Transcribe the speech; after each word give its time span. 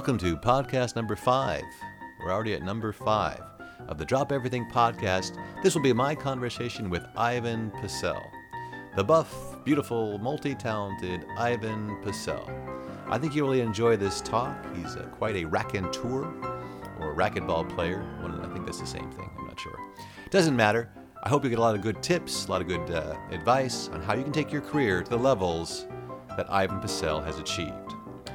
Welcome 0.00 0.16
to 0.20 0.34
podcast 0.34 0.96
number 0.96 1.14
five. 1.14 1.62
We're 2.18 2.32
already 2.32 2.54
at 2.54 2.62
number 2.62 2.90
five 2.90 3.42
of 3.86 3.98
the 3.98 4.04
Drop 4.06 4.32
Everything 4.32 4.64
podcast. 4.64 5.36
This 5.62 5.74
will 5.74 5.82
be 5.82 5.92
my 5.92 6.14
conversation 6.14 6.88
with 6.88 7.04
Ivan 7.18 7.70
Pecel, 7.72 8.18
the 8.96 9.04
buff, 9.04 9.62
beautiful, 9.62 10.16
multi 10.16 10.54
talented 10.54 11.26
Ivan 11.36 11.98
Pecel. 12.02 12.50
I 13.08 13.18
think 13.18 13.34
you'll 13.34 13.50
really 13.50 13.60
enjoy 13.60 13.98
this 13.98 14.22
talk. 14.22 14.56
He's 14.74 14.96
uh, 14.96 15.02
quite 15.18 15.36
a 15.36 15.44
raconteur 15.44 16.24
or 16.98 17.12
a 17.12 17.14
racquetball 17.14 17.68
player. 17.68 18.02
I 18.22 18.54
think 18.54 18.64
that's 18.64 18.80
the 18.80 18.86
same 18.86 19.10
thing. 19.10 19.30
I'm 19.38 19.48
not 19.48 19.60
sure. 19.60 19.78
Doesn't 20.30 20.56
matter. 20.56 20.88
I 21.24 21.28
hope 21.28 21.44
you 21.44 21.50
get 21.50 21.58
a 21.58 21.62
lot 21.62 21.74
of 21.74 21.82
good 21.82 22.02
tips, 22.02 22.46
a 22.46 22.50
lot 22.50 22.62
of 22.62 22.68
good 22.68 22.90
uh, 22.90 23.18
advice 23.30 23.90
on 23.92 24.00
how 24.00 24.14
you 24.14 24.22
can 24.22 24.32
take 24.32 24.50
your 24.50 24.62
career 24.62 25.02
to 25.02 25.10
the 25.10 25.18
levels 25.18 25.86
that 26.38 26.50
Ivan 26.50 26.80
Pecel 26.80 27.22
has 27.22 27.38
achieved. 27.38 27.89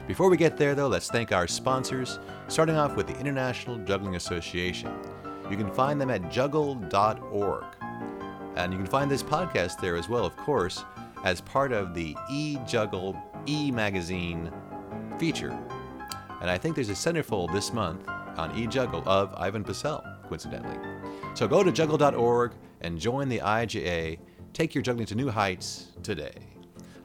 Before 0.07 0.29
we 0.29 0.37
get 0.37 0.55
there, 0.55 0.75
though, 0.75 0.87
let's 0.87 1.09
thank 1.09 1.31
our 1.31 1.47
sponsors, 1.47 2.19
starting 2.47 2.75
off 2.75 2.95
with 2.95 3.07
the 3.07 3.17
International 3.19 3.77
Juggling 3.79 4.15
Association. 4.15 4.91
You 5.49 5.57
can 5.57 5.71
find 5.71 5.99
them 5.99 6.11
at 6.11 6.29
juggle.org. 6.29 7.65
And 8.55 8.71
you 8.71 8.77
can 8.77 8.87
find 8.87 9.09
this 9.09 9.23
podcast 9.23 9.81
there 9.81 9.95
as 9.95 10.07
well, 10.07 10.23
of 10.23 10.37
course, 10.37 10.85
as 11.23 11.41
part 11.41 11.71
of 11.71 11.95
the 11.95 12.15
e 12.29 12.57
Juggle 12.67 13.17
e 13.47 13.71
magazine 13.71 14.51
feature. 15.17 15.57
And 16.39 16.51
I 16.51 16.57
think 16.59 16.75
there's 16.75 16.89
a 16.89 16.93
centerfold 16.93 17.51
this 17.51 17.73
month 17.73 18.07
on 18.07 18.55
e 18.55 18.67
Juggle 18.67 19.03
of 19.07 19.33
Ivan 19.35 19.63
Pecel, 19.63 20.03
coincidentally. 20.27 20.77
So 21.33 21.47
go 21.47 21.63
to 21.63 21.71
juggle.org 21.71 22.53
and 22.81 22.99
join 22.99 23.27
the 23.27 23.39
IJA. 23.39 24.19
Take 24.53 24.75
your 24.75 24.83
juggling 24.83 25.07
to 25.07 25.15
new 25.15 25.29
heights 25.29 25.87
today. 26.03 26.35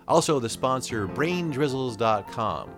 Also, 0.07 0.39
the 0.39 0.49
sponsor, 0.49 1.09
braindrizzles.com. 1.09 2.71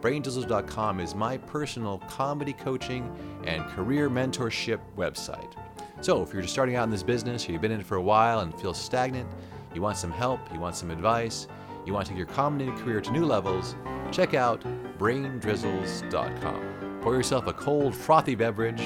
Braindrizzles.com 0.00 1.00
is 1.00 1.14
my 1.14 1.38
personal 1.38 1.98
comedy 2.08 2.52
coaching 2.52 3.10
and 3.44 3.64
career 3.66 4.08
mentorship 4.08 4.78
website. 4.96 5.52
So, 6.00 6.22
if 6.22 6.32
you're 6.32 6.42
just 6.42 6.54
starting 6.54 6.76
out 6.76 6.84
in 6.84 6.90
this 6.90 7.02
business 7.02 7.48
or 7.48 7.52
you've 7.52 7.60
been 7.60 7.72
in 7.72 7.80
it 7.80 7.86
for 7.86 7.96
a 7.96 8.02
while 8.02 8.40
and 8.40 8.54
feel 8.60 8.72
stagnant, 8.72 9.28
you 9.74 9.82
want 9.82 9.96
some 9.96 10.12
help, 10.12 10.38
you 10.52 10.60
want 10.60 10.76
some 10.76 10.92
advice, 10.92 11.48
you 11.84 11.92
want 11.92 12.06
to 12.06 12.12
take 12.12 12.18
your 12.18 12.28
comedy 12.28 12.70
career 12.82 13.00
to 13.00 13.10
new 13.10 13.24
levels, 13.24 13.74
check 14.12 14.34
out 14.34 14.62
braindrizzles.com. 14.98 17.00
Pour 17.02 17.16
yourself 17.16 17.48
a 17.48 17.52
cold, 17.52 17.94
frothy 17.94 18.36
beverage. 18.36 18.82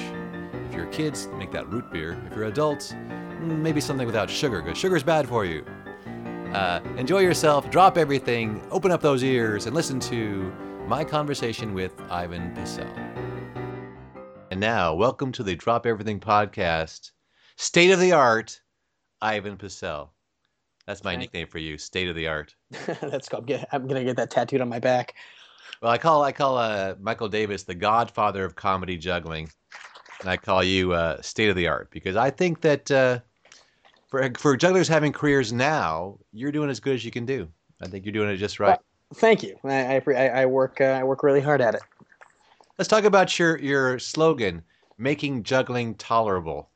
If 0.67 0.73
you're 0.73 0.87
kids, 0.87 1.27
make 1.37 1.51
that 1.51 1.69
root 1.69 1.91
beer. 1.91 2.19
If 2.25 2.35
you're 2.35 2.45
adults, 2.45 2.95
maybe 3.39 3.81
something 3.81 4.07
without 4.07 4.29
sugar, 4.29 4.61
because 4.61 4.79
sugar's 4.79 5.03
bad 5.03 5.27
for 5.27 5.45
you. 5.45 5.63
Uh, 6.53 6.79
enjoy 6.97 7.19
yourself, 7.19 7.69
drop 7.69 7.97
everything, 7.97 8.65
open 8.71 8.91
up 8.91 9.01
those 9.01 9.23
ears, 9.23 9.67
and 9.67 9.75
listen 9.75 9.99
to 9.99 10.51
my 10.87 11.03
conversation 11.03 11.73
with 11.73 11.93
Ivan 12.09 12.53
Pecel. 12.53 12.85
And 14.51 14.59
now, 14.59 14.93
welcome 14.93 15.31
to 15.31 15.41
the 15.41 15.55
Drop 15.55 15.85
Everything 15.85 16.19
podcast, 16.19 17.11
state 17.55 17.91
of 17.91 18.01
the 18.01 18.11
art, 18.11 18.59
Ivan 19.21 19.55
Pecel. 19.55 20.09
That's 20.85 21.03
my 21.03 21.15
nickname 21.15 21.47
for 21.47 21.59
you, 21.59 21.77
state 21.77 22.09
of 22.09 22.17
the 22.17 22.27
art. 22.27 22.53
That's 23.01 23.29
cool. 23.29 23.39
I'm, 23.39 23.45
get, 23.45 23.69
I'm 23.71 23.87
gonna 23.87 24.03
get 24.03 24.17
that 24.17 24.29
tattooed 24.29 24.59
on 24.59 24.67
my 24.67 24.79
back. 24.79 25.15
Well, 25.81 25.89
I 25.89 25.97
call 25.97 26.21
I 26.21 26.33
call 26.33 26.57
uh, 26.57 26.95
Michael 26.99 27.29
Davis 27.29 27.63
the 27.63 27.75
godfather 27.75 28.43
of 28.43 28.55
comedy 28.55 28.97
juggling, 28.97 29.49
and 30.19 30.29
I 30.29 30.35
call 30.35 30.63
you 30.63 30.91
uh, 30.91 31.21
state 31.21 31.49
of 31.49 31.55
the 31.55 31.69
art 31.69 31.91
because 31.91 32.17
I 32.17 32.29
think 32.29 32.59
that 32.59 32.91
uh, 32.91 33.19
for 34.07 34.29
for 34.37 34.57
jugglers 34.57 34.89
having 34.89 35.13
careers 35.13 35.53
now, 35.53 36.19
you're 36.33 36.51
doing 36.51 36.69
as 36.69 36.81
good 36.81 36.95
as 36.95 37.05
you 37.05 37.11
can 37.11 37.25
do. 37.25 37.47
I 37.81 37.87
think 37.87 38.03
you're 38.05 38.11
doing 38.11 38.29
it 38.29 38.37
just 38.37 38.59
right. 38.59 38.77
Thank 39.15 39.43
you. 39.43 39.57
I 39.63 40.01
I, 40.05 40.27
I 40.27 40.45
work 40.45 40.81
uh, 40.81 40.85
I 40.85 41.03
work 41.03 41.23
really 41.23 41.41
hard 41.41 41.61
at 41.61 41.75
it. 41.75 41.81
Let's 42.77 42.89
talk 42.89 43.03
about 43.03 43.37
your 43.37 43.57
your 43.59 43.99
slogan, 43.99 44.63
making 44.97 45.43
juggling 45.43 45.95
tolerable. 45.95 46.69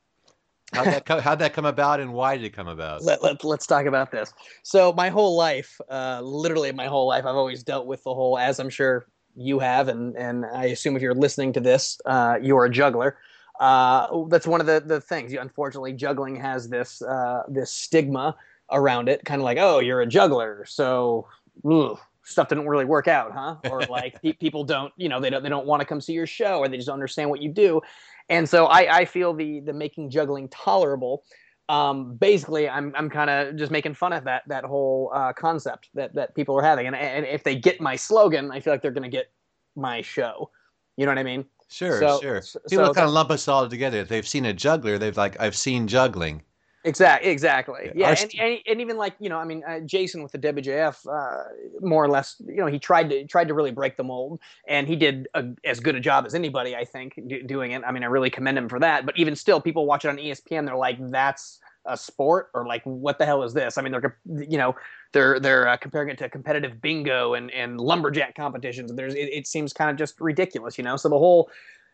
How'd 0.73 0.87
that 0.87 1.05
co- 1.05 1.21
how'd 1.21 1.39
that 1.39 1.53
come 1.53 1.65
about, 1.65 1.99
and 1.99 2.13
why 2.13 2.37
did 2.37 2.45
it 2.45 2.53
come 2.53 2.67
about? 2.67 3.01
Let, 3.01 3.23
let, 3.23 3.43
let's 3.43 3.65
talk 3.65 3.85
about 3.85 4.11
this. 4.11 4.33
So 4.63 4.91
my 4.93 5.09
whole 5.09 5.37
life, 5.37 5.79
uh, 5.89 6.21
literally 6.21 6.71
my 6.71 6.87
whole 6.87 7.07
life, 7.07 7.25
I've 7.25 7.35
always 7.35 7.63
dealt 7.63 7.87
with 7.87 8.03
the 8.03 8.13
whole, 8.13 8.37
as 8.37 8.59
I'm 8.59 8.69
sure 8.69 9.07
you 9.35 9.59
have, 9.59 9.87
and 9.87 10.15
and 10.17 10.45
I 10.45 10.65
assume 10.65 10.95
if 10.95 11.01
you're 11.01 11.15
listening 11.15 11.53
to 11.53 11.59
this, 11.59 11.99
uh, 12.05 12.37
you're 12.41 12.65
a 12.65 12.69
juggler. 12.69 13.17
Uh, 13.59 14.25
that's 14.27 14.45
one 14.45 14.61
of 14.61 14.67
the, 14.67 14.83
the 14.85 15.01
things. 15.01 15.33
Unfortunately, 15.33 15.93
juggling 15.93 16.35
has 16.35 16.69
this 16.69 17.01
uh, 17.01 17.43
this 17.47 17.71
stigma 17.71 18.35
around 18.71 19.09
it, 19.09 19.23
kind 19.25 19.41
of 19.41 19.45
like, 19.45 19.57
oh, 19.57 19.79
you're 19.79 20.01
a 20.01 20.05
juggler, 20.05 20.65
so 20.67 21.25
ugh, 21.65 21.97
stuff 22.27 22.49
didn't 22.49 22.67
really 22.67 22.85
work 22.85 23.07
out, 23.07 23.31
huh? 23.31 23.55
Or 23.71 23.81
like 23.83 24.21
pe- 24.21 24.33
people 24.33 24.63
don't, 24.63 24.93
you 24.97 25.09
know, 25.09 25.19
they 25.19 25.29
don't 25.29 25.43
they 25.43 25.49
don't 25.49 25.65
want 25.65 25.81
to 25.81 25.85
come 25.85 26.01
see 26.01 26.13
your 26.13 26.27
show, 26.27 26.59
or 26.59 26.67
they 26.67 26.77
just 26.77 26.87
don't 26.87 26.93
understand 26.95 27.29
what 27.29 27.41
you 27.41 27.49
do. 27.49 27.81
And 28.29 28.47
so 28.47 28.65
I, 28.65 28.97
I 28.99 29.05
feel 29.05 29.33
the 29.33 29.61
the 29.61 29.73
making 29.73 30.09
juggling 30.09 30.49
tolerable 30.49 31.23
um, 31.69 32.15
basically 32.15 32.69
I'm 32.69 32.93
I'm 32.95 33.09
kind 33.09 33.29
of 33.29 33.55
just 33.57 33.71
making 33.71 33.93
fun 33.93 34.13
of 34.13 34.23
that 34.23 34.43
that 34.47 34.63
whole 34.63 35.11
uh, 35.13 35.33
concept 35.33 35.89
that 35.95 36.13
that 36.15 36.33
people 36.35 36.57
are 36.57 36.63
having, 36.63 36.87
and 36.87 36.95
and 36.95 37.25
if 37.25 37.43
they 37.43 37.55
get 37.55 37.81
my 37.81 37.95
slogan, 37.95 38.51
I 38.51 38.59
feel 38.59 38.73
like 38.73 38.81
they're 38.81 38.91
gonna 38.91 39.09
get 39.09 39.31
my 39.75 40.01
show. 40.01 40.49
You 40.95 41.05
know 41.05 41.11
what 41.11 41.19
I 41.19 41.23
mean? 41.23 41.45
Sure, 41.69 41.99
so- 41.99 42.21
sure. 42.21 42.41
so- 42.41 42.59
People 42.69 42.85
so 42.85 42.93
kind 42.93 43.07
of 43.07 43.13
lump 43.13 43.29
us 43.29 43.47
all 43.47 43.67
together. 43.67 43.97
If 43.97 44.07
they've 44.07 44.27
seen 44.27 44.45
a 44.45 44.53
juggler, 44.53 44.97
they've 44.97 45.17
like, 45.17 45.39
I've 45.39 45.55
seen 45.55 45.87
juggling. 45.87 46.41
Exactly, 46.87 47.29
exactly. 47.29 47.91
Yeah, 47.93 48.11
and, 48.11 48.31
and, 48.39 48.59
and 48.65 48.81
even 48.81 48.95
like 48.95 49.13
you 49.19 49.27
know, 49.27 49.37
I 49.37 49.43
mean, 49.43 49.61
uh, 49.67 49.81
Jason 49.81 50.23
with 50.23 50.31
the 50.31 50.39
WJF, 50.39 51.05
uh, 51.05 51.43
more 51.81 52.01
or 52.01 52.07
less, 52.07 52.41
you 52.47 52.55
know, 52.55 52.67
he 52.67 52.79
tried 52.79 53.09
to 53.09 53.25
tried 53.25 53.49
to 53.49 53.53
really 53.53 53.71
break 53.71 53.97
the 53.97 54.05
mold, 54.05 54.39
and 54.69 54.87
he 54.87 54.95
did 54.95 55.27
a, 55.33 55.43
as 55.65 55.81
good 55.81 55.95
a 55.95 55.99
job 55.99 56.25
as 56.25 56.33
anybody, 56.33 56.77
I 56.77 56.85
think, 56.85 57.19
do, 57.27 57.43
doing 57.43 57.71
it. 57.73 57.83
I 57.85 57.91
mean, 57.91 58.03
I 58.03 58.05
really 58.05 58.29
commend 58.29 58.57
him 58.57 58.69
for 58.69 58.79
that. 58.79 59.05
But 59.05 59.17
even 59.17 59.35
still, 59.35 59.59
people 59.59 59.85
watch 59.85 60.05
it 60.05 60.07
on 60.07 60.17
ESPN, 60.17 60.65
they're 60.65 60.77
like, 60.77 60.97
"That's 61.11 61.59
a 61.85 61.97
sport," 61.97 62.51
or 62.53 62.65
like, 62.65 62.83
"What 62.85 63.19
the 63.19 63.25
hell 63.25 63.43
is 63.43 63.53
this?" 63.53 63.77
I 63.77 63.81
mean, 63.81 63.91
they're 63.91 64.17
you 64.25 64.57
know, 64.57 64.73
they're 65.11 65.41
they're 65.41 65.67
uh, 65.67 65.75
comparing 65.75 66.07
it 66.07 66.17
to 66.19 66.29
competitive 66.29 66.81
bingo 66.81 67.33
and 67.33 67.51
and 67.51 67.81
lumberjack 67.81 68.33
competitions. 68.35 68.93
There's 68.93 69.13
it, 69.13 69.27
it 69.33 69.45
seems 69.45 69.73
kind 69.73 69.91
of 69.91 69.97
just 69.97 70.21
ridiculous, 70.21 70.77
you 70.77 70.85
know. 70.85 70.95
So 70.95 71.09
the 71.09 71.17
whole 71.17 71.49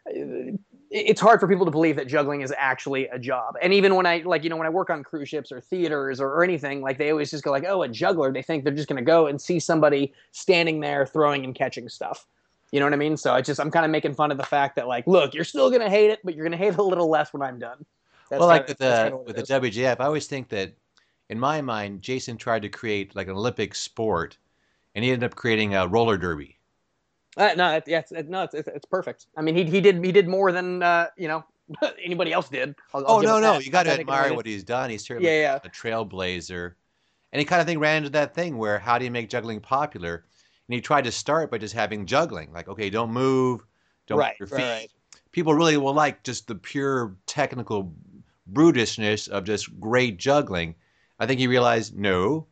it- 0.06 0.60
it's 0.94 1.20
hard 1.20 1.40
for 1.40 1.48
people 1.48 1.66
to 1.66 1.72
believe 1.72 1.96
that 1.96 2.08
juggling 2.08 2.42
is 2.42 2.54
actually 2.56 3.08
a 3.08 3.18
job. 3.18 3.56
And 3.64 3.74
even 3.74 3.96
when 3.96 4.06
I 4.06 4.20
like, 4.20 4.44
you 4.44 4.50
know, 4.52 4.58
when 4.58 4.68
I 4.68 4.70
work 4.70 4.92
on 4.92 5.04
cruise 5.04 5.28
ships 5.28 5.52
or 5.52 5.60
theaters 5.60 6.22
or, 6.22 6.30
or 6.30 6.44
anything, 6.44 6.82
like 6.82 7.00
they 7.00 7.10
always 7.10 7.32
just 7.32 7.44
go 7.44 7.50
like, 7.50 7.66
"Oh, 7.68 7.82
a 7.82 7.88
juggler." 7.88 8.32
They 8.32 8.44
think 8.44 8.64
they're 8.64 8.74
just 8.74 8.88
going 8.88 9.04
to 9.04 9.06
go 9.06 9.26
and 9.26 9.42
see 9.42 9.60
somebody 9.60 10.14
standing 10.32 10.82
there 10.82 11.08
throwing 11.08 11.46
and 11.46 11.56
catching 11.56 11.90
stuff. 11.90 12.28
You 12.72 12.80
know 12.80 12.86
what 12.86 12.94
I 12.94 12.98
mean? 12.98 13.18
So 13.18 13.34
I 13.34 13.42
just 13.42 13.60
I'm 13.60 13.72
kind 13.72 13.86
of 13.86 13.92
making 13.92 14.14
fun 14.14 14.32
of 14.32 14.38
the 14.38 14.46
fact 14.46 14.76
that 14.76 14.88
like, 14.88 15.08
look, 15.08 15.34
you're 15.34 15.44
still 15.44 15.70
going 15.72 15.82
to 15.82 15.90
hate 15.90 16.12
it, 16.12 16.20
but 16.24 16.36
you're 16.36 16.46
going 16.46 16.58
to 16.58 16.64
hate 16.64 16.74
it 16.74 16.80
a 16.80 16.84
little 16.84 17.10
less 17.10 17.34
when 17.34 17.42
I'm 17.42 17.58
done. 17.58 17.84
That's 18.30 18.40
well, 18.40 18.48
like 18.48 18.68
kinda- 18.68 19.18
with 19.26 19.36
the 19.36 19.42
with 19.42 19.48
the 19.48 19.72
WJF, 19.72 20.00
I 20.00 20.06
always 20.06 20.28
think 20.28 20.50
that, 20.50 20.74
in 21.30 21.40
my 21.40 21.62
mind, 21.62 22.04
Jason 22.04 22.38
tried 22.38 22.62
to 22.62 22.70
create 22.70 23.16
like 23.16 23.28
an 23.28 23.34
Olympic 23.34 23.74
sport, 23.74 24.38
and 24.94 25.04
he 25.04 25.12
ended 25.12 25.26
up 25.32 25.36
creating 25.36 25.74
a 25.74 25.88
roller 25.88 26.18
derby. 26.18 26.60
Uh, 27.36 27.54
no, 27.58 27.76
it, 27.76 27.84
yeah, 27.88 28.00
it's, 28.00 28.12
it, 28.12 28.30
no, 28.30 28.44
it's, 28.44 28.54
it's, 28.54 28.68
it's 28.68 28.86
perfect. 28.86 29.28
I 29.36 29.42
mean, 29.42 29.56
he 29.56 29.64
he 29.66 29.82
did 29.82 30.04
he 30.04 30.12
did 30.12 30.28
more 30.28 30.52
than 30.52 30.84
uh, 30.84 31.08
you 31.18 31.28
know 31.28 31.44
anybody 32.04 32.32
else 32.32 32.50
did. 32.50 32.76
I'll, 32.94 33.06
I'll 33.08 33.18
Oh 33.18 33.22
no, 33.22 33.40
no, 33.40 33.58
that. 33.58 33.66
you 33.66 33.72
got 33.72 33.84
to 33.84 33.92
admire 33.92 34.34
what 34.34 34.46
he's 34.46 34.64
done. 34.64 34.90
He's 34.90 35.06
certainly 35.06 35.30
Yeah, 35.30 35.42
yeah. 35.42 35.60
a 35.64 35.70
trailblazer, 35.70 36.74
and 37.32 37.40
he 37.40 37.46
kind 37.46 37.62
of 37.62 37.68
thing 37.68 37.80
ran 37.80 37.98
into 37.98 38.10
that 38.12 38.34
thing 38.36 38.58
where 38.58 38.80
how 38.80 38.98
do 38.98 39.06
you 39.06 39.12
make 39.12 39.30
juggling 39.30 39.60
popular? 39.62 40.26
And 40.68 40.76
he 40.76 40.82
tried 40.82 41.04
to 41.06 41.12
start 41.12 41.52
by 41.52 41.58
just 41.58 41.74
having 41.74 42.06
juggling, 42.06 42.52
like 42.54 42.68
okay, 42.70 42.90
don't 42.90 43.12
move, 43.12 43.66
don't 44.08 44.18
Right, 44.18 44.36
move 44.40 44.40
your 44.40 44.48
feet. 44.48 44.66
right. 44.66 44.90
People 45.32 45.54
really 45.56 45.78
will 45.78 45.94
like 45.94 46.24
just 46.24 46.48
the 46.48 46.56
pure 46.56 47.18
technical 47.28 47.94
brutishness 48.52 49.28
of 49.30 49.44
just 49.46 49.80
great 49.80 50.18
juggling. 50.18 50.76
I 51.20 51.26
think 51.28 51.40
he 51.40 51.48
realized 51.48 51.96
no, 51.98 52.48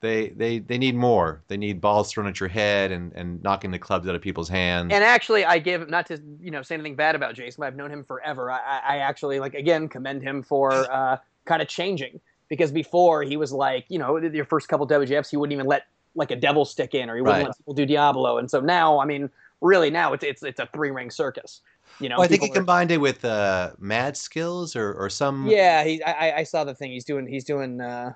they 0.00 0.28
they 0.30 0.58
they 0.58 0.78
need 0.78 0.94
more. 0.94 1.42
They 1.48 1.56
need 1.56 1.80
balls 1.80 2.10
thrown 2.12 2.26
at 2.26 2.38
your 2.40 2.48
head 2.48 2.92
and 2.92 3.12
and 3.14 3.42
knocking 3.42 3.70
the 3.70 3.78
clubs 3.78 4.06
out 4.08 4.14
of 4.14 4.20
people's 4.22 4.48
hands. 4.48 4.92
And 4.92 5.02
actually, 5.02 5.44
I 5.44 5.58
give 5.58 5.88
not 5.88 6.06
to 6.06 6.20
you 6.40 6.50
know 6.50 6.62
say 6.62 6.74
anything 6.74 6.96
bad 6.96 7.14
about 7.14 7.34
Jason, 7.34 7.60
but 7.62 7.66
I've 7.68 7.76
known 7.76 7.90
him 7.90 8.04
forever. 8.04 8.50
I, 8.50 8.58
I 8.86 8.96
actually 8.98 9.40
like 9.40 9.54
again 9.54 9.88
commend 9.88 10.22
him 10.22 10.42
for 10.42 10.72
uh, 10.92 11.16
kind 11.46 11.62
of 11.62 11.68
changing 11.68 12.20
because 12.48 12.70
before 12.72 13.22
he 13.22 13.36
was 13.36 13.52
like 13.52 13.86
you 13.88 13.98
know 13.98 14.16
your 14.18 14.44
first 14.44 14.68
couple 14.68 14.86
WJFs 14.86 15.30
he 15.30 15.36
wouldn't 15.36 15.52
even 15.54 15.66
let 15.66 15.86
like 16.14 16.30
a 16.30 16.36
devil 16.36 16.64
stick 16.64 16.94
in 16.94 17.10
or 17.10 17.16
he 17.16 17.22
wouldn't 17.22 17.38
Right. 17.38 17.46
let 17.46 17.56
people 17.58 17.74
do 17.74 17.86
Diablo, 17.86 18.38
and 18.38 18.50
so 18.50 18.60
now 18.60 18.98
I 18.98 19.04
mean 19.06 19.30
really 19.60 19.90
now 19.90 20.12
it's 20.12 20.24
it's 20.24 20.42
it's 20.42 20.60
a 20.60 20.66
three 20.72 20.90
ring 20.90 21.10
circus. 21.10 21.62
You 22.00 22.10
know, 22.10 22.16
Well, 22.16 22.24
I 22.24 22.28
think 22.28 22.42
he 22.42 22.50
are- 22.50 22.54
combined 22.54 22.90
it 22.90 22.98
with 22.98 23.24
uh, 23.24 23.70
mad 23.78 24.18
skills 24.18 24.76
or, 24.76 24.92
or 24.92 25.08
some. 25.08 25.46
yeah, 25.46 25.82
he 25.84 26.02
I, 26.02 26.12
I- 26.28 26.36
I 26.38 26.42
saw 26.42 26.62
the 26.64 26.74
thing 26.74 26.90
he's 26.92 27.04
doing. 27.06 27.26
He's 27.26 27.44
doing. 27.44 27.80
Uh, 27.80 28.12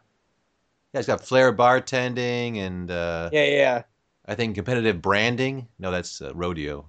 Yeah, 0.92 1.00
he's 1.00 1.06
got 1.06 1.20
flair 1.20 1.52
bartending 1.52 2.58
and 2.58 2.90
uh, 2.90 3.30
yeah, 3.32 3.44
yeah. 3.44 3.82
I 4.26 4.34
think 4.34 4.54
competitive 4.54 5.00
branding. 5.00 5.68
No, 5.78 5.90
that's 5.90 6.20
uh, 6.20 6.32
rodeo. 6.34 6.86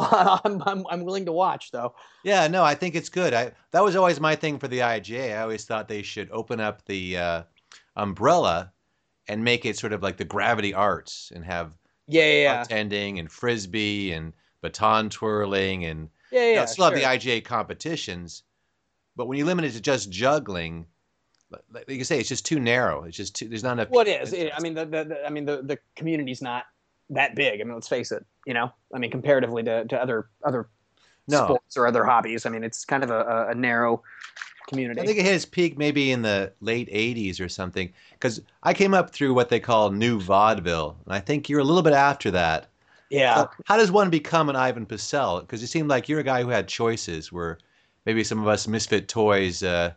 I'm, 0.00 0.62
I'm 0.64 0.86
I'm 0.88 1.04
willing 1.04 1.26
to 1.26 1.32
watch 1.32 1.70
though. 1.72 1.94
yeah, 2.24 2.48
no, 2.48 2.64
I 2.64 2.74
think 2.74 2.94
it's 2.94 3.08
good. 3.08 3.34
I 3.34 3.52
that 3.72 3.84
was 3.84 3.96
always 3.96 4.18
my 4.20 4.34
thing 4.34 4.58
for 4.58 4.68
the 4.68 4.78
IJA. 4.78 5.36
I 5.36 5.42
always 5.42 5.64
thought 5.64 5.88
they 5.88 6.02
should 6.02 6.30
open 6.30 6.58
up 6.58 6.84
the 6.86 7.18
uh, 7.18 7.42
umbrella 7.96 8.72
and 9.28 9.44
make 9.44 9.64
it 9.66 9.78
sort 9.78 9.92
of 9.92 10.02
like 10.02 10.16
the 10.16 10.24
gravity 10.24 10.72
arts 10.72 11.32
and 11.34 11.44
have 11.44 11.76
Yeah, 12.06 12.32
yeah, 12.32 12.64
and 12.70 13.30
frisbee 13.30 14.12
and 14.12 14.32
baton 14.62 15.10
twirling 15.10 15.84
and 15.84 16.08
Yeah, 16.30 16.40
yeah. 16.40 16.48
you 16.48 16.56
know, 16.56 16.66
still 16.66 16.84
have 16.86 16.94
the 16.94 17.02
IJA 17.02 17.44
competitions, 17.44 18.42
but 19.16 19.26
when 19.26 19.38
you 19.38 19.44
limit 19.44 19.66
it 19.66 19.72
to 19.72 19.80
just 19.80 20.10
juggling, 20.10 20.86
like 21.72 21.88
you 21.88 22.04
say, 22.04 22.18
it's 22.18 22.28
just 22.28 22.46
too 22.46 22.60
narrow. 22.60 23.04
It's 23.04 23.16
just 23.16 23.34
too, 23.34 23.48
there's 23.48 23.62
not 23.62 23.72
enough. 23.72 23.90
Well, 23.90 24.06
it 24.06 24.22
is. 24.22 24.32
It, 24.32 24.52
I 24.56 24.60
mean, 24.60 24.74
the, 24.74 24.84
the, 24.84 25.04
the 25.04 25.26
I 25.26 25.30
mean 25.30 25.44
the 25.44 25.62
the 25.62 25.78
community's 25.96 26.42
not 26.42 26.64
that 27.10 27.34
big. 27.34 27.60
I 27.60 27.64
mean, 27.64 27.74
let's 27.74 27.88
face 27.88 28.12
it. 28.12 28.24
You 28.46 28.54
know, 28.54 28.72
I 28.94 28.98
mean, 28.98 29.10
comparatively 29.10 29.62
to, 29.64 29.84
to 29.84 30.00
other 30.00 30.28
other 30.44 30.68
No. 31.28 31.44
sports 31.44 31.76
or 31.76 31.86
other 31.86 32.04
hobbies, 32.04 32.46
I 32.46 32.50
mean, 32.50 32.64
it's 32.64 32.84
kind 32.84 33.02
of 33.02 33.10
a, 33.10 33.48
a, 33.50 33.54
narrow 33.54 34.02
community. 34.68 35.00
I 35.00 35.06
think 35.06 35.18
it 35.18 35.24
hit 35.24 35.34
its 35.34 35.44
peak 35.44 35.76
maybe 35.76 36.12
in 36.12 36.22
the 36.22 36.52
late 36.60 36.88
'80s 36.90 37.40
or 37.40 37.48
something. 37.48 37.92
Because 38.12 38.40
I 38.62 38.72
came 38.72 38.94
up 38.94 39.10
through 39.10 39.34
what 39.34 39.48
they 39.48 39.60
call 39.60 39.90
new 39.90 40.20
vaudeville, 40.20 40.96
and 41.04 41.14
I 41.14 41.20
think 41.20 41.48
you're 41.48 41.60
a 41.60 41.64
little 41.64 41.82
bit 41.82 41.92
after 41.92 42.30
that. 42.30 42.68
yeah. 43.10 43.34
So 43.34 43.50
how 43.64 43.76
does 43.76 43.90
one 43.90 44.10
become 44.10 44.48
an 44.48 44.56
Ivan 44.56 44.86
Pecel? 44.86 45.40
Because 45.40 45.60
you 45.60 45.66
seem 45.66 45.88
like 45.88 46.08
you're 46.08 46.20
a 46.20 46.24
guy 46.24 46.42
who 46.42 46.48
had 46.48 46.68
choices, 46.68 47.32
where 47.32 47.58
maybe 48.06 48.24
some 48.24 48.40
of 48.40 48.48
us 48.48 48.68
misfit 48.68 49.08
toys 49.08 49.62
uh, 49.62 49.92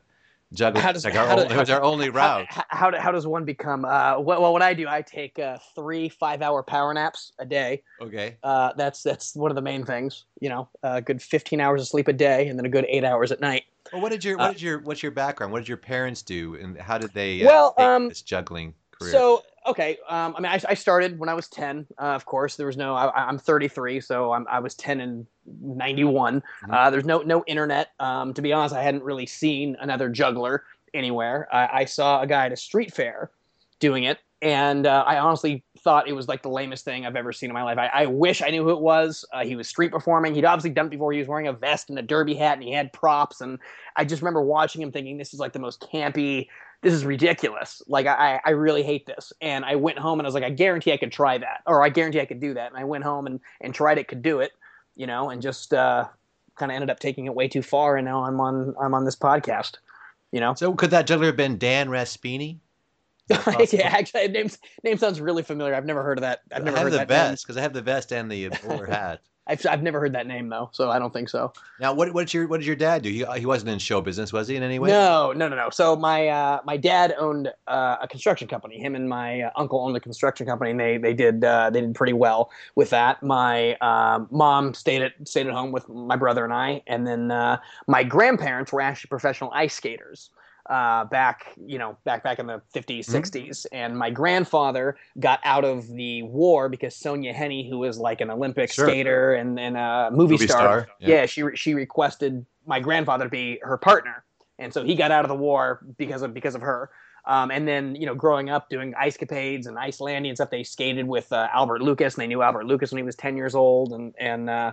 juggling 0.54 0.84
How 0.84 0.92
does- 0.92 1.06
like 1.06 1.16
our, 1.16 1.28
how 1.28 1.44
do- 1.44 1.56
was 1.58 1.70
our 1.70 1.82
only 1.82 2.10
route. 2.10 2.46
How, 2.50 2.64
how, 2.70 3.00
how, 3.00 3.12
does 3.12 3.28
one 3.28 3.46
become? 3.46 3.86
Uh, 3.86 4.20
well, 4.20 4.42
well, 4.42 4.54
what 4.54 4.62
I 4.62 4.74
do, 4.74 4.88
I 4.88 5.02
take 5.02 5.40
uh, 5.40 5.58
three 5.76 6.10
five-hour 6.10 6.64
power 6.64 6.94
naps 6.94 7.34
a 7.40 7.46
day. 7.46 7.84
Okay. 8.02 8.38
Uh, 8.44 8.74
that's 8.78 9.04
that's 9.04 9.36
one 9.36 9.52
of 9.52 9.56
the 9.56 9.62
main 9.62 9.86
things. 9.86 10.26
You 10.40 10.50
know, 10.50 10.70
a 10.84 11.02
good 11.02 11.22
15 11.22 11.60
hours 11.60 11.82
of 11.82 11.88
sleep 11.88 12.08
a 12.08 12.14
day, 12.14 12.48
and 12.48 12.58
then 12.58 12.66
a 12.66 12.70
good 12.70 12.86
eight 12.88 13.04
hours 13.04 13.32
at 13.32 13.40
night. 13.40 13.64
Well, 13.92 14.02
what 14.02 14.12
did 14.12 14.24
your 14.24 14.40
Uh, 14.40 14.48
what 14.48 14.54
did 14.54 14.62
your 14.62 14.80
what's 14.80 15.04
your 15.04 15.12
background? 15.12 15.52
What 15.52 15.60
did 15.60 15.68
your 15.68 15.78
parents 15.78 16.22
do, 16.22 16.56
and 16.56 16.78
how 16.78 16.98
did 16.98 17.14
they 17.14 17.44
uh, 17.44 17.48
Well, 17.48 17.74
take 17.78 17.86
um, 17.86 18.10
this 18.10 18.22
juggling 18.22 18.74
career? 18.92 19.12
So 19.12 19.44
okay, 19.66 19.98
um, 20.10 20.36
I 20.38 20.40
mean, 20.42 20.52
I, 20.52 20.60
I 20.70 20.74
started 20.74 21.20
when 21.20 21.30
I 21.30 21.34
was 21.34 21.48
ten. 21.48 21.88
Uh, 22.00 22.16
of 22.16 22.26
course, 22.26 22.56
there 22.56 22.68
was 22.68 22.78
no. 22.78 22.96
I, 22.96 23.28
I'm 23.28 23.38
33, 23.38 24.02
so 24.02 24.34
I'm, 24.34 24.48
I 24.50 24.60
was 24.60 24.76
10 24.76 25.02
in 25.02 25.28
91. 25.62 26.42
Mhm. 26.64 26.74
Uh, 26.74 26.90
there's 26.90 27.06
no 27.06 27.22
no 27.22 27.44
internet. 27.48 27.92
Um, 28.00 28.34
to 28.34 28.42
be 28.42 28.54
honest, 28.54 28.76
I 28.76 28.84
hadn't 28.84 29.04
really 29.04 29.26
seen 29.26 29.76
another 29.80 30.10
juggler 30.10 30.64
anywhere. 30.94 31.48
I, 31.52 31.82
I 31.82 31.86
saw 31.86 32.22
a 32.22 32.28
guy 32.28 32.46
at 32.46 32.52
a 32.52 32.58
street 32.58 32.94
fair 32.94 33.32
doing 33.80 34.04
it, 34.04 34.20
and 34.42 34.86
uh, 34.86 35.04
I 35.06 35.18
honestly 35.18 35.64
thought 35.80 36.08
it 36.08 36.14
was 36.14 36.28
like 36.28 36.42
the 36.44 36.50
lamest 36.50 36.86
thing 36.86 37.06
I've 37.06 37.16
ever 37.16 37.34
seen 37.34 37.50
in 37.50 37.54
my 37.54 37.64
life. 37.64 37.78
I, 37.78 37.88
I 37.88 38.06
wish 38.06 38.42
I 38.42 38.50
knew 38.50 38.64
who 38.64 38.70
it 38.72 38.80
was. 38.80 39.26
Uh, 39.34 39.44
he 39.44 39.56
was 39.56 39.68
street 39.68 39.92
performing. 39.92 40.34
He'd 40.36 40.46
obviously 40.46 40.70
done 40.70 40.86
it 40.86 40.92
before. 40.92 41.12
He 41.12 41.20
was 41.20 41.28
wearing 41.28 41.48
a 41.48 41.54
vest 41.54 41.90
and 41.90 42.00
a 42.00 42.02
derby 42.02 42.36
hat, 42.36 42.54
and 42.54 42.64
he 42.64 42.72
had 42.72 42.94
props. 42.94 43.42
And 43.42 43.60
I 43.96 44.06
just 44.06 44.22
remember 44.22 44.42
watching 44.42 44.82
him, 44.82 44.92
thinking, 44.92 45.18
"This 45.18 45.34
is 45.34 45.40
like 45.40 45.54
the 45.54 45.60
most 45.60 45.82
campy." 45.82 46.48
This 46.84 46.94
is 46.94 47.06
ridiculous. 47.06 47.82
Like 47.88 48.08
I, 48.08 48.42
I 48.44 48.52
really 48.52 48.84
hate 48.84 49.06
this. 49.06 49.32
And 49.42 49.64
I 49.64 49.76
went 49.76 49.98
home 49.98 50.20
and 50.20 50.28
I 50.28 50.28
was 50.28 50.36
like, 50.36 50.44
I 50.44 50.50
guarantee 50.50 50.92
I 50.92 50.98
could 50.98 51.14
try 51.14 51.38
that, 51.38 51.62
or 51.66 51.82
I 51.82 51.90
guarantee 51.90 52.20
I 52.20 52.26
could 52.26 52.42
do 52.42 52.54
that. 52.54 52.70
And 52.70 52.78
I 52.78 52.84
went 52.84 53.06
home 53.06 53.26
and 53.26 53.40
and 53.62 53.74
tried 53.74 53.98
it, 53.98 54.10
could 54.10 54.22
do 54.22 54.42
it, 54.42 54.52
you 54.96 55.08
know, 55.08 55.30
and 55.30 55.42
just 55.42 55.74
uh, 55.74 56.06
kind 56.56 56.72
of 56.72 56.76
ended 56.76 56.90
up 56.90 57.00
taking 57.00 57.26
it 57.26 57.34
way 57.34 57.48
too 57.48 57.62
far. 57.62 57.96
And 57.96 58.06
now 58.06 58.26
I'm 58.26 58.40
on 58.42 58.76
I'm 58.80 58.94
on 58.94 59.06
this 59.06 59.16
podcast, 59.16 59.78
you 60.32 60.42
know. 60.42 60.54
So 60.56 60.74
could 60.74 60.92
that 60.92 61.08
juggler 61.08 61.28
have 61.28 61.38
been 61.38 61.58
Dan 61.58 61.88
Raspyni? 61.88 62.58
Is 63.30 63.38
that 63.38 63.46
possible? 63.46 63.80
yeah, 63.80 63.88
actually, 63.88 64.28
name 64.28 64.50
name 64.84 64.98
sounds 64.98 65.22
really 65.22 65.44
familiar. 65.44 65.74
I've 65.74 65.86
never 65.86 66.04
heard 66.04 66.18
of 66.18 66.24
that. 66.24 66.42
I've 66.52 66.66
never 66.66 66.76
I 66.76 66.80
have 66.82 66.86
heard 66.88 66.94
the 66.94 66.98
that 66.98 67.08
vest 67.08 67.46
because 67.46 67.56
I 67.56 67.62
have 67.62 67.74
the 67.74 67.82
vest 67.82 68.12
and 68.12 68.30
the 68.30 68.50
bowler 68.64 68.88
hat. 68.88 69.22
I've 69.46 69.66
I've 69.66 69.84
never 69.84 70.00
heard 70.00 70.14
that 70.14 70.26
name 70.26 70.48
though, 70.48 70.70
so 70.72 70.90
I 70.90 71.00
don't 71.00 71.12
think 71.12 71.28
so. 71.28 71.52
Now, 71.80 71.94
what 71.94 72.14
what 72.14 72.28
did 72.28 72.34
your 72.34 72.48
what 72.48 72.60
did 72.62 72.66
your 72.66 72.78
dad 72.78 73.02
do? 73.02 73.10
He 73.10 73.26
he 73.38 73.46
wasn't 73.46 73.72
in 73.72 73.80
show 73.80 74.00
business, 74.00 74.32
was 74.32 74.48
he 74.48 74.56
in 74.56 74.64
any 74.64 74.80
way? 74.80 74.90
No, 74.90 75.34
no, 75.34 75.50
no, 75.50 75.56
no. 75.58 75.70
So 75.70 75.98
my 75.98 76.30
uh, 76.30 76.62
my 76.64 76.78
dad 76.78 77.14
owned 77.18 77.52
uh, 77.68 77.98
a 78.02 78.08
construction 78.08 78.48
company. 78.48 78.80
Him 78.80 78.96
and 78.96 79.10
my 79.10 79.42
uh, 79.42 79.52
uncle 79.58 79.82
owned 79.82 79.98
a 79.98 80.00
construction 80.00 80.46
company, 80.46 80.72
and 80.72 80.80
they 80.80 80.98
they 80.98 81.14
did 81.14 81.44
uh, 81.44 81.70
they 81.70 81.82
did 81.82 81.94
pretty 81.94 82.14
well 82.14 82.52
with 82.76 82.90
that. 82.92 83.22
My 83.22 83.76
um, 83.76 84.30
mom 84.32 84.74
stayed 84.74 85.02
at 85.02 85.14
stayed 85.26 85.48
at 85.48 85.54
home 85.54 85.74
with 85.74 85.90
my 85.90 86.16
brother 86.16 86.46
and 86.46 86.54
I, 86.54 86.82
and 86.88 87.06
then 87.06 87.30
uh, 87.30 87.58
my 87.88 88.04
grandparents 88.04 88.72
were 88.72 88.82
actually 88.82 89.10
professional 89.10 89.52
ice 89.52 89.74
skaters. 89.74 90.30
Uh, 90.70 91.04
back, 91.04 91.48
you 91.68 91.78
know, 91.78 91.98
back 92.06 92.24
back 92.24 92.40
in 92.40 92.48
the 92.48 92.62
50s, 92.74 93.06
Mhm. 93.06 93.12
60s, 93.12 93.66
and 93.74 93.98
my 93.98 94.10
grandfather 94.10 94.96
got 95.20 95.42
out 95.44 95.66
of 95.66 95.86
the 95.90 96.24
war 96.24 96.70
because 96.70 96.96
Sonja 96.96 97.36
Henie, 97.36 97.68
who 97.70 97.80
was 97.80 97.98
like 98.00 98.22
an 98.22 98.30
Olympic 98.30 98.72
Sure. 98.72 98.88
skater 98.88 99.34
and, 99.34 99.60
and 99.60 99.76
a 99.76 100.08
movie, 100.10 100.36
Movie 100.36 100.48
star, 100.48 100.58
star, 100.60 100.88
yeah. 101.00 101.08
yeah. 101.10 101.26
she 101.26 101.44
she 101.56 101.74
requested 101.74 102.46
my 102.66 102.80
grandfather 102.80 103.26
to 103.26 103.30
be 103.30 103.60
her 103.62 103.78
partner, 103.78 104.24
and 104.58 104.74
so 104.74 104.86
he 104.86 104.96
got 104.96 105.12
out 105.12 105.26
of 105.26 105.30
the 105.30 105.36
war 105.36 105.82
because 105.98 106.22
of 106.22 106.34
because 106.34 106.56
of 106.56 106.62
her. 106.62 106.90
Um, 107.26 107.52
and 107.52 107.68
then 107.68 107.96
you 107.96 108.06
know, 108.06 108.16
growing 108.16 108.50
up 108.50 108.70
doing 108.70 108.94
ice 108.98 109.18
capades 109.18 109.68
and 109.68 109.78
Icelandic 109.78 110.30
and 110.30 110.38
stuff, 110.38 110.50
they 110.50 110.64
skated 110.64 111.06
with 111.06 111.30
uh, 111.34 111.50
Albert 111.54 111.82
Lucas, 111.82 112.14
and 112.16 112.22
they 112.22 112.28
knew 112.28 112.42
Albert 112.42 112.68
Lucas 112.68 112.92
when 112.92 113.00
he 113.00 113.04
was 113.04 113.18
ten 113.18 113.36
years 113.36 113.54
old, 113.54 113.92
and 113.92 114.14
and 114.18 114.50
uh, 114.50 114.72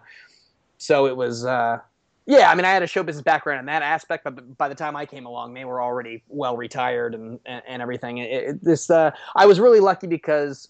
so 0.78 1.06
it 1.08 1.16
was. 1.16 1.44
Uh, 1.44 1.80
yeah, 2.26 2.50
I 2.50 2.54
mean, 2.54 2.64
I 2.64 2.70
had 2.70 2.82
a 2.82 2.86
show 2.86 3.02
business 3.02 3.22
background 3.22 3.60
in 3.60 3.66
that 3.66 3.82
aspect, 3.82 4.24
but 4.24 4.56
by 4.56 4.68
the 4.68 4.74
time 4.74 4.96
I 4.96 5.06
came 5.06 5.26
along, 5.26 5.54
they 5.54 5.64
were 5.64 5.80
already 5.82 6.22
well 6.28 6.56
retired 6.56 7.14
and 7.14 7.40
and, 7.46 7.62
and 7.66 7.82
everything. 7.82 8.18
It, 8.18 8.30
it, 8.30 8.64
this 8.64 8.90
uh, 8.90 9.10
I 9.34 9.46
was 9.46 9.58
really 9.60 9.80
lucky 9.80 10.06
because 10.06 10.68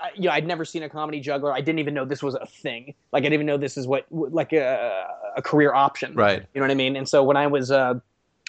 I- 0.00 0.10
you 0.14 0.22
know, 0.22 0.30
I'd 0.30 0.46
never 0.46 0.64
seen 0.64 0.82
a 0.82 0.88
comedy 0.88 1.20
juggler. 1.20 1.52
I 1.52 1.60
didn't 1.60 1.78
even 1.78 1.94
know 1.94 2.04
this 2.04 2.22
was 2.22 2.34
a 2.34 2.46
thing. 2.46 2.94
Like, 3.12 3.22
I 3.22 3.24
didn't 3.24 3.34
even 3.34 3.46
know 3.46 3.56
this 3.56 3.76
is 3.76 3.86
what, 3.86 4.06
like 4.10 4.52
a, 4.52 5.06
a 5.36 5.42
career 5.42 5.72
option. 5.72 6.14
Right. 6.14 6.42
You 6.52 6.60
know 6.60 6.64
what 6.66 6.70
I 6.72 6.74
mean? 6.74 6.96
And 6.96 7.08
so 7.08 7.22
when 7.22 7.36
I 7.36 7.46
was 7.46 7.70
uh, 7.70 7.94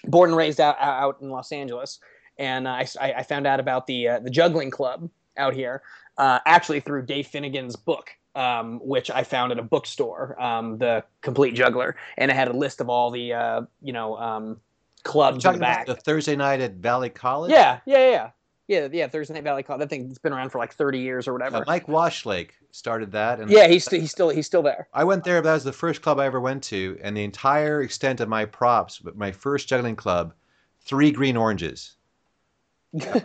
born 0.06 0.32
and 0.32 0.38
raised 0.38 0.60
out, 0.60 0.76
out 0.80 1.22
in 1.22 1.30
Los 1.30 1.52
Angeles, 1.52 2.00
and 2.38 2.68
I, 2.68 2.86
I 3.00 3.14
I 3.14 3.24
found 3.24 3.48
out 3.48 3.60
about 3.60 3.88
the 3.88 4.08
uh, 4.10 4.20
the 4.20 4.30
juggling 4.30 4.70
club 4.70 5.10
out 5.38 5.54
here, 5.54 5.82
uh, 6.18 6.40
actually 6.46 6.82
through 6.82 7.04
Dave 7.06 7.28
Finnigan's 7.28 7.76
book, 7.76 8.10
um, 8.36 8.80
which 8.84 9.10
I 9.10 9.24
found 9.24 9.52
at 9.52 9.60
a 9.60 9.64
bookstore, 9.64 10.42
um, 10.42 10.78
the 10.78 11.04
Complete 11.22 11.56
Juggler, 11.56 11.96
and 12.18 12.30
it 12.30 12.36
had 12.36 12.48
a 12.48 12.54
list 12.54 12.82
of 12.82 12.90
all 12.90 13.12
the 13.12 13.34
uh, 13.34 13.62
you 13.82 13.94
know 13.94 14.18
um, 14.18 14.60
clubs 15.04 15.38
in 15.38 15.42
Talking 15.42 15.60
the 15.60 15.64
back. 15.64 15.84
about 15.86 15.96
the 15.98 16.02
Thursday 16.02 16.36
night 16.36 16.60
at 16.60 16.74
Valley 16.74 17.10
College. 17.10 17.52
Yeah, 17.52 17.80
yeah, 17.86 17.98
yeah, 17.98 18.30
yeah. 18.68 18.88
Yeah, 18.92 19.08
Thursday 19.08 19.36
Night 19.36 19.44
Valley 19.44 19.64
College. 19.64 19.80
That 19.80 19.90
thing's 19.90 20.18
been 20.18 20.34
around 20.34 20.50
for 20.50 20.58
like 20.58 20.74
30 20.74 21.00
years 21.00 21.28
or 21.28 21.34
whatever. 21.34 21.58
Uh, 21.58 21.64
Mike 21.68 21.86
Washlake 21.86 22.50
started 22.72 23.12
that, 23.12 23.40
and 23.40 23.50
yeah, 23.50 23.68
he's 23.68 23.86
st- 23.86 24.02
he's 24.02 24.12
still 24.12 24.30
he's 24.30 24.48
still 24.48 24.64
there. 24.64 24.88
I 24.94 25.04
went 25.04 25.24
there. 25.24 25.42
That 25.42 25.54
was 25.54 25.64
the 25.64 25.72
first 25.72 26.02
club 26.02 26.20
I 26.20 26.26
ever 26.26 26.42
went 26.42 26.64
to, 26.66 26.98
and 27.02 27.16
the 27.16 27.24
entire 27.24 27.82
extent 27.82 28.20
of 28.20 28.28
my 28.28 28.46
props, 28.46 29.00
but 29.00 29.16
my 29.16 29.32
first 29.32 29.68
juggling 29.68 29.96
club, 29.96 30.34
three 30.82 31.12
green 31.12 31.38
oranges. 31.38 31.95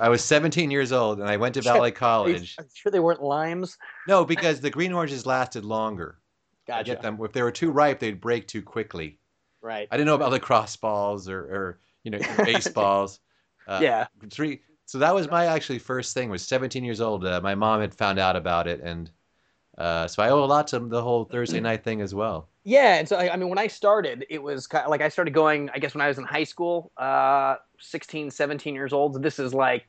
I 0.00 0.08
was 0.08 0.24
17 0.24 0.70
years 0.70 0.92
old, 0.92 1.20
and 1.20 1.28
I 1.28 1.36
went 1.36 1.54
to. 1.54 1.62
Valley 1.70 1.92
College. 1.92 2.56
you 2.58 2.64
sure 2.74 2.90
they 2.90 3.00
weren't 3.00 3.22
limes? 3.22 3.76
No, 4.08 4.24
because 4.24 4.60
the 4.60 4.70
green 4.70 4.92
oranges 4.92 5.26
lasted 5.26 5.64
longer. 5.64 6.18
I 6.66 6.78
Gotcha. 6.78 6.84
get 6.84 7.02
them. 7.02 7.18
If 7.22 7.32
they 7.32 7.42
were 7.42 7.50
too 7.50 7.70
ripe, 7.70 7.98
they'd 7.98 8.20
break 8.20 8.46
too 8.46 8.62
quickly. 8.62 9.18
Right. 9.62 9.88
I 9.90 9.96
didn't 9.96 10.06
know 10.06 10.14
about 10.14 10.32
lacrosse 10.32 10.76
balls 10.76 11.28
or, 11.28 11.40
or 11.40 11.80
you 12.04 12.10
know 12.10 12.18
baseballs. 12.44 13.20
Uh, 13.68 13.78
yeah. 13.80 14.06
Three. 14.30 14.62
So 14.86 14.98
that 14.98 15.14
was 15.14 15.30
my 15.30 15.46
actually 15.46 15.78
first 15.78 16.12
thing. 16.12 16.28
Was 16.28 16.42
17 16.42 16.82
years 16.82 17.00
old. 17.00 17.24
Uh, 17.24 17.40
my 17.40 17.54
mom 17.54 17.80
had 17.80 17.94
found 17.94 18.18
out 18.18 18.34
about 18.34 18.66
it, 18.66 18.80
and 18.80 19.08
uh, 19.78 20.08
so 20.08 20.24
I 20.24 20.30
owe 20.30 20.42
a 20.42 20.46
lot 20.46 20.66
to 20.68 20.80
the 20.80 21.00
whole 21.00 21.24
Thursday 21.24 21.60
night 21.60 21.84
thing 21.84 22.00
as 22.00 22.12
well. 22.12 22.48
Yeah, 22.70 22.98
and 22.98 23.08
so 23.08 23.16
I 23.16 23.32
I 23.32 23.36
mean, 23.36 23.48
when 23.48 23.58
I 23.58 23.66
started, 23.66 24.24
it 24.30 24.40
was 24.40 24.68
kind 24.68 24.84
of 24.84 24.90
like 24.90 25.00
I 25.00 25.08
started 25.08 25.34
going. 25.34 25.70
I 25.74 25.80
guess 25.80 25.92
when 25.92 26.02
I 26.02 26.06
was 26.06 26.18
in 26.18 26.24
high 26.24 26.44
school, 26.44 26.92
uh, 26.96 27.56
16, 27.80 28.30
17 28.30 28.76
years 28.76 28.92
old. 28.92 29.20
This 29.24 29.40
is 29.40 29.52
like 29.52 29.86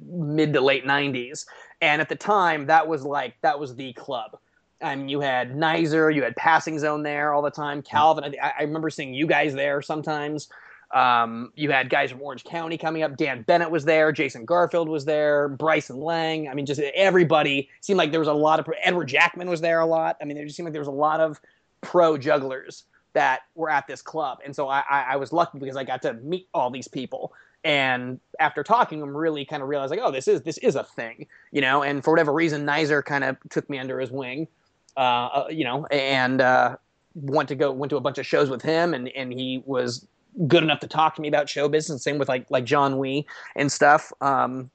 mid 0.00 0.54
to 0.54 0.62
late 0.62 0.86
90s, 0.86 1.44
and 1.82 2.00
at 2.00 2.08
the 2.08 2.16
time, 2.16 2.64
that 2.66 2.88
was 2.88 3.04
like 3.04 3.34
that 3.42 3.60
was 3.60 3.74
the 3.74 3.92
club. 3.92 4.38
I 4.80 4.96
mean, 4.96 5.10
you 5.10 5.20
had 5.20 5.52
Nizer, 5.52 6.12
you 6.12 6.22
had 6.22 6.34
Passing 6.36 6.78
Zone 6.78 7.02
there 7.02 7.34
all 7.34 7.42
the 7.42 7.50
time. 7.50 7.82
Calvin, 7.82 8.34
I, 8.42 8.52
I 8.60 8.62
remember 8.62 8.88
seeing 8.88 9.12
you 9.12 9.26
guys 9.26 9.52
there 9.52 9.82
sometimes. 9.82 10.48
Um, 10.94 11.52
you 11.54 11.70
had 11.70 11.90
guys 11.90 12.10
from 12.10 12.22
Orange 12.22 12.44
County 12.44 12.78
coming 12.78 13.02
up. 13.02 13.18
Dan 13.18 13.42
Bennett 13.42 13.70
was 13.70 13.84
there. 13.84 14.10
Jason 14.10 14.46
Garfield 14.46 14.88
was 14.88 15.04
there. 15.04 15.48
Bryson 15.48 16.00
Lang. 16.00 16.48
I 16.48 16.54
mean, 16.54 16.64
just 16.64 16.80
everybody 16.80 17.68
seemed 17.82 17.98
like 17.98 18.10
there 18.10 18.20
was 18.20 18.28
a 18.28 18.32
lot 18.32 18.58
of. 18.58 18.66
Edward 18.82 19.08
Jackman 19.08 19.50
was 19.50 19.60
there 19.60 19.80
a 19.80 19.86
lot. 19.86 20.16
I 20.22 20.24
mean, 20.24 20.34
there 20.34 20.46
just 20.46 20.56
seemed 20.56 20.66
like 20.66 20.72
there 20.72 20.80
was 20.80 20.88
a 20.88 20.92
lot 20.92 21.20
of 21.20 21.38
pro 21.82 22.16
jugglers 22.16 22.84
that 23.12 23.40
were 23.54 23.68
at 23.68 23.86
this 23.86 24.00
club, 24.00 24.38
and 24.44 24.56
so 24.56 24.68
I, 24.68 24.82
I, 24.88 25.02
I 25.10 25.16
was 25.16 25.32
lucky 25.32 25.58
because 25.58 25.76
I 25.76 25.84
got 25.84 26.00
to 26.02 26.14
meet 26.14 26.48
all 26.54 26.70
these 26.70 26.88
people. 26.88 27.34
And 27.64 28.18
after 28.40 28.64
talking 28.64 28.98
them, 28.98 29.16
really 29.16 29.44
kind 29.44 29.62
of 29.62 29.68
realized 29.68 29.90
like, 29.90 30.00
oh, 30.02 30.10
this 30.10 30.26
is 30.26 30.42
this 30.42 30.58
is 30.58 30.74
a 30.74 30.82
thing, 30.82 31.26
you 31.52 31.60
know. 31.60 31.82
And 31.82 32.02
for 32.02 32.10
whatever 32.10 32.32
reason, 32.32 32.66
Nizer 32.66 33.04
kind 33.04 33.22
of 33.22 33.36
took 33.50 33.68
me 33.70 33.78
under 33.78 34.00
his 34.00 34.10
wing, 34.10 34.48
uh, 34.96 35.00
uh, 35.00 35.46
you 35.50 35.64
know, 35.64 35.86
and 35.86 36.40
uh, 36.40 36.76
went 37.14 37.48
to 37.50 37.54
go 37.54 37.70
went 37.70 37.90
to 37.90 37.96
a 37.96 38.00
bunch 38.00 38.18
of 38.18 38.26
shows 38.26 38.50
with 38.50 38.62
him, 38.62 38.94
and 38.94 39.08
and 39.10 39.32
he 39.32 39.62
was 39.64 40.06
good 40.48 40.62
enough 40.62 40.80
to 40.80 40.88
talk 40.88 41.14
to 41.16 41.20
me 41.20 41.28
about 41.28 41.48
show 41.48 41.68
business. 41.68 42.02
Same 42.02 42.18
with 42.18 42.28
like 42.28 42.50
like 42.50 42.64
Jon 42.64 42.98
Wee 42.98 43.26
and 43.54 43.70
stuff. 43.70 44.12
Um, 44.20 44.70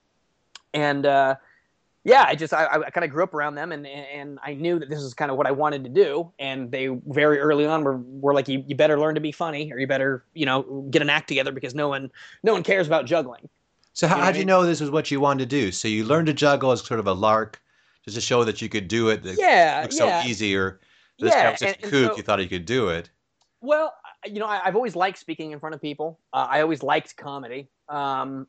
and 0.72 1.04
uh, 1.04 1.36
yeah, 2.04 2.24
I 2.26 2.34
just 2.34 2.52
I, 2.52 2.66
I 2.66 2.90
kind 2.90 3.04
of 3.04 3.10
grew 3.10 3.22
up 3.22 3.34
around 3.34 3.54
them, 3.54 3.72
and 3.72 3.86
and 3.86 4.38
I 4.42 4.54
knew 4.54 4.78
that 4.78 4.88
this 4.88 5.00
is 5.00 5.14
kind 5.14 5.30
of 5.30 5.36
what 5.36 5.46
I 5.46 5.50
wanted 5.50 5.84
to 5.84 5.90
do. 5.90 6.32
And 6.38 6.70
they 6.70 6.88
very 7.06 7.38
early 7.38 7.66
on 7.66 7.84
were, 7.84 7.98
were 7.98 8.34
like, 8.34 8.48
you, 8.48 8.64
you 8.66 8.76
better 8.76 8.98
learn 8.98 9.14
to 9.16 9.20
be 9.20 9.32
funny, 9.32 9.72
or 9.72 9.78
you 9.78 9.86
better 9.86 10.24
you 10.34 10.46
know 10.46 10.86
get 10.90 11.02
an 11.02 11.10
act 11.10 11.28
together 11.28 11.52
because 11.52 11.74
no 11.74 11.88
one 11.88 12.10
no 12.42 12.52
one 12.52 12.62
cares 12.62 12.86
about 12.86 13.06
juggling. 13.06 13.48
So 13.92 14.06
how 14.06 14.14
You 14.14 14.18
know 14.18 14.24
how'd 14.24 14.34
what 14.34 14.36
I 14.36 14.38
you 14.38 14.44
know 14.46 14.62
this 14.64 14.80
was 14.80 14.90
what 14.90 15.10
you 15.10 15.20
wanted 15.20 15.50
to 15.50 15.56
do? 15.60 15.72
So 15.72 15.88
you 15.88 16.04
learned 16.04 16.28
to 16.28 16.32
juggle 16.32 16.70
as 16.72 16.82
sort 16.82 17.00
of 17.00 17.06
a 17.06 17.12
lark, 17.12 17.60
just 18.04 18.14
to 18.14 18.20
show 18.20 18.44
that 18.44 18.62
you 18.62 18.68
could 18.68 18.88
do 18.88 19.08
it. 19.08 19.22
That 19.22 19.36
yeah, 19.38 19.80
looked 19.82 19.94
yeah, 19.94 20.22
so 20.22 20.28
easy, 20.28 20.56
or 20.56 20.80
this 21.18 21.34
yeah. 21.34 21.42
guy 21.42 21.50
was 21.50 21.60
such 21.60 21.78
a 21.78 21.82
kook, 21.82 22.12
so- 22.12 22.16
you 22.16 22.22
thought 22.22 22.38
he 22.38 22.48
could 22.48 22.64
do 22.64 22.88
it. 22.88 23.10
Well, 23.60 23.92
you 24.24 24.38
know, 24.38 24.46
I, 24.46 24.60
I've 24.64 24.76
always 24.76 24.94
liked 24.94 25.18
speaking 25.18 25.50
in 25.50 25.58
front 25.58 25.74
of 25.74 25.82
people. 25.82 26.20
Uh, 26.32 26.46
I 26.48 26.60
always 26.60 26.82
liked 26.84 27.16
comedy. 27.16 27.68
Um, 27.88 28.46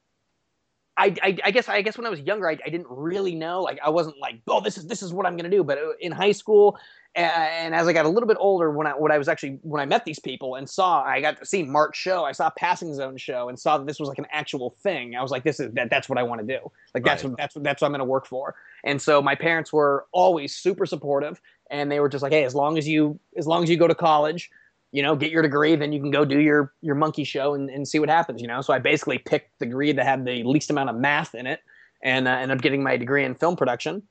I, 0.99 1.15
I, 1.23 1.37
I 1.45 1.51
guess 1.51 1.69
I 1.69 1.81
guess 1.81 1.97
when 1.97 2.05
I 2.05 2.09
was 2.09 2.19
younger, 2.19 2.49
I, 2.49 2.57
I 2.65 2.69
didn't 2.69 2.87
really 2.89 3.33
know. 3.33 3.61
Like, 3.61 3.79
I 3.83 3.89
wasn't 3.89 4.17
like, 4.19 4.41
oh, 4.47 4.59
this 4.61 4.77
is 4.77 4.85
this 4.85 5.01
is 5.01 5.13
what 5.13 5.25
I'm 5.25 5.37
going 5.37 5.49
to 5.49 5.57
do. 5.57 5.63
But 5.63 5.77
uh, 5.77 5.91
in 6.01 6.11
high 6.11 6.33
school, 6.33 6.77
a- 7.15 7.19
and 7.21 7.73
as 7.73 7.87
I 7.87 7.93
got 7.93 8.05
a 8.05 8.09
little 8.09 8.27
bit 8.27 8.37
older, 8.39 8.69
when 8.71 8.85
I 8.85 8.91
when 8.91 9.11
I 9.11 9.17
was 9.17 9.27
actually 9.29 9.59
when 9.61 9.81
I 9.81 9.85
met 9.85 10.03
these 10.05 10.19
people 10.19 10.55
and 10.55 10.69
saw, 10.69 11.01
I 11.01 11.21
got 11.21 11.39
to 11.39 11.45
see 11.45 11.63
Mark's 11.63 11.97
show. 11.97 12.25
I 12.25 12.33
saw 12.33 12.49
Passing 12.51 12.93
Zone 12.93 13.15
show 13.17 13.49
and 13.49 13.57
saw 13.57 13.77
that 13.77 13.87
this 13.87 13.99
was 13.99 14.09
like 14.09 14.17
an 14.19 14.27
actual 14.31 14.71
thing. 14.83 15.15
I 15.15 15.21
was 15.21 15.31
like, 15.31 15.43
this 15.45 15.59
is 15.61 15.71
that 15.73 15.89
that's 15.89 16.09
what 16.09 16.17
I 16.17 16.23
want 16.23 16.41
to 16.41 16.47
do. 16.47 16.69
Like 16.93 17.05
that's 17.05 17.23
Right. 17.23 17.29
what 17.31 17.37
that's 17.37 17.55
what 17.55 17.63
that's 17.63 17.81
what 17.81 17.87
I'm 17.87 17.91
going 17.93 17.99
to 17.99 18.05
work 18.05 18.27
for. 18.27 18.55
And 18.83 19.01
so 19.01 19.21
my 19.21 19.35
parents 19.35 19.71
were 19.71 20.05
always 20.11 20.55
super 20.55 20.85
supportive, 20.85 21.41
and 21.71 21.91
they 21.91 21.99
were 22.01 22.09
just 22.09 22.21
like, 22.23 22.33
hey, 22.33 22.43
as 22.43 22.55
long 22.55 22.77
as 22.77 22.87
you 22.87 23.19
as 23.37 23.47
long 23.47 23.63
as 23.63 23.69
you 23.69 23.77
go 23.77 23.87
to 23.87 23.95
college 23.95 24.49
you 24.91 25.03
know, 25.03 25.15
get 25.15 25.31
your 25.31 25.41
degree, 25.41 25.75
then 25.75 25.93
you 25.93 25.99
can 25.99 26.11
go 26.11 26.25
do 26.25 26.39
your 26.39 26.73
your 26.81 26.95
monkey 26.95 27.23
show 27.23 27.53
and, 27.53 27.69
and 27.69 27.87
see 27.87 27.99
what 27.99 28.09
happens, 28.09 28.41
you 28.41 28.47
know. 28.47 28.61
So 28.61 28.73
I 28.73 28.79
basically 28.79 29.19
picked 29.19 29.59
the 29.59 29.65
degree 29.65 29.91
that 29.91 30.05
had 30.05 30.25
the 30.25 30.43
least 30.43 30.69
amount 30.69 30.89
of 30.89 30.95
math 30.95 31.35
in 31.35 31.45
it, 31.45 31.61
and 32.03 32.27
uh, 32.27 32.31
ended 32.31 32.57
up 32.57 32.63
getting 32.63 32.81
my 32.81 32.97
degree 32.97 33.23
in 33.23 33.35
film 33.35 33.55
production, 33.55 34.03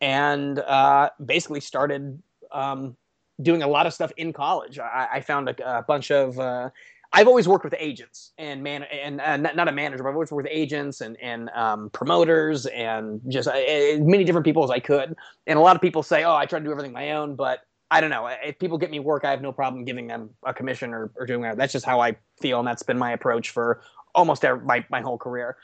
and 0.00 0.58
uh, 0.58 1.10
basically 1.24 1.60
started 1.60 2.20
um, 2.50 2.96
doing 3.42 3.62
a 3.62 3.68
lot 3.68 3.86
of 3.86 3.94
stuff 3.94 4.12
in 4.16 4.32
college. 4.32 4.78
I, 4.78 5.08
I 5.14 5.20
found 5.20 5.48
a, 5.48 5.78
a 5.78 5.82
bunch 5.82 6.10
of. 6.10 6.38
Uh, 6.38 6.70
I've 7.16 7.28
always 7.28 7.46
worked 7.46 7.64
with 7.64 7.76
agents 7.78 8.32
and 8.38 8.60
man 8.60 8.82
and 8.82 9.20
uh, 9.20 9.36
not, 9.36 9.54
not 9.54 9.68
a 9.68 9.72
manager, 9.72 10.02
but 10.02 10.08
I've 10.08 10.16
always 10.16 10.32
worked 10.32 10.48
with 10.48 10.52
agents 10.52 11.00
and 11.00 11.16
and 11.22 11.48
um, 11.50 11.90
promoters 11.90 12.66
and 12.66 13.20
just 13.28 13.46
uh, 13.46 13.52
many 14.00 14.24
different 14.24 14.44
people 14.44 14.64
as 14.64 14.70
I 14.70 14.80
could. 14.80 15.14
And 15.46 15.56
a 15.56 15.62
lot 15.62 15.76
of 15.76 15.82
people 15.82 16.02
say, 16.02 16.24
"Oh, 16.24 16.34
I 16.34 16.46
try 16.46 16.58
to 16.58 16.64
do 16.64 16.72
everything 16.72 16.90
my 16.90 17.12
own," 17.12 17.36
but 17.36 17.60
I 17.94 18.00
don't 18.00 18.10
know. 18.10 18.26
If 18.26 18.58
people 18.58 18.76
get 18.76 18.90
me 18.90 18.98
work, 18.98 19.24
I 19.24 19.30
have 19.30 19.40
no 19.40 19.52
problem 19.52 19.84
giving 19.84 20.08
them 20.08 20.30
a 20.44 20.52
commission 20.52 20.92
or, 20.92 21.12
or 21.16 21.26
doing 21.26 21.42
that. 21.42 21.56
That's 21.56 21.72
just 21.72 21.86
how 21.86 22.00
I 22.00 22.16
feel, 22.40 22.58
and 22.58 22.66
that's 22.66 22.82
been 22.82 22.98
my 22.98 23.12
approach 23.12 23.50
for 23.50 23.82
almost 24.14 24.44
every, 24.44 24.64
my 24.64 24.84
my 24.90 25.00
whole 25.00 25.16
career. 25.18 25.56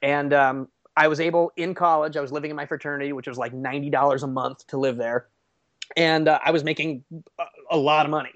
And 0.00 0.32
um, 0.32 0.68
I 0.96 1.08
was 1.08 1.18
able 1.18 1.52
in 1.56 1.74
college. 1.74 2.16
I 2.16 2.20
was 2.20 2.30
living 2.30 2.50
in 2.50 2.56
my 2.56 2.66
fraternity, 2.66 3.12
which 3.12 3.26
was 3.26 3.36
like 3.36 3.52
ninety 3.52 3.90
dollars 3.90 4.22
a 4.22 4.28
month 4.28 4.64
to 4.68 4.78
live 4.78 4.96
there, 4.96 5.26
and 5.96 6.28
uh, 6.28 6.38
I 6.44 6.52
was 6.52 6.62
making 6.62 7.02
a, 7.38 7.44
a 7.72 7.76
lot 7.76 8.06
of 8.06 8.10
money 8.10 8.32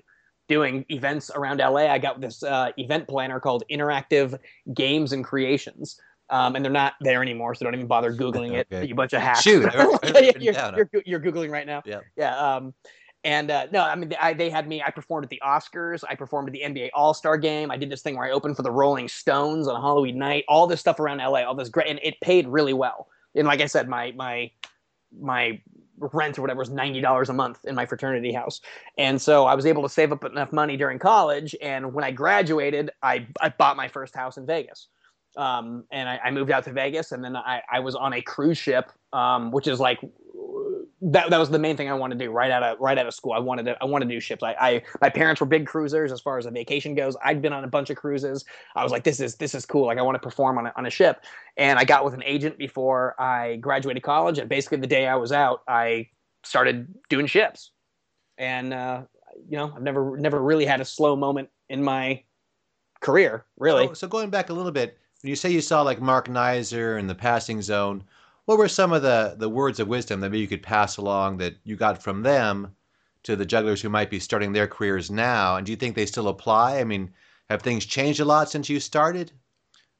doing 0.48 0.84
events 0.90 1.30
around 1.34 1.58
LA. 1.58 1.86
I 1.86 1.98
got 1.98 2.20
this 2.20 2.42
uh, 2.42 2.70
event 2.78 3.06
planner 3.08 3.38
called 3.40 3.62
Interactive 3.70 4.38
Games 4.74 5.12
and 5.12 5.24
Creations. 5.24 6.00
Um, 6.28 6.56
and 6.56 6.64
they're 6.64 6.72
not 6.72 6.94
there 7.00 7.22
anymore, 7.22 7.54
so 7.54 7.64
don't 7.64 7.74
even 7.74 7.86
bother 7.86 8.12
googling 8.12 8.54
it. 8.54 8.66
Okay. 8.72 8.88
You 8.88 8.96
bunch 8.96 9.12
of 9.12 9.22
hacks. 9.22 9.42
Shoot, 9.42 9.72
I 9.72 9.78
wrote- 9.84 10.04
I 10.04 10.10
wrote 10.10 10.22
it 10.24 10.42
you're, 10.42 10.54
you're, 10.92 11.02
you're 11.06 11.20
googling 11.20 11.50
right 11.50 11.66
now. 11.66 11.82
Yeah. 11.86 12.00
Yeah. 12.16 12.36
Um, 12.36 12.74
and 13.25 13.50
uh, 13.50 13.66
no, 13.73 13.82
I 13.82 13.94
mean, 13.96 14.12
I, 14.20 14.35
they 14.35 14.50
had 14.50 14.68
me. 14.68 14.82
I 14.82 14.90
performed 14.90 15.25
at 15.25 15.30
the 15.30 15.42
Oscars. 15.44 16.04
I 16.08 16.14
performed 16.14 16.49
at 16.49 16.52
the 16.52 16.61
NBA 16.61 16.90
All 16.94 17.12
Star 17.12 17.37
Game. 17.37 17.70
I 17.70 17.76
did 17.76 17.90
this 17.90 18.02
thing 18.02 18.16
where 18.16 18.26
I 18.26 18.30
opened 18.30 18.56
for 18.56 18.62
the 18.62 18.70
Rolling 18.70 19.08
Stones 19.08 19.66
on 19.66 19.80
Halloween 19.80 20.18
night. 20.18 20.44
All 20.49 20.66
this 20.66 20.80
stuff 20.80 21.00
around 21.00 21.18
LA. 21.18 21.42
All 21.42 21.54
this 21.54 21.68
great, 21.68 21.88
and 21.88 21.99
it 22.02 22.20
paid 22.20 22.46
really 22.46 22.73
well. 22.73 23.08
And 23.35 23.46
like 23.46 23.61
I 23.61 23.66
said, 23.66 23.88
my 23.88 24.12
my 24.12 24.50
my 25.18 25.61
rent 25.99 26.38
or 26.38 26.42
whatever 26.42 26.58
was 26.58 26.70
ninety 26.70 27.00
dollars 27.00 27.28
a 27.28 27.32
month 27.32 27.64
in 27.64 27.75
my 27.75 27.87
fraternity 27.87 28.32
house. 28.32 28.61
And 28.96 29.20
so 29.20 29.46
I 29.46 29.54
was 29.54 29.66
able 29.66 29.82
to 29.82 29.88
save 29.88 30.12
up 30.12 30.25
enough 30.25 30.52
money 30.52 30.76
during 30.76 30.99
college. 30.99 31.56
And 31.61 31.94
when 31.94 32.04
I 32.04 32.12
graduated, 32.12 32.90
I 33.02 33.26
I 33.40 33.49
bought 33.49 33.76
my 33.76 33.88
first 33.88 34.14
house 34.14 34.37
in 34.37 34.46
Vegas. 34.46 34.88
Um, 35.37 35.85
and 35.90 36.08
I, 36.08 36.18
I 36.25 36.30
moved 36.30 36.50
out 36.50 36.64
to 36.64 36.73
Vegas, 36.73 37.12
and 37.12 37.23
then 37.23 37.37
I, 37.37 37.61
I 37.70 37.80
was 37.80 37.94
on 37.94 38.14
a 38.14 38.23
cruise 38.23 38.56
ship, 38.56 38.90
um, 39.12 39.50
which 39.50 39.66
is 39.66 39.78
like 39.78 39.99
that, 41.02 41.28
that 41.28 41.38
was 41.38 41.50
the 41.50 41.58
main 41.58 41.76
thing 41.76 41.90
I 41.90 41.94
wanted 41.94 42.18
to 42.18 42.24
do 42.24 42.30
right 42.30 42.50
out 42.50 42.62
of 42.62 42.80
right 42.80 42.96
out 42.96 43.06
of 43.06 43.14
school. 43.14 43.32
I 43.32 43.38
wanted 43.38 43.66
to 43.66 43.76
I 43.82 43.84
wanted 43.84 44.08
to 44.08 44.14
do 44.14 44.20
ships. 44.20 44.42
I, 44.42 44.54
I 44.58 44.82
my 45.02 45.10
parents 45.10 45.40
were 45.40 45.46
big 45.46 45.66
cruisers 45.66 46.10
as 46.10 46.20
far 46.20 46.38
as 46.38 46.46
a 46.46 46.50
vacation 46.50 46.94
goes. 46.94 47.16
I'd 47.22 47.42
been 47.42 47.52
on 47.52 47.64
a 47.64 47.68
bunch 47.68 47.90
of 47.90 47.96
cruises. 47.96 48.44
I 48.74 48.82
was 48.82 48.92
like, 48.92 49.04
this 49.04 49.20
is 49.20 49.36
this 49.36 49.54
is 49.54 49.66
cool. 49.66 49.86
Like 49.86 49.98
I 49.98 50.02
want 50.02 50.14
to 50.14 50.20
perform 50.20 50.56
on 50.56 50.66
a, 50.66 50.72
on 50.76 50.86
a 50.86 50.90
ship. 50.90 51.22
And 51.58 51.78
I 51.78 51.84
got 51.84 52.04
with 52.04 52.14
an 52.14 52.22
agent 52.24 52.56
before 52.56 53.14
I 53.20 53.56
graduated 53.56 54.02
college. 54.02 54.38
And 54.38 54.48
basically 54.48 54.78
the 54.78 54.86
day 54.86 55.06
I 55.06 55.16
was 55.16 55.32
out, 55.32 55.62
I 55.68 56.08
started 56.44 56.88
doing 57.10 57.26
ships. 57.26 57.72
And 58.38 58.72
uh, 58.72 59.02
you 59.48 59.58
know, 59.58 59.72
I've 59.76 59.82
never 59.82 60.16
never 60.16 60.42
really 60.42 60.64
had 60.64 60.80
a 60.80 60.84
slow 60.84 61.14
moment 61.14 61.50
in 61.68 61.82
my 61.82 62.22
career, 63.00 63.44
really. 63.58 63.88
So, 63.88 63.94
so 63.94 64.08
going 64.08 64.30
back 64.30 64.48
a 64.48 64.54
little 64.54 64.72
bit, 64.72 64.98
when 65.22 65.28
you 65.28 65.36
say 65.36 65.50
you 65.50 65.60
saw 65.60 65.82
like 65.82 66.00
Mark 66.00 66.28
Nizer 66.28 66.98
and 66.98 67.08
the 67.08 67.14
passing 67.14 67.60
zone, 67.60 68.02
what 68.46 68.58
were 68.58 68.68
some 68.68 68.92
of 68.92 69.02
the, 69.02 69.34
the 69.36 69.48
words 69.48 69.78
of 69.78 69.88
wisdom 69.88 70.20
that 70.20 70.30
maybe 70.30 70.40
you 70.40 70.48
could 70.48 70.62
pass 70.62 70.96
along 70.96 71.36
that 71.38 71.56
you 71.64 71.76
got 71.76 72.02
from 72.02 72.22
them 72.22 72.74
to 73.24 73.36
the 73.36 73.44
jugglers 73.44 73.82
who 73.82 73.88
might 73.88 74.08
be 74.08 74.20
starting 74.20 74.52
their 74.52 74.68
careers 74.68 75.10
now? 75.10 75.56
And 75.56 75.66
do 75.66 75.72
you 75.72 75.76
think 75.76 75.94
they 75.94 76.06
still 76.06 76.28
apply? 76.28 76.78
I 76.78 76.84
mean, 76.84 77.12
have 77.50 77.62
things 77.62 77.84
changed 77.84 78.20
a 78.20 78.24
lot 78.24 78.48
since 78.48 78.68
you 78.68 78.80
started? 78.80 79.32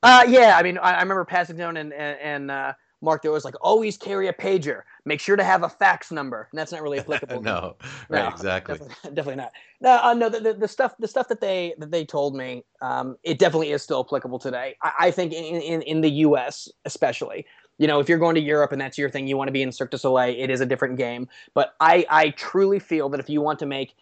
Uh, 0.03 0.25
yeah, 0.29 0.57
I 0.57 0.63
mean, 0.63 0.79
I, 0.79 0.95
I 0.95 1.03
remember 1.03 1.25
Passing 1.25 1.57
Zone 1.57 1.77
and 1.77 1.93
and, 1.93 2.19
and 2.21 2.51
uh, 2.51 2.73
Mark. 3.01 3.23
There 3.23 3.33
was 3.33 3.45
like, 3.45 3.55
always 3.61 3.97
carry 3.97 4.29
a 4.29 4.33
pager. 4.33 4.83
Make 5.05 5.21
sure 5.21 5.37
to 5.37 5.43
have 5.43 5.63
a 5.63 5.69
fax 5.69 6.13
number, 6.13 6.49
and 6.51 6.59
that's 6.59 6.71
not 6.71 6.83
really 6.83 6.99
applicable. 7.01 7.43
no, 7.43 7.77
right, 8.09 8.31
exactly. 8.33 8.79
Definitely, 8.79 9.11
definitely 9.15 9.37
not. 9.37 9.53
No, 9.81 10.01
uh, 10.03 10.15
no. 10.15 10.29
The, 10.29 10.41
the, 10.41 10.55
the 10.55 10.69
stuff, 10.69 10.95
the 10.99 11.09
stuff 11.09 11.29
that 11.29 11.41
they 11.41 11.75
that 11.79 11.91
they 11.91 12.05
told 12.05 12.37
me, 12.37 12.65
um, 12.83 13.17
it 13.23 13.39
definitely 13.39 13.73
is 13.73 13.83
still 13.83 14.05
applicable 14.07 14.39
today. 14.39 14.77
I, 14.83 14.93
I 15.01 15.11
think 15.11 15.33
in, 15.33 15.61
in 15.61 15.83
in 15.83 16.01
the 16.03 16.11
U.S. 16.11 16.69
especially, 16.85 17.47
you 17.79 17.87
know, 17.87 18.01
if 18.01 18.09
you're 18.09 18.19
going 18.19 18.35
to 18.35 18.41
Europe 18.41 18.73
and 18.73 18.81
that's 18.81 18.97
your 18.97 19.11
thing, 19.11 19.27
you 19.27 19.37
want 19.37 19.49
to 19.49 19.53
be 19.53 19.63
in 19.63 19.73
Cirque 19.73 19.91
du 19.91 19.99
Soleil. 19.99 20.35
It 20.37 20.51
is 20.51 20.61
a 20.61 20.67
different 20.67 20.97
game. 20.97 21.29
But 21.55 21.75
I 21.81 22.07
I 22.09 22.31
truly 22.31 22.79
feel 22.79 23.09
that 23.11 23.21
if 23.21 23.29
you 23.29 23.41
want 23.41 23.59
to 23.61 23.67
make 23.67 23.95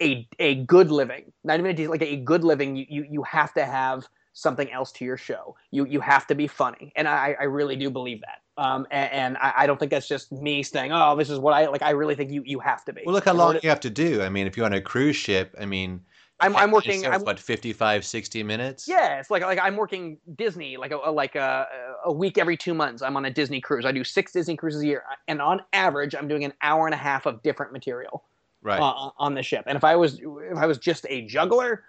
a 0.00 0.26
a 0.38 0.56
good 0.64 0.90
living, 0.90 1.32
not 1.44 1.58
even 1.58 1.78
a, 1.78 1.86
like 1.88 2.02
a 2.02 2.16
good 2.16 2.44
living, 2.44 2.76
you, 2.76 2.86
you 2.88 3.06
you 3.10 3.22
have 3.22 3.52
to 3.54 3.64
have 3.64 4.06
something 4.32 4.70
else 4.70 4.92
to 4.92 5.04
your 5.04 5.16
show. 5.16 5.56
You 5.70 5.86
you 5.86 6.00
have 6.00 6.26
to 6.28 6.34
be 6.34 6.46
funny, 6.46 6.92
and 6.96 7.08
I 7.08 7.36
I 7.38 7.44
really 7.44 7.76
do 7.76 7.90
believe 7.90 8.20
that. 8.20 8.40
Um, 8.58 8.86
and, 8.90 9.12
and 9.12 9.36
I, 9.36 9.52
I 9.58 9.66
don't 9.66 9.78
think 9.78 9.90
that's 9.90 10.08
just 10.08 10.32
me 10.32 10.62
saying, 10.62 10.90
oh, 10.90 11.14
this 11.14 11.28
is 11.28 11.38
what 11.38 11.52
I 11.52 11.66
like. 11.66 11.82
I 11.82 11.90
really 11.90 12.14
think 12.14 12.30
you 12.30 12.42
you 12.44 12.58
have 12.60 12.84
to 12.86 12.92
be. 12.92 13.02
Well, 13.04 13.14
look 13.14 13.24
how 13.24 13.34
long 13.34 13.58
you 13.62 13.68
have 13.68 13.80
to 13.80 13.90
do. 13.90 14.22
I 14.22 14.28
mean, 14.28 14.46
if 14.46 14.56
you're 14.56 14.66
on 14.66 14.72
a 14.72 14.80
cruise 14.80 15.16
ship, 15.16 15.54
I 15.60 15.66
mean, 15.66 16.02
I'm, 16.40 16.54
I'm 16.54 16.70
working. 16.70 17.06
I'm, 17.06 17.22
what 17.22 17.38
55, 17.38 18.04
60 18.04 18.42
minutes? 18.42 18.86
yeah, 18.86 19.18
it's 19.18 19.30
like 19.30 19.42
like 19.42 19.58
I'm 19.58 19.76
working 19.76 20.18
Disney 20.34 20.76
like 20.76 20.92
a, 20.92 20.98
a- 20.98 21.10
like 21.10 21.34
a, 21.34 21.66
a 22.04 22.12
week 22.12 22.36
every 22.36 22.56
two 22.56 22.74
months. 22.74 23.02
I'm 23.02 23.16
on 23.16 23.24
a 23.24 23.30
Disney 23.30 23.60
cruise. 23.60 23.86
I 23.86 23.92
do 23.92 24.04
six 24.04 24.32
Disney 24.32 24.56
cruises 24.56 24.82
a 24.82 24.86
year, 24.86 25.02
and 25.28 25.40
on 25.40 25.62
average, 25.72 26.14
I'm 26.14 26.28
doing 26.28 26.44
an 26.44 26.52
hour 26.62 26.86
and 26.86 26.94
a 26.94 26.98
half 26.98 27.24
of 27.26 27.42
different 27.42 27.72
material 27.72 28.24
right. 28.62 28.80
uh, 28.80 29.10
on 29.18 29.34
the 29.34 29.42
ship. 29.42 29.64
And 29.66 29.76
if 29.76 29.84
I 29.84 29.96
was 29.96 30.20
if 30.20 30.58
I 30.58 30.66
was 30.66 30.78
just 30.78 31.06
a 31.08 31.22
juggler, 31.22 31.84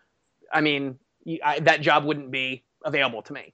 I 0.53 0.61
mean, 0.61 0.97
I, 1.43 1.59
that 1.59 1.81
job 1.81 2.05
wouldn't 2.05 2.31
be 2.31 2.63
available 2.85 3.21
to 3.23 3.33
me. 3.33 3.53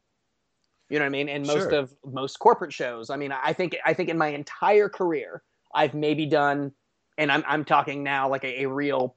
You 0.90 1.00
know 1.00 1.06
what 1.06 1.08
I 1.08 1.10
mean? 1.10 1.30
And 1.30 1.48
most 1.48 1.70
Sure. 1.70 1.80
of 1.80 1.96
most 2.06 2.38
corporate 2.38 2.72
shows, 2.72 3.10
I 3.10 3.16
mean, 3.16 3.32
I 3.32 3.54
think 3.54 3.76
I 3.84 3.94
think 3.96 4.10
in 4.10 4.18
my 4.18 4.28
entire 4.28 4.90
career, 4.90 5.42
I've 5.74 5.96
maybe 5.96 6.28
done, 6.28 6.72
and 7.18 7.32
I'm 7.32 7.44
I'm 7.48 7.66
talking 7.66 8.04
now 8.04 8.30
like 8.30 8.44
a, 8.44 8.64
a 8.64 8.70
real 8.70 9.16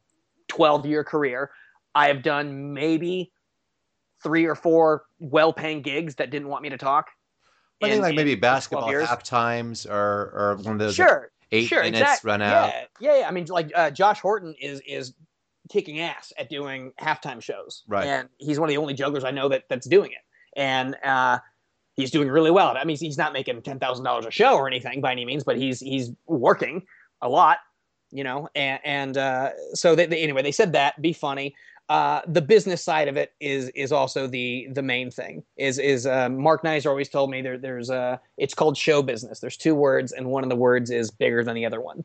twelve 0.49 0.87
year 0.87 1.05
career. 1.05 1.51
I 1.97 2.09
have 2.09 2.23
done 2.23 2.73
maybe 2.75 3.33
three 4.23 4.45
or 4.45 4.55
four 4.55 5.05
well 5.19 5.53
paying 5.53 5.83
gigs 5.83 6.15
that 6.17 6.31
didn't 6.31 6.49
want 6.49 6.63
me 6.63 6.69
to 6.69 6.79
talk. 6.79 7.09
I 7.83 7.87
think 7.87 7.97
in- 7.97 8.03
like 8.03 8.15
maybe 8.15 8.35
basketball 8.35 8.89
half 8.91 9.23
times 9.23 9.87
or, 9.87 10.31
or 10.35 10.59
one 10.63 10.75
of 10.75 10.79
those 10.79 10.95
Sure, 10.95 11.31
eight 11.53 11.67
sure, 11.67 11.83
minutes 11.83 12.01
exact- 12.01 12.25
run 12.25 12.43
out. 12.43 12.69
Yeah, 12.69 12.85
yeah, 13.01 13.19
yeah. 13.21 13.29
I 13.29 13.31
mean, 13.31 13.47
like 13.47 13.71
uh, 13.75 13.91
Josh 13.91 14.21
Horton 14.21 14.55
is 14.61 14.81
is 14.87 15.15
kicking 15.71 16.01
ass 16.01 16.33
at 16.39 16.49
doing 16.49 16.93
halftime 17.01 17.43
shows, 17.43 17.83
Right. 17.89 18.07
And 18.07 18.29
he's 18.39 18.61
one 18.61 18.69
of 18.69 18.71
the 18.71 18.77
only 18.77 18.95
jugglers 18.95 19.25
I 19.25 19.31
know 19.33 19.49
that 19.49 19.65
that's 19.69 19.87
doing 19.87 20.13
it, 20.13 20.23
and 20.57 20.97
uh, 21.05 21.39
he's 21.97 22.11
doing 22.11 22.29
really 22.29 22.51
well. 22.51 22.77
I 22.77 22.85
mean, 22.85 22.97
he's 22.97 23.19
not 23.19 23.33
making 23.33 23.61
ten 23.63 23.79
thousand 23.79 24.05
dollars 24.05 24.27
a 24.27 24.31
show 24.31 24.55
or 24.55 24.67
anything 24.69 25.01
by 25.01 25.13
any 25.13 25.25
means, 25.25 25.45
but 25.45 25.57
he's 25.57 25.81
he's 25.81 26.13
working 26.27 26.83
a 27.21 27.29
lot, 27.29 27.59
you 28.11 28.25
know. 28.25 28.49
And 28.55 28.81
and 28.85 29.19
uh, 29.19 29.51
so 29.75 29.95
they, 29.95 30.07
they, 30.07 30.23
anyway, 30.23 30.43
they 30.43 30.53
said 30.53 30.73
that 30.73 31.01
be 31.03 31.13
funny. 31.13 31.55
Uh, 31.89 32.21
the 32.27 32.43
business 32.43 32.83
side 32.83 33.07
of 33.07 33.17
it 33.17 33.33
is 33.39 33.69
is 33.71 33.93
also 33.93 34.27
the 34.27 34.69
the 34.73 34.83
main 34.83 35.11
thing. 35.11 35.45
Is 35.57 35.79
is 35.79 36.07
uh, 36.07 36.29
Mark 36.29 36.65
Nizer 36.65 36.87
always 36.87 37.09
told 37.09 37.31
me 37.31 37.43
there 37.43 37.59
there's 37.59 37.91
uh 37.91 38.17
it's 38.39 38.55
called 38.55 38.77
show 38.77 39.03
business. 39.03 39.39
There's 39.39 39.57
two 39.57 39.75
words, 39.75 40.13
and 40.13 40.27
one 40.27 40.43
of 40.43 40.51
the 40.51 40.57
words 40.57 40.91
is 40.91 41.11
bigger 41.11 41.45
than 41.45 41.55
the 41.55 41.65
other 41.65 41.81
one. 41.81 42.05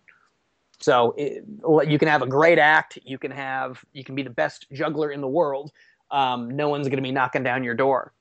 So 0.80 1.14
it, 1.18 1.44
you 1.88 2.00
can 2.00 2.08
have 2.08 2.22
a 2.22 2.28
great 2.28 2.60
act, 2.60 3.00
you 3.04 3.18
can 3.18 3.32
have 3.32 3.84
you 3.94 4.04
can 4.04 4.14
be 4.14 4.24
the 4.24 4.30
best 4.30 4.68
juggler 4.72 5.12
in 5.12 5.22
the 5.22 5.28
world. 5.28 5.72
Um, 6.12 6.50
no 6.56 6.70
one's 6.70 6.88
going 6.88 6.98
to 6.98 7.04
be 7.04 7.12
knocking 7.12 7.44
down 7.44 7.64
your 7.64 7.76
door 7.76 8.14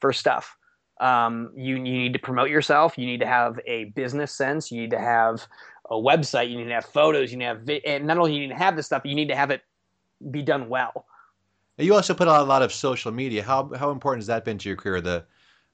for 0.00 0.12
stuff. 0.12 0.56
Um, 1.00 1.50
you 1.56 1.76
you 1.76 1.82
need 1.82 2.12
to 2.12 2.18
promote 2.18 2.50
yourself. 2.50 2.98
You 2.98 3.06
need 3.06 3.20
to 3.20 3.26
have 3.26 3.58
a 3.66 3.84
business 3.84 4.32
sense. 4.32 4.70
You 4.70 4.80
need 4.80 4.90
to 4.90 4.98
have 4.98 5.46
a 5.90 5.94
website. 5.94 6.50
You 6.50 6.58
need 6.58 6.64
to 6.64 6.74
have 6.74 6.86
photos. 6.86 7.32
You 7.32 7.38
need 7.38 7.44
to 7.44 7.74
have 7.74 7.80
and 7.84 8.06
not 8.06 8.18
only 8.18 8.34
you 8.34 8.40
need 8.40 8.52
to 8.52 8.58
have 8.58 8.76
this 8.76 8.86
stuff, 8.86 9.02
you 9.04 9.14
need 9.14 9.28
to 9.28 9.36
have 9.36 9.50
it 9.50 9.62
be 10.30 10.42
done 10.42 10.68
well. 10.68 11.06
You 11.76 11.94
also 11.94 12.14
put 12.14 12.28
out 12.28 12.40
a 12.42 12.44
lot 12.44 12.62
of 12.62 12.72
social 12.72 13.12
media. 13.12 13.42
How 13.42 13.70
how 13.74 13.90
important 13.90 14.22
has 14.22 14.26
that 14.28 14.44
been 14.44 14.58
to 14.58 14.68
your 14.68 14.76
career? 14.76 15.00
The 15.00 15.24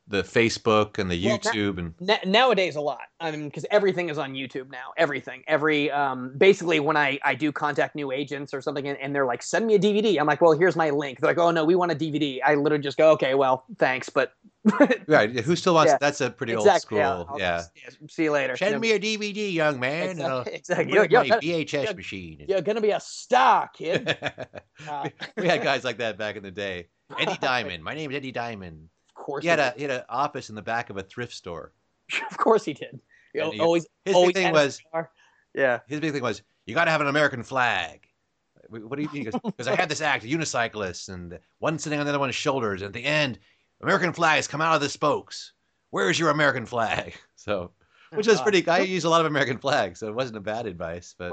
the 0.07 0.23
Facebook 0.23 0.99
and 0.99 1.11
the 1.11 1.25
Well, 1.27 1.39
YouTube 1.39 1.79
and 1.79 1.95
Na- 2.01 2.19
nowadays 2.27 2.77
a 2.77 2.81
lot 2.81 3.01
i 3.21 3.31
mean 3.31 3.45
because 3.47 3.65
everything 3.71 4.11
is 4.11 4.19
on 4.19 4.35
youtube 4.35 4.71
now 4.71 4.93
everything 4.99 5.43
every 5.49 5.91
um, 5.91 6.35
basically 6.37 6.79
when 6.79 6.97
i 6.97 7.19
i 7.25 7.35
do 7.35 7.51
contact 7.51 7.95
new 7.95 8.13
agents 8.13 8.53
or 8.53 8.61
something 8.61 8.87
and, 8.87 8.99
and 8.99 9.15
they're 9.15 9.25
like 9.25 9.43
send 9.43 9.67
me 9.67 9.75
a 9.75 9.79
dvd 9.79 10.19
i'm 10.21 10.27
like 10.27 10.41
well 10.43 10.53
here's 10.53 10.77
my 10.77 10.91
link 10.91 11.21
they're 11.21 11.31
like 11.31 11.39
oh 11.39 11.51
no 11.51 11.65
we 11.65 11.75
want 11.75 11.91
a 11.91 11.95
dvd 11.95 12.39
i 12.45 12.55
literally 12.55 12.83
just 12.83 12.99
go 12.99 13.13
okay 13.13 13.35
well 13.35 13.65
thanks 13.79 14.09
but 14.11 14.33
right. 15.09 15.41
Who 15.41 15.57
still 15.57 15.75
wants? 15.75 15.93
Yeah, 15.93 15.99
That's 16.01 16.23
a 16.23 16.31
pretty 16.31 16.55
exactly 16.55 17.03
old 17.03 17.27
school. 17.27 17.35
I'll 17.35 17.39
Yeah. 17.39 17.59
just- 17.59 17.71
yeah, 17.77 18.07
see 18.09 18.23
you 18.25 18.33
later 18.33 18.57
Send 18.57 18.81
me 18.81 18.93
a 18.93 18.99
DVD, 18.99 19.53
young 19.53 19.79
man. 19.79 20.09
and 20.09 20.21
exactly, 20.21 20.55
exactly. 20.55 20.93
You're, 20.95 21.05
you're, 21.05 21.21
my 21.21 21.29
gonna, 21.29 21.41
VHS 21.43 21.73
you're- 21.83 21.95
machine. 21.95 22.45
you're 22.49 22.63
gonna 22.63 22.81
be 22.81 22.89
a 22.91 23.01
star 23.01 23.69
kid 23.77 24.17
Uh, 24.89 25.09
we 25.37 25.47
had 25.49 25.63
guys 25.71 25.85
like 25.85 25.99
that 25.99 26.17
back 26.17 26.37
in 26.37 26.43
the 26.43 26.51
day. 26.51 26.87
Eddie 27.19 27.37
Diamond. 27.43 27.85
My 27.85 27.93
name 27.93 28.11
is 28.11 28.17
Eddie 28.17 28.33
Diamond. 28.33 28.89
Course 29.25 29.43
He 29.43 29.49
had 29.49 29.59
he 29.59 29.65
a 29.65 29.73
he 29.77 29.83
had 29.83 29.91
an 29.91 30.03
office 30.09 30.49
in 30.49 30.55
the 30.55 30.63
back 30.63 30.91
of 30.91 30.97
a 30.97 31.03
thrift 31.03 31.33
store. 31.33 31.73
of 32.31 32.37
course 32.39 32.65
he 32.65 32.75
did 32.75 33.01
know, 33.35 33.51
he- 33.51 33.61
always 33.61 33.87
His 34.05 34.15
always 34.15 34.35
big 34.35 34.45
thing 34.45 34.53
was 34.53 34.81
yeah 35.55 35.81
his 35.87 36.01
big 36.01 36.13
thing 36.13 36.23
was 36.23 36.43
you 36.67 36.75
got 36.75 36.87
to 36.87 36.91
have 36.91 37.01
an 37.01 37.09
American 37.09 37.43
flag. 37.43 38.09
What 38.71 38.97
do 38.97 39.03
you 39.03 39.11
mean? 39.13 39.31
Because 39.45 39.69
I 39.69 39.75
had 39.75 39.89
this 39.91 40.01
act, 40.01 40.25
of 40.25 40.31
unicyclists, 40.31 41.13
and 41.13 41.39
one 41.59 41.79
sitting 41.79 41.99
on 42.01 42.07
the 42.07 42.11
other 42.11 42.19
one's 42.19 42.35
shoulders. 42.35 42.81
And 42.81 42.89
at 42.89 42.95
the 42.95 43.05
end, 43.05 43.39
American 43.83 44.15
flags 44.15 44.49
come 44.49 44.63
out 44.63 44.75
of 44.75 44.81
the 44.81 44.89
spokes. 44.89 45.53
Where's 45.91 46.19
your 46.19 46.31
American 46.31 46.67
flag? 46.67 47.15
So, 47.37 47.73
oh 48.11 48.17
which 48.17 48.27
is 48.27 48.41
pretty. 48.41 48.67
I 48.69 48.79
use 48.79 49.05
a 49.05 49.11
lot 49.11 49.21
of 49.21 49.27
American 49.27 49.59
flags, 49.59 50.01
so 50.01 50.09
it 50.09 50.15
wasn't 50.15 50.39
a 50.39 50.41
bad 50.41 50.65
advice. 50.65 51.15
But 51.19 51.31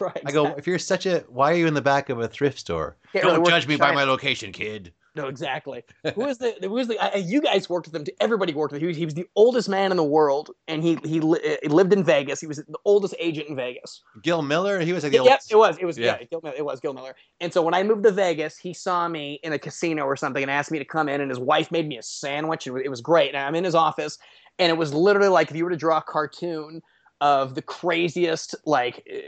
right 0.00 0.22
I 0.24 0.32
go, 0.32 0.46
if 0.56 0.66
you're 0.66 0.78
such 0.78 1.04
a, 1.04 1.18
why 1.28 1.52
are 1.52 1.56
you 1.56 1.66
in 1.66 1.74
the 1.74 1.82
back 1.82 2.08
of 2.08 2.18
a 2.18 2.26
thrift 2.26 2.58
store? 2.58 2.96
Really 3.12 3.26
Don't 3.26 3.40
work 3.42 3.50
judge 3.50 3.68
me 3.68 3.76
by 3.76 3.92
my 3.92 4.04
location, 4.04 4.52
kid. 4.52 4.94
No, 5.16 5.28
exactly. 5.28 5.84
Who 6.16 6.26
is 6.26 6.38
the? 6.38 6.56
Who 6.60 6.70
was 6.70 6.88
the? 6.88 6.98
Uh, 6.98 7.16
you 7.18 7.40
guys 7.40 7.68
worked 7.70 7.86
with 7.86 7.94
him. 7.94 8.04
Too. 8.04 8.12
Everybody 8.20 8.52
worked 8.52 8.72
with 8.72 8.82
him. 8.82 8.86
He 8.86 8.88
was, 8.88 8.96
he 8.96 9.04
was 9.04 9.14
the 9.14 9.26
oldest 9.36 9.68
man 9.68 9.92
in 9.92 9.96
the 9.96 10.02
world, 10.04 10.50
and 10.66 10.82
he 10.82 10.98
he, 11.04 11.20
li- 11.20 11.58
uh, 11.64 11.68
lived 11.68 11.92
in 11.92 12.02
Vegas. 12.02 12.40
He 12.40 12.48
was 12.48 12.56
the 12.56 12.78
oldest 12.84 13.14
agent 13.20 13.48
in 13.48 13.54
Vegas. 13.54 14.02
Gil 14.22 14.42
Miller, 14.42 14.80
he 14.80 14.92
was 14.92 15.04
like 15.04 15.12
the 15.12 15.18
Yep, 15.18 15.26
oldest. 15.26 15.52
it 15.52 15.56
was. 15.56 15.78
It 15.78 15.84
was. 15.84 15.96
Yeah. 15.96 16.16
Yeah, 16.20 16.26
Gil 16.26 16.40
Miller, 16.42 16.56
it 16.58 16.64
was 16.64 16.80
Gil 16.80 16.94
Miller. 16.94 17.14
And 17.40 17.52
so 17.52 17.62
when 17.62 17.74
I 17.74 17.84
moved 17.84 18.02
to 18.04 18.10
Vegas, 18.10 18.58
he 18.58 18.74
saw 18.74 19.06
me 19.08 19.38
in 19.44 19.52
a 19.52 19.58
casino 19.58 20.02
or 20.04 20.16
something 20.16 20.42
and 20.42 20.50
asked 20.50 20.72
me 20.72 20.80
to 20.80 20.84
come 20.84 21.08
in. 21.08 21.20
And 21.20 21.30
his 21.30 21.38
wife 21.38 21.70
made 21.70 21.86
me 21.86 21.96
a 21.96 22.02
sandwich. 22.02 22.66
It 22.66 22.72
was, 22.72 22.82
it 22.84 22.88
was 22.88 23.00
great. 23.00 23.34
And 23.34 23.38
I'm 23.38 23.54
in 23.54 23.62
his 23.62 23.76
office, 23.76 24.18
and 24.58 24.68
it 24.68 24.76
was 24.76 24.92
literally 24.92 25.28
like 25.28 25.48
if 25.48 25.56
you 25.56 25.62
were 25.62 25.70
to 25.70 25.76
draw 25.76 25.98
a 25.98 26.02
cartoon 26.02 26.82
of 27.20 27.54
the 27.54 27.62
craziest 27.62 28.54
like 28.66 29.06
uh, 29.12 29.18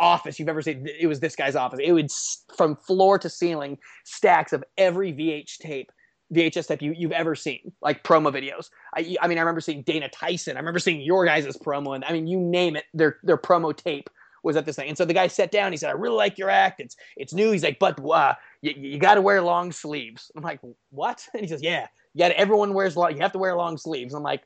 office 0.00 0.38
you've 0.38 0.48
ever 0.48 0.62
seen. 0.62 0.86
It 0.86 1.06
was 1.06 1.20
this 1.20 1.36
guy's 1.36 1.56
office. 1.56 1.80
It 1.82 1.92
would 1.92 2.10
from 2.56 2.76
floor 2.76 3.18
to 3.18 3.28
ceiling 3.28 3.78
stacks 4.04 4.52
of 4.52 4.64
every 4.76 5.12
VH 5.12 5.58
tape. 5.58 5.92
VHS 6.32 6.66
tape 6.66 6.82
you, 6.82 6.92
you've 6.94 7.12
ever 7.12 7.34
seen, 7.34 7.72
like 7.80 8.04
promo 8.04 8.30
videos. 8.30 8.68
I, 8.94 9.16
I 9.22 9.28
mean, 9.28 9.38
I 9.38 9.40
remember 9.40 9.62
seeing 9.62 9.82
Dana 9.82 10.10
Tyson. 10.10 10.56
I 10.56 10.60
remember 10.60 10.78
seeing 10.78 11.00
your 11.00 11.24
guys' 11.24 11.56
promo, 11.56 11.94
and 11.94 12.04
I 12.04 12.12
mean, 12.12 12.26
you 12.26 12.38
name 12.38 12.76
it, 12.76 12.84
their 12.92 13.18
their 13.22 13.38
promo 13.38 13.74
tape 13.74 14.10
was 14.42 14.56
at 14.56 14.66
this 14.66 14.76
thing. 14.76 14.88
And 14.88 14.98
so 14.98 15.04
the 15.04 15.14
guy 15.14 15.26
sat 15.26 15.50
down. 15.50 15.72
He 15.72 15.78
said, 15.78 15.90
"I 15.90 15.92
really 15.92 16.16
like 16.16 16.38
your 16.38 16.50
act. 16.50 16.80
It's 16.80 16.96
it's 17.16 17.32
new." 17.32 17.50
He's 17.50 17.62
like, 17.62 17.78
"But 17.78 17.98
uh, 18.04 18.34
you, 18.62 18.74
you 18.76 18.98
got 18.98 19.14
to 19.14 19.22
wear 19.22 19.42
long 19.42 19.72
sleeves." 19.72 20.30
I'm 20.36 20.42
like, 20.42 20.60
"What?" 20.90 21.26
And 21.34 21.42
he 21.42 21.48
says, 21.48 21.62
"Yeah, 21.62 21.86
you 22.14 22.18
got 22.18 22.32
everyone 22.32 22.74
wears 22.74 22.96
long. 22.96 23.14
You 23.14 23.22
have 23.22 23.32
to 23.32 23.38
wear 23.38 23.56
long 23.56 23.78
sleeves." 23.78 24.14
I'm 24.14 24.22
like, 24.22 24.42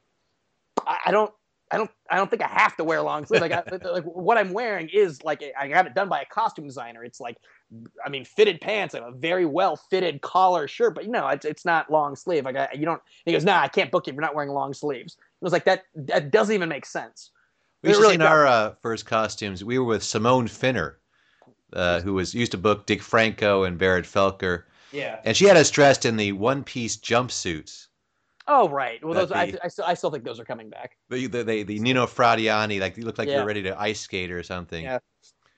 I, 0.86 0.98
I 1.06 1.10
don't. 1.10 1.32
I 1.72 1.78
don't. 1.78 1.90
I 2.10 2.16
don't 2.16 2.28
think 2.30 2.42
I 2.42 2.48
have 2.48 2.76
to 2.76 2.84
wear 2.84 3.00
long 3.00 3.24
sleeves. 3.24 3.40
Like, 3.40 3.52
I, 3.52 3.62
like 3.90 4.04
what 4.04 4.36
I'm 4.36 4.52
wearing 4.52 4.90
is 4.92 5.22
like 5.22 5.42
I 5.58 5.68
got 5.68 5.86
it 5.86 5.94
done 5.94 6.08
by 6.08 6.20
a 6.20 6.26
costume 6.26 6.66
designer. 6.66 7.02
It's 7.02 7.18
like, 7.18 7.38
I 8.04 8.10
mean, 8.10 8.24
fitted 8.26 8.60
pants, 8.60 8.92
like 8.92 9.02
a 9.02 9.10
very 9.10 9.46
well 9.46 9.76
fitted 9.76 10.20
collar 10.20 10.68
shirt, 10.68 10.94
but 10.94 11.04
you 11.04 11.10
know, 11.10 11.26
it's 11.28 11.46
it's 11.46 11.64
not 11.64 11.90
long 11.90 12.14
sleeve. 12.14 12.44
Like, 12.44 12.56
I, 12.56 12.68
you 12.74 12.84
don't. 12.84 13.00
He 13.24 13.32
goes, 13.32 13.44
"Nah, 13.44 13.60
I 13.60 13.68
can't 13.68 13.90
book 13.90 14.06
you 14.06 14.10
if 14.10 14.14
you're 14.14 14.22
not 14.22 14.34
wearing 14.34 14.50
long 14.50 14.74
sleeves." 14.74 15.16
I 15.18 15.24
was 15.40 15.52
like, 15.52 15.64
"That 15.64 15.84
that 15.94 16.30
doesn't 16.30 16.54
even 16.54 16.68
make 16.68 16.84
sense." 16.84 17.30
We 17.82 17.88
used 17.88 18.00
really 18.00 18.14
in 18.14 18.22
our 18.22 18.46
uh, 18.46 18.74
first 18.82 19.06
costumes. 19.06 19.64
We 19.64 19.78
were 19.78 19.84
with 19.84 20.02
Simone 20.04 20.48
Finner, 20.48 20.98
uh, 21.72 22.00
who 22.02 22.12
was 22.12 22.34
used 22.34 22.52
to 22.52 22.58
book 22.58 22.86
Dick 22.86 23.02
Franco 23.02 23.64
and 23.64 23.78
Barrett 23.78 24.04
Felker, 24.04 24.64
Yeah. 24.92 25.18
and 25.24 25.36
she 25.36 25.46
had 25.46 25.56
us 25.56 25.70
dressed 25.70 26.04
in 26.04 26.16
the 26.16 26.32
one-piece 26.32 26.98
jumpsuits. 26.98 27.88
Oh 28.48 28.68
right. 28.68 29.02
Well, 29.04 29.14
those 29.14 29.28
That'd 29.28 29.60
I, 29.62 29.66
I, 29.66 29.68
still, 29.68 29.84
I 29.86 29.94
still 29.94 30.10
think 30.10 30.24
those 30.24 30.40
are 30.40 30.44
coming 30.44 30.68
back. 30.68 30.96
The 31.08 31.26
the, 31.26 31.44
the, 31.44 31.62
the 31.62 31.78
Nino 31.78 32.06
Frediani, 32.06 32.80
like 32.80 32.96
you 32.96 33.04
look 33.04 33.18
like 33.18 33.28
Yeah. 33.28 33.36
you're 33.36 33.46
ready 33.46 33.62
to 33.62 33.80
ice 33.80 34.00
skate 34.00 34.30
or 34.30 34.42
something. 34.42 34.84
Yeah. 34.84 34.98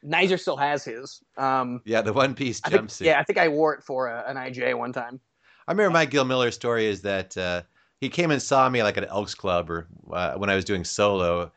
Nizer 0.05 0.39
still 0.39 0.57
has 0.59 0.85
his. 0.85 1.23
Um, 1.39 1.81
Yeah, 1.87 2.03
the 2.03 2.13
one-piece 2.13 2.61
I 2.65 2.69
think, 2.69 2.83
jumpsuit. 2.83 3.07
yeah, 3.07 3.19
I 3.19 3.25
think 3.25 3.39
I 3.39 3.49
wore 3.49 3.73
it 3.75 3.83
for 3.83 4.09
a, 4.09 4.25
an 4.29 4.37
IJ 4.37 4.77
one 4.77 4.93
time. 4.93 5.19
I 5.67 5.73
remember 5.73 5.93
my 5.95 6.05
Gil 6.05 6.27
Miller 6.27 6.51
story 6.51 6.85
is 6.85 7.01
that 7.03 7.35
uh, 7.39 7.63
he 8.01 8.11
came 8.11 8.31
and 8.31 8.43
saw 8.43 8.69
me 8.69 8.83
like 8.83 8.99
at 8.99 9.09
Elks 9.09 9.35
Club 9.35 9.71
or 9.71 9.87
uh, 10.13 10.35
when 10.35 10.51
I 10.51 10.57
was 10.57 10.65
doing 10.67 10.85
solo, 10.85 11.51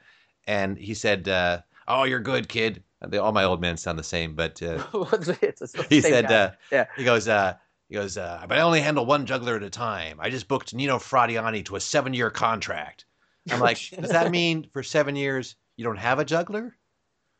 and 0.48 0.78
he 0.78 0.94
said, 0.94 1.28
uh, 1.28 1.60
"Oh, 1.90 2.06
you're 2.06 2.22
good, 2.22 2.48
kid." 2.48 2.84
They, 3.06 3.18
all 3.18 3.34
my 3.34 3.44
old 3.44 3.60
men 3.60 3.76
sound 3.76 4.00
the 4.00 4.04
same, 4.04 4.34
but 4.34 4.64
uh, 4.64 4.78
the 4.94 5.86
he 5.90 6.00
said, 6.00 6.32
uh, 6.32 6.52
Yeah. 6.72 6.86
he 6.96 7.04
goes, 7.04 7.28
uh, 7.28 7.56
he 7.90 7.96
goes, 7.96 8.18
uh, 8.18 8.46
but 8.48 8.58
I 8.58 8.62
only 8.62 8.82
handle 8.82 9.06
one 9.06 9.26
juggler 9.26 9.56
at 9.56 9.64
a 9.64 9.70
time. 9.70 10.18
I 10.20 10.30
just 10.30 10.48
booked 10.48 10.74
Nino 10.74 10.98
Frediani 10.98 11.64
to 11.66 11.76
a 11.76 11.80
seven-year 11.80 12.30
contract. 12.32 13.06
I'm 13.50 13.60
like, 13.62 13.78
does 14.02 14.10
that 14.12 14.30
mean 14.32 14.68
for 14.74 14.84
seven 14.84 15.16
years 15.16 15.56
you 15.78 15.86
don't 15.86 15.98
have 15.98 16.20
a 16.20 16.26
juggler? 16.26 16.76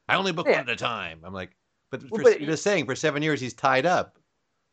I 0.08 0.16
only 0.16 0.32
book 0.32 0.48
Yeah. 0.48 0.54
one 0.60 0.70
at 0.70 0.74
a 0.74 0.76
time. 0.78 1.20
I'm 1.26 1.34
like, 1.34 1.52
but, 1.92 2.02
Well, 2.10 2.24
but- 2.24 2.40
you're 2.40 2.50
just 2.52 2.64
saying 2.64 2.86
for 2.86 2.96
seven 2.96 3.22
years 3.22 3.42
he's 3.42 3.54
tied 3.54 3.86
up. 3.86 4.18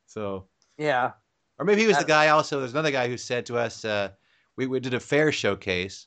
So, 0.06 0.46
yeah. 0.78 1.12
or 1.58 1.64
maybe 1.64 1.80
he 1.80 1.86
was 1.88 1.98
the 1.98 2.04
guy. 2.04 2.28
Also, 2.28 2.60
there's 2.60 2.72
another 2.72 2.90
guy 2.92 3.08
who 3.08 3.16
said 3.16 3.46
to 3.46 3.58
us, 3.58 3.84
uh, 3.84 4.10
we, 4.56 4.66
we 4.66 4.78
did 4.78 4.94
a 4.94 5.00
fair 5.00 5.32
showcase, 5.32 6.06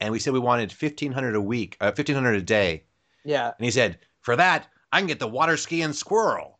and 0.00 0.12
we 0.12 0.20
said 0.20 0.32
we 0.32 0.38
wanted 0.38 0.70
fifteen 0.70 1.10
hundred 1.10 1.34
a 1.34 1.40
week, 1.40 1.76
uh, 1.80 1.90
fifteen 1.90 2.14
hundred 2.14 2.34
a 2.36 2.42
day, 2.42 2.84
Yeah. 3.24 3.46
and 3.58 3.64
he 3.64 3.70
said, 3.72 3.98
for 4.20 4.36
that 4.36 4.68
I 4.92 4.98
can 5.00 5.08
get 5.08 5.18
the 5.18 5.26
water 5.26 5.56
skiing 5.56 5.92
squirrel. 5.92 6.59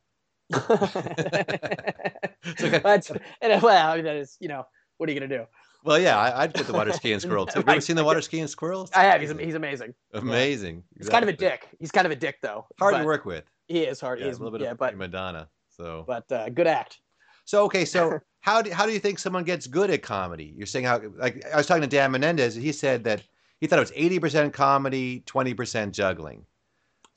That's, 2.83 3.11
and, 3.41 3.63
well, 3.63 3.93
I 3.93 3.97
mean, 3.97 4.05
that 4.05 4.17
is, 4.17 4.37
you 4.41 4.49
know, 4.49 4.67
what 4.97 5.09
are 5.09 5.13
you 5.13 5.21
gonna 5.21 5.39
do? 5.39 5.47
Well, 5.85 5.99
yeah, 5.99 6.19
I, 6.19 6.43
I'd 6.43 6.53
get 6.53 6.67
the 6.67 6.73
water 6.73 6.93
skiing 6.93 7.21
squirrel 7.25 7.47
too. 7.47 7.61
Have 7.61 7.67
you 7.67 7.73
ever 7.73 7.81
seen 7.81 7.97
the 7.97 8.05
water 8.05 8.21
skiing 8.21 8.47
squirrel? 8.47 8.89
I 8.95 9.05
have. 9.05 9.21
He's, 9.21 9.33
he's 9.39 9.55
amazing. 9.55 9.95
amazing. 10.13 10.83
He's 10.97 11.09
kind 11.09 11.23
of 11.23 11.29
a 11.29 11.33
dick. 11.33 11.69
He's 11.79 11.91
kind 11.91 12.07
of 12.07 12.11
a 12.11 12.17
dick, 12.17 12.39
though. 12.43 12.67
Hard 12.79 12.97
to 12.97 13.05
work 13.05 13.25
with. 13.25 13.45
He 13.67 13.81
is 13.81 14.01
hard. 14.01 14.19
Yeah, 14.19 14.27
he 14.27 14.31
a 14.31 14.35
little 14.35 14.51
bit 14.51 14.63
yeah, 14.63 14.73
of 14.73 14.79
but 14.79 14.97
Madonna. 14.97 15.49
So, 15.69 16.05
but 16.07 16.31
uh, 16.31 16.51
good 16.51 16.67
act. 16.67 16.99
so 17.45 17.65
okay, 17.65 17.85
so 17.85 18.21
how 18.41 18.61
do 18.61 18.71
how 18.71 18.85
do 18.85 18.93
you 18.93 18.99
think 18.99 19.19
someone 19.19 19.45
gets 19.45 19.67
good 19.67 19.91
at 19.91 20.03
comedy? 20.03 20.53
You're 20.57 20.67
saying 20.67 20.85
how 20.85 21.01
like 21.17 21.45
I 21.53 21.57
was 21.57 21.67
talking 21.67 21.83
to 21.83 21.89
Dan 21.89 22.11
Menendez. 22.11 22.57
and 22.57 22.65
He 22.65 22.73
said 22.73 23.05
that 23.05 23.23
he 23.61 23.67
thought 23.67 23.79
it 23.79 23.83
was 23.83 23.93
eighty 23.95 24.19
percent 24.19 24.53
comedy, 24.53 25.23
twenty 25.25 25.55
percent 25.55 25.95
juggling. 25.95 26.45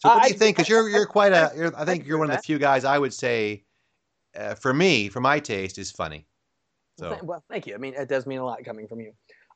So 0.04 0.10
what 0.10 0.24
do 0.24 0.30
you 0.30 0.36
I- 0.36 0.38
think? 0.38 0.58
Because 0.58 0.68
you're 0.70 0.90
you're 0.90 1.06
quite 1.06 1.32
a. 1.32 1.52
You're, 1.56 1.74
I 1.78 1.86
think 1.86 2.06
you're 2.06 2.18
one 2.18 2.30
of 2.30 2.36
the 2.36 2.42
few 2.44 2.60
guys 2.60 2.84
I 2.84 3.00
would 3.00 3.14
say, 3.14 3.64
uh, 4.38 4.56
for 4.56 4.74
me, 4.74 5.08
for 5.08 5.22
my 5.22 5.40
taste, 5.40 5.78
is 5.78 5.92
funny. 5.92 6.28
Well, 7.00 7.18
So 7.18 7.26
well, 7.26 7.44
thank 7.50 7.66
you. 7.66 7.74
I 7.74 7.78
mean, 7.78 7.94
it 7.94 8.10
does 8.10 8.28
mean 8.28 8.40
a 8.40 8.46
lot 8.46 8.64
coming 8.66 8.88
from 8.88 9.00
you. 9.00 9.14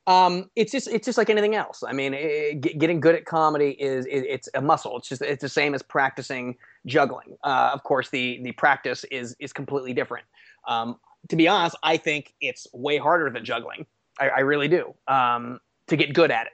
Um, 0.08 0.50
it's 0.56 0.72
just 0.72 0.88
it's 0.88 1.06
just 1.06 1.18
like 1.18 1.30
anything 1.30 1.56
else. 1.56 1.84
I 1.86 1.92
mean, 1.92 2.14
get- 2.62 2.80
getting 2.80 3.02
good 3.02 3.14
at 3.14 3.26
comedy 3.26 3.72
is 3.72 4.06
it, 4.06 4.20
it's 4.26 4.48
a 4.54 4.62
muscle. 4.62 4.98
It's 4.98 5.10
just 5.10 5.22
it's 5.22 5.42
the 5.42 5.50
same 5.50 5.76
as 5.76 5.84
practicing 5.84 6.56
juggling. 6.86 7.36
Uh, 7.44 7.72
of 7.74 7.84
course, 7.84 8.10
the 8.10 8.40
the 8.42 8.54
practice 8.54 9.04
is 9.12 9.36
is 9.40 9.52
completely 9.52 9.94
different. 9.94 10.26
Um, 10.66 10.96
to 11.28 11.36
be 11.36 11.50
honest, 11.50 11.76
I 11.84 11.98
think 11.98 12.34
it's 12.40 12.68
way 12.74 12.98
harder 12.98 13.30
than 13.30 13.44
juggling. 13.44 13.86
I, 14.18 14.30
I 14.30 14.40
really 14.40 14.70
do. 14.70 14.96
Um, 15.10 15.60
to 15.88 15.98
get 15.98 16.14
good 16.14 16.32
at 16.32 16.48
it. 16.48 16.54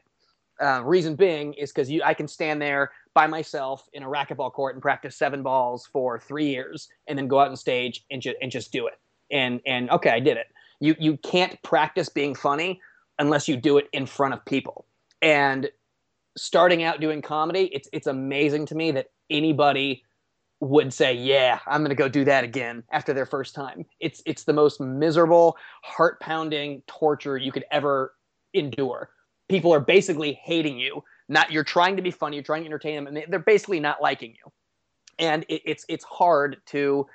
Uh, 0.64 0.82
reason 0.84 1.16
being 1.16 1.54
is 1.56 1.72
because 1.72 1.92
you 1.92 2.02
I 2.04 2.14
can 2.14 2.28
stand 2.28 2.62
there 2.62 2.92
by 3.14 3.28
myself 3.28 3.88
in 3.94 4.04
a 4.04 4.08
racquetball 4.08 4.54
court 4.54 4.76
and 4.76 4.82
practice 4.82 5.18
seven 5.18 5.44
balls 5.44 5.90
for 5.92 6.20
three 6.20 6.48
years, 6.48 6.88
and 7.08 7.18
then 7.18 7.28
go 7.28 7.40
out 7.40 7.50
on 7.50 7.56
stage 7.58 8.06
and 8.12 8.22
just 8.22 8.38
and 8.42 8.52
just 8.52 8.72
do 8.72 8.88
it. 8.88 8.94
And 9.32 9.60
and 9.66 9.90
okay, 9.90 10.12
I 10.12 10.20
did 10.20 10.38
it. 10.38 10.48
You 10.80 10.96
you 11.00 11.18
can't 11.18 11.62
practice 11.64 12.08
being 12.08 12.34
funny 12.34 12.80
unless 13.20 13.48
you 13.48 13.58
do 13.58 13.78
it 13.78 13.90
in 13.92 14.06
front 14.06 14.34
of 14.34 14.46
people. 14.46 14.86
And 15.22 15.70
starting 16.38 16.84
out 16.84 17.02
doing 17.02 17.22
comedy, 17.22 17.70
it's 17.74 17.90
it's 17.92 18.08
amazing 18.08 18.66
to 18.68 18.76
me 18.76 18.92
that 18.92 19.08
anybody 19.30 20.04
would 20.62 20.94
say, 20.94 21.14
"Yeah, 21.14 21.60
I'm 21.68 21.82
going 21.82 21.90
to 21.90 21.96
go 21.96 22.08
do 22.08 22.24
that 22.26 22.44
again" 22.44 22.84
after 22.92 23.14
their 23.14 23.26
first 23.26 23.54
time. 23.54 23.86
It's 24.00 24.22
it's 24.26 24.46
the 24.46 24.54
most 24.54 24.80
miserable, 24.80 25.58
heart-pounding 25.84 26.84
torture 26.88 27.38
you 27.38 27.52
could 27.52 27.66
ever 27.72 28.16
endure. 28.54 29.10
People 29.54 29.72
are 29.72 29.80
basically 29.80 30.34
hating 30.44 30.80
you. 30.80 31.04
Not 31.30 31.52
you're 31.52 31.64
trying 31.64 31.96
to 31.98 32.02
be 32.02 32.10
funny, 32.10 32.38
you're 32.38 32.44
trying 32.44 32.64
to 32.64 32.66
entertain 32.66 32.96
them, 32.96 33.06
and 33.06 33.16
they- 33.16 33.26
they're 33.30 33.38
basically 33.38 33.80
not 33.80 34.02
liking 34.02 34.32
you. 34.32 34.52
And 35.20 35.46
it, 35.48 35.62
it's 35.64 35.86
it's 35.88 36.04
hard 36.04 36.58
to 36.68 37.06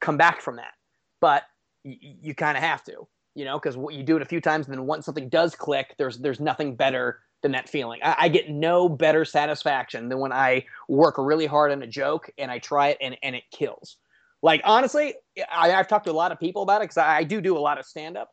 come 0.00 0.16
back 0.16 0.40
from 0.40 0.56
that, 0.56 0.72
but 1.20 1.42
y- 1.84 1.98
you 2.00 2.34
kind 2.34 2.56
of 2.56 2.62
have 2.64 2.82
to, 2.84 3.06
you 3.34 3.44
know, 3.44 3.58
because 3.58 3.76
you 3.94 4.02
do 4.02 4.16
it 4.16 4.22
a 4.22 4.24
few 4.24 4.40
times, 4.40 4.66
and 4.66 4.74
then 4.74 4.86
once 4.86 5.04
something 5.04 5.28
does 5.28 5.54
click, 5.54 5.94
there's 5.98 6.16
there's 6.16 6.40
nothing 6.40 6.74
better 6.74 7.20
than 7.42 7.52
that 7.52 7.68
feeling. 7.68 8.00
I, 8.02 8.16
I 8.18 8.28
get 8.30 8.48
no 8.48 8.88
better 8.88 9.26
satisfaction 9.26 10.08
than 10.08 10.20
when 10.20 10.32
I 10.32 10.64
work 10.88 11.16
really 11.18 11.44
hard 11.44 11.70
on 11.70 11.82
a 11.82 11.86
joke 11.86 12.30
and 12.38 12.50
I 12.50 12.60
try 12.60 12.88
it 12.88 12.98
and 13.02 13.14
and 13.22 13.36
it 13.36 13.44
kills. 13.50 13.98
Like 14.42 14.62
honestly, 14.64 15.16
I, 15.52 15.74
I've 15.74 15.88
talked 15.88 16.06
to 16.06 16.12
a 16.12 16.20
lot 16.22 16.32
of 16.32 16.40
people 16.40 16.62
about 16.62 16.80
it 16.80 16.84
because 16.84 16.96
I, 16.96 17.18
I 17.18 17.24
do 17.24 17.42
do 17.42 17.58
a 17.58 17.60
lot 17.60 17.78
of 17.78 17.84
stand 17.84 18.16
up, 18.16 18.30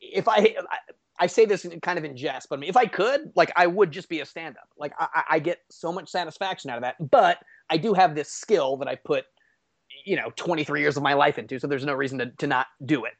if 0.00 0.28
I, 0.28 0.36
I 0.36 0.78
say 1.26 1.44
this 1.44 1.64
in, 1.64 1.80
kind 1.80 1.98
of 1.98 2.04
in 2.04 2.16
jest, 2.16 2.48
but 2.48 2.58
I 2.58 2.60
mean, 2.60 2.70
if 2.70 2.76
I 2.76 2.86
could, 2.86 3.32
like, 3.36 3.52
I 3.56 3.66
would 3.66 3.92
just 3.92 4.08
be 4.08 4.20
a 4.20 4.26
stand-up. 4.26 4.68
Like, 4.76 4.92
I, 4.98 5.22
I 5.30 5.38
get 5.38 5.60
so 5.70 5.92
much 5.92 6.08
satisfaction 6.08 6.70
out 6.70 6.76
of 6.76 6.82
that. 6.82 7.10
But 7.10 7.38
I 7.70 7.76
do 7.76 7.94
have 7.94 8.14
this 8.14 8.30
skill 8.30 8.76
that 8.78 8.88
I 8.88 8.96
put, 8.96 9.24
you 10.04 10.16
know, 10.16 10.32
23 10.36 10.80
years 10.80 10.96
of 10.96 11.02
my 11.02 11.14
life 11.14 11.38
into. 11.38 11.58
So 11.60 11.66
there's 11.66 11.84
no 11.84 11.94
reason 11.94 12.18
to, 12.18 12.26
to 12.38 12.46
not 12.46 12.66
do 12.84 13.04
it. 13.04 13.12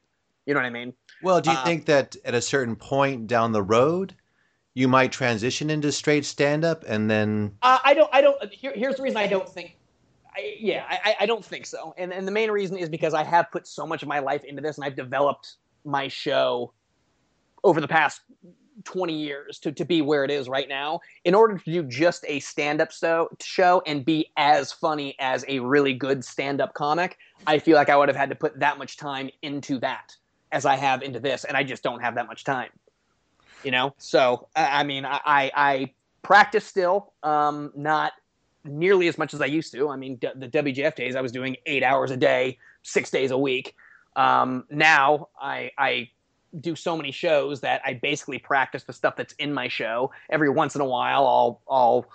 You 0.46 0.54
know 0.54 0.60
what 0.60 0.66
I 0.66 0.70
mean? 0.70 0.92
Well, 1.22 1.40
do 1.40 1.50
you 1.50 1.56
uh, 1.56 1.64
think 1.64 1.86
that 1.86 2.16
at 2.24 2.34
a 2.34 2.42
certain 2.42 2.76
point 2.76 3.26
down 3.26 3.52
the 3.52 3.62
road, 3.62 4.14
you 4.74 4.88
might 4.88 5.12
transition 5.12 5.70
into 5.70 5.92
straight 5.92 6.24
stand-up 6.24 6.84
and 6.86 7.08
then? 7.08 7.56
Uh, 7.62 7.78
I 7.82 7.94
don't. 7.94 8.10
I 8.12 8.20
don't. 8.20 8.52
Here, 8.52 8.72
here's 8.74 8.96
the 8.96 9.02
reason 9.02 9.16
I 9.16 9.26
don't 9.26 9.48
think. 9.48 9.78
I, 10.36 10.56
yeah, 10.58 10.84
I, 10.88 11.16
I 11.20 11.26
don't 11.26 11.44
think 11.44 11.64
so. 11.64 11.94
And 11.96 12.12
and 12.12 12.26
the 12.26 12.32
main 12.32 12.50
reason 12.50 12.76
is 12.76 12.88
because 12.88 13.14
I 13.14 13.22
have 13.22 13.50
put 13.52 13.66
so 13.66 13.86
much 13.86 14.02
of 14.02 14.08
my 14.08 14.18
life 14.18 14.44
into 14.44 14.60
this, 14.60 14.76
and 14.76 14.84
I've 14.84 14.96
developed 14.96 15.54
my 15.84 16.08
show 16.08 16.72
over 17.64 17.80
the 17.80 17.88
past 17.88 18.20
20 18.84 19.12
years 19.12 19.58
to, 19.60 19.72
to 19.72 19.84
be 19.84 20.02
where 20.02 20.24
it 20.24 20.30
is 20.30 20.48
right 20.48 20.68
now. 20.68 21.00
In 21.24 21.34
order 21.34 21.58
to 21.58 21.72
do 21.72 21.82
just 21.82 22.24
a 22.28 22.38
stand-up 22.40 22.92
so, 22.92 23.28
show 23.42 23.82
and 23.86 24.04
be 24.04 24.30
as 24.36 24.70
funny 24.72 25.16
as 25.18 25.44
a 25.48 25.58
really 25.60 25.94
good 25.94 26.24
stand-up 26.24 26.74
comic 26.74 27.18
i 27.46 27.58
feel 27.58 27.76
like 27.76 27.90
i 27.90 27.96
would 27.96 28.08
have 28.08 28.16
had 28.16 28.30
to 28.30 28.34
put 28.34 28.58
that 28.58 28.78
much 28.78 28.96
time 28.96 29.28
into 29.42 29.78
that 29.78 30.16
as 30.52 30.64
i 30.64 30.76
have 30.76 31.02
into 31.02 31.20
this 31.20 31.44
and 31.44 31.56
i 31.56 31.62
just 31.62 31.82
don't 31.82 32.00
have 32.00 32.14
that 32.14 32.26
much 32.26 32.42
time 32.44 32.70
you 33.64 33.70
know? 33.70 33.94
So 33.98 34.48
i 34.54 34.84
mean 34.84 35.04
i 35.06 35.50
i 35.54 35.90
practice 36.22 36.64
still 36.64 37.12
um 37.22 37.72
not 37.74 38.12
nearly 38.64 39.08
as 39.08 39.18
much 39.18 39.34
as 39.34 39.40
i 39.40 39.46
used 39.46 39.72
to. 39.72 39.88
I 39.88 39.96
mean 39.96 40.18
the 40.20 40.48
wjf 40.48 40.94
days 40.94 41.16
i 41.16 41.20
was 41.20 41.32
doing 41.32 41.56
eight 41.66 41.82
hours 41.82 42.10
a 42.10 42.16
day 42.16 42.58
six 42.82 43.10
days 43.10 43.30
a 43.30 43.38
week. 43.38 43.74
Um 44.14 44.64
now 44.70 45.28
i 45.40 45.70
i 45.78 46.10
do 46.60 46.76
so 46.76 46.96
many 46.96 47.10
shows 47.10 47.60
that 47.60 47.80
I 47.84 47.94
basically 47.94 48.38
practice 48.38 48.84
the 48.84 48.92
stuff 48.92 49.16
that's 49.16 49.34
in 49.34 49.52
my 49.52 49.68
show. 49.68 50.10
Every 50.30 50.50
once 50.50 50.74
in 50.74 50.80
a 50.80 50.86
while, 50.86 51.26
I'll 51.26 51.62
I'll 51.68 52.06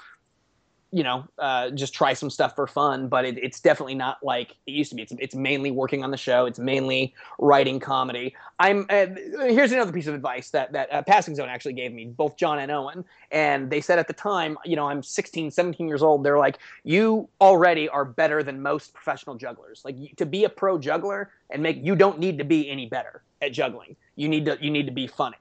you 0.92 1.04
know 1.04 1.28
uh, 1.38 1.70
just 1.72 1.94
try 1.94 2.14
some 2.14 2.30
stuff 2.30 2.56
for 2.56 2.68
fun, 2.68 3.08
but 3.08 3.26
it, 3.26 3.38
it's 3.38 3.60
definitely 3.60 3.96
not 3.96 4.18
like 4.24 4.56
it 4.66 4.72
used 4.72 4.90
to 4.92 4.96
be. 4.96 5.04
It's 5.04 5.14
it's 5.20 5.36
mainly 5.36 5.72
working 5.72 6.04
on 6.04 6.12
the 6.12 6.18
show. 6.18 6.46
It's 6.46 6.60
mainly 6.60 7.14
writing 7.38 7.80
comedy. 7.80 8.36
I'm 8.60 8.86
uh, 8.90 9.08
here's 9.48 9.72
another 9.72 9.92
piece 9.92 10.08
of 10.08 10.16
advice 10.16 10.50
that 10.52 10.72
that 10.72 10.92
uh, 10.92 11.02
Passing 11.04 11.36
Zone 11.36 11.50
actually 11.50 11.74
gave 11.74 11.94
me, 11.94 12.06
both 12.06 12.38
John 12.38 12.60
and 12.60 12.72
Owen, 12.72 13.06
and 13.32 13.70
they 13.70 13.82
said 13.82 14.00
at 14.00 14.08
the 14.08 14.14
time, 14.14 14.58
you 14.66 14.76
know, 14.76 14.88
I'm 14.88 15.04
16, 15.04 15.52
17 15.52 15.88
years 15.88 16.02
old. 16.02 16.24
They're 16.24 16.40
like, 16.40 16.58
you 16.84 17.30
already 17.40 17.88
are 17.90 18.06
better 18.06 18.44
than 18.44 18.62
most 18.62 18.94
professional 18.94 19.36
jugglers. 19.36 19.82
Like 19.86 19.98
to 20.18 20.26
be 20.26 20.44
a 20.46 20.50
pro 20.50 20.80
juggler 20.80 21.32
and 21.50 21.64
make 21.64 21.84
you 21.84 21.96
don't 21.96 22.20
need 22.20 22.38
to 22.38 22.44
be 22.44 22.70
any 22.70 22.86
better 22.86 23.24
at 23.42 23.54
juggling 23.54 23.96
you 24.16 24.28
need 24.28 24.46
to 24.46 24.58
you 24.62 24.70
need 24.70 24.86
to 24.86 24.92
be 24.92 25.08
funny 25.08 25.38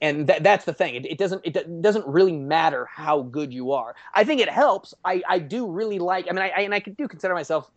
and 0.00 0.26
that, 0.26 0.42
that's 0.42 0.64
the 0.64 0.72
thing 0.72 0.94
it, 0.94 1.06
it, 1.06 1.18
doesn't 1.18 1.42
it 1.44 1.82
doesn't 1.82 2.06
really 2.06 2.32
matter 2.32 2.86
how 2.86 3.22
good 3.22 3.52
you 3.52 3.72
are. 3.72 3.94
I 4.14 4.24
think 4.24 4.40
it 4.40 4.48
helps 4.48 4.94
i 5.04 5.22
i 5.28 5.38
do 5.38 5.66
really 5.70 5.98
like 5.98 6.26
i 6.28 6.32
mean 6.32 6.42
i, 6.42 6.50
I 6.50 6.60
and 6.60 6.74
i 6.74 6.78
do 6.80 7.08
consider 7.08 7.34
myself 7.34 7.70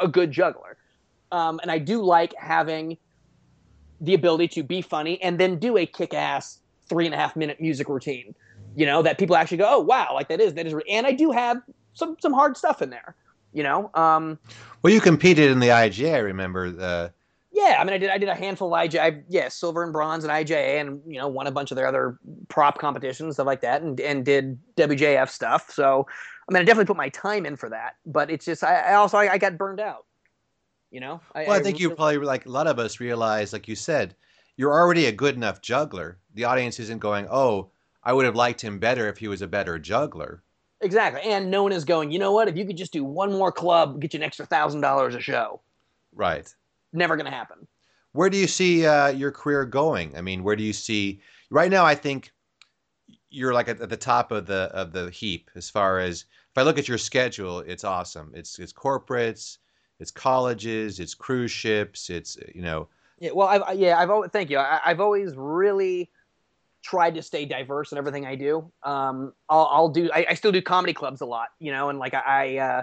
a 0.00 0.08
good 0.08 0.30
juggler 0.30 0.76
um, 1.32 1.60
and 1.62 1.70
i 1.70 1.78
do 1.78 2.02
like 2.02 2.34
having 2.36 2.96
the 4.00 4.14
ability 4.14 4.48
to 4.48 4.62
be 4.62 4.80
funny 4.80 5.20
and 5.22 5.38
then 5.38 5.58
do 5.58 5.76
a 5.76 5.86
kick-ass 5.86 6.58
three 6.88 7.06
and 7.06 7.14
a 7.14 7.18
half 7.18 7.36
minute 7.36 7.60
music 7.60 7.88
routine 7.88 8.34
you 8.76 8.86
know 8.86 9.02
that 9.02 9.18
people 9.18 9.36
actually 9.36 9.58
go 9.58 9.66
oh 9.68 9.80
wow 9.80 10.10
like 10.14 10.28
that 10.28 10.40
is 10.40 10.54
that 10.54 10.66
is 10.66 10.74
and 10.88 11.06
i 11.06 11.12
do 11.12 11.30
have 11.30 11.60
some 11.94 12.16
some 12.20 12.32
hard 12.32 12.56
stuff 12.56 12.82
in 12.82 12.90
there 12.90 13.14
you 13.52 13.62
know 13.62 13.90
um, 13.94 14.38
well 14.82 14.92
you 14.92 15.00
competed 15.00 15.50
in 15.50 15.60
the 15.60 15.68
IJA 15.68 16.14
i 16.14 16.18
remember 16.18 16.70
the 16.70 17.12
yeah, 17.52 17.78
I 17.80 17.84
mean, 17.84 17.94
I 17.94 17.98
did. 17.98 18.10
I 18.10 18.18
did 18.18 18.28
a 18.28 18.34
handful 18.34 18.72
of 18.72 18.80
IJ. 18.80 19.00
I, 19.00 19.22
yeah, 19.28 19.48
silver 19.48 19.82
and 19.82 19.92
bronze 19.92 20.22
and 20.22 20.32
IJA, 20.32 20.80
and 20.80 21.00
you 21.06 21.18
know, 21.18 21.26
won 21.26 21.48
a 21.48 21.50
bunch 21.50 21.72
of 21.72 21.76
their 21.76 21.86
other 21.86 22.18
prop 22.48 22.78
competitions, 22.78 23.34
stuff 23.34 23.46
like 23.46 23.60
that, 23.62 23.82
and 23.82 23.98
and 24.00 24.24
did 24.24 24.58
WJF 24.76 25.28
stuff. 25.28 25.70
So, 25.70 26.06
I 26.48 26.52
mean, 26.52 26.62
I 26.62 26.64
definitely 26.64 26.86
put 26.86 26.96
my 26.96 27.08
time 27.08 27.46
in 27.46 27.56
for 27.56 27.68
that. 27.70 27.96
But 28.06 28.30
it's 28.30 28.44
just, 28.44 28.62
I, 28.62 28.92
I 28.92 28.94
also 28.94 29.18
I, 29.18 29.32
I, 29.32 29.38
got 29.38 29.58
burned 29.58 29.80
out. 29.80 30.06
You 30.92 31.00
know. 31.00 31.20
I, 31.34 31.46
well, 31.46 31.58
I, 31.58 31.62
think 31.62 31.80
you 31.80 31.90
probably 31.90 32.18
like 32.18 32.46
a 32.46 32.50
lot 32.50 32.68
of 32.68 32.78
us 32.78 33.00
realize, 33.00 33.52
like 33.52 33.66
you 33.66 33.74
said, 33.74 34.14
you're 34.56 34.72
already 34.72 35.06
a 35.06 35.12
good 35.12 35.34
enough 35.34 35.60
juggler. 35.60 36.18
The 36.34 36.44
audience 36.44 36.78
isn't 36.78 37.00
going, 37.00 37.26
oh, 37.30 37.70
I 38.04 38.12
would 38.12 38.26
have 38.26 38.36
liked 38.36 38.60
him 38.60 38.78
better 38.78 39.08
if 39.08 39.18
he 39.18 39.26
was 39.26 39.42
a 39.42 39.48
better 39.48 39.76
juggler. 39.78 40.44
Exactly, 40.82 41.22
and 41.22 41.50
no 41.50 41.64
one 41.64 41.72
is 41.72 41.84
going. 41.84 42.12
You 42.12 42.20
know 42.20 42.32
what? 42.32 42.46
If 42.46 42.56
you 42.56 42.64
could 42.64 42.76
just 42.76 42.92
do 42.92 43.02
one 43.02 43.32
more 43.32 43.50
club, 43.50 44.00
get 44.00 44.14
you 44.14 44.18
an 44.18 44.22
extra 44.22 44.46
thousand 44.46 44.82
dollars 44.82 45.16
a 45.16 45.20
show. 45.20 45.60
Right 46.14 46.54
never 46.92 47.16
going 47.16 47.26
to 47.26 47.36
happen. 47.36 47.66
Where 48.12 48.30
do 48.30 48.36
you 48.36 48.46
see 48.46 48.86
uh, 48.86 49.08
your 49.08 49.30
career 49.30 49.64
going? 49.64 50.16
I 50.16 50.20
mean, 50.20 50.42
where 50.42 50.56
do 50.56 50.62
you 50.62 50.72
see 50.72 51.20
right 51.50 51.70
now? 51.70 51.84
I 51.84 51.94
think 51.94 52.32
you're 53.30 53.54
like 53.54 53.68
at, 53.68 53.80
at 53.80 53.88
the 53.88 53.96
top 53.96 54.32
of 54.32 54.46
the 54.46 54.70
of 54.72 54.92
the 54.92 55.10
heap 55.10 55.50
as 55.54 55.70
far 55.70 56.00
as 56.00 56.24
if 56.50 56.58
I 56.58 56.62
look 56.62 56.78
at 56.78 56.88
your 56.88 56.98
schedule, 56.98 57.60
it's 57.60 57.84
awesome. 57.84 58.32
It's 58.34 58.58
it's 58.58 58.72
corporates, 58.72 59.58
it's 60.00 60.10
colleges, 60.10 60.98
it's 60.98 61.14
cruise 61.14 61.52
ships, 61.52 62.10
it's 62.10 62.36
you 62.54 62.62
know. 62.62 62.88
Yeah, 63.20 63.30
well, 63.32 63.48
I've, 63.48 63.78
yeah, 63.78 63.98
I've 63.98 64.10
always 64.10 64.30
thank 64.30 64.50
you. 64.50 64.58
I, 64.58 64.80
have 64.82 65.00
always 65.00 65.34
really 65.36 66.10
tried 66.82 67.14
to 67.14 67.22
stay 67.22 67.44
diverse 67.44 67.92
in 67.92 67.98
everything 67.98 68.26
I 68.26 68.34
do. 68.34 68.72
Um, 68.82 69.34
I'll, 69.48 69.66
I'll 69.66 69.88
do. 69.88 70.10
I, 70.12 70.26
I, 70.30 70.34
still 70.34 70.52
do 70.52 70.62
comedy 70.62 70.94
clubs 70.94 71.20
a 71.20 71.26
lot, 71.26 71.48
you 71.58 71.70
know, 71.70 71.90
and 71.90 71.98
like 71.98 72.14
I, 72.14 72.22
I 72.26 72.56
uh, 72.56 72.82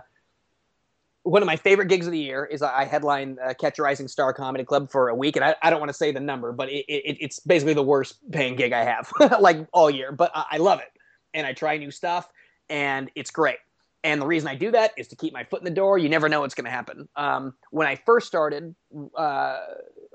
one 1.27 1.41
of 1.41 1.45
my 1.45 1.57
favorite 1.57 1.87
gigs 1.87 2.05
of 2.05 2.13
the 2.13 2.19
year 2.19 2.45
is 2.45 2.61
I 2.61 2.85
headline 2.85 3.37
uh, 3.43 3.53
Catch 3.53 3.79
a 3.79 3.81
Rising 3.81 4.07
Star 4.07 4.33
Comedy 4.33 4.63
Club 4.63 4.89
for 4.89 5.09
a 5.09 5.15
week, 5.15 5.35
and 5.35 5.43
I, 5.43 5.55
I 5.61 5.69
don't 5.69 5.79
want 5.79 5.89
to 5.89 5.93
say 5.97 6.11
the 6.11 6.21
number, 6.21 6.53
but 6.53 6.69
it, 6.69 6.85
it, 6.87 7.17
it's 7.19 7.39
basically 7.41 7.73
the 7.73 7.83
worst 7.83 8.17
paying 8.31 8.55
gig 8.55 8.71
I 8.71 8.83
have 8.83 9.11
like 9.41 9.67
all 9.73 9.89
year. 9.89 10.11
But 10.13 10.31
I, 10.33 10.45
I 10.51 10.57
love 10.57 10.79
it, 10.79 10.91
and 11.33 11.45
I 11.45 11.51
try 11.51 11.77
new 11.77 11.91
stuff, 11.91 12.29
and 12.69 13.11
it's 13.15 13.29
great. 13.29 13.57
And 14.03 14.21
the 14.21 14.25
reason 14.25 14.47
I 14.47 14.55
do 14.55 14.71
that 14.71 14.91
is 14.95 15.09
to 15.09 15.17
keep 15.17 15.33
my 15.33 15.43
foot 15.43 15.59
in 15.59 15.65
the 15.65 15.71
door. 15.71 15.97
You 15.97 16.07
never 16.07 16.29
know 16.29 16.41
what's 16.41 16.55
going 16.55 16.65
to 16.65 16.71
happen. 16.71 17.09
Um, 17.17 17.53
when 17.71 17.87
I 17.87 17.95
first 17.95 18.27
started, 18.27 18.73
uh, 19.17 19.59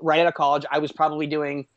right 0.01 0.19
out 0.19 0.27
of 0.27 0.33
college, 0.33 0.65
I 0.71 0.79
was 0.79 0.91
probably 0.91 1.27
doing 1.27 1.67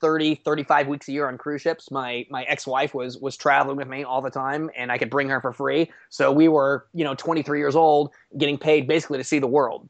30 0.00 0.36
35 0.36 0.88
weeks 0.88 1.08
a 1.08 1.12
year 1.12 1.28
on 1.28 1.38
cruise 1.38 1.62
ships. 1.62 1.90
My 1.90 2.26
my 2.30 2.44
ex-wife 2.44 2.94
was 2.94 3.18
was 3.18 3.36
traveling 3.36 3.76
with 3.76 3.88
me 3.88 4.04
all 4.04 4.22
the 4.22 4.30
time 4.30 4.70
and 4.76 4.92
i 4.92 4.98
could 4.98 5.10
bring 5.10 5.28
her 5.28 5.40
for 5.40 5.52
free. 5.52 5.90
So 6.10 6.32
we 6.32 6.48
were 6.48 6.86
you 6.94 7.04
know 7.04 7.14
23 7.14 7.58
years 7.58 7.76
old 7.76 8.10
getting 8.36 8.58
paid 8.58 8.86
basically 8.86 9.18
to 9.18 9.24
see 9.24 9.38
the 9.38 9.46
world. 9.46 9.88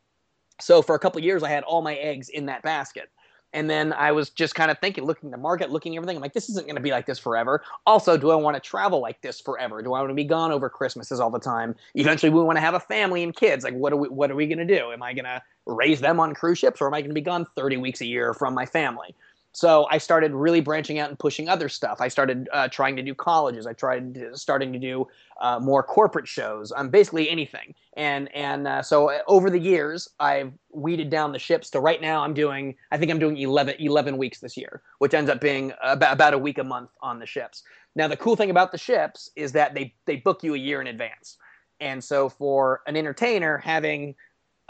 So 0.61 0.83
for 0.83 0.95
a 0.95 0.99
couple 0.99 1.21
years 1.23 1.43
i 1.43 1.49
had 1.49 1.65
all 1.65 1.83
my 1.83 1.95
eggs 1.97 2.29
in 2.29 2.47
that 2.47 2.63
basket. 2.63 3.11
And 3.55 3.69
then 3.69 3.93
i 3.95 4.13
was 4.13 4.31
just 4.31 4.55
kind 4.55 4.71
of 4.71 4.79
thinking 4.79 5.05
looking 5.05 5.29
at 5.29 5.33
the 5.33 5.39
market 5.39 5.71
looking 5.71 5.97
everything. 5.97 6.17
I'm 6.17 6.23
like 6.23 6.35
this 6.35 6.49
isn't 6.49 6.67
going 6.67 6.77
to 6.77 6.83
be 6.83 6.91
like 6.91 7.07
this 7.07 7.19
forever. 7.19 7.63
Also 7.87 8.17
do 8.17 8.31
i 8.31 8.35
want 8.35 8.55
to 8.57 8.61
travel 8.61 9.01
like 9.01 9.21
this 9.21 9.41
forever? 9.41 9.83
Do 9.83 9.95
i 9.95 10.01
want 10.01 10.11
to 10.11 10.15
be 10.15 10.25
gone 10.25 10.53
over 10.53 10.69
christmases 10.71 11.21
all 11.21 11.31
the 11.31 11.39
time? 11.39 11.75
Eventually 11.95 12.31
we 12.31 12.43
want 12.43 12.57
to 12.57 12.63
have 12.63 12.75
a 12.75 12.81
family 12.81 13.23
and 13.23 13.35
kids. 13.35 13.65
Like 13.65 13.75
what 13.75 13.93
are 13.93 13.97
we 13.97 14.09
what 14.09 14.31
are 14.31 14.37
we 14.37 14.47
going 14.47 14.67
to 14.67 14.77
do? 14.77 14.93
Am 14.93 15.03
i 15.03 15.13
going 15.13 15.25
to 15.25 15.43
raise 15.67 16.01
them 16.01 16.19
on 16.19 16.35
cruise 16.35 16.59
ships 16.59 16.81
or 16.81 16.87
am 16.87 16.95
i 16.95 17.01
going 17.01 17.11
to 17.11 17.15
be 17.15 17.21
gone 17.21 17.47
30 17.55 17.77
weeks 17.77 18.01
a 18.01 18.07
year 18.07 18.33
from 18.33 18.55
my 18.55 18.65
family 18.65 19.15
so 19.59 19.89
I 19.91 19.99
started 19.99 20.35
really 20.35 20.61
branching 20.61 21.01
out 21.01 21.09
and 21.09 21.19
pushing 21.19 21.49
other 21.49 21.69
stuff. 21.69 22.01
I 22.01 22.07
started 22.07 22.49
uh, 22.53 22.69
trying 22.69 22.95
to 22.95 23.03
do 23.03 23.13
colleges. 23.13 23.67
I 23.67 23.73
tried 23.73 24.17
starting 24.35 24.73
to 24.73 24.79
do 24.79 25.09
uh, 25.41 25.59
more 25.59 25.83
corporate 25.83 26.29
shows. 26.29 26.73
Um, 26.77 26.91
basically 26.91 27.29
anything. 27.29 27.75
And 27.97 28.33
and 28.37 28.69
uh, 28.69 28.83
so 28.83 29.11
uh, 29.11 29.19
over 29.27 29.51
the 29.51 29.59
years, 29.59 30.11
I've 30.21 30.53
weeded 30.71 31.11
down 31.11 31.33
the 31.33 31.41
ships 31.41 31.71
to 31.71 31.81
right 31.81 32.01
now. 32.01 32.23
I'm 32.23 32.35
doing. 32.35 32.77
I 32.93 32.99
think 32.99 33.11
I'm 33.11 33.19
doing 33.19 33.37
11, 33.37 33.75
11 33.81 34.17
weeks 34.17 34.39
this 34.39 34.57
year, 34.57 34.81
which 34.99 35.13
ends 35.13 35.29
up 35.29 35.41
being 35.41 35.73
about, 35.83 36.13
about 36.13 36.35
a 36.35 36.39
week 36.39 36.59
a 36.59 36.65
month 36.65 36.91
on 37.03 37.19
the 37.19 37.27
ships. 37.27 37.65
Now 37.97 38.07
the 38.07 38.17
cool 38.17 38.37
thing 38.37 38.51
about 38.51 38.71
the 38.71 38.79
ships 38.79 39.29
is 39.35 39.51
that 39.53 39.75
they 39.75 39.93
they 40.05 40.17
book 40.17 40.45
you 40.45 40.55
a 40.55 40.59
year 40.59 40.81
in 40.81 40.87
advance. 40.87 41.37
And 41.81 42.03
so 42.03 42.29
for 42.29 42.83
an 42.87 42.97
entertainer 42.97 43.59
having 43.59 44.15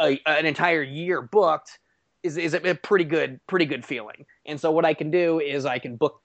a, 0.01 0.19
an 0.25 0.47
entire 0.47 0.83
year 0.83 1.21
booked 1.21 1.79
is 2.37 2.37
is 2.37 2.55
a 2.55 2.75
pretty 2.75 3.05
good 3.05 3.41
pretty 3.47 3.65
good 3.65 3.85
feeling. 3.85 4.27
And 4.47 4.61
so 4.61 4.71
what 4.71 4.85
I 4.85 4.95
can 4.95 5.11
do 5.11 5.41
is 5.41 5.65
I 5.67 5.79
can 5.79 5.97
book 5.97 6.21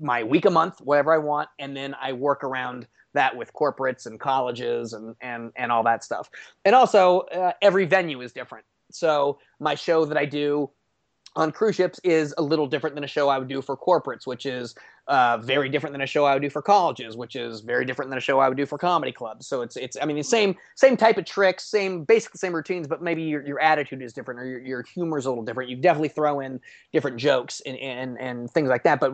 my 0.00 0.22
week 0.24 0.44
a 0.44 0.50
month, 0.50 0.80
whatever 0.80 1.14
I 1.14 1.18
want, 1.18 1.48
and 1.58 1.76
then 1.76 1.94
I 2.00 2.12
work 2.12 2.42
around 2.42 2.86
that 3.14 3.36
with 3.36 3.52
corporates 3.52 4.06
and 4.06 4.18
colleges 4.18 4.92
and 4.92 5.14
and 5.20 5.52
and 5.56 5.70
all 5.70 5.84
that 5.84 6.04
stuff. 6.04 6.28
And 6.64 6.74
also 6.74 7.20
uh, 7.20 7.52
every 7.62 7.84
venue 7.84 8.20
is 8.20 8.32
different. 8.32 8.64
So 8.90 9.38
my 9.60 9.74
show 9.74 10.04
that 10.04 10.18
I 10.18 10.24
do 10.24 10.70
on 11.36 11.50
cruise 11.50 11.74
ships 11.74 11.98
is 12.04 12.32
a 12.38 12.42
little 12.42 12.66
different 12.66 12.94
than 12.94 13.04
a 13.04 13.08
show 13.08 13.28
I 13.28 13.38
would 13.38 13.48
do 13.48 13.60
for 13.60 13.76
corporates, 13.76 14.26
which 14.26 14.46
is 14.46 14.74
uh, 15.08 15.38
very 15.38 15.68
different 15.68 15.92
than 15.92 16.00
a 16.00 16.06
show 16.06 16.24
I 16.24 16.34
would 16.34 16.42
do 16.42 16.48
for 16.48 16.62
colleges, 16.62 17.16
which 17.16 17.34
is 17.34 17.60
very 17.60 17.84
different 17.84 18.10
than 18.10 18.18
a 18.18 18.20
show 18.20 18.38
I 18.38 18.48
would 18.48 18.56
do 18.56 18.66
for 18.66 18.78
comedy 18.78 19.10
clubs. 19.10 19.46
So 19.46 19.60
it's 19.62 19.76
it's 19.76 19.96
I 20.00 20.04
mean 20.06 20.16
the 20.16 20.22
same 20.22 20.56
same 20.76 20.96
type 20.96 21.18
of 21.18 21.24
tricks, 21.24 21.64
same 21.64 22.04
basically 22.04 22.38
same 22.38 22.54
routines, 22.54 22.86
but 22.86 23.02
maybe 23.02 23.22
your, 23.22 23.44
your 23.44 23.60
attitude 23.60 24.00
is 24.00 24.12
different 24.12 24.40
or 24.40 24.46
your, 24.46 24.60
your 24.60 24.82
humor 24.82 25.18
is 25.18 25.26
a 25.26 25.28
little 25.28 25.44
different. 25.44 25.70
You 25.70 25.76
definitely 25.76 26.08
throw 26.08 26.40
in 26.40 26.60
different 26.92 27.16
jokes 27.16 27.60
and, 27.66 27.76
and 27.78 28.18
and 28.20 28.50
things 28.50 28.68
like 28.68 28.84
that. 28.84 29.00
But 29.00 29.12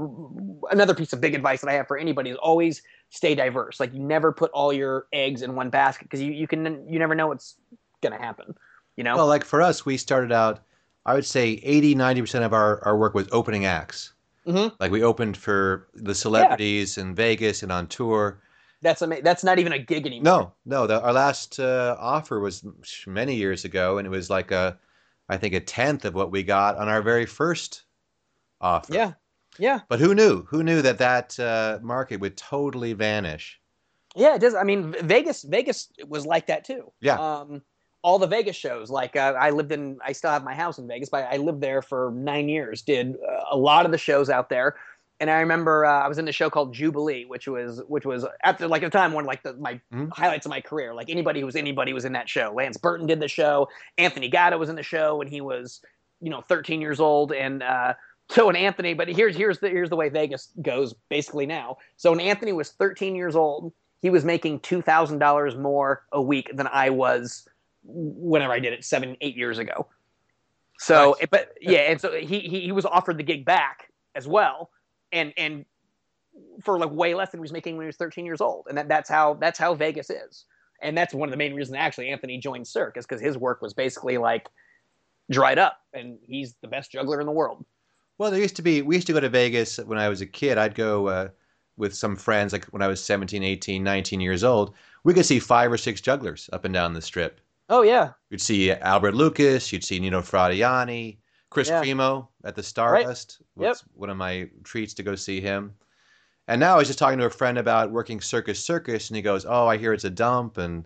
another 0.70 0.94
piece 0.94 1.12
of 1.12 1.20
big 1.20 1.34
advice 1.34 1.62
that 1.62 1.70
I 1.70 1.74
have 1.74 1.88
for 1.88 1.96
anybody 1.96 2.30
is 2.30 2.36
always 2.36 2.82
stay 3.08 3.34
diverse. 3.34 3.80
Like 3.80 3.94
you 3.94 4.00
never 4.00 4.30
put 4.30 4.50
all 4.52 4.72
your 4.72 5.06
eggs 5.12 5.42
in 5.42 5.54
one 5.54 5.70
basket 5.70 6.04
because 6.04 6.20
you, 6.20 6.32
you 6.32 6.46
can 6.46 6.86
you 6.88 6.98
never 6.98 7.14
know 7.14 7.28
what's 7.28 7.56
gonna 8.02 8.18
happen. 8.18 8.54
You 8.96 9.04
know. 9.04 9.16
Well, 9.16 9.26
like 9.26 9.44
for 9.44 9.62
us, 9.62 9.86
we 9.86 9.96
started 9.96 10.32
out 10.32 10.60
I 11.06 11.14
would 11.14 11.24
say 11.24 11.60
80, 11.62 11.94
90% 11.94 12.44
of 12.44 12.52
our, 12.52 12.82
our 12.84 12.96
work 12.96 13.14
was 13.14 13.28
opening 13.32 13.64
acts. 13.64 14.12
Mhm. 14.46 14.72
Like 14.80 14.90
we 14.90 15.02
opened 15.02 15.36
for 15.36 15.88
the 15.94 16.14
celebrities 16.14 16.98
in 16.98 17.14
Vegas 17.14 17.62
and 17.62 17.70
on 17.72 17.86
tour. 17.86 18.40
That's 18.82 19.02
ama- 19.02 19.20
That's 19.22 19.44
not 19.44 19.58
even 19.58 19.72
a 19.72 19.78
gig 19.78 20.06
anymore. 20.06 20.24
No, 20.24 20.52
no. 20.64 20.86
The, 20.86 21.00
our 21.02 21.12
last 21.12 21.60
uh, 21.60 21.96
offer 21.98 22.40
was 22.40 22.64
many 23.06 23.34
years 23.34 23.64
ago, 23.64 23.98
and 23.98 24.06
it 24.06 24.10
was 24.10 24.30
like 24.30 24.50
a, 24.50 24.78
I 25.28 25.36
think 25.36 25.54
a 25.54 25.60
tenth 25.60 26.04
of 26.06 26.14
what 26.14 26.30
we 26.30 26.42
got 26.42 26.76
on 26.78 26.88
our 26.88 27.02
very 27.02 27.26
first 27.26 27.82
offer. 28.60 28.92
Yeah. 28.94 29.12
Yeah. 29.58 29.80
But 29.88 30.00
who 30.00 30.14
knew? 30.14 30.44
Who 30.48 30.62
knew 30.62 30.80
that 30.82 30.98
that 30.98 31.38
uh, 31.38 31.78
market 31.82 32.20
would 32.20 32.36
totally 32.36 32.94
vanish? 32.94 33.60
Yeah, 34.16 34.34
it 34.34 34.40
does. 34.40 34.54
I 34.54 34.62
mean, 34.64 34.94
Vegas, 35.02 35.42
Vegas 35.42 35.92
was 36.08 36.24
like 36.24 36.46
that 36.46 36.64
too. 36.64 36.90
Yeah. 37.00 37.16
Um, 37.16 37.62
all 38.02 38.18
the 38.18 38.26
Vegas 38.26 38.56
shows, 38.56 38.90
like 38.90 39.16
uh, 39.16 39.34
I 39.38 39.50
lived 39.50 39.72
in, 39.72 39.98
I 40.04 40.12
still 40.12 40.30
have 40.30 40.42
my 40.44 40.54
house 40.54 40.78
in 40.78 40.86
Vegas, 40.88 41.08
but 41.08 41.24
I 41.30 41.36
lived 41.36 41.60
there 41.60 41.82
for 41.82 42.12
nine 42.16 42.48
years. 42.48 42.82
Did 42.82 43.16
uh, 43.16 43.44
a 43.50 43.56
lot 43.56 43.84
of 43.86 43.92
the 43.92 43.98
shows 43.98 44.30
out 44.30 44.48
there, 44.48 44.76
and 45.20 45.28
I 45.30 45.40
remember 45.40 45.84
uh, 45.84 46.00
I 46.04 46.08
was 46.08 46.18
in 46.18 46.24
the 46.24 46.32
show 46.32 46.48
called 46.48 46.72
Jubilee, 46.72 47.26
which 47.26 47.46
was, 47.46 47.82
which 47.88 48.06
was 48.06 48.24
at 48.42 48.58
the, 48.58 48.68
like 48.68 48.82
at 48.82 48.90
the 48.90 48.98
time 48.98 49.12
one 49.12 49.24
of 49.24 49.28
like 49.28 49.42
the, 49.42 49.52
my 49.54 49.80
Mhm. 49.92 50.10
highlights 50.12 50.46
of 50.46 50.50
my 50.50 50.60
career. 50.62 50.94
Like 50.94 51.10
anybody 51.10 51.40
who 51.40 51.46
was 51.46 51.56
anybody 51.56 51.92
was 51.92 52.04
in 52.06 52.12
that 52.14 52.28
show. 52.28 52.52
Lance 52.54 52.78
Burton 52.78 53.06
did 53.06 53.20
the 53.20 53.28
show. 53.28 53.68
Anthony 53.98 54.28
Gatto 54.28 54.56
was 54.56 54.70
in 54.70 54.76
the 54.76 54.82
show 54.82 55.16
when 55.16 55.28
he 55.28 55.40
was, 55.42 55.82
you 56.20 56.30
know, 56.30 56.40
13 56.40 56.80
years 56.80 57.00
old, 57.00 57.32
and 57.32 57.62
uh, 57.62 57.92
so 58.30 58.48
and 58.48 58.56
Anthony, 58.56 58.94
but 58.94 59.08
here's 59.08 59.36
here's 59.36 59.58
the 59.58 59.68
here's 59.68 59.90
the 59.90 59.96
way 59.96 60.08
Vegas 60.08 60.48
goes 60.62 60.94
basically 61.10 61.44
now. 61.46 61.76
So 61.98 62.12
when 62.12 62.20
Anthony 62.20 62.52
was 62.52 62.70
13 62.70 63.14
years 63.14 63.36
old, 63.36 63.72
he 64.00 64.08
was 64.08 64.24
making 64.24 64.60
two 64.60 64.80
thousand 64.80 65.18
dollars 65.18 65.54
more 65.56 66.04
a 66.12 66.22
week 66.22 66.48
than 66.54 66.66
I 66.68 66.88
was 66.90 67.46
whenever 67.84 68.52
I 68.52 68.58
did 68.58 68.72
it 68.72 68.84
seven 68.84 69.16
eight 69.20 69.36
years 69.36 69.58
ago. 69.58 69.86
So, 70.78 71.16
Nice. 71.20 71.28
but 71.30 71.54
yeah, 71.60 71.80
and 71.80 72.00
so 72.00 72.12
he, 72.12 72.40
he 72.40 72.60
he 72.60 72.72
was 72.72 72.86
offered 72.86 73.18
the 73.18 73.22
gig 73.22 73.44
back 73.44 73.90
as 74.14 74.26
well, 74.26 74.70
and 75.12 75.32
and 75.36 75.64
for 76.62 76.78
like 76.78 76.90
way 76.90 77.14
less 77.14 77.30
than 77.30 77.38
he 77.38 77.42
was 77.42 77.52
making 77.52 77.76
when 77.76 77.84
he 77.84 77.88
was 77.88 77.96
13 77.96 78.24
years 78.24 78.40
old, 78.40 78.66
and 78.68 78.78
that, 78.78 78.88
that's 78.88 79.10
how 79.10 79.34
that's 79.34 79.58
how 79.58 79.74
Vegas 79.74 80.08
is, 80.10 80.46
and 80.80 80.96
that's 80.96 81.12
one 81.12 81.28
of 81.28 81.30
the 81.30 81.36
main 81.36 81.54
reasons 81.54 81.76
actually 81.76 82.08
Anthony 82.08 82.38
joined 82.38 82.66
Cirque 82.66 82.96
is 82.96 83.06
because 83.06 83.20
his 83.20 83.36
work 83.36 83.60
was 83.60 83.74
basically 83.74 84.16
like 84.16 84.48
dried 85.30 85.58
up, 85.58 85.80
and 85.92 86.18
he's 86.26 86.54
the 86.62 86.68
best 86.68 86.92
juggler 86.92 87.20
in 87.20 87.26
the 87.26 87.32
world. 87.32 87.64
Well, 88.18 88.30
there 88.30 88.40
used 88.40 88.56
to 88.56 88.62
be, 88.62 88.82
we 88.82 88.96
used 88.96 89.06
to 89.06 89.14
go 89.14 89.20
to 89.20 89.30
Vegas 89.30 89.78
when 89.78 89.98
I 89.98 90.10
was 90.10 90.20
a 90.20 90.26
kid. 90.26 90.58
I'd 90.58 90.74
go 90.74 91.06
uh, 91.06 91.28
with 91.78 91.94
some 91.94 92.16
friends, 92.16 92.52
like 92.52 92.66
when 92.66 92.82
I 92.82 92.86
was 92.86 93.02
17, 93.02 93.42
18, 93.42 93.82
19 93.82 94.20
years 94.20 94.44
old. 94.44 94.74
We 95.04 95.14
could 95.14 95.24
see 95.24 95.38
five 95.38 95.72
or 95.72 95.78
six 95.78 96.02
jugglers 96.02 96.50
up 96.52 96.66
and 96.66 96.74
down 96.74 96.92
the 96.92 97.00
strip. 97.00 97.40
Oh 97.70 97.82
yeah, 97.82 98.10
You'd 98.30 98.40
see 98.40 98.72
Albert 98.72 99.14
Lucas, 99.14 99.72
you'd 99.72 99.84
see 99.84 100.00
Nino 100.00 100.20
Frediani, 100.20 101.18
Kris 101.50 101.68
Yeah. 101.68 101.82
Kremo 101.82 102.26
at 102.44 102.56
the 102.56 102.62
Stardust. 102.62 103.40
was 103.54 103.84
one 103.94 104.10
of 104.10 104.16
my 104.16 104.50
treats 104.64 104.92
to 104.94 105.04
go 105.04 105.14
see 105.14 105.40
him. 105.40 105.74
And 106.48 106.58
now 106.58 106.74
I 106.74 106.78
was 106.78 106.88
just 106.88 106.98
talking 106.98 107.18
to 107.20 107.26
a 107.26 107.30
friend 107.30 107.58
about 107.58 107.92
working 107.92 108.20
Circus 108.20 108.62
Circus, 108.62 109.08
and 109.08 109.16
he 109.16 109.22
goes, 109.22 109.46
"Oh, 109.48 109.68
I 109.68 109.76
hear 109.76 109.92
it's 109.92 110.04
a 110.04 110.10
dump, 110.10 110.58
and 110.58 110.84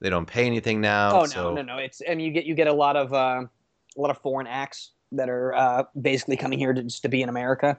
they 0.00 0.10
don't 0.10 0.26
pay 0.26 0.44
anything 0.44 0.82
now." 0.82 1.12
Oh 1.12 1.20
no, 1.20 1.26
so 1.26 1.54
no, 1.54 1.62
no! 1.62 1.78
It's 1.78 2.02
I 2.06 2.14
mean 2.14 2.26
you 2.26 2.32
get 2.32 2.44
you 2.44 2.54
get 2.54 2.66
a 2.66 2.72
lot 2.74 2.94
of 2.94 3.14
uh, 3.14 3.46
a 3.96 4.00
lot 4.00 4.10
of 4.10 4.18
foreign 4.18 4.46
acts 4.46 4.92
that 5.12 5.30
are 5.30 5.54
uh, 5.54 5.84
basically 5.98 6.36
coming 6.36 6.58
here 6.58 6.74
to, 6.74 6.82
just 6.82 7.00
to 7.02 7.08
be 7.08 7.22
in 7.22 7.30
America. 7.30 7.78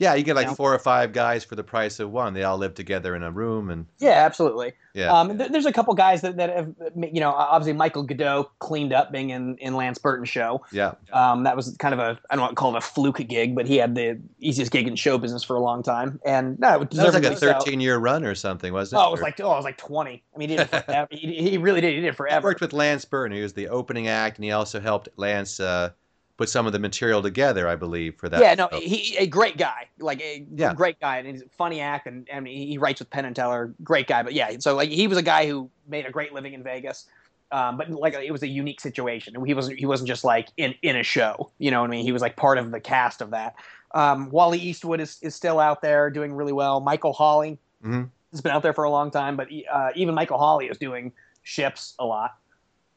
Yeah, 0.00 0.14
you 0.14 0.22
get 0.22 0.36
like 0.36 0.46
Yeah. 0.46 0.54
four 0.54 0.72
or 0.72 0.78
five 0.78 1.12
guys 1.12 1.44
for 1.44 1.56
the 1.56 1.64
price 1.64 1.98
of 1.98 2.12
one. 2.12 2.32
They 2.32 2.44
all 2.44 2.56
live 2.56 2.74
together 2.74 3.16
in 3.16 3.24
a 3.24 3.32
room, 3.32 3.68
and 3.68 3.86
Yeah, 3.98 4.10
absolutely. 4.24 4.74
yeah, 4.94 5.12
Um, 5.12 5.36
th- 5.36 5.50
there's 5.50 5.66
a 5.66 5.72
couple 5.72 5.92
guys 5.94 6.20
that, 6.20 6.36
that 6.36 6.50
have 6.54 6.72
you 7.12 7.18
know 7.20 7.30
obviously 7.32 7.72
Michael 7.72 8.06
Goudeau 8.06 8.46
cleaned 8.60 8.92
up 8.92 9.10
being 9.10 9.30
in 9.30 9.56
in 9.58 9.74
Lance 9.74 9.98
Burton's 9.98 10.28
show. 10.28 10.64
yeah. 10.70 10.92
Um, 11.12 11.42
that 11.42 11.56
was 11.56 11.76
kind 11.78 11.92
of 11.94 11.98
a 11.98 12.16
I 12.30 12.36
don't 12.36 12.42
want 12.42 12.52
to 12.52 12.54
call 12.54 12.74
it 12.76 12.78
a 12.78 12.80
fluke 12.80 13.18
gig, 13.26 13.56
but 13.56 13.66
he 13.66 13.76
had 13.76 13.96
the 13.96 14.20
easiest 14.38 14.70
gig 14.70 14.86
in 14.86 14.94
show 14.94 15.18
business 15.18 15.42
for 15.42 15.56
a 15.56 15.60
long 15.60 15.82
time, 15.82 16.20
and 16.24 16.58
no, 16.60 16.82
it 16.82 16.90
That 16.92 17.04
was 17.06 17.14
like 17.14 17.24
a 17.24 17.34
13 17.34 17.80
year 17.80 17.98
run 17.98 18.24
or 18.24 18.36
something, 18.36 18.72
wasn't 18.72 19.00
it? 19.00 19.04
Oh, 19.04 19.08
it 19.08 19.12
was 19.12 19.20
like 19.20 19.40
oh, 19.40 19.52
it 19.52 19.56
was 19.56 19.64
like 19.64 19.78
20. 19.78 20.22
I 20.32 20.38
mean, 20.38 20.48
he 20.50 20.56
did 20.56 20.68
it 20.72 21.08
he, 21.10 21.50
he 21.50 21.58
really 21.58 21.80
did. 21.80 21.94
He 21.94 22.00
did 22.02 22.04
it 22.10 22.16
forever. 22.16 22.46
worked 22.46 22.60
with 22.60 22.72
Lance 22.72 23.04
Burton. 23.04 23.36
He 23.36 23.42
was 23.42 23.52
the 23.54 23.66
opening 23.68 24.06
act, 24.06 24.36
and 24.38 24.44
he 24.44 24.52
also 24.52 24.78
helped 24.78 25.08
Lance 25.16 25.58
uh, 25.58 25.90
put 26.38 26.48
some 26.48 26.66
of 26.66 26.72
the 26.72 26.78
material 26.78 27.20
together, 27.20 27.68
I 27.68 27.74
believe, 27.74 28.14
for 28.16 28.28
that. 28.28 28.40
yeah, 28.40 28.54
no, 28.54 28.68
show. 28.72 28.80
he 28.80 29.16
a 29.18 29.26
great 29.26 29.58
guy, 29.58 29.88
like 29.98 30.22
a 30.22 30.46
Yeah. 30.54 30.72
great 30.72 30.98
guy, 31.00 31.18
and 31.18 31.26
he's 31.26 31.42
a 31.42 31.48
funny 31.58 31.80
act, 31.80 32.06
and, 32.06 32.26
I 32.32 32.38
mean, 32.40 32.66
he 32.68 32.78
writes 32.78 33.00
with 33.00 33.10
Penn 33.10 33.24
and 33.26 33.34
Teller, 33.36 33.74
great 33.82 34.06
guy. 34.06 34.22
But 34.22 34.32
yeah, 34.32 34.52
so 34.60 34.74
like 34.76 34.88
he 34.88 35.06
was 35.08 35.18
a 35.18 35.22
guy 35.22 35.46
who 35.48 35.68
made 35.88 36.06
a 36.06 36.10
great 36.10 36.32
living 36.32 36.54
in 36.54 36.62
Vegas, 36.62 37.06
um, 37.50 37.76
but 37.76 37.90
like 37.90 38.14
it 38.14 38.30
was 38.30 38.42
a 38.44 38.48
unique 38.48 38.80
situation. 38.80 39.34
He 39.44 39.52
wasn't 39.52 39.78
he 39.80 39.84
wasn't 39.86 40.08
just 40.08 40.22
like 40.24 40.48
in 40.56 40.74
in 40.82 40.96
a 40.96 41.02
show, 41.02 41.50
you 41.58 41.70
know 41.72 41.80
what 41.80 41.88
I 41.88 41.90
mean? 41.90 42.04
He 42.04 42.12
was 42.12 42.22
like 42.22 42.36
part 42.36 42.56
of 42.56 42.70
the 42.70 42.80
cast 42.80 43.20
of 43.20 43.30
that. 43.32 43.56
Um, 43.94 44.30
Wally 44.30 44.58
Eastwood 44.60 45.00
is 45.00 45.18
is 45.20 45.34
still 45.34 45.58
out 45.58 45.82
there 45.82 46.08
doing 46.08 46.32
really 46.32 46.52
well. 46.52 46.78
Michael 46.80 47.12
Hawley 47.14 47.58
Mhm. 47.84 48.10
has 48.30 48.40
been 48.40 48.52
out 48.52 48.62
there 48.62 48.74
for 48.74 48.84
a 48.84 48.90
long 48.90 49.10
time, 49.10 49.36
but 49.36 49.48
uh, 49.72 49.88
even 49.96 50.14
Michael 50.14 50.38
Hawley 50.38 50.66
is 50.66 50.78
doing 50.78 51.12
ships 51.42 51.94
a 51.98 52.04
lot 52.04 52.36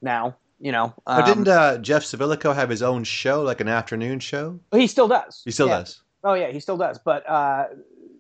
now. 0.02 0.36
You 0.62 0.72
know, 0.72 0.94
But 1.06 1.22
um, 1.22 1.26
didn't 1.26 1.48
uh, 1.48 1.78
Jeff 1.80 2.04
Civilico 2.04 2.54
have 2.54 2.70
his 2.70 2.84
own 2.84 3.04
show, 3.04 3.42
like 3.42 3.62
an 3.62 3.68
afternoon 3.68 4.20
show? 4.20 4.60
he 4.72 4.86
still 4.86 5.08
does. 5.08 5.42
He 5.44 5.50
still 5.52 5.68
Yeah. 5.68 5.80
does. 5.80 6.02
Oh 6.24 6.36
yeah, 6.36 6.52
he 6.52 6.60
still 6.60 6.78
does. 6.78 7.00
But 7.00 7.28
uh, 7.28 7.66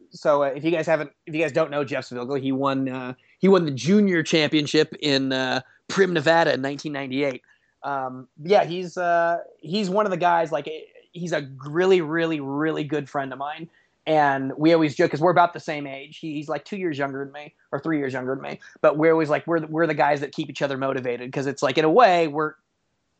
so 0.10 0.42
uh, 0.44 0.48
if 0.48 0.64
you 0.64 0.72
guys 0.72 0.88
haven't, 0.88 1.12
if 1.28 1.36
you 1.36 1.42
guys 1.42 1.52
don't 1.52 1.70
know 1.70 1.84
Jeff 1.84 2.04
Civilico, 2.10 2.42
he 2.42 2.52
won 2.52 2.90
uh, 2.90 3.14
he 3.38 3.48
won 3.48 3.66
the 3.66 3.72
junior 3.72 4.24
championship 4.24 4.96
in 5.02 5.32
uh, 5.32 5.62
Primm, 5.88 6.14
Nevada 6.14 6.54
in 6.54 6.64
1998. 6.64 7.44
Um, 7.84 8.28
yeah, 8.44 8.64
he's 8.66 8.98
uh, 8.98 9.38
he's 9.60 9.90
one 9.90 10.06
of 10.06 10.12
the 10.12 10.18
guys. 10.18 10.52
Like 10.52 10.68
he's 11.12 11.32
a 11.34 11.48
really, 11.66 12.02
really, 12.02 12.40
really 12.40 12.84
good 12.84 13.08
friend 13.08 13.32
of 13.34 13.38
mine. 13.38 13.70
And 14.08 14.52
we 14.58 14.74
always 14.74 14.96
joke 14.96 15.08
because 15.08 15.22
we're 15.22 15.32
about 15.32 15.54
the 15.54 15.60
same 15.60 15.86
age. 15.86 16.18
He- 16.18 16.34
He's 16.34 16.50
like 16.50 16.66
two 16.66 16.78
years 16.78 16.98
younger 16.98 17.24
than 17.24 17.32
me, 17.32 17.54
or 17.72 17.80
three 17.80 17.98
years 18.00 18.14
younger 18.14 18.34
than 18.36 18.42
me. 18.44 18.60
But 18.82 18.98
we're 18.98 19.12
always 19.12 19.30
like 19.30 19.46
we're 19.46 19.60
the, 19.60 19.68
we're 19.68 19.88
the 19.88 19.94
guys 19.94 20.22
that 20.22 20.32
keep 20.32 20.50
each 20.50 20.62
other 20.62 20.78
motivated 20.78 21.28
because 21.30 21.48
it's 21.48 21.62
like 21.62 21.78
in 21.78 21.86
a 21.86 21.90
way 21.92 22.28
we're 22.28 22.54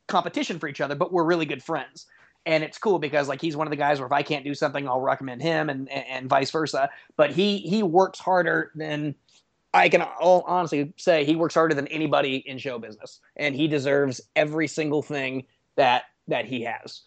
competition 0.08 0.60
for 0.60 0.68
each 0.68 0.82
other, 0.82 0.96
but 0.96 1.14
we're 1.14 1.24
really 1.24 1.46
good 1.46 1.64
friends 1.64 2.08
and 2.46 2.64
it's 2.64 2.78
cool 2.78 3.00
because 3.00 3.28
like 3.28 3.42
he's 3.42 3.56
one 3.56 3.68
of 3.68 3.72
the 3.72 3.78
guys 3.78 4.00
where 4.00 4.08
if 4.08 4.12
I 4.12 4.24
can't 4.24 4.44
do 4.44 4.54
something, 4.56 4.88
I'll 4.88 5.02
recommend 5.02 5.42
him, 5.42 5.70
and 5.70 5.90
and, 5.92 6.06
and 6.08 6.30
vice 6.30 6.52
versa. 6.52 6.90
But 7.16 7.32
he 7.32 7.58
he 7.60 7.84
works 7.84 8.20
harder 8.20 8.72
than 8.76 9.16
I 9.74 9.90
can 9.90 10.02
all 10.02 10.44
honestly 10.48 10.94
say 10.98 11.24
he 11.24 11.36
works 11.36 11.54
harder 11.54 11.76
than 11.76 11.88
anybody 11.88 12.38
in 12.38 12.58
show 12.58 12.80
business, 12.80 13.20
and 13.36 13.56
he 13.56 13.68
deserves 13.68 14.22
every 14.36 14.68
single 14.68 15.02
thing 15.02 15.46
that 15.76 16.06
that 16.28 16.46
he 16.46 16.64
has. 16.64 17.02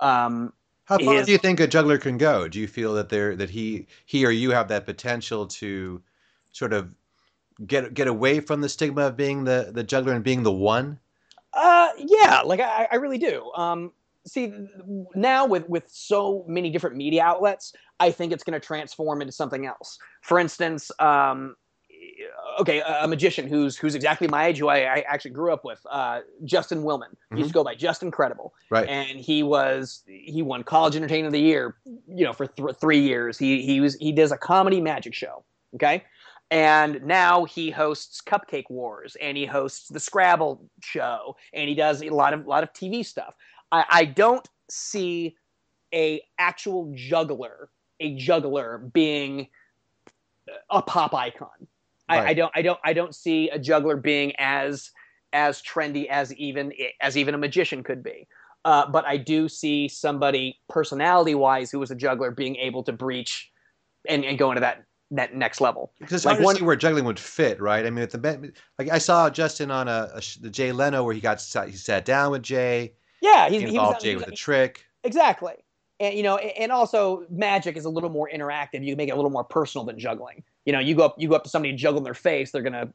Um, 0.00 0.52
How 0.84 0.98
far 0.98 1.14
is- 1.14 1.26
do 1.26 1.32
you 1.32 1.38
think 1.38 1.60
a 1.60 1.66
juggler 1.66 1.98
can 1.98 2.18
go? 2.18 2.48
Do 2.48 2.58
you 2.60 2.68
feel 2.68 2.94
that 2.94 3.08
there 3.08 3.36
that 3.36 3.50
he 3.50 3.86
he 4.04 4.24
or 4.26 4.30
you 4.30 4.50
have 4.50 4.68
that 4.68 4.86
potential 4.86 5.46
to 5.46 6.02
sort 6.52 6.72
of 6.72 6.90
get 7.66 7.94
get 7.94 8.08
away 8.08 8.40
from 8.40 8.60
the 8.60 8.68
stigma 8.68 9.02
of 9.02 9.16
being 9.16 9.44
the 9.44 9.70
the 9.72 9.84
juggler 9.84 10.12
and 10.12 10.24
being 10.24 10.42
the 10.42 10.52
one? 10.52 11.00
Uh, 11.52 11.88
yeah, 11.98 12.40
like 12.42 12.60
I, 12.60 12.88
I 12.90 12.96
really 12.96 13.18
do. 13.18 13.50
Um, 13.54 13.92
see, 14.26 14.52
now 15.14 15.46
with 15.46 15.68
with 15.68 15.84
so 15.88 16.44
many 16.48 16.70
different 16.70 16.96
media 16.96 17.22
outlets, 17.22 17.72
I 18.00 18.10
think 18.10 18.32
it's 18.32 18.44
going 18.44 18.58
to 18.60 18.64
transform 18.66 19.20
into 19.20 19.32
something 19.32 19.66
else. 19.66 19.98
For 20.22 20.38
instance, 20.38 20.90
um, 20.98 21.56
okay, 22.60 22.80
a, 22.80 23.06
magician 23.08 23.46
who's 23.46 23.76
who's 23.76 23.94
exactly 23.94 24.28
my 24.28 24.46
age, 24.46 24.58
who 24.58 24.68
I, 24.68 24.78
I 24.78 25.04
actually 25.08 25.32
grew 25.32 25.52
up 25.52 25.64
with, 25.64 25.80
uh, 25.90 26.20
Justin 26.44 26.82
Willman. 26.82 27.14
He 27.32 27.38
used 27.38 27.50
to 27.50 27.54
go 27.54 27.64
by 27.64 27.74
Justin 27.74 28.08
Incredible, 28.08 28.54
Right. 28.70 28.88
and 28.88 29.18
he 29.18 29.42
was 29.42 30.02
he 30.06 30.42
won 30.42 30.62
College 30.64 30.96
Entertainer 30.96 31.26
of 31.26 31.32
the 31.32 31.40
Year, 31.40 31.76
you 32.08 32.24
know, 32.24 32.32
for 32.32 32.46
th- 32.46 32.76
three 32.80 33.00
years. 33.00 33.38
He 33.38 33.62
he 33.62 33.80
was 33.80 33.94
he 33.96 34.12
does 34.12 34.32
a 34.32 34.36
comedy 34.38 34.80
magic 34.80 35.14
show. 35.14 35.44
Okay. 35.74 36.04
And 36.50 37.02
now 37.04 37.44
he 37.44 37.70
hosts 37.70 38.20
Cupcake 38.20 38.68
Wars, 38.70 39.16
and 39.20 39.36
he 39.36 39.46
hosts 39.46 39.88
the 39.88 39.98
Scrabble 39.98 40.60
show, 40.80 41.36
and 41.52 41.68
he 41.68 41.74
does 41.74 42.02
a 42.02 42.10
lot 42.10 42.34
of 42.34 42.46
lot 42.46 42.62
of 42.62 42.72
TV 42.72 43.04
stuff. 43.04 43.34
I, 43.72 43.84
I 43.88 44.04
don't 44.04 44.46
see 44.70 45.36
a 45.92 46.20
actual 46.38 46.92
juggler, 46.94 47.70
a 48.00 48.14
juggler 48.16 48.78
being 48.92 49.48
a 50.70 50.82
pop 50.82 51.14
icon. 51.14 51.48
I, 52.08 52.26
I 52.26 52.34
don't, 52.34 52.52
I 52.54 52.62
don't, 52.62 52.78
I 52.84 52.92
don't 52.92 53.14
see 53.14 53.48
a 53.50 53.58
juggler 53.58 53.96
being 53.96 54.34
as 54.36 54.90
as 55.32 55.60
trendy 55.62 56.06
as 56.08 56.32
even 56.34 56.72
as 57.00 57.16
even 57.16 57.34
a 57.34 57.38
magician 57.38 57.82
could 57.82 58.02
be. 58.02 58.28
Uh, 58.64 58.86
but 58.90 59.04
I 59.06 59.16
do 59.16 59.48
see 59.48 59.88
somebody 59.88 60.58
personality 60.68 61.34
wise 61.34 61.70
who 61.70 61.78
was 61.78 61.90
a 61.90 61.94
juggler 61.94 62.30
being 62.30 62.56
able 62.56 62.82
to 62.84 62.92
breach 62.92 63.50
and, 64.08 64.24
and 64.24 64.38
go 64.38 64.50
into 64.50 64.60
that 64.60 64.84
that 65.10 65.34
next 65.34 65.60
level. 65.60 65.92
Because 66.00 66.14
it's 66.14 66.24
Like 66.24 66.34
hard 66.34 66.40
to 66.40 66.44
one- 66.44 66.56
see 66.56 66.62
where 66.62 66.76
juggling 66.76 67.04
would 67.04 67.20
fit, 67.20 67.60
right? 67.60 67.84
I 67.84 67.90
mean, 67.90 68.02
at 68.02 68.10
the 68.10 68.52
like 68.78 68.90
I 68.90 68.98
saw 68.98 69.28
Justin 69.30 69.70
on 69.70 69.88
a, 69.88 70.10
a 70.14 70.22
the 70.40 70.50
Jay 70.50 70.72
Leno 70.72 71.04
where 71.04 71.14
he 71.14 71.20
got 71.20 71.40
sat, 71.40 71.68
he 71.68 71.76
sat 71.76 72.04
down 72.04 72.30
with 72.32 72.42
Jay, 72.42 72.94
Yeah, 73.20 73.48
he's, 73.48 73.54
he 73.54 73.58
he 73.60 73.64
was, 73.66 73.74
involved 73.74 74.02
he 74.02 74.10
Jay 74.10 74.16
with 74.16 74.28
a 74.28 74.32
trick. 74.32 74.84
Exactly. 75.04 75.54
And 76.00 76.14
you 76.14 76.22
know, 76.22 76.38
and 76.38 76.72
also 76.72 77.26
magic 77.30 77.76
is 77.76 77.84
a 77.84 77.90
little 77.90 78.10
more 78.10 78.28
interactive. 78.34 78.82
You 78.82 78.92
can 78.92 78.96
make 78.96 79.08
it 79.08 79.12
a 79.12 79.16
little 79.16 79.30
more 79.30 79.44
personal 79.44 79.84
than 79.84 79.98
juggling. 79.98 80.42
You 80.64 80.72
know, 80.72 80.78
you 80.78 80.94
go 80.94 81.04
up 81.04 81.14
you 81.18 81.28
go 81.28 81.34
up 81.36 81.44
to 81.44 81.50
somebody 81.50 81.70
and 81.70 81.78
juggle 81.78 81.98
in 81.98 82.04
their 82.04 82.14
face, 82.14 82.50
they're 82.50 82.62
gonna 82.62 82.88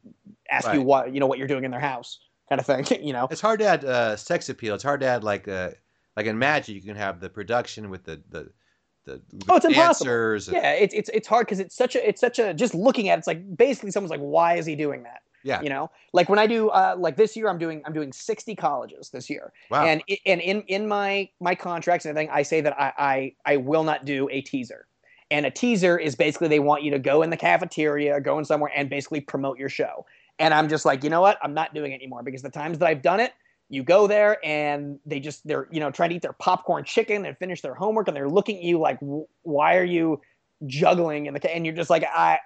ask 0.50 0.74
you 0.74 0.82
what 0.82 1.14
you 1.14 1.20
know 1.20 1.28
what 1.28 1.38
you're 1.38 1.48
doing 1.48 1.64
in 1.66 1.72
their 1.72 1.80
house, 1.80 2.20
kind 2.50 2.60
of 2.60 2.66
thing. 2.66 2.86
You 3.06 3.14
know. 3.14 3.28
It's 3.30 3.42
hard 3.42 3.60
to 3.60 3.66
add 3.66 3.86
uh, 3.86 4.16
sex 4.16 4.50
appeal. 4.50 4.74
It's 4.76 4.84
hard 4.84 5.02
to 5.02 5.08
add 5.08 5.24
like 5.24 5.48
a 5.48 5.76
like 6.18 6.26
in 6.26 6.38
magic, 6.40 6.76
you 6.76 6.82
can 6.82 6.96
have 6.96 7.20
the 7.20 7.30
production 7.30 7.90
with 7.90 8.04
the 8.06 8.22
the 8.30 8.52
the, 9.06 9.22
the 9.32 9.46
Oh, 9.50 9.56
it's 9.56 9.66
impossible. 9.66 10.06
dancers 10.06 10.50
Yeah, 10.50 10.72
it's 10.74 10.94
it's 10.94 11.10
it's 11.10 11.28
hard 11.28 11.46
because 11.46 11.60
it's 11.60 11.76
such 11.76 11.96
a 11.96 12.08
it's 12.08 12.20
such 12.22 12.40
a 12.40 12.54
just 12.54 12.74
looking 12.76 13.10
at 13.10 13.16
it, 13.16 13.20
it's 13.20 13.28
like 13.28 13.56
basically 13.58 13.92
someone's 13.92 14.12
like, 14.12 14.20
why 14.20 14.56
is 14.56 14.66
he 14.66 14.76
doing 14.76 15.04
that? 15.04 15.22
yeah. 15.44 15.62
You 15.62 15.70
know, 15.70 15.90
like 16.12 16.28
when 16.28 16.38
I 16.40 16.48
do 16.48 16.68
uh, 16.70 16.96
like 16.98 17.16
this 17.16 17.38
year, 17.38 17.48
I'm 17.48 17.58
doing 17.58 17.82
I'm 17.86 17.94
doing 17.94 18.12
60 18.12 18.56
colleges 18.56 19.10
this 19.12 19.30
year, 19.30 19.54
Wow. 19.72 19.86
and 19.86 20.04
and 20.26 20.42
in 20.42 20.64
in 20.64 20.88
my 20.88 21.30
my 21.40 21.56
contracts 21.56 22.06
and 22.06 22.10
everything, 22.12 22.30
I 22.30 22.42
say 22.44 22.60
that 22.62 22.74
I, 22.78 22.94
I 22.98 23.36
I 23.54 23.58
will 23.58 23.84
not 23.84 24.04
do 24.06 24.28
a 24.32 24.42
teaser. 24.42 24.88
And 25.32 25.46
a 25.46 25.52
teaser 25.52 25.98
is 25.98 26.16
basically 26.16 26.48
they 26.48 26.60
want 26.60 26.84
you 26.84 26.92
to 26.92 27.00
go 27.00 27.22
in 27.22 27.30
the 27.30 27.38
cafeteria, 27.38 28.20
go 28.20 28.40
in 28.40 28.46
somewhere, 28.46 28.72
and 28.76 28.90
basically 28.90 29.22
promote 29.22 29.60
your 29.60 29.70
show. 29.70 30.06
And 30.40 30.54
I'm 30.54 30.70
just 30.70 30.86
like, 30.86 31.04
you 31.04 31.10
know 31.10 31.22
what? 31.22 31.38
I'm 31.44 31.54
not 31.54 31.74
doing 31.74 31.92
it 31.92 31.96
anymore 31.96 32.24
because 32.24 32.42
the 32.42 32.50
times 32.50 32.80
that 32.80 32.88
I've 32.88 33.02
done 33.02 33.20
it, 33.20 33.34
you 33.70 33.84
go 33.84 34.08
there 34.08 34.44
and 34.44 35.00
they 35.06 35.20
just 35.20 35.46
they're 35.48 35.68
you 35.72 35.80
know 35.80 35.92
trying 35.92 36.10
to 36.10 36.16
eat 36.16 36.24
their 36.24 36.34
popcorn 36.34 36.84
chicken 36.84 37.26
and 37.26 37.38
finish 37.38 37.62
their 37.62 37.76
homework, 37.76 38.08
and 38.08 38.18
they're 38.18 38.30
looking 38.30 38.58
at 38.58 38.64
you 38.64 38.80
like, 38.80 38.98
why 39.44 39.78
are 39.78 39.84
you 39.84 40.20
juggling 40.66 41.28
in 41.28 41.34
the 41.34 41.40
ca-" 41.40 41.50
and 41.50 41.66
you're 41.66 41.76
just 41.76 41.90
like, 41.90 42.04
I 42.04 42.40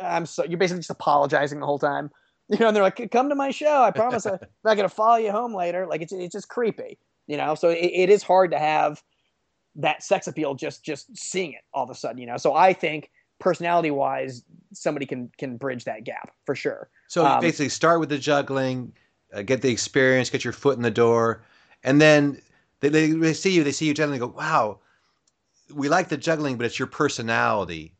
I'm 0.00 0.24
so 0.24 0.44
you're 0.44 0.58
basically 0.58 0.80
just 0.80 0.90
apologizing 0.90 1.60
the 1.60 1.66
whole 1.66 1.78
time. 1.78 2.10
You 2.52 2.58
know, 2.58 2.66
and 2.66 2.74
they're 2.74 2.82
like, 2.82 3.12
come 3.12 3.28
to 3.28 3.36
my 3.36 3.52
show. 3.52 3.80
I 3.80 3.92
promise 3.92 4.26
I'm 4.26 4.40
not 4.64 4.74
gonna 4.74 4.88
follow 4.88 5.18
you 5.18 5.30
home 5.30 5.54
later. 5.54 5.86
Like 5.86 6.02
it's 6.02 6.12
it's 6.12 6.32
just 6.32 6.48
creepy. 6.48 6.98
You 7.28 7.36
know, 7.36 7.54
so 7.54 7.68
it, 7.68 7.76
it 7.76 8.10
is 8.10 8.24
hard 8.24 8.50
to 8.50 8.58
have 8.58 9.00
that 9.76 10.02
sex 10.02 10.26
appeal 10.26 10.54
just 10.54 10.84
just 10.84 11.16
seeing 11.16 11.52
it 11.52 11.62
all 11.72 11.84
of 11.84 11.90
a 11.90 11.94
sudden. 11.94 12.18
You 12.18 12.26
know, 12.26 12.36
so 12.36 12.54
I 12.54 12.72
think 12.72 13.10
personality 13.38 13.90
wise, 13.90 14.44
somebody 14.72 15.06
can 15.06 15.30
can 15.38 15.56
bridge 15.56 15.84
that 15.84 16.04
gap 16.04 16.32
for 16.44 16.54
sure. 16.54 16.90
So 17.08 17.24
Um, 17.24 17.40
basically 17.40 17.70
start 17.70 18.00
with 18.00 18.08
the 18.08 18.18
juggling, 18.18 18.92
uh, 19.32 19.42
get 19.42 19.62
the 19.62 19.70
experience, 19.70 20.30
get 20.30 20.44
your 20.44 20.52
foot 20.52 20.76
in 20.76 20.82
the 20.82 20.90
door, 20.90 21.42
and 21.82 22.00
then 22.00 22.40
they, 22.80 22.88
they, 22.88 23.10
they 23.10 23.34
see 23.34 23.54
you, 23.54 23.64
they 23.64 23.72
see 23.72 23.86
you 23.86 23.94
juggling, 23.94 24.20
and 24.20 24.32
go, 24.32 24.36
wow, 24.36 24.80
we 25.72 25.88
like 25.88 26.08
the 26.08 26.16
juggling, 26.16 26.56
but 26.56 26.66
it's 26.66 26.78
your 26.78 26.88
personality. 26.88 27.94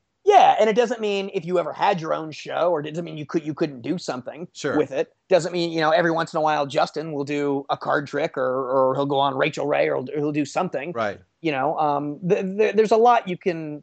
And 0.61 0.68
it 0.68 0.77
doesn't 0.77 1.01
mean 1.01 1.31
if 1.33 1.44
you 1.46 1.59
ever 1.59 1.73
had 1.73 2.01
your 2.03 2.12
own 2.12 2.31
show, 2.31 2.70
or 2.70 2.81
it 2.81 2.90
doesn't 2.90 3.05
mean 3.05 3.16
you 3.16 3.25
could 3.25 3.44
you 3.44 3.55
couldn't 3.55 3.81
do 3.81 3.96
something 3.96 4.46
Sure. 4.53 4.77
with 4.77 4.92
it. 4.92 5.12
Doesn't 5.31 5.53
mean 5.53 5.73
you 5.73 5.81
know 5.81 5.90
every 5.90 6.11
once 6.11 6.35
in 6.35 6.38
a 6.38 6.42
while 6.42 6.66
Justin 6.66 7.12
will 7.12 7.25
do 7.25 7.64
a 7.70 7.77
card 7.79 8.07
trick, 8.07 8.37
or 8.37 8.70
or 8.70 8.94
he'll 8.94 9.07
go 9.07 9.18
on 9.18 9.35
Rachael 9.37 9.66
Ray, 9.66 9.88
or 9.88 9.96
he'll, 9.96 10.07
he'll 10.14 10.33
do 10.33 10.44
something. 10.44 10.92
Right. 10.92 11.18
You 11.40 11.53
know, 11.53 11.79
um, 11.79 12.20
th- 12.29 12.44
th- 12.59 12.75
there's 12.77 12.90
a 12.92 12.99
lot 12.99 13.27
you 13.27 13.38
can 13.38 13.83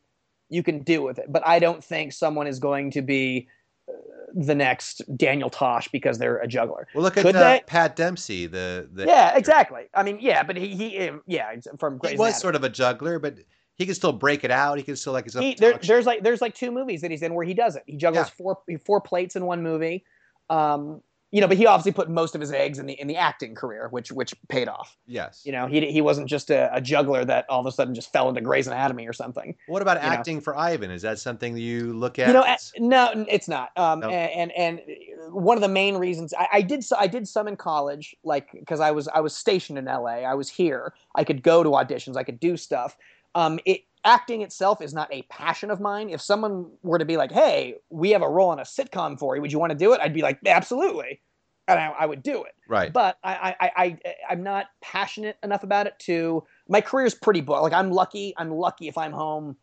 you 0.50 0.62
can 0.62 0.84
do 0.84 1.02
with 1.02 1.18
it, 1.18 1.26
but 1.30 1.42
I 1.48 1.58
don't 1.60 1.84
think 1.84 2.14
someone 2.14 2.46
is 2.48 2.60
going 2.60 2.92
to 2.92 3.02
be 3.02 3.48
uh, 3.90 3.94
the 4.36 4.54
next 4.56 5.02
Daniel 5.18 5.50
Tosh 5.50 5.88
because 5.88 6.20
they're 6.20 6.38
a 6.38 6.48
juggler. 6.48 6.88
Well, 6.94 7.04
look 7.04 7.18
at 7.18 7.26
uh, 7.26 7.32
they? 7.32 7.64
Pat 7.66 7.96
Dempsey, 7.96 8.46
the, 8.46 8.88
the 8.94 9.06
yeah, 9.08 9.36
exactly. 9.36 9.86
I 9.96 10.04
mean, 10.04 10.20
yeah, 10.22 10.44
but 10.44 10.56
he 10.58 10.76
he 10.76 11.10
yeah 11.26 11.56
from 11.80 11.94
He 12.04 12.12
was 12.12 12.20
Anatomy. 12.20 12.34
sort 12.34 12.56
of 12.56 12.64
a 12.64 12.70
juggler, 12.70 13.18
but 13.18 13.40
he 13.78 13.86
can 13.86 13.96
still 13.96 14.14
break 14.14 14.44
it 14.44 14.52
out. 14.52 14.78
He 14.78 14.84
can 14.84 14.96
still 14.96 15.14
like 15.14 15.26
his 15.26 15.36
he, 15.36 15.56
there, 15.56 15.80
there's 15.82 16.06
like 16.06 16.24
there's 16.24 16.42
like 16.42 16.56
two 16.56 16.72
movies 16.72 17.02
that 17.02 17.12
he's 17.12 17.22
in 17.22 17.34
where 17.34 17.46
he 17.46 17.54
does 17.54 17.76
it. 17.76 17.84
He 17.86 17.96
juggles 17.96 18.28
Yeah. 18.28 18.34
four 18.38 18.60
four 18.86 19.02
plates 19.02 19.36
in 19.36 19.46
one 19.46 19.62
movie. 19.62 20.04
Um, 20.50 21.02
you 21.30 21.42
know, 21.42 21.48
but 21.48 21.58
he 21.58 21.66
obviously 21.66 21.92
put 21.92 22.10
most 22.10 22.36
of 22.36 22.42
his 22.42 22.54
eggs 22.54 22.80
in 22.80 22.86
the 22.86 22.94
in 22.94 23.06
the 23.08 23.18
acting 23.18 23.54
career, 23.54 23.90
which 23.92 24.14
which 24.14 24.34
paid 24.48 24.70
off. 24.70 24.96
Yes. 25.06 25.42
You 25.46 25.52
know, 25.52 25.68
he 25.68 25.92
he 25.92 26.00
wasn't 26.00 26.30
just 26.30 26.50
a, 26.50 26.74
a 26.74 26.80
juggler 26.80 27.26
that 27.26 27.46
all 27.50 27.60
of 27.60 27.66
a 27.66 27.72
sudden 27.72 27.94
just 27.94 28.14
fell 28.14 28.30
into 28.30 28.40
Grey's 28.40 28.66
Anatomy 28.66 29.06
or 29.06 29.12
something. 29.14 29.54
What 29.68 29.82
about 29.82 30.02
you 30.02 30.08
know. 30.10 30.16
acting 30.16 30.40
for 30.40 30.58
Ivan? 30.58 30.90
Is 30.90 31.02
that 31.02 31.20
something 31.20 31.58
you 31.58 31.92
look 31.94 32.18
at? 32.18 32.30
You 32.30 32.34
know, 32.34 32.46
no, 32.80 33.26
it's 33.30 33.50
not. 33.50 33.78
Um, 33.78 34.00
No. 34.00 34.10
and, 34.10 34.54
and 34.54 34.82
one 35.30 35.58
of 35.58 35.62
the 35.62 35.68
main 35.68 35.98
reasons 35.98 36.34
I, 36.34 36.48
I 36.54 36.62
did 36.62 36.82
so, 36.84 36.96
I 36.98 37.08
did 37.08 37.28
some 37.28 37.50
in 37.50 37.58
college, 37.58 38.16
like 38.24 38.50
because 38.54 38.80
I 38.80 38.92
was 38.92 39.10
I 39.10 39.20
was 39.20 39.36
stationed 39.36 39.78
in 39.78 39.88
L.A. 39.90 40.24
I 40.24 40.34
was 40.34 40.48
here. 40.50 40.94
I 41.14 41.26
could 41.26 41.44
go 41.44 41.62
to 41.62 41.72
auditions. 41.72 42.16
I 42.16 42.24
could 42.24 42.40
do 42.40 42.56
stuff. 42.56 42.96
Um, 43.38 43.60
it 43.66 43.82
acting 44.04 44.42
itself 44.42 44.82
is 44.82 44.96
not 44.96 45.14
a 45.14 45.22
passion 45.24 45.70
of 45.70 45.80
mine. 45.80 46.10
If 46.10 46.22
someone 46.22 46.72
were 46.82 46.98
to 46.98 47.06
be 47.06 47.18
like, 47.18 47.32
"Hey, 47.32 47.76
we 47.92 48.10
have 48.10 48.24
a 48.24 48.30
role 48.30 48.52
in 48.52 48.58
a 48.58 48.64
sitcom 48.64 49.20
for 49.20 49.36
you. 49.36 49.42
Would 49.44 49.52
you 49.52 49.60
want 49.60 49.70
to 49.72 49.78
do 49.78 49.94
it?" 49.94 50.02
I'd 50.02 50.14
be 50.14 50.24
like, 50.24 50.40
"Absolutely," 50.44 51.22
and 51.68 51.80
I, 51.80 51.90
I 52.00 52.06
would 52.08 52.24
do 52.24 52.44
it 52.44 52.54
right. 52.68 52.92
but 52.92 53.20
I, 53.24 53.56
I, 53.60 53.72
I, 53.76 54.16
I'm 54.28 54.42
not 54.42 54.66
passionate 54.82 55.38
enough 55.44 55.64
about 55.64 55.86
it 55.86 55.94
to. 56.00 56.44
My 56.68 56.82
career's 56.82 57.14
pretty 57.14 57.42
booked. 57.42 57.62
Like 57.62 57.74
I'm 57.74 57.92
lucky. 57.92 58.34
I'm 58.38 58.50
lucky 58.50 58.88
if 58.88 58.98
I'm 58.98 59.12
home 59.12 59.56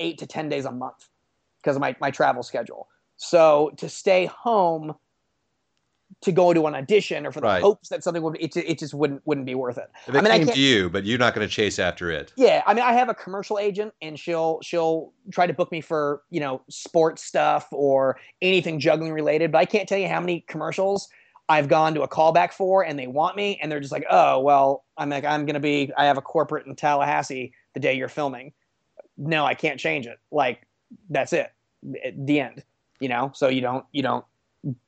eight 0.00 0.16
to 0.18 0.26
ten 0.26 0.48
days 0.48 0.64
a 0.64 0.72
month 0.72 1.10
because 1.60 1.76
of 1.76 1.80
my 1.80 1.94
my 2.00 2.10
travel 2.10 2.42
schedule. 2.42 2.88
So 3.16 3.72
to 3.76 3.90
stay 3.90 4.24
home 4.24 4.94
to 6.20 6.30
go 6.32 6.52
to 6.52 6.66
an 6.66 6.74
audition 6.74 7.26
or 7.26 7.32
for 7.32 7.40
the 7.40 7.46
Right. 7.46 7.62
hopes 7.62 7.88
that 7.88 8.04
something 8.04 8.22
would 8.22 8.36
it, 8.40 8.56
it 8.56 8.78
just 8.78 8.94
wouldn't 8.94 9.22
wouldn't 9.26 9.46
be 9.46 9.54
worth 9.54 9.78
it. 9.78 9.90
if 10.06 10.14
it 10.14 10.18
I 10.18 10.20
mean, 10.20 10.30
I 10.32 10.36
came 10.38 10.46
can't- 10.46 10.56
to 10.56 10.60
you, 10.62 10.90
but 10.90 11.04
you're 11.04 11.18
not 11.18 11.34
going 11.34 11.46
to 11.46 11.52
chase 11.52 11.78
after 11.78 12.10
it. 12.10 12.32
Yeah, 12.36 12.62
I 12.66 12.74
mean, 12.74 12.84
I 12.84 12.92
have 12.92 13.08
a 13.08 13.14
commercial 13.14 13.58
agent, 13.58 13.94
and 14.02 14.18
she'll 14.18 14.60
she'll 14.62 15.12
try 15.30 15.46
to 15.46 15.52
book 15.54 15.72
me 15.72 15.80
for 15.80 16.22
you 16.30 16.40
know 16.40 16.62
sports 16.68 17.24
stuff 17.24 17.66
or 17.72 18.18
anything 18.42 18.78
juggling 18.78 19.12
related. 19.12 19.50
But 19.52 19.58
I 19.58 19.64
can't 19.64 19.88
tell 19.88 19.98
you 19.98 20.08
how 20.08 20.20
many 20.20 20.40
commercials 20.48 21.08
I've 21.48 21.68
gone 21.68 21.94
to 21.94 22.02
a 22.02 22.08
callback 22.08 22.52
for, 22.52 22.84
and 22.84 22.98
they 22.98 23.06
want 23.08 23.36
me, 23.36 23.58
and 23.62 23.70
they're 23.72 23.80
just 23.80 23.92
like, 23.92 24.04
oh 24.10 24.40
well, 24.40 24.84
I'm 24.98 25.08
like 25.10 25.24
I'm 25.24 25.46
gonna 25.46 25.60
be 25.60 25.90
I 25.96 26.04
have 26.04 26.18
a 26.18 26.22
corporate 26.22 26.66
in 26.66 26.76
Tallahassee 26.76 27.52
the 27.74 27.80
day 27.80 27.94
you're 27.94 28.08
filming. 28.08 28.52
No, 29.16 29.44
I 29.44 29.54
can't 29.54 29.80
change 29.80 30.06
it. 30.06 30.18
Like 30.30 30.66
that's 31.10 31.32
it, 31.32 31.50
the 31.82 32.40
end. 32.40 32.62
You 33.00 33.08
know, 33.08 33.32
so 33.34 33.48
you 33.48 33.60
don't 33.60 33.84
you 33.92 34.02
don't 34.02 34.24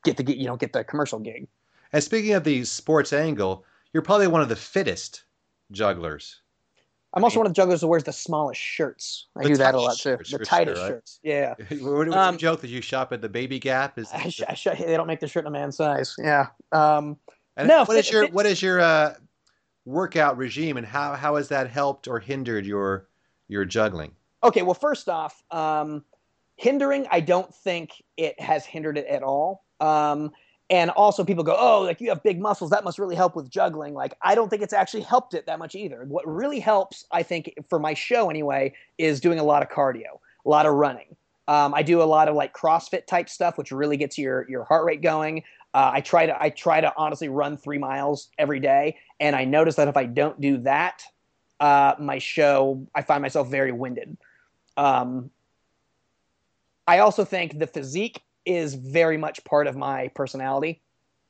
get 0.04 0.16
the 0.16 0.36
you 0.36 0.46
don't 0.46 0.60
get 0.60 0.72
the 0.72 0.84
commercial 0.84 1.18
gig. 1.18 1.48
And 1.92 2.02
speaking 2.02 2.32
of 2.34 2.44
the 2.44 2.64
sports 2.64 3.12
angle, 3.12 3.64
you're 3.92 4.02
probably 4.02 4.26
one 4.26 4.40
of 4.40 4.48
the 4.48 4.56
fittest 4.56 5.24
jugglers. 5.70 6.40
I'm 7.16 7.22
also 7.22 7.38
one 7.38 7.46
of 7.46 7.52
the 7.52 7.56
jugglers 7.56 7.80
who 7.80 7.86
wears 7.86 8.02
the 8.02 8.12
smallest 8.12 8.60
shirts. 8.60 9.28
I 9.36 9.44
The 9.44 9.48
do 9.50 9.56
that 9.58 9.74
a 9.76 9.80
lot 9.80 9.96
too. 9.96 10.18
The 10.28 10.38
tightest 10.40 10.76
sure, 10.78 10.84
right? 10.84 10.94
shirts. 10.94 11.20
Yeah. 11.22 11.54
what 11.80 12.08
was 12.08 12.14
Um, 12.14 12.34
the 12.34 12.38
joke 12.40 12.60
that 12.62 12.70
you 12.70 12.80
shop 12.80 13.12
at 13.12 13.20
the 13.20 13.28
Baby 13.28 13.60
Gap? 13.60 13.98
Is 13.98 14.10
I 14.12 14.28
sh- 14.28 14.42
I 14.48 14.54
sh- 14.54 14.68
they 14.78 14.96
don't 14.96 15.06
make 15.06 15.20
the 15.20 15.28
shirt 15.28 15.44
in 15.44 15.48
a 15.48 15.50
man's 15.52 15.76
size. 15.76 16.16
Yeah. 16.18 16.48
Um, 16.72 17.16
and 17.56 17.68
no, 17.68 17.84
what 17.84 17.96
is 17.96 18.06
fit- 18.06 18.12
your 18.12 18.22
fit- 18.24 18.32
what 18.32 18.46
is 18.46 18.60
your 18.60 18.80
uh, 18.80 19.14
workout 19.84 20.36
regime, 20.36 20.76
and 20.76 20.86
how 20.86 21.14
how 21.14 21.36
has 21.36 21.48
that 21.50 21.70
helped 21.70 22.08
or 22.08 22.18
hindered 22.18 22.66
your 22.66 23.08
your 23.46 23.64
juggling? 23.64 24.10
okay. 24.42 24.62
Well, 24.62 24.74
first 24.74 25.08
off, 25.08 25.40
um, 25.52 26.04
hindering, 26.56 27.06
I 27.12 27.20
don't 27.20 27.54
think 27.54 28.02
it 28.16 28.40
has 28.40 28.64
hindered 28.66 28.98
it 28.98 29.06
at 29.06 29.22
all. 29.22 29.63
Um, 29.84 30.32
and 30.70 30.90
also, 30.90 31.24
people 31.24 31.44
go, 31.44 31.54
"Oh, 31.58 31.82
like 31.82 32.00
you 32.00 32.08
have 32.08 32.22
big 32.22 32.40
muscles. 32.40 32.70
That 32.70 32.84
must 32.84 32.98
really 32.98 33.14
help 33.14 33.36
with 33.36 33.50
juggling." 33.50 33.92
Like, 33.92 34.14
I 34.22 34.34
don't 34.34 34.48
think 34.48 34.62
it's 34.62 34.72
actually 34.72 35.02
helped 35.02 35.34
it 35.34 35.44
that 35.46 35.58
much 35.58 35.74
either. 35.74 36.04
What 36.08 36.26
really 36.26 36.58
helps, 36.58 37.04
I 37.12 37.22
think, 37.22 37.52
for 37.68 37.78
my 37.78 37.92
show 37.92 38.30
anyway, 38.30 38.72
is 38.96 39.20
doing 39.20 39.38
a 39.38 39.44
lot 39.44 39.62
of 39.62 39.68
cardio, 39.68 40.18
a 40.44 40.48
lot 40.48 40.64
of 40.64 40.74
running. 40.74 41.16
Um, 41.48 41.74
I 41.74 41.82
do 41.82 42.00
a 42.00 42.04
lot 42.04 42.28
of 42.28 42.34
like 42.34 42.54
CrossFit 42.54 43.06
type 43.06 43.28
stuff, 43.28 43.58
which 43.58 43.72
really 43.72 43.98
gets 43.98 44.16
your 44.16 44.48
your 44.48 44.64
heart 44.64 44.86
rate 44.86 45.02
going. 45.02 45.42
Uh, 45.74 45.90
I 45.92 46.00
try 46.00 46.24
to 46.24 46.42
I 46.42 46.48
try 46.48 46.80
to 46.80 46.92
honestly 46.96 47.28
run 47.28 47.58
three 47.58 47.78
miles 47.78 48.30
every 48.38 48.60
day, 48.60 48.96
and 49.20 49.36
I 49.36 49.44
notice 49.44 49.74
that 49.74 49.88
if 49.88 49.98
I 49.98 50.06
don't 50.06 50.40
do 50.40 50.56
that, 50.58 51.02
uh, 51.60 51.94
my 51.98 52.18
show 52.18 52.86
I 52.94 53.02
find 53.02 53.20
myself 53.20 53.50
very 53.50 53.72
winded. 53.72 54.16
Um, 54.78 55.30
I 56.86 57.00
also 57.00 57.24
think 57.24 57.58
the 57.58 57.66
physique 57.66 58.22
is 58.46 58.74
very 58.74 59.16
much 59.16 59.44
part 59.44 59.66
of 59.66 59.76
my 59.76 60.08
personality 60.14 60.82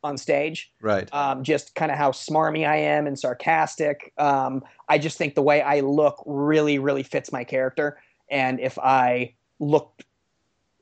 on 0.03 0.19
stage. 0.19 0.73
Right. 0.81 1.09
Um, 1.13 1.43
just 1.43 1.75
kind 1.75 1.91
of 1.91 1.97
how 1.97 2.11
smarmy 2.11 2.69
I 2.69 2.77
am 2.77 3.07
and 3.07 3.19
sarcastic. 3.19 4.13
Um, 4.19 4.63
I 4.89 4.99
just 4.99 5.17
think 5.19 5.35
the 5.35 5.43
way 5.43 5.63
I 5.63 5.81
look 5.81 6.23
really, 6.27 6.79
really 6.79 7.03
fits 7.03 7.33
my 7.33 7.43
character. 7.43 7.99
And 8.31 8.61
if 8.61 8.79
I 8.79 9.35
looked, 9.59 10.05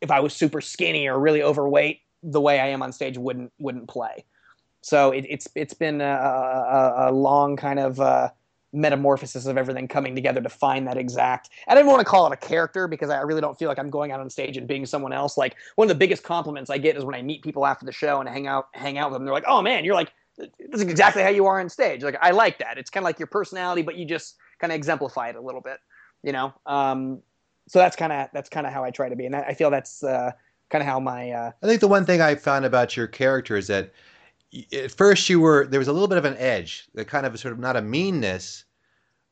if 0.00 0.10
I 0.10 0.20
was 0.20 0.34
super 0.34 0.60
skinny 0.60 1.06
or 1.06 1.18
really 1.18 1.42
overweight, 1.42 2.00
the 2.22 2.40
way 2.40 2.60
I 2.60 2.68
am 2.68 2.82
on 2.82 2.92
stage 2.92 3.18
wouldn't 3.18 3.52
wouldn't 3.58 3.88
play. 3.88 4.24
So 4.80 5.12
it, 5.12 5.24
it's 5.28 5.48
it's 5.54 5.74
been 5.74 6.00
a, 6.00 6.04
a, 6.04 7.10
a 7.10 7.12
long 7.12 7.56
kind 7.56 7.78
of 7.78 8.00
uh, 8.00 8.30
metamorphosis 8.72 9.46
of 9.46 9.58
everything 9.58 9.86
coming 9.86 10.14
together 10.14 10.40
to 10.40 10.48
find 10.48 10.86
that 10.86 10.96
exact. 10.96 11.50
I 11.68 11.74
don't 11.74 11.86
want 11.86 12.00
to 12.00 12.04
call 12.04 12.26
it 12.26 12.32
a 12.32 12.36
character 12.36 12.88
because 12.88 13.10
I 13.10 13.20
really 13.20 13.40
don't 13.40 13.58
feel 13.58 13.68
like 13.68 13.78
I'm 13.78 13.90
going 13.90 14.12
out 14.12 14.20
on 14.20 14.30
stage 14.30 14.56
and 14.56 14.66
being 14.66 14.86
someone 14.86 15.12
else. 15.12 15.36
Like 15.36 15.56
one 15.76 15.86
of 15.86 15.88
the 15.90 15.98
biggest 15.98 16.22
compliments 16.22 16.70
I 16.70 16.78
get 16.78 16.96
is 16.96 17.04
when 17.04 17.14
I 17.14 17.22
meet 17.22 17.42
people 17.42 17.66
after 17.66 17.84
the 17.84 17.92
show 17.92 18.20
and 18.20 18.28
hang 18.28 18.46
out 18.46 18.68
hang 18.72 18.98
out 18.98 19.10
with 19.10 19.16
them. 19.16 19.24
They're 19.24 19.34
like, 19.34 19.44
"Oh 19.46 19.62
man, 19.62 19.84
you're 19.84 19.94
like 19.94 20.12
this 20.38 20.48
is 20.72 20.82
exactly 20.82 21.22
how 21.22 21.28
you 21.28 21.46
are 21.46 21.60
on 21.60 21.68
stage." 21.68 22.02
Like 22.02 22.16
I 22.20 22.30
like 22.30 22.58
that. 22.58 22.78
It's 22.78 22.90
kind 22.90 23.02
of 23.02 23.06
like 23.06 23.18
your 23.18 23.28
personality, 23.28 23.82
but 23.82 23.96
you 23.96 24.06
just 24.06 24.36
kind 24.60 24.72
of 24.72 24.76
exemplify 24.76 25.28
it 25.28 25.36
a 25.36 25.40
little 25.40 25.60
bit. 25.60 25.78
You 26.22 26.32
know. 26.32 26.54
Um, 26.66 27.22
so 27.68 27.78
that's 27.78 27.96
kind 27.96 28.12
of 28.12 28.28
that's 28.32 28.48
kind 28.48 28.66
of 28.66 28.72
how 28.72 28.84
I 28.84 28.90
try 28.90 29.08
to 29.08 29.16
be, 29.16 29.26
and 29.26 29.36
I 29.36 29.54
feel 29.54 29.70
that's 29.70 30.02
uh, 30.02 30.32
kind 30.70 30.82
of 30.82 30.88
how 30.88 30.98
my 30.98 31.30
uh, 31.30 31.52
I 31.62 31.66
think 31.66 31.80
the 31.80 31.88
one 31.88 32.04
thing 32.04 32.20
I 32.20 32.34
found 32.34 32.64
about 32.64 32.96
your 32.96 33.06
character 33.06 33.56
is 33.56 33.68
that 33.68 33.92
at 34.72 34.90
first 34.90 35.28
you 35.28 35.40
were 35.40 35.66
there 35.66 35.78
was 35.78 35.88
a 35.88 35.92
little 35.92 36.08
bit 36.08 36.18
of 36.18 36.24
an 36.24 36.36
edge, 36.38 36.86
the 36.94 37.04
kind 37.04 37.26
of 37.26 37.38
sort 37.38 37.52
of 37.52 37.58
not 37.60 37.76
a 37.76 37.82
meanness, 37.82 38.64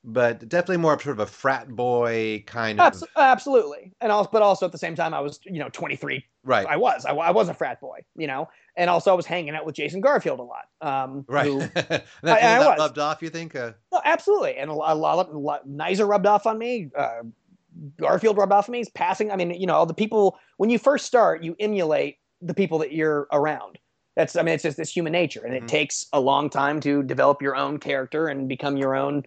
but 0.02 0.48
definitely 0.48 0.78
more 0.78 0.94
of 0.94 1.02
sort 1.02 1.14
of 1.14 1.20
a 1.20 1.26
frat 1.30 1.68
boy 1.68 2.42
kind 2.46 2.80
of 2.80 3.02
absolutely, 3.16 3.92
and 4.00 4.10
also 4.10 4.30
but 4.32 4.42
also 4.42 4.64
at 4.66 4.72
the 4.72 4.78
same 4.78 4.94
time 4.94 5.12
I 5.12 5.20
was 5.20 5.40
you 5.44 5.58
know 5.58 5.68
23 5.70 6.24
right. 6.44 6.66
I 6.66 6.76
was. 6.76 7.04
I, 7.04 7.12
I 7.12 7.30
was 7.30 7.48
a 7.50 7.54
frat 7.54 7.80
boy, 7.80 7.98
you 8.16 8.26
know, 8.26 8.48
and 8.76 8.88
also 8.88 9.12
I 9.12 9.14
was 9.14 9.26
hanging 9.26 9.54
out 9.54 9.66
with 9.66 9.74
Jason 9.74 10.00
Garfield 10.00 10.40
a 10.40 10.42
lot. 10.42 10.64
Um, 10.80 11.24
Right. 11.28 11.46
who- 11.46 11.58
that, 11.74 12.04
I- 12.24 12.30
I 12.30 12.38
that 12.58 12.66
was. 12.66 12.78
rubbed 12.78 12.98
off, 12.98 13.20
you 13.22 13.28
think? 13.28 13.54
Uh, 13.54 13.72
no, 13.92 14.00
absolutely, 14.04 14.56
and 14.56 14.70
a 14.70 14.74
lot, 14.74 14.92
a 14.92 14.98
lot, 14.98 15.28
a 15.32 15.38
lot 15.38 15.68
Nizer 15.68 16.08
rubbed 16.08 16.26
off 16.26 16.46
on 16.46 16.56
me. 16.58 16.88
Uh, 16.96 17.22
Garfield 17.98 18.36
rubbed 18.36 18.52
off 18.52 18.68
on 18.68 18.72
me. 18.72 18.78
He's 18.78 18.88
passing. 18.90 19.30
I 19.30 19.36
mean, 19.36 19.50
you 19.52 19.66
know, 19.66 19.74
all 19.74 19.86
the 19.86 19.94
people 19.94 20.38
when 20.56 20.70
you 20.70 20.78
first 20.78 21.06
start, 21.06 21.42
you 21.44 21.54
emulate 21.60 22.18
the 22.42 22.54
people 22.54 22.78
that 22.78 22.92
you're 22.92 23.28
around. 23.32 23.78
That's, 24.16 24.36
I 24.36 24.42
mean, 24.42 24.54
it's 24.54 24.62
just 24.64 24.78
it's 24.78 24.90
human 24.90 25.12
nature, 25.12 25.44
and 25.44 25.54
it 25.54 25.68
takes 25.68 26.06
a 26.12 26.20
long 26.20 26.50
time 26.50 26.80
to 26.80 27.02
develop 27.02 27.40
your 27.40 27.56
own 27.56 27.78
character 27.78 28.26
and 28.28 28.48
become 28.48 28.76
your 28.76 28.94
own 28.96 29.22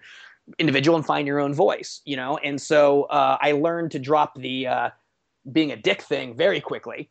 individual 0.59 0.97
and 0.97 1.05
find 1.05 1.25
your 1.25 1.39
own 1.39 1.53
voice. 1.53 2.01
You 2.05 2.17
know, 2.17 2.38
and 2.38 2.61
so 2.61 3.03
uh, 3.03 3.38
I 3.41 3.53
learned 3.53 3.91
to 3.91 3.99
drop 3.99 4.36
the 4.36 4.67
uh, 4.67 4.89
being 5.51 5.71
a 5.71 5.77
dick 5.77 6.01
thing 6.01 6.36
very 6.36 6.59
quickly 6.61 7.09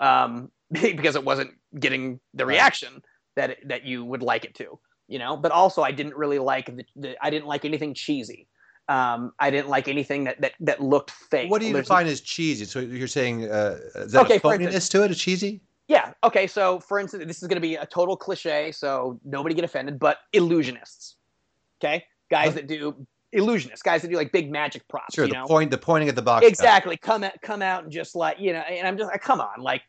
um, 0.00 0.50
because 0.72 1.16
it 1.16 1.24
wasn't 1.24 1.50
getting 1.78 2.20
the 2.34 2.46
reaction 2.46 3.02
that 3.36 3.50
it, 3.50 3.68
that 3.68 3.84
you 3.84 4.04
would 4.04 4.22
like 4.22 4.44
it 4.44 4.54
to. 4.56 4.78
You 5.08 5.18
know, 5.18 5.36
but 5.36 5.52
also 5.52 5.82
I 5.82 5.90
didn't 5.90 6.14
really 6.16 6.38
like 6.38 6.66
the, 6.66 6.84
the 6.94 7.16
I 7.24 7.30
didn't 7.30 7.46
like 7.46 7.64
anything 7.64 7.94
cheesy. 7.94 8.46
Um, 8.88 9.32
I 9.38 9.50
didn't 9.50 9.68
like 9.68 9.88
anything 9.88 10.24
that 10.24 10.40
that, 10.40 10.52
that 10.60 10.80
looked 10.82 11.10
fake. 11.10 11.50
what 11.50 11.60
do 11.60 11.66
you 11.66 11.72
There's- 11.72 11.86
define 11.86 12.06
as 12.06 12.20
cheesy? 12.20 12.64
So 12.64 12.78
you're 12.78 13.08
saying 13.08 13.50
uh, 13.50 13.78
is 13.96 14.12
that 14.12 14.24
Okay, 14.24 14.36
a 14.36 14.40
phoniness 14.40 14.88
to 14.92 15.02
it? 15.04 15.10
A 15.10 15.14
cheesy? 15.14 15.60
Yeah. 15.88 16.12
Okay. 16.22 16.46
So, 16.46 16.78
for 16.80 16.98
instance, 16.98 17.24
this 17.26 17.42
is 17.42 17.48
going 17.48 17.56
to 17.56 17.60
be 17.66 17.74
a 17.76 17.86
total 17.86 18.16
cliche, 18.16 18.70
so 18.72 19.18
nobody 19.24 19.54
get 19.54 19.64
offended. 19.64 19.98
But 19.98 20.18
illusionists, 20.34 21.14
okay, 21.80 22.04
guys 22.30 22.54
that 22.54 22.66
do 22.66 23.06
illusionists, 23.34 23.82
guys 23.82 24.02
that 24.02 24.08
do 24.08 24.16
like 24.16 24.30
big 24.32 24.50
magic 24.50 24.86
props. 24.88 25.14
Sure. 25.14 25.24
you 25.24 25.32
The 25.32 25.38
know? 25.40 25.46
point, 25.46 25.70
the 25.70 25.78
pointing 25.78 26.08
at 26.08 26.16
the 26.16 26.22
box. 26.22 26.42
guy. 26.42 26.48
exactly. 26.48 26.96
Come 26.96 27.24
out, 27.24 27.32
come 27.42 27.62
out, 27.62 27.84
and 27.84 27.92
just 27.92 28.14
like 28.14 28.38
you 28.38 28.52
know, 28.52 28.60
and 28.60 28.86
I'm 28.86 28.98
just 28.98 29.10
like, 29.10 29.22
come 29.22 29.40
on, 29.40 29.60
like, 29.60 29.82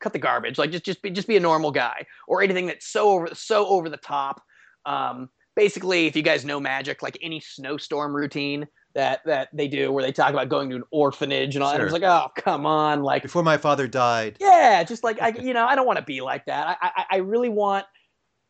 cut 0.00 0.12
the 0.12 0.18
garbage. 0.18 0.56
Like, 0.56 0.70
just 0.70 0.84
just 0.84 1.02
be 1.02 1.10
just 1.10 1.28
be 1.28 1.36
a 1.36 1.40
normal 1.40 1.72
guy, 1.72 2.06
or 2.28 2.42
anything 2.42 2.66
that's 2.66 2.86
so 2.86 3.10
over 3.10 3.28
so 3.34 3.66
over 3.66 3.88
the 3.88 3.96
top. 3.96 4.40
Um, 4.86 5.30
basically, 5.56 6.06
if 6.06 6.14
you 6.14 6.22
guys 6.22 6.44
know 6.44 6.60
magic, 6.60 7.02
like 7.02 7.18
any 7.22 7.40
snowstorm 7.40 8.14
routine 8.14 8.66
that 8.94 9.20
that 9.26 9.48
they 9.52 9.68
do, 9.68 9.90
where 9.92 10.02
they 10.04 10.12
talk 10.12 10.30
about 10.32 10.48
going 10.48 10.70
to 10.70 10.76
an 10.76 10.84
orphanage 10.90 11.54
and 11.56 11.62
all, 11.64 11.70
that, 11.70 11.76
Sure. 11.76 11.86
and 11.86 11.94
it's 11.94 12.02
like, 12.02 12.10
oh, 12.10 12.30
come 12.36 12.64
on, 12.66 13.02
like 13.02 13.22
Before 13.22 13.42
my 13.42 13.56
father 13.56 13.86
died. 13.88 14.36
yeah 14.40 14.82
just 14.84 15.02
like 15.04 15.20
i 15.20 15.28
you 15.40 15.52
know 15.52 15.66
i 15.66 15.74
don't 15.74 15.86
want 15.86 15.98
to 15.98 16.04
be 16.04 16.20
like 16.20 16.46
that. 16.46 16.78
I, 16.80 16.90
I 16.96 17.04
i 17.12 17.16
really 17.18 17.48
want 17.48 17.86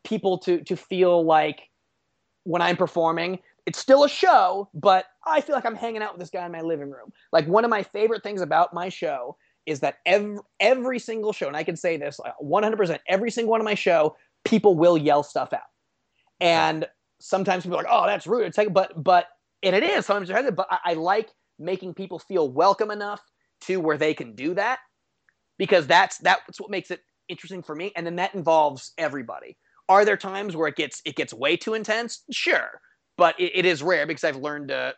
people 0.03 0.37
to 0.39 0.61
to 0.63 0.75
feel 0.75 1.25
like 1.25 1.61
when 2.43 2.61
i'm 2.61 2.77
performing 2.77 3.39
it's 3.65 3.79
still 3.79 4.03
a 4.03 4.09
show 4.09 4.69
but 4.75 5.05
i 5.25 5.41
feel 5.41 5.55
like 5.55 5.65
i'm 5.65 5.75
hanging 5.75 6.03
out 6.03 6.13
with 6.13 6.19
this 6.19 6.29
guy 6.29 6.45
in 6.45 6.51
my 6.51 6.61
living 6.61 6.91
room. 6.91 7.11
Like 7.31 7.47
one 7.47 7.63
of 7.63 7.71
my 7.71 7.81
favorite 7.81 8.21
things 8.21 8.41
about 8.41 8.71
my 8.73 8.89
show 8.89 9.35
is 9.65 9.79
that 9.79 9.95
every 10.05 10.37
every 10.59 10.99
single 10.99 11.33
show 11.33 11.47
and 11.47 11.57
i 11.57 11.63
can 11.63 11.75
say 11.75 11.97
this 11.97 12.19
uh, 12.23 12.31
100% 12.43 12.99
every 13.07 13.31
single 13.31 13.49
one 13.49 13.59
of 13.61 13.65
my 13.65 13.73
show 13.73 14.15
people 14.43 14.75
will 14.77 14.95
yell 14.95 15.23
stuff 15.23 15.51
out. 15.53 15.61
And 16.39 16.85
sometimes 17.19 17.63
people 17.63 17.79
are 17.79 17.83
like 17.83 17.91
oh 17.91 18.05
that's 18.05 18.27
rude 18.27 18.45
it's 18.45 18.57
like 18.59 18.71
but 18.73 19.01
but 19.03 19.25
and 19.65 19.75
it 19.75 19.83
is 19.83 20.05
sometimes 20.05 20.29
they're 20.29 20.51
but 20.53 20.67
I, 20.71 20.79
I 20.85 20.93
like 20.93 21.29
making 21.59 21.93
people 21.95 22.19
feel 22.19 22.49
welcome 22.49 22.91
enough 22.91 23.21
to 23.61 23.81
where 23.81 23.97
they 23.97 24.13
can 24.13 24.35
do 24.35 24.53
that 24.53 24.79
because 25.57 25.87
that's 25.87 26.17
that's 26.19 26.61
what 26.61 26.71
makes 26.71 26.91
it 26.91 27.01
interesting 27.27 27.63
for 27.63 27.75
me. 27.75 27.91
And 27.95 28.05
then 28.05 28.15
that 28.17 28.35
involves 28.35 28.93
everybody. 28.97 29.57
Are 29.89 30.05
there 30.05 30.17
times 30.17 30.55
where 30.55 30.67
it 30.69 30.77
gets 30.77 31.01
it 31.05 31.15
gets 31.17 31.33
way 31.33 31.57
too 31.57 31.73
intense? 31.73 32.23
Sure 32.31 32.81
but 33.17 33.39
it, 33.39 33.51
it 33.55 33.65
is 33.65 33.81
rare 33.81 34.05
because 34.05 34.23
i've 34.23 34.35
learned 34.37 34.67
to 34.69 34.93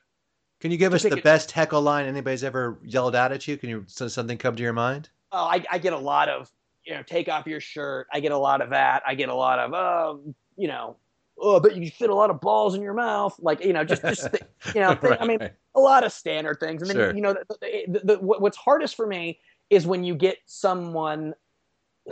Can 0.60 0.72
you 0.72 0.78
give 0.78 0.94
us 0.94 1.06
the 1.06 1.18
it- 1.18 1.24
best 1.24 1.52
heckle 1.52 1.82
line 1.82 2.06
anybody's 2.08 2.44
ever 2.44 2.80
yelled 2.84 3.16
out 3.16 3.32
at 3.32 3.48
you? 3.48 3.58
Can 3.58 3.70
you 3.70 3.86
does 3.96 4.14
something 4.14 4.38
come 4.38 4.56
to 4.56 4.64
your 4.64 4.74
mind? 4.74 5.10
oh, 5.32 5.46
I, 5.46 5.64
I 5.72 5.78
get 5.78 5.94
a 5.94 5.98
lot 6.00 6.30
of 6.30 6.50
you 6.86 6.94
know 6.96 7.04
take 7.04 7.30
off 7.30 7.46
your 7.48 7.62
shirt. 7.62 8.08
I 8.14 8.20
get 8.20 8.32
a 8.32 8.38
lot 8.38 8.62
of 8.62 8.72
that. 8.72 9.04
I 9.06 9.16
get 9.16 9.30
a 9.30 9.36
lot 9.36 9.60
of 9.60 9.74
oh 9.74 10.34
you 10.58 10.68
know 10.68 10.98
oh 11.40 11.60
but 11.60 11.76
you 11.76 11.90
fit 11.92 12.10
a 12.10 12.16
lot 12.16 12.30
of 12.30 12.40
balls 12.42 12.74
in 12.76 12.82
your 12.82 12.94
mouth 12.94 13.36
like 13.40 13.64
you 13.64 13.74
know 13.74 13.84
just 13.84 14.02
just 14.04 14.32
the, 14.32 14.40
you 14.74 14.82
know 14.82 14.94
thing- 15.02 15.18
i 15.20 15.26
mean 15.26 15.40
a 15.76 15.80
lot 15.80 16.04
of 16.04 16.12
standard 16.12 16.60
things. 16.60 16.82
And 16.82 16.90
then 16.90 16.98
Sure. 16.98 17.16
you 17.16 17.22
know, 17.22 17.34
the, 17.34 17.84
the, 17.88 18.00
the, 18.04 18.18
what's 18.18 18.58
hardest 18.58 18.96
for 18.96 19.06
me 19.06 19.40
is 19.70 19.86
when 19.86 20.04
you 20.04 20.16
get 20.16 20.38
someone 20.48 21.36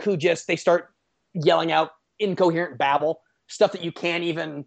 who 0.02 0.16
just 0.16 0.46
they 0.46 0.54
start 0.54 0.94
yelling 1.34 1.72
out 1.72 1.90
incoherent 2.20 2.78
babble 2.78 3.22
stuff 3.48 3.72
that 3.72 3.82
you 3.82 3.90
can't 3.90 4.22
even 4.22 4.64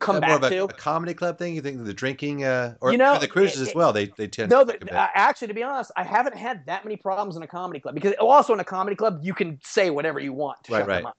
come 0.00 0.18
back 0.20 0.42
to. 0.50 0.64
a 0.64 0.68
comedy 0.68 1.14
club 1.14 1.38
thing? 1.38 1.54
You 1.54 1.62
think 1.62 1.84
the 1.84 1.94
drinking, 1.94 2.42
uh, 2.42 2.74
or 2.80 2.90
You 2.90 2.98
know, 2.98 3.16
the 3.16 3.28
cruises 3.28 3.60
it- 3.60 3.68
as 3.68 3.74
well? 3.76 3.92
They 3.92 4.06
they 4.06 4.26
tend 4.26 4.50
No, 4.50 4.60
to 4.60 4.64
but 4.64 4.72
think 4.72 4.82
a 4.82 4.86
bit. 4.86 4.94
uh, 4.94 5.08
actually, 5.14 5.46
to 5.48 5.54
be 5.54 5.62
honest, 5.62 5.92
I 5.96 6.02
haven't 6.02 6.36
had 6.36 6.66
that 6.66 6.84
many 6.84 6.96
problems 6.96 7.36
in 7.36 7.44
a 7.44 7.46
comedy 7.46 7.78
club 7.78 7.94
because 7.94 8.14
also 8.18 8.52
in 8.54 8.58
a 8.58 8.64
comedy 8.64 8.96
club 8.96 9.20
you 9.22 9.34
can 9.34 9.60
say 9.62 9.90
whatever 9.90 10.18
you 10.18 10.32
want 10.32 10.58
to 10.64 10.72
Right, 10.72 10.80
shut 10.80 10.88
them 10.88 11.04
right. 11.04 11.14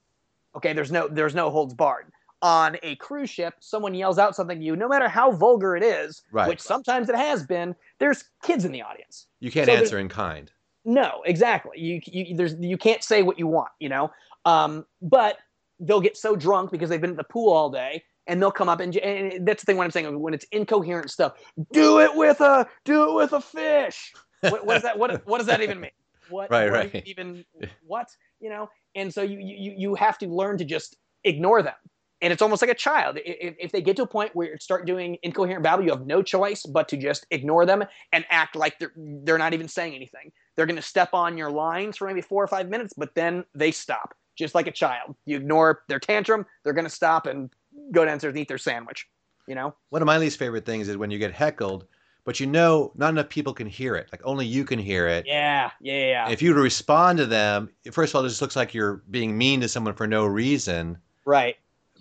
Okay, 0.55 0.73
there's 0.73 0.91
no 0.91 1.07
there's 1.07 1.35
no 1.35 1.49
holds 1.49 1.73
barred. 1.73 2.07
On 2.41 2.77
a 2.83 2.95
cruise 2.95 3.29
ship, 3.29 3.55
someone 3.59 3.93
yells 3.93 4.17
out 4.17 4.33
something 4.35 4.59
to 4.59 4.63
you, 4.65 4.75
no 4.77 4.87
matter 4.87 5.09
how 5.09 5.31
vulgar 5.31 5.75
it 5.75 5.83
is, 5.83 6.21
Right. 6.31 6.47
which 6.47 6.61
sometimes 6.61 7.09
it 7.09 7.15
has 7.15 7.45
been. 7.45 7.75
There's 7.99 8.23
kids 8.43 8.63
in 8.63 8.71
the 8.71 8.81
audience. 8.81 9.27
you 9.41 9.51
can't 9.51 9.65
so 9.67 9.73
answer 9.73 9.99
in 9.99 10.07
kind. 10.07 10.49
No, 10.85 11.21
exactly. 11.25 11.77
You 11.79 11.99
you 12.05 12.35
there's 12.37 12.55
you 12.59 12.77
can't 12.77 13.03
say 13.03 13.23
what 13.23 13.37
you 13.37 13.45
want, 13.47 13.69
you 13.79 13.89
know. 13.89 14.09
Um, 14.45 14.85
but 15.01 15.37
they'll 15.81 15.99
get 16.01 16.15
so 16.17 16.35
drunk 16.37 16.71
because 16.71 16.89
they've 16.89 17.01
been 17.01 17.11
at 17.11 17.17
the 17.17 17.23
pool 17.25 17.51
all 17.51 17.69
day, 17.69 18.03
and 18.25 18.41
they'll 18.41 18.51
come 18.51 18.69
up 18.69 18.79
and, 18.79 18.95
and 18.97 19.45
that's 19.45 19.61
the 19.61 19.65
thing. 19.65 19.75
What 19.77 19.83
I'm 19.83 19.91
saying 19.91 20.19
when 20.19 20.33
it's 20.33 20.45
incoherent 20.53 21.11
stuff, 21.11 21.33
do 21.73 21.99
it 21.99 22.15
with 22.15 22.39
a 22.39 22.65
do 22.85 23.09
it 23.11 23.15
with 23.15 23.33
a 23.33 23.41
fish. 23.41 24.13
What, 24.41 24.65
what 24.65 24.77
is 24.77 24.83
that? 24.83 24.97
What 24.97 25.27
what 25.27 25.39
does 25.39 25.47
that 25.47 25.61
even 25.61 25.81
mean? 25.81 25.91
What 26.29 26.51
Right, 26.51 26.69
what 26.71 26.93
right. 26.93 27.03
even 27.07 27.43
what 27.85 28.07
you 28.39 28.49
know? 28.49 28.69
And 28.95 29.13
so 29.13 29.21
you 29.21 29.39
you 29.39 29.73
you 29.77 29.95
have 29.95 30.17
to 30.19 30.27
learn 30.27 30.57
to 30.57 30.65
just 30.65 30.97
ignore 31.23 31.61
them. 31.61 31.75
And 32.21 32.33
it's 32.33 32.41
almost 32.41 32.61
like 32.61 32.71
a 32.71 32.75
child. 32.75 33.17
If, 33.23 33.55
if 33.57 33.71
they 33.71 33.81
get 33.81 33.95
to 33.95 34.03
a 34.03 34.07
point 34.07 34.35
where 34.35 34.51
you 34.51 34.57
start 34.59 34.85
doing 34.85 35.17
incoherent 35.23 35.63
babble, 35.63 35.85
you 35.85 35.91
have 35.91 36.05
no 36.05 36.21
choice 36.21 36.63
but 36.63 36.89
to 36.89 36.97
just 36.97 37.25
ignore 37.31 37.65
them 37.65 37.83
and 38.11 38.25
act 38.29 38.55
like 38.55 38.77
they're 38.79 38.91
they're 38.95 39.37
not 39.37 39.53
even 39.53 39.67
saying 39.67 39.95
anything. 39.95 40.31
They're 40.55 40.65
going 40.65 40.75
to 40.75 40.81
step 40.81 41.13
on 41.13 41.37
your 41.37 41.49
lines 41.49 41.97
for 41.97 42.07
maybe 42.07 42.21
four 42.21 42.43
or 42.43 42.47
five 42.47 42.67
minutes, 42.67 42.93
but 42.97 43.15
then 43.15 43.45
they 43.55 43.71
stop, 43.71 44.13
just 44.35 44.53
like 44.53 44.67
a 44.67 44.71
child. 44.71 45.15
You 45.25 45.37
ignore 45.37 45.83
their 45.87 45.99
tantrum, 45.99 46.45
they're 46.63 46.73
going 46.73 46.85
to 46.85 46.89
stop 46.89 47.25
and 47.25 47.49
go 47.93 48.03
downstairs 48.03 48.31
and 48.31 48.39
eat 48.39 48.49
their 48.49 48.57
sandwich. 48.57 49.07
You 49.47 49.55
know? 49.55 49.73
One 49.89 50.01
of 50.01 50.05
my 50.05 50.17
least 50.17 50.37
favorite 50.37 50.65
things 50.65 50.89
is 50.89 50.97
when 50.97 51.11
you 51.11 51.17
get 51.17 51.33
heckled, 51.33 51.87
but 52.26 52.39
you 52.39 52.45
know 52.47 52.91
not 52.95 53.09
enough 53.09 53.30
people 53.30 53.53
can 53.53 53.67
hear 53.67 53.95
it. 53.95 54.07
Like 54.11 54.22
only 54.24 54.45
you 54.45 54.63
can 54.65 54.80
hear 54.80 55.07
it. 55.07 55.26
Yeah, 55.26 55.72
yeah, 55.82 56.05
yeah. 56.07 56.24
And 56.26 56.34
if 56.34 56.41
you 56.41 56.53
respond 56.53 57.17
to 57.20 57.26
them, 57.26 57.70
first 57.91 58.11
of 58.11 58.17
all, 58.17 58.26
it 58.26 58.30
just 58.30 58.41
looks 58.41 58.55
like 58.55 58.74
you're 58.74 59.01
being 59.09 59.38
mean 59.38 59.61
to 59.61 59.67
someone 59.67 59.93
for 59.93 60.07
no 60.07 60.26
reason. 60.26 60.97
right. 61.26 61.55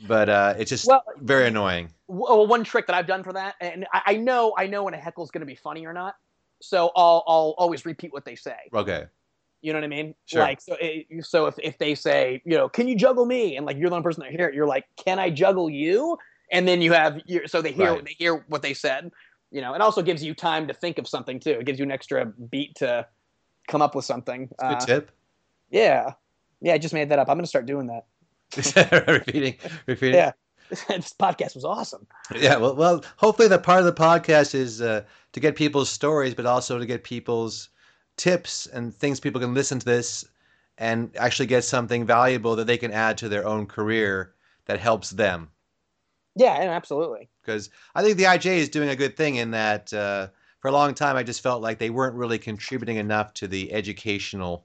But 0.07 0.29
uh, 0.29 0.55
it's 0.57 0.69
just 0.71 0.87
Well, 0.87 1.03
very 1.17 1.49
annoying. 1.49 1.93
well, 2.07 2.47
one 2.47 2.63
trick 2.63 2.87
that 2.87 2.95
I've 2.95 3.09
done 3.09 3.25
for 3.25 3.33
that, 3.33 3.57
and 3.61 3.85
I, 3.93 4.03
I 4.07 4.17
know 4.17 4.55
I 4.57 4.69
know 4.69 4.85
when 4.85 4.95
a 4.95 4.97
heckle's 4.97 5.33
going 5.33 5.41
to 5.41 5.47
be 5.47 5.57
funny 5.57 5.87
or 5.87 5.93
not, 5.93 6.15
so 6.63 6.93
I'll 6.95 7.25
I'll 7.27 7.55
always 7.59 7.85
repeat 7.85 8.13
what 8.13 8.25
they 8.25 8.37
say. 8.37 8.55
Okay. 8.73 9.07
You 9.61 9.73
know 9.73 9.81
what 9.81 9.85
I 9.87 9.89
mean? 9.89 10.15
Sure. 10.27 10.41
Like 10.41 10.61
so, 10.61 10.77
it, 10.81 11.25
so 11.27 11.47
if 11.47 11.57
if 11.59 11.79
they 11.79 11.97
say, 11.97 12.41
you 12.45 12.57
know, 12.57 12.69
can 12.69 12.87
you 12.87 12.95
juggle 12.95 13.27
me, 13.27 13.57
and 13.57 13.67
like 13.67 13.77
you're 13.77 13.91
the 13.91 13.97
only 13.97 14.05
person 14.05 14.23
that 14.23 14.31
hear 14.31 14.47
it, 14.49 14.55
you're 14.55 14.69
like, 14.69 14.85
can 14.97 15.19
I 15.19 15.31
juggle 15.31 15.69
you? 15.69 16.17
And 16.53 16.67
then 16.69 16.81
you 16.81 16.93
have 16.93 17.21
your, 17.27 17.49
so 17.49 17.61
they 17.61 17.73
hear 17.73 17.95
Right. 17.95 18.05
they 18.05 18.13
hear 18.17 18.45
what 18.49 18.63
they 18.63 18.75
said. 18.75 19.11
You 19.51 19.61
know, 19.61 19.75
it 19.75 19.81
also 19.81 20.03
gives 20.03 20.23
you 20.23 20.35
time 20.35 20.67
to 20.69 20.75
think 20.75 20.99
of 20.99 21.09
something 21.09 21.41
too. 21.41 21.53
It 21.53 21.65
gives 21.65 21.79
you 21.79 21.85
an 21.85 21.91
extra 21.91 22.27
beat 22.27 22.75
to 22.77 23.07
come 23.67 23.81
up 23.83 23.95
with 23.95 24.05
something. 24.05 24.43
It's 24.51 24.63
a 24.63 24.69
good 24.69 24.77
Uh, 24.83 24.87
tip. 24.87 25.11
yeah, 25.71 26.13
yeah. 26.61 26.75
I 26.75 26.79
just 26.79 26.93
made 26.95 27.09
that 27.09 27.19
up. 27.19 27.29
I'm 27.29 27.37
going 27.37 27.45
to 27.45 27.49
start 27.49 27.67
doing 27.67 27.87
that. 27.89 28.05
repeating, 29.09 29.57
repeating. 29.87 30.15
Yeah. 30.17 30.33
this 30.89 31.15
podcast 31.19 31.55
was 31.55 31.65
awesome. 31.65 32.07
Yeah, 32.37 32.57
well, 32.57 32.75
well, 32.77 33.05
hopefully 33.17 33.49
the 33.49 33.59
part 33.59 33.81
of 33.81 33.87
the 33.87 33.93
podcast 33.93 34.55
is 34.55 34.83
uh, 34.83 35.03
to 35.33 35.41
get 35.41 35.57
people's 35.57 35.89
stories, 35.91 36.35
but 36.35 36.45
also 36.47 36.79
to 36.79 36.85
get 36.87 37.05
people's 37.05 37.71
tips 38.19 38.67
and 38.67 38.95
things 38.95 39.19
people 39.21 39.41
can 39.41 39.55
listen 39.55 39.79
to 39.79 39.87
this 39.87 40.27
and 40.77 41.11
actually 41.17 41.47
get 41.47 41.65
something 41.65 42.05
valuable 42.05 42.55
that 42.57 42.67
they 42.67 42.77
can 42.77 42.93
add 42.93 43.17
to 43.19 43.29
their 43.29 43.47
own 43.47 43.65
career 43.67 44.35
that 44.67 44.79
helps 44.79 45.11
them. 45.11 45.49
Yeah, 46.39 46.55
and 46.55 46.71
absolutely. 46.71 47.29
Because 47.43 47.71
I 47.95 48.03
think 48.03 48.17
the 48.17 48.25
IJ 48.25 48.47
is 48.47 48.69
doing 48.69 48.89
a 48.89 48.97
good 48.97 49.17
thing 49.17 49.37
in 49.37 49.51
that 49.51 49.93
uh, 49.93 50.29
for 50.61 50.69
a 50.69 50.73
long 50.73 50.95
time 50.95 51.17
I 51.17 51.23
just 51.23 51.43
felt 51.43 51.63
like 51.63 51.79
they 51.79 51.91
weren't 51.91 52.15
really 52.15 52.39
contributing 52.39 52.97
enough 52.97 53.35
to 53.35 53.49
the 53.49 53.73
educational 53.73 54.65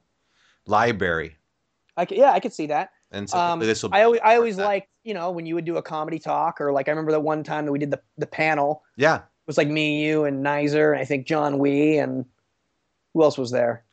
library. 0.67 1.35
I 1.97 2.05
could, 2.05 2.17
yeah, 2.17 2.31
I 2.31 2.39
could 2.39 2.53
see 2.53 2.67
that. 2.67 2.91
And 3.11 3.29
so 3.29 3.37
Um, 3.37 3.59
this 3.59 3.83
will. 3.83 3.93
I 3.93 4.03
always, 4.03 4.21
I 4.23 4.35
always 4.35 4.57
liked, 4.57 4.89
you 5.03 5.13
know, 5.13 5.31
when 5.31 5.45
you 5.45 5.55
would 5.55 5.65
do 5.65 5.77
a 5.77 5.81
comedy 5.81 6.19
talk, 6.19 6.59
or 6.61 6.71
like 6.71 6.87
I 6.87 6.91
remember 6.91 7.11
that 7.11 7.21
one 7.21 7.43
time 7.43 7.65
that 7.65 7.71
we 7.71 7.79
did 7.79 7.91
the 7.91 8.01
the 8.17 8.25
panel. 8.25 8.83
yeah, 8.95 9.17
It 9.17 9.47
was 9.47 9.57
like 9.57 9.67
me, 9.67 10.03
you, 10.05 10.25
and 10.25 10.43
Nizer, 10.43 10.91
and 10.93 11.01
I 11.01 11.05
think 11.05 11.27
Jon 11.27 11.59
Wee, 11.59 11.97
and 11.97 12.25
who 13.13 13.23
else 13.23 13.37
was 13.37 13.51
there? 13.51 13.83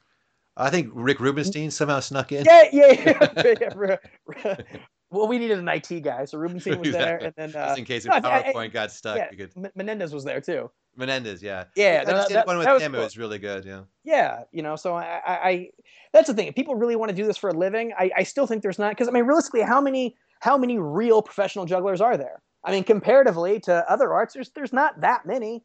I 0.57 0.71
think 0.71 0.91
Rick 0.95 1.21
Rubenstein 1.21 1.71
somehow 1.71 2.01
snuck 2.01 2.33
in. 2.33 2.45
Yeah, 2.45 2.65
yeah. 2.73 3.97
yeah. 4.27 4.57
well, 5.11 5.27
we 5.29 5.39
needed 5.39 5.59
an 5.59 5.69
IT 5.69 6.01
guy, 6.03 6.25
so 6.25 6.39
Rubenstein 6.39 6.79
was 6.79 6.93
there, 6.93 7.19
and 7.19 7.35
then 7.37 7.51
uh, 7.57 7.67
Just 7.69 7.79
in 7.79 7.85
case 7.85 8.05
no, 8.05 8.15
if 8.17 8.25
I- 8.25 8.39
I- 8.39 8.53
PowerPoint 8.53 8.73
got 8.73 8.93
stuck, 8.93 9.17
yeah, 9.17 9.29
you 9.31 9.37
could. 9.37 9.53
M- 9.57 9.71
Menendez 9.75 10.13
was 10.15 10.25
there 10.25 10.41
too. 10.41 10.71
Menendez, 10.97 11.43
yeah. 11.43 11.65
Yeah, 11.77 12.05
I 12.07 12.11
just 12.11 12.29
did 12.29 12.37
that- 12.37 12.47
one 12.47 12.59
with 12.59 12.67
that 12.67 12.73
was 12.75 12.83
him. 12.83 12.93
cool. 12.93 13.01
It 13.01 13.05
was 13.05 13.19
really 13.19 13.39
good. 13.39 13.65
Yeah. 13.65 13.83
yeah 14.05 14.43
you 14.53 14.63
know 14.63 14.77
so 14.77 14.95
I, 14.95 15.21
I 15.27 15.49
I 15.51 15.69
that's 16.13 16.27
the 16.27 16.35
thing 16.35 16.49
if 16.49 16.55
people 16.55 16.75
really 16.75 16.97
want 16.97 17.11
to 17.11 17.15
do 17.17 17.25
this 17.27 17.37
for 17.37 17.49
a 17.51 17.55
living 17.55 17.93
i, 17.99 18.11
I 18.17 18.23
still 18.25 18.47
think 18.47 18.63
there's 18.63 18.79
not 18.79 18.91
because 18.91 19.07
i 19.09 19.11
mean 19.13 19.25
realistically 19.25 19.61
how 19.63 19.81
many 19.81 20.17
how 20.41 20.59
many 20.59 20.79
real 20.79 21.23
professional 21.23 21.65
jugglers 21.67 22.01
are 22.01 22.17
there 22.17 22.43
i 22.65 22.73
mean 22.73 22.83
comparatively 22.83 23.61
to 23.61 23.89
other 23.91 24.13
arts 24.13 24.35
there's 24.35 24.51
there's 24.51 24.73
not 24.73 25.01
that 25.01 25.27
many 25.27 25.63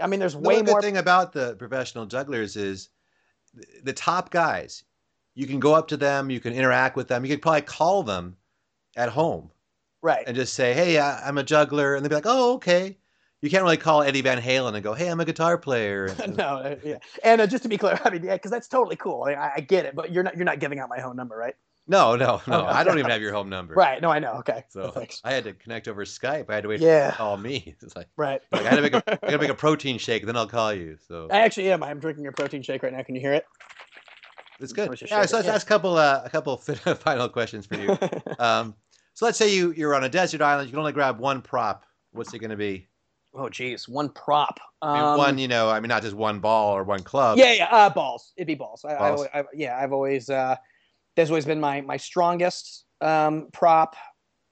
i 0.00 0.06
mean 0.06 0.20
there's 0.20 0.34
The 0.34 0.38
way 0.40 0.56
one 0.56 0.64
good 0.64 0.70
more 0.70 0.80
thing 0.82 0.96
about 0.98 1.32
the 1.32 1.56
professional 1.56 2.06
jugglers 2.06 2.56
is 2.56 2.88
th- 3.54 3.82
the 3.82 3.92
top 3.92 4.30
guys. 4.30 4.84
You 5.34 5.46
can 5.46 5.58
go 5.60 5.74
up 5.74 5.88
to 5.88 5.96
them. 5.96 6.30
You 6.30 6.40
can 6.40 6.52
interact 6.52 6.94
with 6.96 7.08
them. 7.08 7.24
You 7.24 7.30
could 7.30 7.42
probably 7.42 7.62
call 7.62 8.02
them 8.02 8.36
at 8.96 9.08
home 9.10 9.50
right 10.02 10.24
and 10.26 10.36
just 10.36 10.54
say, 10.54 10.72
"Hey, 10.74 10.98
I- 10.98 11.26
I'm 11.28 11.38
a 11.38 11.42
juggler," 11.44 11.94
and 11.94 12.04
they'd 12.04 12.08
be 12.10 12.14
like, 12.14 12.26
"Oh, 12.26 12.54
okay." 12.54 12.98
You 13.40 13.50
can't 13.50 13.64
really 13.64 13.76
call 13.76 14.02
Eddie 14.02 14.20
Van 14.20 14.40
Halen 14.40 14.74
and 14.74 14.84
go, 14.84 14.94
"Hey, 14.94 15.08
I'm 15.08 15.18
a 15.20 15.24
guitar 15.24 15.58
player." 15.58 16.06
And- 16.22 16.36
no 16.42 16.44
uh, 16.44 16.76
yeah 16.84 16.98
and 17.24 17.40
uh, 17.40 17.46
just 17.46 17.62
to 17.64 17.68
be 17.68 17.76
clear 17.78 17.98
i 18.04 18.10
mean 18.10 18.22
yeah 18.24 18.34
because 18.34 18.50
that's 18.50 18.68
totally 18.68 18.96
cool 18.96 19.24
I, 19.24 19.52
I 19.56 19.60
get 19.60 19.84
it 19.84 19.94
but 19.96 20.12
you're 20.12 20.22
not 20.22 20.36
you're 20.36 20.44
not 20.44 20.58
giving 20.60 20.78
out 20.78 20.88
my 20.88 21.00
home 21.00 21.16
number 21.16 21.36
right 21.36 21.54
No, 21.88 22.14
no, 22.14 22.40
no. 22.46 22.60
Okay. 22.60 22.68
I 22.70 22.84
don't 22.84 22.98
even 23.00 23.10
have 23.10 23.20
your 23.20 23.32
home 23.32 23.48
number. 23.48 23.74
right 23.74 24.00
no 24.00 24.10
i 24.10 24.20
know 24.20 24.34
okay 24.34 24.64
So 24.68 24.90
thanks 24.94 25.20
I 25.24 25.32
had 25.32 25.42
to 25.44 25.52
connect 25.54 25.88
over 25.88 26.04
Skype. 26.04 26.48
I 26.50 26.54
had 26.54 26.62
to 26.62 26.68
wait 26.68 26.78
for 26.78 26.84
you 26.84 26.90
Yeah. 26.90 27.10
to 27.10 27.16
call 27.16 27.36
me. 27.36 27.74
It's 27.82 27.96
like, 27.96 28.06
right 28.16 28.40
like, 28.52 28.62
I 28.66 28.68
had 28.70 28.76
to 28.76 28.82
make 28.82 28.94
a, 28.94 29.02
I 29.12 29.16
gotta 29.30 29.38
make 29.38 29.48
a 29.50 29.54
protein 29.54 29.98
shake, 29.98 30.24
then 30.24 30.36
I'll 30.36 30.46
call 30.46 30.72
you. 30.72 30.96
So 31.08 31.26
i 31.32 31.38
actually 31.38 31.72
am 31.72 31.82
i'm 31.82 31.98
drinking 31.98 32.28
a 32.28 32.32
protein 32.32 32.62
shake 32.62 32.84
right 32.84 32.92
now 32.92 33.02
can 33.02 33.16
you 33.16 33.20
hear 33.20 33.32
it 33.34 33.44
it's 34.62 34.72
good. 34.72 34.88
Yeah, 35.08 35.26
so 35.26 35.36
let's 35.36 35.46
yeah. 35.46 35.54
ask 35.54 35.66
a 35.66 35.68
couple, 35.68 35.96
uh, 35.96 36.22
a 36.24 36.30
couple 36.30 36.56
final 36.56 37.28
questions 37.28 37.66
for 37.66 37.76
you. 37.76 37.98
Um, 38.38 38.74
so 39.14 39.26
let's 39.26 39.36
say 39.36 39.54
you 39.54 39.72
you're 39.72 39.94
on 39.94 40.04
a 40.04 40.08
desert 40.08 40.40
island. 40.40 40.68
You 40.68 40.72
can 40.72 40.78
only 40.78 40.92
grab 40.92 41.18
one 41.18 41.42
prop. 41.42 41.84
What's 42.12 42.32
it 42.32 42.38
going 42.38 42.50
to 42.50 42.56
be? 42.56 42.88
oh 43.34 43.48
geez 43.48 43.88
one 43.88 44.08
prop 44.10 44.60
I 44.82 44.94
mean, 44.94 45.02
um, 45.02 45.18
one, 45.18 45.38
you 45.38 45.48
know, 45.48 45.70
I 45.70 45.78
mean, 45.78 45.88
not 45.88 46.02
just 46.02 46.14
one 46.14 46.40
ball 46.40 46.76
or 46.76 46.82
one 46.82 47.02
club. 47.04 47.38
Yeah, 47.38 47.52
yeah, 47.52 47.68
uh, 47.70 47.88
balls. 47.88 48.32
It'd 48.36 48.48
be 48.48 48.56
balls. 48.56 48.84
I, 48.84 48.94
Balls. 48.96 49.26
I, 49.32 49.40
I, 49.40 49.44
yeah, 49.54 49.78
I've 49.78 49.92
always 49.92 50.28
uh, 50.28 50.56
that's 51.14 51.30
always 51.30 51.46
been 51.46 51.60
my 51.60 51.80
my 51.82 51.96
strongest 51.96 52.84
um, 53.00 53.48
prop. 53.52 53.94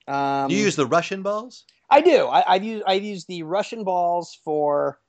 Um, 0.07 0.51
you 0.51 0.59
use 0.59 0.77
the 0.77 0.87
Russian 0.87 1.23
balls? 1.23 1.65
I 1.91 2.01
do. 2.01 2.27
I, 2.27 2.55
I've 2.55 2.63
used 2.63 2.85
I've 2.87 3.03
used 3.03 3.27
the 3.27 3.43
Russian 3.43 3.83
balls 3.83 4.39
for, 4.45 5.01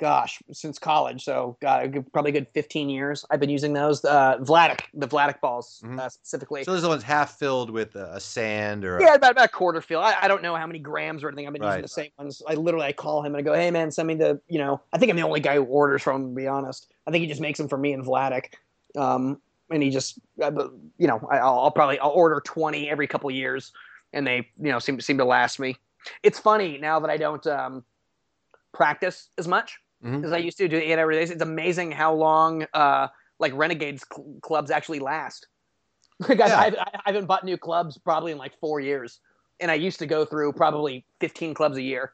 gosh, 0.00 0.42
since 0.52 0.78
college. 0.78 1.24
So, 1.24 1.56
God, 1.60 1.92
good- 1.92 2.12
probably 2.12 2.30
a 2.30 2.32
good 2.34 2.48
fifteen 2.52 2.88
years. 2.88 3.24
I've 3.30 3.40
been 3.40 3.50
using 3.50 3.72
those. 3.72 4.04
Uh, 4.04 4.38
Vladik, 4.40 4.80
the 4.92 5.06
Vladik 5.08 5.40
balls 5.40 5.80
Mhm. 5.84 5.98
uh, 5.98 6.08
specifically. 6.08 6.64
So 6.64 6.72
those 6.72 6.80
are 6.80 6.82
the 6.82 6.88
ones 6.88 7.02
half 7.02 7.38
filled 7.38 7.70
with 7.70 7.94
a, 7.96 8.14
a 8.14 8.20
sand 8.20 8.84
or 8.84 8.98
a, 8.98 9.02
yeah, 9.02 9.14
about, 9.14 9.32
about 9.32 9.46
a 9.46 9.48
quarter 9.48 9.80
fill. 9.80 10.00
I, 10.00 10.14
I 10.22 10.28
don't 10.28 10.42
know 10.42 10.56
how 10.56 10.66
many 10.66 10.78
grams 10.78 11.22
or 11.22 11.28
anything. 11.28 11.46
I've 11.46 11.52
been 11.52 11.62
Right. 11.62 11.68
using 11.76 11.82
the 11.82 11.88
same 11.88 12.10
ones. 12.18 12.42
I 12.48 12.54
literally 12.54 12.86
I 12.86 12.92
call 12.92 13.20
him 13.20 13.34
and 13.34 13.36
I 13.36 13.42
go, 13.42 13.54
"Hey 13.54 13.70
man, 13.70 13.90
send 13.90 14.08
me 14.08 14.14
the." 14.14 14.40
You 14.48 14.58
know, 14.58 14.80
I 14.92 14.98
think 14.98 15.10
I'm 15.10 15.16
the 15.16 15.22
only 15.22 15.40
guy 15.40 15.54
who 15.54 15.64
orders 15.64 16.02
from 16.02 16.22
him. 16.22 16.28
To 16.30 16.34
be 16.34 16.46
honest, 16.46 16.92
I 17.06 17.10
think 17.10 17.22
he 17.22 17.28
just 17.28 17.40
makes 17.40 17.58
them 17.58 17.68
for 17.68 17.78
me 17.78 17.92
and 17.92 18.04
Vladik. 18.04 18.54
Um, 18.96 19.40
and 19.70 19.82
he 19.82 19.90
just, 19.90 20.18
uh, 20.42 20.50
you 20.98 21.06
know, 21.08 21.26
I, 21.30 21.38
I'll, 21.38 21.58
I'll 21.60 21.70
probably 21.70 21.98
I'll 21.98 22.10
order 22.10 22.40
twenty 22.44 22.90
every 22.90 23.06
couple 23.06 23.30
years, 23.30 23.72
and 24.12 24.26
they 24.26 24.48
you 24.60 24.70
know 24.72 24.78
seem 24.78 25.00
seem 25.00 25.18
to 25.18 25.24
last 25.24 25.58
me. 25.58 25.76
It's 26.22 26.38
funny 26.38 26.78
now 26.78 27.00
that 27.00 27.08
I 27.10 27.16
don't 27.16 27.44
um, 27.46 27.84
practice 28.72 29.28
as 29.38 29.48
much 29.48 29.80
Mhm. 30.04 30.32
I 30.32 30.36
used 30.38 30.58
to 30.58 30.68
do 30.68 30.76
eight 30.76 30.98
hour 30.98 31.10
days. 31.10 31.30
It's 31.30 31.42
amazing 31.42 31.90
how 31.92 32.12
long 32.14 32.66
uh, 32.74 33.08
like 33.38 33.52
Renegades 33.54 34.04
cl- 34.14 34.36
clubs 34.42 34.70
actually 34.70 34.98
last. 35.00 35.46
Guys, 36.22 36.38
Yeah. 36.38 36.58
I've, 36.60 36.74
I 36.76 37.00
haven't 37.06 37.26
bought 37.26 37.44
new 37.44 37.56
clubs 37.56 37.98
probably 37.98 38.32
in 38.32 38.38
like 38.38 38.52
four 38.60 38.80
years, 38.80 39.20
and 39.60 39.70
I 39.70 39.74
used 39.74 39.98
to 40.00 40.06
go 40.06 40.24
through 40.24 40.52
probably 40.52 41.04
fifteen 41.20 41.54
clubs 41.54 41.76
a 41.76 41.82
year. 41.82 42.12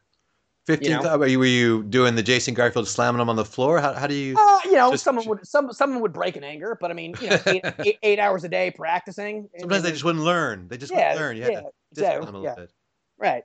15 0.66 0.88
you 0.90 1.02
know. 1.02 1.16
Were 1.18 1.26
you, 1.26 1.38
were 1.38 1.46
you 1.46 1.82
doing 1.84 2.14
the 2.14 2.22
Jason 2.22 2.54
Garfield 2.54 2.86
slamming 2.86 3.18
them 3.18 3.28
on 3.30 3.34
the 3.34 3.44
floor? 3.46 3.80
How, 3.80 3.92
how 3.94 4.06
do 4.06 4.14
you? 4.14 4.36
Uh, 4.38 4.58
you 4.66 4.72
know, 4.72 4.90
Just- 4.92 5.02
someone 5.04 5.26
would 5.26 5.44
some 5.46 5.72
someone 5.72 6.00
would 6.00 6.12
break 6.12 6.36
in 6.36 6.44
anger, 6.44 6.76
but 6.80 6.90
I 6.90 6.94
mean, 6.94 7.14
you 7.20 7.30
know, 7.30 7.38
eight, 7.46 7.64
eight, 7.80 7.98
eight 8.02 8.18
hours 8.20 8.44
a 8.44 8.48
day 8.48 8.70
practicing. 8.70 9.48
and- 9.52 9.60
Sometimes 9.62 9.82
they 9.82 9.90
just 9.90 10.04
wouldn't 10.04 10.24
learn. 10.24 10.68
They 10.68 10.76
just 10.76 10.92
yeah, 10.92 11.14
wouldn't 11.14 11.20
learn. 11.20 11.36
You 11.38 11.42
had 11.42 11.52
yeah, 11.52 11.60
to 11.60 12.00
yeah, 12.00 12.10
them 12.12 12.22
a 12.22 12.24
little 12.26 12.44
yeah. 12.44 12.54
bit. 12.54 12.70
right. 13.18 13.42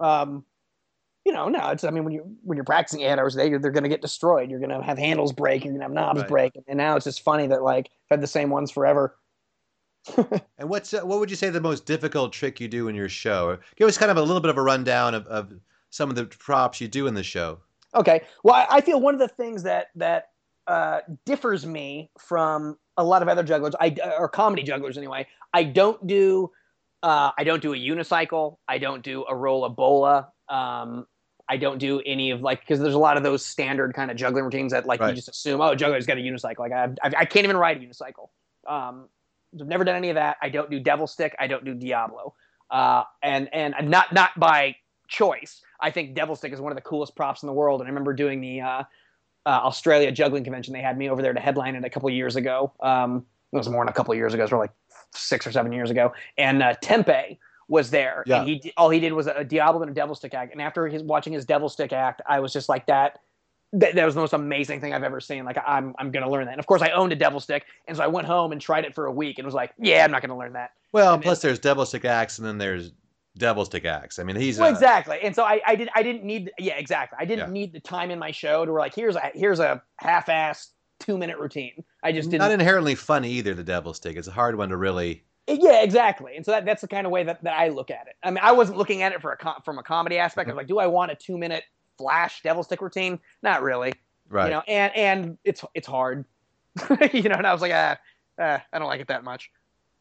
Um, 0.00 0.44
you 1.24 1.32
know, 1.32 1.48
no, 1.48 1.70
it's 1.70 1.84
I 1.84 1.90
mean 1.90 2.04
when 2.04 2.12
you 2.12 2.36
when 2.42 2.56
you're 2.56 2.64
practicing 2.64 3.02
eight 3.02 3.18
hours 3.18 3.34
a 3.36 3.38
day, 3.38 3.48
you're, 3.50 3.58
they're 3.58 3.70
going 3.70 3.84
to 3.84 3.88
get 3.88 4.02
destroyed. 4.02 4.50
You're 4.50 4.58
going 4.60 4.70
to 4.70 4.82
have 4.82 4.98
handles 4.98 5.32
break. 5.32 5.64
You're 5.64 5.72
going 5.72 5.80
to 5.80 5.84
have 5.84 5.92
knobs 5.92 6.20
Right. 6.20 6.28
break. 6.28 6.52
And 6.66 6.76
now 6.76 6.96
it's 6.96 7.04
just 7.04 7.22
funny 7.22 7.46
that 7.48 7.62
like 7.62 7.86
I've 8.10 8.16
had 8.16 8.20
the 8.20 8.26
same 8.26 8.50
ones 8.50 8.70
forever. 8.70 9.16
And 10.58 10.68
what's 10.68 10.92
uh, 10.94 11.00
what 11.02 11.18
would 11.20 11.30
you 11.30 11.36
say 11.36 11.50
the 11.50 11.60
most 11.60 11.86
difficult 11.86 12.32
trick 12.32 12.60
you 12.60 12.68
do 12.68 12.88
in 12.88 12.94
your 12.94 13.08
show? 13.08 13.58
Give 13.76 13.88
us 13.88 13.98
kind 13.98 14.10
of 14.10 14.16
a 14.16 14.22
little 14.22 14.40
bit 14.40 14.50
of 14.50 14.58
a 14.58 14.62
rundown 14.62 15.14
of, 15.14 15.26
of 15.26 15.52
some 15.90 16.08
of 16.10 16.16
the 16.16 16.26
props 16.26 16.80
you 16.80 16.88
do 16.88 17.06
in 17.06 17.14
the 17.14 17.22
show. 17.22 17.58
Okay. 17.94 18.22
Well, 18.42 18.54
I, 18.54 18.76
I 18.76 18.80
feel 18.80 19.00
one 19.00 19.14
of 19.14 19.20
the 19.20 19.28
things 19.28 19.62
that 19.64 19.88
that 19.96 20.30
uh, 20.66 21.00
differs 21.24 21.66
me 21.66 22.10
from 22.18 22.78
a 22.96 23.04
lot 23.04 23.22
of 23.22 23.28
other 23.28 23.42
jugglers, 23.42 23.74
I 23.80 23.96
or 24.18 24.28
comedy 24.28 24.62
jugglers 24.62 24.96
anyway. 24.98 25.26
I 25.52 25.64
don't 25.64 26.04
do 26.06 26.50
uh, 27.02 27.32
I 27.36 27.44
don't 27.44 27.62
do 27.62 27.72
a 27.72 27.76
unicycle. 27.76 28.58
I 28.68 28.78
don't 28.78 29.02
do 29.02 29.24
a 29.28 29.34
rola 29.34 29.68
bola. 29.70 30.28
Um, 30.48 31.06
I 31.52 31.58
don't 31.58 31.76
do 31.76 32.00
any 32.06 32.30
of 32.30 32.40
like 32.40 32.60
because 32.60 32.80
there's 32.80 32.94
a 32.94 32.98
lot 32.98 33.18
of 33.18 33.22
those 33.22 33.44
standard 33.44 33.92
kind 33.92 34.10
of 34.10 34.16
juggling 34.16 34.44
routines 34.44 34.72
that 34.72 34.86
like 34.86 35.00
Right. 35.00 35.10
you 35.10 35.14
just 35.14 35.28
assume 35.28 35.60
oh 35.60 35.74
juggler's 35.74 36.06
got 36.06 36.16
a 36.16 36.20
unicycle. 36.20 36.60
Like 36.60 36.72
I, 36.72 36.84
I 37.02 37.12
I 37.18 37.24
can't 37.26 37.44
even 37.44 37.58
ride 37.58 37.76
a 37.76 37.80
unicycle. 37.80 38.30
Um, 38.66 39.08
I've 39.60 39.66
never 39.66 39.84
done 39.84 39.96
any 39.96 40.08
of 40.08 40.14
that. 40.14 40.38
I 40.40 40.48
don't 40.48 40.70
do 40.70 40.80
devil 40.80 41.06
stick. 41.06 41.36
I 41.38 41.46
don't 41.46 41.62
do 41.62 41.74
Diabolo. 41.74 42.34
Uh, 42.70 43.02
and 43.22 43.52
and 43.52 43.74
I'm 43.74 43.88
not 43.90 44.14
not 44.14 44.30
by 44.40 44.76
choice. 45.08 45.60
I 45.78 45.90
think 45.90 46.14
devil 46.14 46.34
stick 46.36 46.54
is 46.54 46.60
one 46.60 46.72
of 46.72 46.76
the 46.76 46.82
coolest 46.82 47.14
props 47.14 47.42
in 47.42 47.48
the 47.48 47.52
world. 47.52 47.82
And 47.82 47.86
I 47.86 47.90
remember 47.90 48.14
doing 48.14 48.40
the 48.40 48.62
uh, 48.62 48.82
uh, 49.44 49.48
Australia 49.48 50.10
juggling 50.10 50.44
convention. 50.44 50.72
They 50.72 50.80
had 50.80 50.96
me 50.96 51.10
over 51.10 51.20
there 51.20 51.34
to 51.34 51.40
headline 51.40 51.74
it 51.76 51.84
a 51.84 51.90
couple 51.90 52.08
years 52.08 52.36
ago. 52.36 52.72
Um, 52.80 53.26
it 53.52 53.56
was 53.58 53.68
more 53.68 53.84
than 53.84 53.90
a 53.90 53.92
couple 53.92 54.14
years 54.14 54.32
ago. 54.32 54.44
It 54.44 54.50
was 54.50 54.58
like 54.58 54.72
six 55.10 55.46
or 55.46 55.52
seven 55.52 55.70
years 55.72 55.90
ago. 55.90 56.14
And 56.38 56.62
uh, 56.62 56.72
Tempe 56.80 57.38
was 57.68 57.90
there. 57.90 58.24
Yeah. 58.26 58.40
And 58.40 58.48
he 58.48 58.72
all 58.76 58.90
he 58.90 59.00
did 59.00 59.12
was 59.12 59.26
a 59.26 59.44
Diabolo 59.44 59.82
and 59.82 59.90
a 59.90 59.94
devil 59.94 60.14
stick 60.14 60.34
act. 60.34 60.52
And 60.52 60.60
after 60.60 60.88
his 60.88 61.02
watching 61.02 61.32
his 61.32 61.44
devil 61.44 61.68
stick 61.68 61.92
act, 61.92 62.22
I 62.28 62.40
was 62.40 62.52
just 62.52 62.68
like 62.68 62.86
that. 62.86 63.20
That, 63.74 63.94
that 63.94 64.04
was 64.04 64.14
the 64.14 64.20
most 64.20 64.34
amazing 64.34 64.82
thing 64.82 64.92
I've 64.92 65.02
ever 65.02 65.18
seen. 65.18 65.46
Like 65.46 65.56
I'm, 65.66 65.94
I'm 65.98 66.10
gonna 66.10 66.28
learn 66.28 66.44
that. 66.44 66.52
And 66.52 66.60
of 66.60 66.66
course, 66.66 66.82
I 66.82 66.90
owned 66.90 67.10
a 67.12 67.16
devil 67.16 67.40
stick, 67.40 67.64
and 67.88 67.96
so 67.96 68.02
I 68.02 68.06
went 68.06 68.26
home 68.26 68.52
and 68.52 68.60
tried 68.60 68.84
it 68.84 68.94
for 68.94 69.06
a 69.06 69.12
week, 69.12 69.38
and 69.38 69.46
was 69.46 69.54
like, 69.54 69.72
"Yeah, 69.78 70.04
I'm 70.04 70.10
not 70.10 70.20
gonna 70.20 70.36
learn 70.36 70.52
that." 70.52 70.72
Well, 70.92 71.14
And 71.14 71.22
plus 71.22 71.40
there's 71.40 71.58
devil 71.58 71.86
stick 71.86 72.04
acts, 72.04 72.38
and 72.38 72.46
then 72.46 72.58
there's 72.58 72.92
devil 73.38 73.64
stick 73.64 73.86
acts. 73.86 74.18
I 74.18 74.24
mean, 74.24 74.36
he's 74.36 74.58
well, 74.58 74.68
uh, 74.68 74.72
exactly. 74.72 75.18
And 75.22 75.34
so 75.34 75.44
I, 75.44 75.62
I 75.66 75.74
did 75.74 75.88
I 75.94 76.02
didn't 76.02 76.22
need 76.24 76.50
yeah 76.58 76.74
exactly. 76.74 77.16
I 77.18 77.24
didn't 77.24 77.46
Yeah. 77.48 77.52
need 77.52 77.72
the 77.72 77.80
time 77.80 78.10
in 78.10 78.18
my 78.18 78.30
show 78.30 78.66
to 78.66 78.72
where 78.72 78.80
like 78.80 78.94
here's 78.94 79.16
a 79.16 79.30
here's 79.32 79.58
a 79.58 79.82
half-assed 79.96 80.68
two 81.00 81.16
minute 81.16 81.38
routine. 81.38 81.82
I 82.02 82.12
just 82.12 82.28
didn't. 82.28 82.42
not 82.42 82.52
inherently 82.52 82.94
fun 82.94 83.24
either. 83.24 83.54
The 83.54 83.64
devil 83.64 83.94
stick. 83.94 84.18
It's 84.18 84.28
a 84.28 84.32
hard 84.32 84.56
one 84.58 84.68
to 84.68 84.76
really. 84.76 85.24
Yeah, 85.46 85.82
exactly. 85.82 86.36
And 86.36 86.44
so 86.44 86.52
that, 86.52 86.64
that's 86.64 86.80
the 86.82 86.88
kind 86.88 87.06
of 87.06 87.12
way 87.12 87.24
that, 87.24 87.42
that 87.44 87.58
I 87.58 87.68
look 87.68 87.90
at 87.90 88.06
it. 88.06 88.14
I 88.22 88.30
mean, 88.30 88.40
I 88.42 88.52
wasn't 88.52 88.78
looking 88.78 89.02
at 89.02 89.12
it 89.12 89.20
for 89.20 89.32
a 89.32 89.36
com- 89.36 89.60
from 89.64 89.78
a 89.78 89.82
comedy 89.82 90.18
aspect. 90.18 90.48
I 90.48 90.52
was 90.52 90.56
like, 90.56 90.68
do 90.68 90.78
I 90.78 90.86
want 90.86 91.10
a 91.10 91.14
two 91.14 91.36
minute 91.36 91.64
flash 91.98 92.42
devil 92.42 92.62
stick 92.62 92.80
routine? 92.80 93.18
Not 93.42 93.62
really. 93.62 93.92
Right. 94.28 94.46
You 94.46 94.50
know, 94.52 94.62
and 94.68 94.96
and 94.96 95.38
it's 95.44 95.64
it's 95.74 95.86
hard. 95.86 96.24
you 97.12 97.24
know, 97.24 97.34
and 97.36 97.46
I 97.46 97.52
was 97.52 97.60
like, 97.60 97.72
ah, 97.74 97.98
ah, 98.38 98.62
I 98.72 98.78
don't 98.78 98.88
like 98.88 99.00
it 99.00 99.08
that 99.08 99.24
much. 99.24 99.50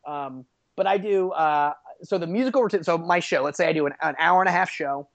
Um, 0.08 0.46
but 0.78 0.88
I 0.88 0.98
do. 0.98 1.32
Uh, 1.32 1.74
so 2.04 2.18
the 2.18 2.28
musical 2.28 2.62
routine. 2.64 2.84
So 2.84 2.98
my 2.98 3.20
show. 3.20 3.44
Let's 3.44 3.58
say 3.58 3.68
I 3.68 3.74
do 3.74 3.86
an, 3.88 3.94
an 4.02 4.16
hour 4.20 4.42
and 4.42 4.48
a 4.50 4.52
half 4.54 4.70
show. 4.70 5.10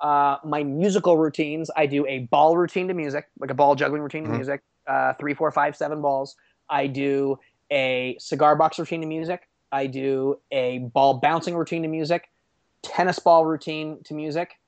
Uh, 0.00 0.36
my 0.44 0.62
musical 0.64 1.16
routines. 1.16 1.70
I 1.76 1.86
do 1.86 2.06
a 2.06 2.20
ball 2.30 2.56
routine 2.56 2.88
to 2.88 2.94
music, 2.94 3.26
like 3.38 3.50
a 3.50 3.54
ball 3.54 3.74
juggling 3.74 4.02
routine 4.02 4.24
to 4.24 4.30
Mhm. 4.30 4.36
music. 4.36 4.62
Uh, 4.86 5.14
three, 5.14 5.32
four, 5.34 5.50
five, 5.52 5.76
seven 5.76 6.02
balls. 6.02 6.34
I 6.68 6.88
do 6.88 7.38
a 7.70 8.16
cigar 8.18 8.56
box 8.56 8.78
routine 8.78 9.00
to 9.00 9.06
music. 9.06 9.48
I 9.72 9.86
do 9.86 10.38
a 10.50 10.78
ball 10.78 11.14
bouncing 11.14 11.56
routine 11.56 11.82
to 11.82 11.88
music. 11.88 12.28
Tennis 12.82 13.18
ball 13.18 13.46
routine 13.46 14.02
to 14.04 14.14
music 14.14 14.58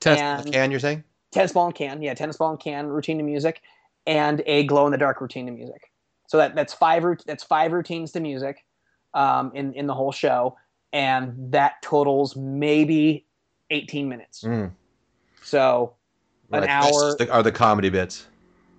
Tennis 0.00 0.20
and- 0.20 0.52
can 0.52 0.70
you're 0.70 0.80
saying? 0.80 1.04
tennis 1.30 1.52
ball 1.52 1.66
and 1.66 1.74
can, 1.74 2.00
yeah, 2.02 2.14
tennis 2.14 2.36
ball 2.38 2.50
and 2.50 2.58
can 2.60 2.86
routine 2.86 3.18
to 3.18 3.24
music, 3.24 3.60
and 4.06 4.42
a 4.46 4.64
glow 4.64 4.86
in 4.86 4.92
the 4.92 4.96
dark 4.98 5.20
routine 5.20 5.44
to 5.46 5.52
music. 5.52 5.92
So 6.26 6.38
that 6.38 6.54
that's 6.54 6.72
five 6.74 7.04
that's 7.26 7.44
five 7.44 7.72
routines 7.72 8.12
to 8.12 8.20
music, 8.20 8.64
um, 9.14 9.52
in 9.54 9.74
in 9.74 9.86
the 9.86 9.94
whole 9.94 10.12
show, 10.12 10.56
and 10.92 11.34
that 11.52 11.82
totals 11.82 12.34
maybe 12.36 13.26
eighteen 13.70 14.08
minutes. 14.08 14.42
Mm, 14.44 14.70
So 15.42 15.94
an 16.52 16.60
right. 16.60 16.70
Hour. 16.70 17.16
the- 17.18 17.30
are 17.30 17.42
the 17.42 17.52
comedy 17.52 17.90
bits. 17.90 18.26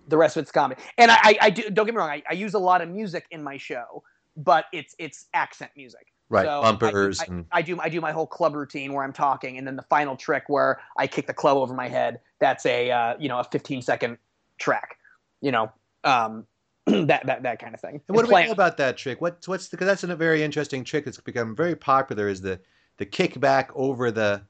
the 0.08 0.18
rest 0.18 0.36
of 0.38 0.42
it's 0.42 0.52
comedy, 0.52 0.82
and 0.98 1.12
I, 1.12 1.18
I, 1.22 1.38
I 1.42 1.50
do 1.52 1.70
don't 1.70 1.86
get 1.86 1.94
me 1.94 2.00
wrong, 2.00 2.10
I, 2.10 2.24
I 2.28 2.34
use 2.34 2.56
a 2.56 2.60
lot 2.60 2.82
of 2.82 2.90
music 2.90 3.28
in 3.30 3.44
my 3.44 3.58
show, 3.58 4.02
but 4.40 4.66
it's 4.74 4.96
it's 4.98 5.28
accent 5.34 5.72
music. 5.76 6.08
Right. 6.30 6.46
So 6.46 6.62
Bumpers 6.62 7.20
I, 7.20 7.26
and 7.26 7.46
I 7.52 7.62
do 7.62 7.80
I 7.80 7.90
do 7.90 8.02
my 8.02 8.12
whole 8.12 8.28
club 8.28 8.56
routine 8.56 8.94
where 8.94 9.04
I'm 9.04 9.14
talking, 9.14 9.58
and 9.58 9.68
then 9.68 9.76
the 9.76 9.84
final 9.84 10.16
trick 10.16 10.44
where 10.48 10.80
I 10.98 11.08
kick 11.08 11.28
the 11.28 11.34
club 11.34 11.58
over 11.58 11.74
my 11.74 11.88
head. 11.88 12.20
That's 12.40 12.66
a 12.66 12.92
uh, 12.92 13.16
you 13.20 13.28
know 13.30 13.40
a 13.40 13.44
15 13.44 13.82
second 13.82 14.18
track, 14.58 14.98
you 15.42 15.52
know, 15.52 15.72
um, 16.04 16.46
that 16.86 17.26
that 17.26 17.44
that 17.44 17.60
kind 17.60 17.74
of 17.74 17.82
thing. 17.82 18.02
And 18.08 18.16
what 18.16 18.28
do 18.28 18.34
we 18.34 18.46
know 18.46 18.52
about 18.52 18.78
that 18.78 18.98
trick? 18.98 19.22
What's 19.22 19.48
what's 19.48 19.68
because 19.68 19.88
that's 19.88 20.04
a 20.04 20.16
very 20.16 20.44
interesting 20.44 20.84
trick 20.84 21.06
that's 21.06 21.20
become 21.20 21.56
very 21.56 21.76
popular. 21.76 22.28
Is 22.28 22.42
the 22.42 22.60
the 22.98 23.06
kickback 23.06 23.70
over 23.74 24.12
the 24.12 24.44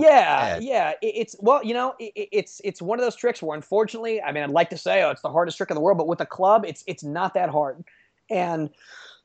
yeah, 0.00 0.58
yeah. 0.60 0.90
It, 1.02 1.14
it's 1.16 1.36
well, 1.40 1.62
you 1.62 1.74
know, 1.74 1.94
it- 1.98 2.28
it's 2.32 2.60
it's 2.64 2.80
one 2.80 2.98
of 2.98 3.04
those 3.04 3.16
tricks 3.16 3.42
where, 3.42 3.54
unfortunately, 3.54 4.22
I 4.22 4.32
mean, 4.32 4.42
I'd 4.42 4.50
like 4.50 4.70
to 4.70 4.78
say, 4.78 5.02
oh, 5.02 5.10
it's 5.10 5.22
the 5.22 5.30
hardest 5.30 5.56
trick 5.56 5.70
in 5.70 5.74
the 5.74 5.80
world, 5.80 5.98
but 5.98 6.06
with 6.06 6.20
a 6.20 6.26
club, 6.26 6.64
it's 6.66 6.82
it's 6.86 7.04
not 7.04 7.34
that 7.34 7.50
hard, 7.50 7.84
and 8.30 8.70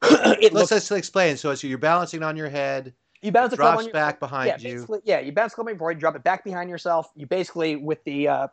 it 0.04 0.54
Let's 0.54 0.54
looks 0.54 0.70
just 0.70 0.92
explain. 0.92 1.38
So, 1.38 1.52
you're 1.52 1.78
balancing 1.78 2.24
on 2.24 2.38
your 2.38 2.50
head, 2.50 2.94
you 3.22 3.32
bounce 3.32 3.52
the 3.52 3.58
club 3.58 3.74
drops 3.74 3.80
on 3.80 3.86
your 3.86 3.94
back 3.94 4.16
yeah, 4.16 4.20
behind 4.20 4.62
you. 4.62 5.02
yeah, 5.04 5.20
you 5.20 5.32
bounce 5.32 5.52
the 5.52 5.56
club 5.56 5.68
before 5.68 5.92
you 5.92 6.00
drop 6.00 6.16
it 6.16 6.24
back 6.24 6.44
behind 6.44 6.70
yourself. 6.70 7.12
You 7.16 7.26
basically 7.26 7.76
with 7.76 8.04
the 8.06 8.28
uh, 8.28 8.48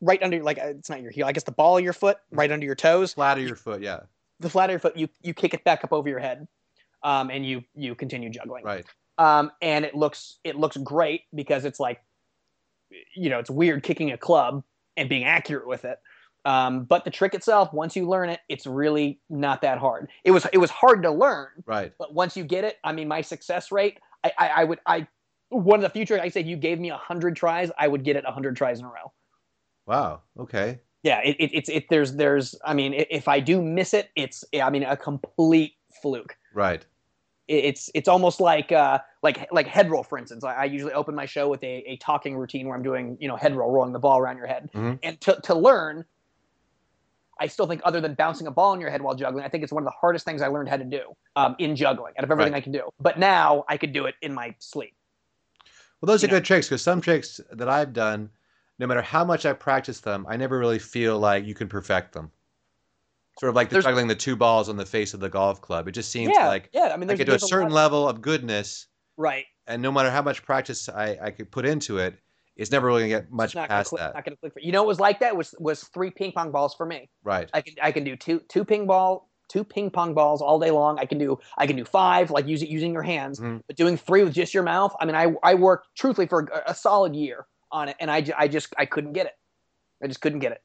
right 0.00 0.22
under 0.22 0.42
like 0.42 0.58
uh, 0.58 0.68
it's 0.68 0.88
not 0.88 1.02
your 1.02 1.10
heel, 1.10 1.26
I 1.26 1.32
guess 1.32 1.44
the 1.44 1.52
ball 1.52 1.76
of 1.76 1.84
your 1.84 1.92
foot, 1.92 2.18
right 2.30 2.50
under 2.50 2.64
your 2.64 2.74
toes, 2.74 3.14
Flat 3.14 3.38
of 3.38 3.44
your 3.44 3.56
foot, 3.56 3.82
yeah. 3.82 4.00
the 4.40 4.48
flat 4.48 4.70
of 4.70 4.72
your 4.72 4.80
foot. 4.80 4.96
You 4.96 5.08
you 5.22 5.34
kick 5.34 5.52
it 5.52 5.62
back 5.64 5.84
up 5.84 5.92
over 5.92 6.08
your 6.08 6.20
head, 6.20 6.48
um, 7.02 7.30
and 7.30 7.44
you 7.44 7.64
you 7.74 7.94
continue 7.94 8.30
juggling. 8.30 8.64
Right. 8.64 8.86
um, 9.18 9.50
and 9.60 9.84
it 9.84 9.94
looks 9.94 10.38
it 10.42 10.56
looks 10.56 10.78
great 10.78 11.22
because 11.34 11.66
it's 11.66 11.80
like 11.80 12.00
you 13.14 13.28
know 13.28 13.38
it's 13.38 13.50
weird 13.50 13.82
kicking 13.82 14.12
a 14.12 14.18
club 14.18 14.64
and 14.96 15.08
being 15.08 15.24
accurate 15.24 15.66
with 15.66 15.84
it 15.84 15.98
um, 16.48 16.84
but 16.84 17.04
the 17.04 17.10
trick 17.10 17.34
itself 17.34 17.72
once 17.72 17.94
you 17.96 18.08
learn 18.08 18.28
it 18.28 18.40
it's 18.48 18.66
really 18.66 19.20
not 19.28 19.60
that 19.62 19.78
hard 19.78 20.08
it 20.24 20.30
was 20.30 20.46
it 20.52 20.58
was 20.58 20.70
hard 20.70 21.02
to 21.02 21.10
learn 21.10 21.48
Right. 21.66 21.92
but 21.98 22.14
once 22.14 22.36
you 22.36 22.44
get 22.44 22.64
it 22.64 22.76
i 22.84 22.92
mean 22.92 23.08
my 23.08 23.20
success 23.20 23.70
rate 23.70 23.98
i 24.24 24.32
i, 24.38 24.48
I 24.60 24.64
would 24.64 24.80
i 24.86 25.06
one 25.50 25.78
of 25.78 25.82
the 25.82 25.90
future 25.98 26.20
i 26.20 26.28
said 26.28 26.46
you 26.46 26.56
gave 26.56 26.78
me 26.80 26.90
100 26.90 27.36
tries 27.36 27.70
i 27.78 27.86
would 27.88 28.02
get 28.04 28.16
it 28.16 28.24
100 28.24 28.56
tries 28.56 28.78
in 28.80 28.84
a 28.84 28.88
row 28.88 29.12
Wow. 29.86 30.22
Okay. 30.38 30.80
yeah 31.02 31.20
it, 31.24 31.36
it, 31.38 31.50
it's 31.58 31.68
it 31.68 31.84
there's 31.90 32.14
there's 32.14 32.54
i 32.64 32.72
mean 32.74 32.92
if 32.94 33.26
i 33.28 33.40
do 33.40 33.62
miss 33.62 33.94
it 33.94 34.10
it's 34.16 34.44
i 34.62 34.68
mean 34.70 34.84
a 34.84 34.96
complete 34.96 35.74
fluke 36.02 36.36
Right. 36.54 36.84
it- 37.48 37.64
it's 37.70 37.90
it's 37.94 38.08
almost 38.08 38.40
like 38.40 38.72
uh, 38.72 38.98
like 39.22 39.48
like 39.52 39.66
head 39.66 39.90
roll, 39.90 40.02
for 40.02 40.18
instance. 40.18 40.44
I, 40.44 40.54
I 40.54 40.64
usually 40.64 40.92
open 40.92 41.14
my 41.14 41.24
show 41.26 41.48
with 41.48 41.62
a, 41.64 41.74
a 41.92 41.96
talking 41.96 42.36
routine 42.36 42.66
where 42.66 42.76
I'm 42.76 42.82
doing 42.82 43.16
you 43.20 43.26
know 43.28 43.36
head 43.36 43.54
roll, 43.56 43.70
rolling 43.70 43.92
the 43.92 43.98
ball 43.98 44.18
around 44.18 44.36
your 44.36 44.46
head. 44.46 44.70
Mhm. 44.74 44.98
And 45.02 45.20
to 45.22 45.40
to 45.44 45.54
learn, 45.54 46.04
I 47.40 47.46
still 47.46 47.66
think 47.66 47.80
other 47.84 48.00
than 48.00 48.14
bouncing 48.14 48.46
a 48.46 48.50
ball 48.50 48.72
in 48.74 48.80
your 48.80 48.90
head 48.90 49.00
while 49.02 49.14
juggling, 49.14 49.44
I 49.44 49.48
think 49.48 49.62
it's 49.62 49.72
one 49.72 49.82
of 49.82 49.86
the 49.86 49.94
hardest 50.00 50.24
things 50.24 50.42
I 50.42 50.48
learned 50.48 50.68
how 50.68 50.76
to 50.76 50.84
do 50.84 51.02
um, 51.36 51.54
in 51.58 51.76
juggling 51.76 52.14
out 52.18 52.24
of 52.24 52.30
everything 52.30 52.52
Right. 52.52 52.58
I 52.58 52.62
can 52.62 52.72
do. 52.72 52.90
But 53.00 53.18
now 53.18 53.64
I 53.68 53.76
could 53.76 53.92
do 53.92 54.06
it 54.06 54.14
in 54.22 54.34
my 54.34 54.54
sleep. 54.58 54.94
Well, 56.00 56.06
those 56.06 56.22
You 56.22 56.28
are 56.28 56.30
good 56.30 56.44
tricks 56.44 56.68
because 56.68 56.82
some 56.82 57.00
tricks 57.00 57.40
that 57.52 57.68
I've 57.68 57.92
done, 57.92 58.30
no 58.78 58.86
matter 58.86 59.02
how 59.02 59.24
much 59.24 59.46
I 59.46 59.52
practice 59.52 60.00
them, 60.00 60.26
I 60.28 60.36
never 60.36 60.58
really 60.58 60.78
feel 60.78 61.18
like 61.18 61.44
you 61.44 61.54
can 61.54 61.68
perfect 61.68 62.12
them. 62.12 62.30
Sort 63.40 63.50
of 63.50 63.56
like 63.56 63.68
the 63.68 63.74
There's- 63.74 63.84
juggling 63.84 64.08
the 64.08 64.14
two 64.16 64.34
balls 64.36 64.68
on 64.68 64.76
the 64.76 64.86
face 64.86 65.14
of 65.14 65.20
the 65.20 65.28
golf 65.28 65.60
club. 65.60 65.86
It 65.88 65.92
just 65.92 66.10
seems 66.10 66.32
yeah, 66.36 66.48
like 66.48 66.70
yeah. 66.72 66.90
I 66.92 66.96
mean, 66.96 67.08
I 67.10 67.14
get 67.14 67.26
to 67.26 67.34
a 67.34 67.38
certain 67.38 67.68
lot- 67.70 67.82
level 67.82 68.08
of 68.08 68.20
goodness, 68.20 68.86
right. 69.16 69.44
and 69.68 69.80
no 69.80 69.92
matter 69.92 70.10
how 70.10 70.22
much 70.22 70.42
practice 70.44 70.88
I, 70.88 71.16
I 71.22 71.30
could 71.30 71.50
put 71.50 71.64
into 71.64 71.98
it, 71.98 72.18
it's 72.58 72.70
never 72.70 72.86
really 72.86 73.02
gonna 73.08 73.22
get 73.22 73.32
much 73.32 73.54
not 73.54 73.68
gonna 73.68 73.78
past 73.78 73.90
click, 73.90 74.00
that. 74.00 74.14
Not 74.14 74.24
gonna 74.24 74.36
click 74.36 74.52
for 74.52 74.60
you. 74.60 74.72
know 74.72 74.82
what 74.82 74.88
was 74.88 75.00
like 75.00 75.20
that 75.20 75.36
was 75.36 75.54
was 75.58 75.84
three 75.84 76.10
ping 76.10 76.32
pong 76.32 76.50
balls 76.50 76.74
for 76.74 76.84
me. 76.84 77.08
Right. 77.24 77.48
I 77.54 77.62
can 77.62 77.74
I 77.82 77.92
can 77.92 78.04
do 78.04 78.16
two 78.16 78.40
two 78.48 78.64
ping 78.64 78.86
ball 78.86 79.30
two 79.48 79.64
ping 79.64 79.90
pong 79.90 80.12
balls 80.12 80.42
all 80.42 80.58
day 80.58 80.70
long. 80.70 80.98
I 80.98 81.06
can 81.06 81.16
do 81.16 81.38
I 81.56 81.66
can 81.66 81.76
do 81.76 81.84
five 81.84 82.30
like 82.30 82.46
using 82.46 82.70
using 82.70 82.92
your 82.92 83.02
hands, 83.02 83.40
Mhm. 83.40 83.62
but 83.66 83.76
doing 83.76 83.96
three 83.96 84.22
with 84.22 84.34
just 84.34 84.52
your 84.52 84.62
mouth. 84.62 84.94
I 85.00 85.06
mean, 85.06 85.14
I 85.14 85.32
I 85.42 85.54
worked 85.54 85.88
truthfully 85.96 86.26
for 86.26 86.40
a, 86.52 86.72
a 86.72 86.74
solid 86.74 87.16
year 87.16 87.46
on 87.72 87.88
it, 87.88 87.96
and 88.00 88.10
I, 88.10 88.26
I 88.36 88.48
just 88.48 88.74
I 88.76 88.84
couldn't 88.86 89.12
get 89.14 89.26
it. 89.26 89.32
I 90.02 90.06
just 90.06 90.20
couldn't 90.20 90.40
get 90.40 90.52
it. 90.52 90.62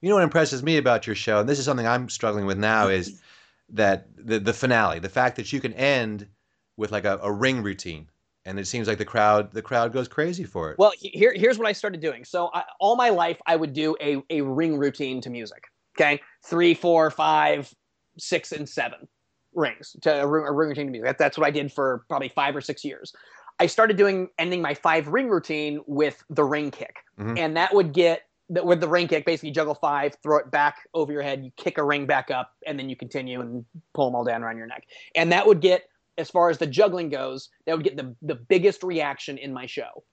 You 0.00 0.08
know 0.10 0.16
what 0.16 0.24
impresses 0.24 0.62
me 0.62 0.76
about 0.76 1.06
your 1.06 1.16
show, 1.16 1.40
and 1.40 1.48
this 1.48 1.58
is 1.58 1.64
something 1.64 1.86
I'm 1.86 2.08
struggling 2.08 2.46
with 2.46 2.58
now, 2.58 2.88
is 2.88 3.20
that 3.70 4.06
the 4.16 4.38
the 4.38 4.52
finale, 4.52 4.98
the 4.98 5.08
fact 5.08 5.36
that 5.36 5.52
you 5.52 5.60
can 5.60 5.72
end 5.72 6.28
with 6.76 6.92
like 6.92 7.04
a, 7.04 7.18
a 7.22 7.32
ring 7.32 7.62
routine, 7.62 8.08
and 8.48 8.58
it 8.58 8.66
seems 8.66 8.88
like 8.88 8.96
the 8.98 9.04
crowd 9.04 9.52
the 9.52 9.60
crowd 9.62 9.92
goes 9.92 10.08
crazy 10.08 10.44
for 10.44 10.70
it. 10.72 10.78
Well, 10.78 10.92
here 10.98 11.32
here's 11.36 11.58
what 11.58 11.68
I 11.68 11.72
started 11.72 12.00
doing. 12.00 12.24
So 12.24 12.50
I, 12.54 12.64
all 12.80 12.96
my 12.96 13.10
life, 13.10 13.38
I 13.46 13.56
would 13.56 13.74
do 13.74 13.94
a 14.00 14.22
a 14.30 14.40
ring 14.40 14.76
routine 14.78 15.20
to 15.20 15.30
music. 15.30 15.64
Okay, 15.96 16.20
three, 16.46 16.74
four, 16.74 17.10
five, 17.10 17.72
six, 18.18 18.52
and 18.52 18.68
seven 18.68 19.06
rings 19.52 19.96
to 20.02 20.22
a, 20.22 20.26
ring- 20.26 20.46
a 20.46 20.52
ring 20.52 20.68
routine 20.70 20.86
to 20.86 20.92
music. 20.92 21.06
That, 21.06 21.18
that's 21.18 21.36
what 21.36 21.46
I 21.46 21.50
did 21.50 21.72
for 21.72 22.04
probably 22.08 22.28
five 22.30 22.56
or 22.56 22.60
six 22.60 22.84
years. 22.84 23.12
I 23.60 23.66
started 23.66 23.96
doing 23.96 24.28
ending 24.38 24.62
my 24.62 24.74
five 24.74 25.08
ring 25.08 25.28
routine 25.28 25.80
with 25.86 26.22
the 26.30 26.44
ring 26.44 26.70
kick, 26.70 26.96
Mhm. 27.20 27.38
and 27.38 27.56
that 27.56 27.74
would 27.74 27.92
get 27.92 28.22
that 28.50 28.64
with 28.64 28.80
the 28.80 28.88
ring 28.88 29.08
kick. 29.08 29.26
Basically, 29.26 29.50
juggle 29.50 29.74
five, 29.74 30.16
throw 30.22 30.38
it 30.38 30.50
back 30.50 30.88
over 30.94 31.12
your 31.12 31.22
head, 31.22 31.44
you 31.44 31.50
kick 31.56 31.76
a 31.76 31.84
ring 31.84 32.06
back 32.06 32.30
up, 32.30 32.52
and 32.66 32.78
then 32.78 32.88
you 32.88 32.96
continue 32.96 33.40
and 33.42 33.64
pull 33.92 34.06
them 34.06 34.14
all 34.14 34.24
down 34.24 34.42
around 34.42 34.56
your 34.56 34.68
neck. 34.68 34.84
And 35.14 35.32
that 35.32 35.46
would 35.46 35.60
get 35.60 35.88
as 36.18 36.30
far 36.30 36.50
as 36.50 36.58
the 36.58 36.66
juggling 36.66 37.08
goes, 37.08 37.48
that 37.66 37.76
would 37.76 37.84
get 37.84 37.96
the 37.96 38.14
the 38.22 38.34
biggest 38.34 38.82
reaction 38.82 39.38
in 39.38 39.52
my 39.52 39.66
show. 39.66 40.04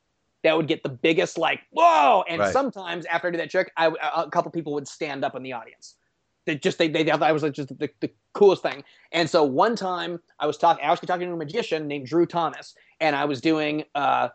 That 0.43 0.56
would 0.56 0.68
get 0.68 0.84
the 0.84 0.89
biggest 0.89 1.38
like 1.38 1.62
whoa. 1.72 2.24
And 2.30 2.39
Right. 2.39 2.53
sometimes 2.53 3.06
after 3.08 3.28
I 3.28 3.32
did 3.32 3.41
that 3.41 3.49
trick, 3.49 3.72
I 3.76 3.91
a 4.16 4.30
couple 4.30 4.51
people 4.51 4.74
would 4.74 4.88
stand 4.88 5.26
up 5.26 5.36
in 5.36 5.43
the 5.43 5.53
audience. 5.53 5.95
They 6.45 6.56
just 6.56 6.78
they 6.78 6.88
they 6.88 7.03
thought 7.03 7.24
I 7.24 7.32
was 7.32 7.41
like 7.43 7.53
just 7.53 7.70
the, 7.70 7.89
the 7.99 8.12
coolest 8.34 8.62
thing. 8.62 8.84
And 9.12 9.28
so 9.30 9.43
one 9.43 9.76
time 9.76 10.20
I 10.39 10.45
was 10.45 10.58
talking 10.58 10.86
I 10.86 10.91
was 10.91 10.99
talking 10.99 11.28
to 11.28 11.34
a 11.34 11.38
magician 11.38 11.88
named 11.88 12.06
Drew 12.06 12.28
Thomas, 12.28 12.76
and 12.99 13.16
I 13.16 13.26
was 13.26 13.41
doing 13.41 13.86
uh, 13.95 14.30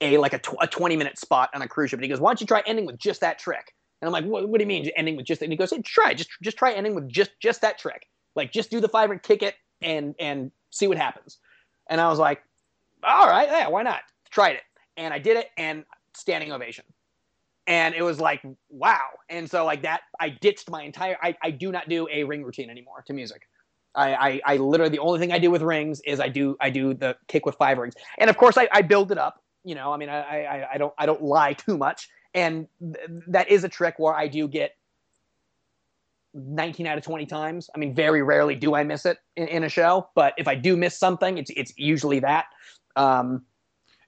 a 0.00 0.16
like 0.16 0.32
a, 0.32 0.38
tw- 0.38 0.56
a 0.60 0.66
twenty 0.66 0.96
minute 0.96 1.18
spot 1.18 1.50
on 1.54 1.60
a 1.60 1.68
cruise 1.68 1.90
ship. 1.90 1.98
And 1.98 2.04
he 2.04 2.08
goes, 2.08 2.20
"Why 2.20 2.30
don't 2.30 2.40
you 2.40 2.46
try 2.46 2.62
ending 2.66 2.86
with 2.86 2.98
just 2.98 3.20
that 3.20 3.38
trick?" 3.38 3.74
And 4.00 4.06
I'm 4.08 4.12
like, 4.12 4.24
"What, 4.24 4.48
what 4.48 4.58
do 4.58 4.62
you 4.62 4.68
mean 4.68 4.90
ending 4.96 5.16
with 5.16 5.26
just?" 5.26 5.40
that?" 5.40 5.46
And 5.46 5.52
he 5.52 5.58
goes, 5.58 5.70
hey, 5.70 5.82
"Try 5.82 6.14
just 6.14 6.30
just 6.42 6.56
try 6.56 6.72
ending 6.72 6.94
with 6.94 7.08
just 7.08 7.32
just 7.40 7.60
that 7.60 7.78
trick. 7.78 8.06
Like 8.34 8.52
just 8.52 8.70
do 8.70 8.80
the 8.80 8.88
five 8.88 9.10
and 9.10 9.22
kick 9.22 9.42
it 9.42 9.56
and 9.82 10.14
and 10.18 10.50
see 10.70 10.86
what 10.86 10.98
happens." 10.98 11.38
And 11.88 12.00
I 12.00 12.08
was 12.08 12.18
like, 12.18 12.42
"All 13.02 13.28
right, 13.28 13.48
yeah, 13.48 13.68
why 13.68 13.82
not?" 13.82 14.00
Tried 14.30 14.56
it, 14.56 14.62
and 14.96 15.12
I 15.14 15.18
did 15.18 15.36
it, 15.36 15.48
and 15.56 15.84
standing 16.14 16.52
ovation. 16.52 16.84
And 17.66 17.94
it 17.94 18.02
was 18.02 18.18
like, 18.18 18.42
wow. 18.70 19.08
And 19.28 19.48
so 19.48 19.66
like 19.66 19.82
that, 19.82 20.00
I 20.18 20.30
ditched 20.30 20.70
my 20.70 20.82
entire. 20.82 21.18
I, 21.22 21.36
I 21.42 21.50
do 21.50 21.70
not 21.70 21.88
do 21.88 22.08
a 22.10 22.24
ring 22.24 22.42
routine 22.42 22.70
anymore 22.70 23.04
to 23.06 23.12
music. 23.12 23.42
I, 23.94 24.14
I, 24.14 24.40
I 24.46 24.56
literally 24.56 24.90
the 24.90 25.00
only 25.00 25.18
thing 25.18 25.32
I 25.32 25.38
do 25.38 25.50
with 25.50 25.60
rings 25.60 26.00
is 26.06 26.18
I 26.18 26.28
do 26.28 26.56
I 26.60 26.70
do 26.70 26.94
the 26.94 27.16
kick 27.26 27.44
with 27.44 27.56
five 27.56 27.78
rings, 27.78 27.94
and 28.18 28.30
of 28.30 28.36
course 28.36 28.56
I, 28.56 28.68
I 28.72 28.82
build 28.82 29.12
it 29.12 29.18
up. 29.18 29.42
You 29.64 29.74
know, 29.74 29.92
I 29.92 29.96
mean, 29.96 30.08
I, 30.08 30.44
I, 30.44 30.68
I 30.74 30.78
don't 30.78 30.94
I 30.98 31.04
don't 31.04 31.22
lie 31.22 31.52
too 31.54 31.76
much, 31.76 32.08
and 32.32 32.68
th- 32.80 33.06
that 33.28 33.50
is 33.50 33.64
a 33.64 33.68
trick 33.68 33.94
where 33.98 34.14
I 34.14 34.28
do 34.28 34.48
get 34.48 34.72
19 36.46 36.86
out 36.86 36.98
of 36.98 37.04
20 37.04 37.26
times. 37.26 37.68
I 37.74 37.78
mean, 37.78 37.94
very 37.94 38.22
rarely 38.22 38.54
do 38.54 38.74
I 38.74 38.84
miss 38.84 39.04
it 39.06 39.18
in, 39.36 39.48
in 39.48 39.64
a 39.64 39.68
show, 39.68 40.08
but 40.14 40.34
if 40.38 40.48
I 40.48 40.54
do 40.54 40.76
miss 40.76 40.96
something, 40.98 41.38
it's 41.38 41.50
it's 41.56 41.72
usually 41.76 42.20
that. 42.20 42.46
Um, 42.96 43.42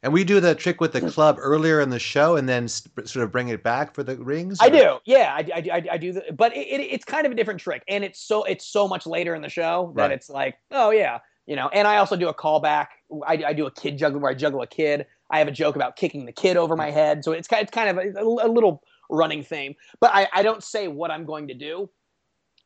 and 0.03 0.15
we 0.15 0.25
do 0.25 0.41
the 0.41 0.55
trick 0.55 0.81
with 0.81 0.93
the 0.95 1.03
club 1.03 1.37
earlier 1.39 1.79
in 1.81 1.91
the 1.91 1.99
show, 1.99 2.37
and 2.37 2.49
then 2.49 2.65
s- 2.65 2.89
sort 3.05 3.23
of 3.23 3.31
bring 3.31 3.49
it 3.49 3.63
back 3.63 3.95
for 3.95 4.03
the 4.03 4.17
rings. 4.17 4.57
I 4.61 4.71
do, 4.71 4.99
yeah, 5.05 5.35
I, 5.37 5.47
I, 5.55 5.65
I, 5.77 5.83
I 5.93 5.97
do, 5.99 6.13
the, 6.13 6.25
but 6.35 6.57
it, 6.57 6.61
it, 6.69 6.81
it's 6.81 7.05
kind 7.05 7.27
of 7.27 7.33
a 7.33 7.35
different 7.35 7.61
trick, 7.61 7.83
and 7.87 8.03
it's 8.03 8.19
so 8.19 8.45
it's 8.45 8.67
so 8.67 8.89
much 8.89 9.07
later 9.07 9.35
in 9.35 9.43
the 9.43 9.51
show 9.51 9.93
that 9.97 10.03
Right. 10.05 10.13
it's 10.13 10.31
like, 10.31 10.57
oh 10.71 10.91
yeah, 10.91 11.19
you 11.47 11.55
know. 11.55 11.69
And 11.69 11.87
I 11.87 11.99
also 11.99 12.17
do 12.17 12.29
a 12.29 12.35
callback. 12.35 12.87
I, 13.27 13.43
I 13.49 13.53
do 13.53 13.67
a 13.67 13.71
kid 13.71 13.99
juggle 13.99 14.21
where 14.21 14.31
I 14.31 14.35
juggle 14.35 14.63
a 14.63 14.67
kid. 14.67 15.05
I 15.31 15.39
have 15.39 15.49
a 15.49 15.53
joke 15.53 15.77
about 15.77 15.97
kicking 15.97 16.25
the 16.25 16.33
kid 16.33 16.57
over 16.57 16.77
my 16.77 16.91
head, 16.91 17.23
so 17.23 17.33
it's 17.33 17.47
kind 17.47 17.63
it's 17.63 17.71
kind 17.71 17.91
of 17.91 17.99
a, 17.99 18.47
a 18.47 18.49
little 18.49 18.83
running 19.11 19.43
theme. 19.43 19.75
But 20.01 20.13
I, 20.15 20.29
I 20.33 20.43
don't 20.43 20.65
say 20.65 20.89
what 20.89 21.11
I'm 21.11 21.27
going 21.27 21.47
to 21.49 21.55
do. 21.55 21.91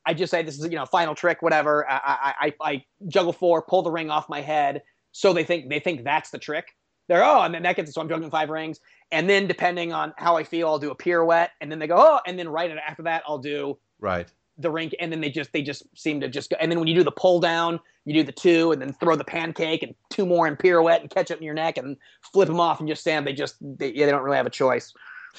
I 0.07 0.15
just 0.15 0.31
say 0.31 0.43
this 0.43 0.59
is 0.59 0.65
you 0.65 0.77
know 0.77 0.87
final 0.87 1.15
trick, 1.15 1.43
whatever. 1.43 1.89
I, 1.91 1.95
I, 2.05 2.35
I, 2.41 2.73
I 2.73 2.85
juggle 3.09 3.33
four, 3.33 3.63
pull 3.63 3.83
the 3.83 3.91
ring 3.91 4.11
off 4.11 4.29
my 4.29 4.41
head, 4.41 4.83
so 5.13 5.33
they 5.33 5.45
think 5.45 5.69
they 5.69 5.81
think 5.81 6.05
that's 6.05 6.31
the 6.31 6.39
trick. 6.39 6.67
They're 7.09 7.25
oh, 7.25 7.43
and 7.43 7.55
then 7.55 7.63
that 7.65 7.77
gets 7.77 7.93
so 7.93 8.01
I'm 8.01 8.09
juggling 8.09 8.31
five 8.31 8.49
rings, 8.51 8.81
and 9.13 9.29
then 9.29 9.47
depending 9.47 9.93
on 9.93 10.15
how 10.17 10.37
I 10.37 10.45
feel, 10.45 10.69
I'll 10.69 10.79
do 10.79 10.91
a 10.91 10.95
pirouette, 10.95 11.51
and 11.61 11.71
then 11.71 11.79
they 11.79 11.87
go 11.87 11.97
oh, 11.99 12.21
and 12.27 12.39
then 12.39 12.49
right 12.49 12.71
after 12.71 13.03
that 13.05 13.23
I'll 13.27 13.39
do 13.39 13.79
Right. 14.01 14.29
the 14.59 14.71
rink, 14.71 14.95
and 15.01 15.11
then 15.11 15.21
they 15.21 15.31
just 15.31 15.53
they 15.53 15.63
just 15.63 15.85
seem 15.97 16.21
to 16.21 16.29
just 16.29 16.51
go. 16.51 16.57
And 16.61 16.71
then 16.71 16.79
when 16.79 16.89
you 16.89 16.95
do 16.95 17.05
the 17.05 17.11
pull 17.13 17.41
down, 17.41 17.81
you 18.05 18.15
do 18.15 18.23
the 18.23 18.33
two, 18.33 18.73
and 18.73 18.81
then 18.81 18.93
throw 18.95 19.17
the 19.17 19.25
pancake 19.25 19.83
and 19.83 19.95
two 20.11 20.27
more 20.27 20.47
in 20.47 20.57
pirouette 20.57 21.01
and 21.01 21.11
catch 21.11 21.31
it 21.31 21.39
in 21.39 21.45
your 21.45 21.55
neck 21.55 21.79
and 21.79 21.97
flip 22.33 22.49
them 22.49 22.61
off 22.61 22.81
and 22.81 22.89
just 22.89 23.01
stand. 23.01 23.27
They 23.27 23.33
just 23.33 23.57
they, 23.61 23.93
yeah, 23.93 24.07
they 24.07 24.13
don't 24.13 24.23
really 24.23 24.37
have 24.37 24.47
a 24.47 24.51
choice. 24.51 24.93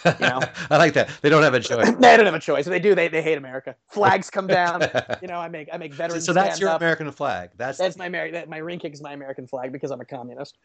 Know? 0.04 0.40
I 0.70 0.78
like 0.78 0.94
that. 0.94 1.10
They 1.22 1.30
don't 1.30 1.44
have 1.44 1.54
a 1.54 1.60
choice. 1.60 1.90
they 2.00 2.18
don't 2.18 2.26
have 2.26 2.34
a 2.36 2.40
choice. 2.40 2.66
If 2.68 2.72
they 2.72 2.80
do, 2.80 2.96
they, 2.96 3.08
they 3.08 3.22
hate 3.22 3.38
America. 3.38 3.76
Flags 3.90 4.30
come 4.30 4.48
down. 4.48 4.82
You 5.22 5.28
know, 5.28 5.40
I 5.40 5.48
make 5.48 5.70
I 5.72 5.78
make 5.78 5.94
veterans. 5.94 6.26
so 6.26 6.34
that's 6.34 6.56
stand 6.56 6.62
your 6.62 6.70
up. 6.70 6.82
American 6.82 7.12
flag. 7.12 7.50
That's 7.58 7.78
That's 7.78 7.98
my 7.98 8.10
Ameri- 8.10 8.34
that, 8.34 8.50
my 8.50 8.58
ring 8.58 8.80
kick 8.80 8.94
is 8.94 9.02
my 9.02 9.14
American 9.14 9.48
flag 9.48 9.72
because 9.72 9.92
I'm 9.92 10.02
a 10.02 10.06
communist. 10.06 10.58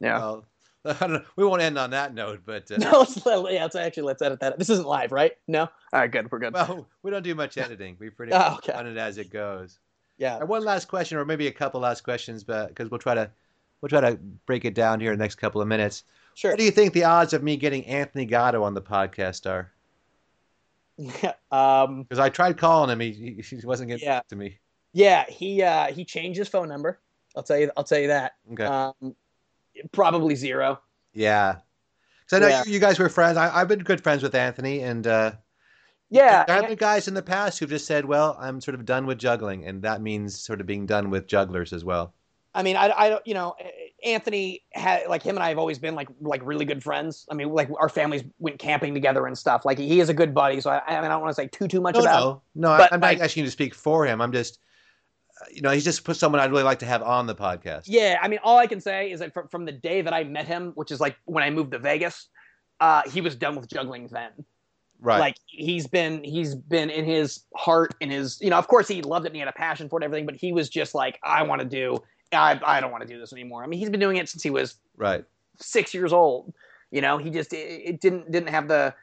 Yeah. 0.00 0.18
well, 0.18 0.44
I 0.84 0.92
don't 0.94 1.12
know. 1.12 1.22
We 1.36 1.44
won't 1.44 1.60
end 1.62 1.78
on 1.78 1.90
that 1.90 2.14
note, 2.14 2.40
but 2.46 2.70
uh, 2.70 2.76
No, 2.76 2.98
let's, 3.00 3.24
let- 3.26 3.52
yeah, 3.52 3.62
let's 3.62 3.74
actually 3.76 4.04
let's 4.04 4.22
edit 4.22 4.40
that. 4.40 4.58
This 4.58 4.70
isn't 4.70 4.86
live, 4.86 5.12
right? 5.12 5.32
No. 5.48 5.62
All 5.62 5.70
right, 5.92 6.10
good. 6.10 6.30
We're 6.30 6.38
good. 6.38 6.54
well, 6.54 6.86
we 7.02 7.10
don't 7.10 7.22
do 7.22 7.34
much 7.34 7.58
editing. 7.58 7.96
We 7.98 8.10
pretty 8.10 8.32
Oh, 8.32 8.54
okay. 8.56 8.72
run 8.72 8.86
it 8.86 8.96
as 8.96 9.18
it 9.18 9.30
goes. 9.30 9.78
Yeah. 10.18 10.38
And 10.38 10.48
one 10.48 10.64
last 10.64 10.86
question, 10.88 11.18
or 11.18 11.24
maybe 11.24 11.46
a 11.46 11.52
couple 11.52 11.80
last 11.80 12.02
questions, 12.02 12.44
but 12.44 12.68
because 12.68 12.90
we'll 12.90 13.00
try 13.00 13.14
to 13.14 13.30
we'll 13.80 13.88
try 13.88 14.00
to 14.02 14.18
break 14.46 14.64
it 14.64 14.74
down 14.74 15.00
here 15.00 15.12
in 15.12 15.18
the 15.18 15.24
next 15.24 15.36
couple 15.36 15.60
of 15.60 15.68
minutes. 15.68 16.04
Sure. 16.34 16.52
What 16.52 16.58
do 16.58 16.64
you 16.64 16.70
think 16.70 16.92
the 16.92 17.04
odds 17.04 17.32
of 17.32 17.42
me 17.42 17.56
getting 17.56 17.84
Anthony 17.86 18.24
Gatto 18.24 18.62
on 18.62 18.74
the 18.74 18.82
podcast 18.82 19.46
are? 19.48 19.72
um. 21.50 22.02
Because 22.04 22.18
I 22.18 22.28
tried 22.28 22.56
calling 22.58 22.90
him, 22.90 23.00
he, 23.00 23.42
he, 23.42 23.56
wasn't 23.64 23.88
getting 23.88 24.04
Yeah. 24.06 24.18
back 24.18 24.28
to 24.28 24.36
me. 24.36 24.58
Yeah. 24.92 25.24
He 25.28 25.62
uh 25.62 25.92
he 25.92 26.04
changed 26.04 26.38
his 26.38 26.48
phone 26.48 26.68
number. 26.68 27.00
I'll 27.36 27.42
tell 27.42 27.58
you. 27.58 27.70
I'll 27.76 27.84
tell 27.84 27.98
you 28.00 28.08
that. 28.08 28.32
Okay. 28.52 28.64
Um, 28.64 29.14
probably 29.92 30.34
zero. 30.34 30.80
Yeah. 31.12 31.56
Because 32.24 32.36
I 32.36 32.40
know 32.40 32.48
Yeah. 32.48 32.62
you, 32.66 32.72
you 32.72 32.78
guys 32.80 32.98
were 32.98 33.08
friends. 33.08 33.36
I, 33.36 33.60
I've 33.60 33.68
been 33.68 33.80
good 33.80 34.02
friends 34.02 34.22
with 34.22 34.34
Anthony, 34.34 34.80
and 34.80 35.06
uh, 35.06 35.32
Yeah, 36.10 36.44
there 36.44 36.56
have 36.56 36.68
been 36.68 36.76
guys 36.76 37.08
in 37.08 37.14
the 37.14 37.22
past 37.22 37.58
who've 37.58 37.70
just 37.70 37.86
said, 37.86 38.04
"Well, 38.04 38.36
I'm 38.40 38.60
sort 38.60 38.74
of 38.74 38.84
done 38.84 39.06
with 39.06 39.18
juggling," 39.18 39.64
and 39.64 39.82
that 39.82 40.00
means 40.02 40.38
sort 40.40 40.60
of 40.60 40.66
being 40.66 40.86
done 40.86 41.10
with 41.10 41.26
jugglers 41.26 41.72
as 41.72 41.84
well. 41.84 42.14
I 42.52 42.62
mean, 42.64 42.76
I, 42.76 42.90
I 42.90 43.08
don't, 43.10 43.24
you 43.26 43.34
know, 43.34 43.54
Anthony 44.04 44.62
had 44.72 45.06
like 45.08 45.22
him 45.22 45.36
and 45.36 45.44
I 45.44 45.50
have 45.50 45.58
always 45.58 45.78
been 45.78 45.94
like 45.94 46.08
like 46.20 46.40
really 46.44 46.64
good 46.64 46.82
friends. 46.82 47.26
I 47.30 47.34
mean, 47.34 47.50
like 47.50 47.70
our 47.78 47.88
families 47.88 48.24
went 48.38 48.58
camping 48.58 48.92
together 48.92 49.26
and 49.26 49.38
stuff. 49.38 49.64
Like 49.64 49.78
he 49.78 50.00
is 50.00 50.08
a 50.08 50.14
good 50.14 50.34
buddy, 50.34 50.60
so 50.60 50.70
I, 50.70 50.82
I, 50.86 50.96
mean, 50.96 51.04
I 51.04 51.08
don't 51.08 51.20
want 51.20 51.30
to 51.30 51.40
say 51.40 51.46
too 51.46 51.68
too 51.68 51.80
much 51.80 51.94
No, 51.94 52.00
about. 52.00 52.42
no, 52.54 52.68
no. 52.68 52.72
I, 52.72 52.88
I'm 52.90 53.00
not 53.00 53.06
like- 53.06 53.20
asking 53.20 53.42
you 53.42 53.46
to 53.46 53.52
speak 53.52 53.74
for 53.74 54.04
him. 54.04 54.20
I'm 54.20 54.32
just, 54.32 54.58
uh, 55.40 55.44
you 55.52 55.62
know, 55.62 55.70
he's 55.70 55.84
just 55.84 56.02
put 56.04 56.16
someone 56.16 56.40
I'd 56.40 56.50
really 56.50 56.64
like 56.64 56.80
to 56.80 56.86
have 56.86 57.02
on 57.02 57.26
the 57.26 57.36
podcast. 57.36 57.84
Yeah, 57.86 58.18
I 58.20 58.26
mean, 58.26 58.40
all 58.42 58.58
I 58.58 58.66
can 58.66 58.80
say 58.80 59.12
is 59.12 59.20
that 59.20 59.32
from, 59.32 59.46
from 59.48 59.64
the 59.64 59.72
day 59.72 60.02
that 60.02 60.12
I 60.12 60.24
met 60.24 60.46
him, 60.46 60.72
which 60.74 60.90
is 60.90 60.98
like 60.98 61.16
when 61.26 61.44
I 61.44 61.50
moved 61.50 61.70
to 61.72 61.78
Vegas, 61.78 62.28
uh, 62.80 63.02
he 63.08 63.20
was 63.20 63.36
done 63.36 63.54
with 63.54 63.68
juggling 63.68 64.08
then. 64.08 64.30
Right. 65.02 65.18
Like 65.18 65.36
he's 65.46 65.86
been 65.86 66.22
he's 66.22 66.54
been 66.54 66.90
in 66.90 67.06
his 67.06 67.44
heart 67.56 67.94
in 68.00 68.10
his 68.10 68.38
you 68.40 68.50
know 68.50 68.58
of 68.58 68.68
course 68.68 68.86
he 68.86 69.00
loved 69.00 69.24
it 69.24 69.30
and 69.30 69.36
he 69.36 69.40
had 69.40 69.48
a 69.48 69.52
passion 69.52 69.88
for 69.88 69.98
it 69.98 70.04
and 70.04 70.04
everything, 70.04 70.26
but 70.26 70.34
he 70.34 70.52
was 70.52 70.68
just 70.68 70.94
like 70.94 71.18
I 71.22 71.42
want 71.42 71.62
to 71.62 71.66
do 71.66 72.02
I 72.32 72.60
I 72.64 72.80
don't 72.80 72.90
want 72.90 73.02
to 73.02 73.08
do 73.08 73.18
this 73.18 73.32
anymore. 73.32 73.64
I 73.64 73.66
mean, 73.66 73.78
he's 73.78 73.90
been 73.90 74.00
doing 74.00 74.16
it 74.16 74.28
since 74.28 74.42
he 74.42 74.50
was 74.50 74.76
right. 74.96 75.24
six 75.58 75.94
years 75.94 76.12
old. 76.12 76.52
You 76.90 77.00
know, 77.00 77.18
he 77.18 77.30
just 77.30 77.52
it, 77.52 77.82
it 77.84 78.00
didn't 78.00 78.30
didn't 78.30 78.50
have 78.50 78.68
the 78.68 78.94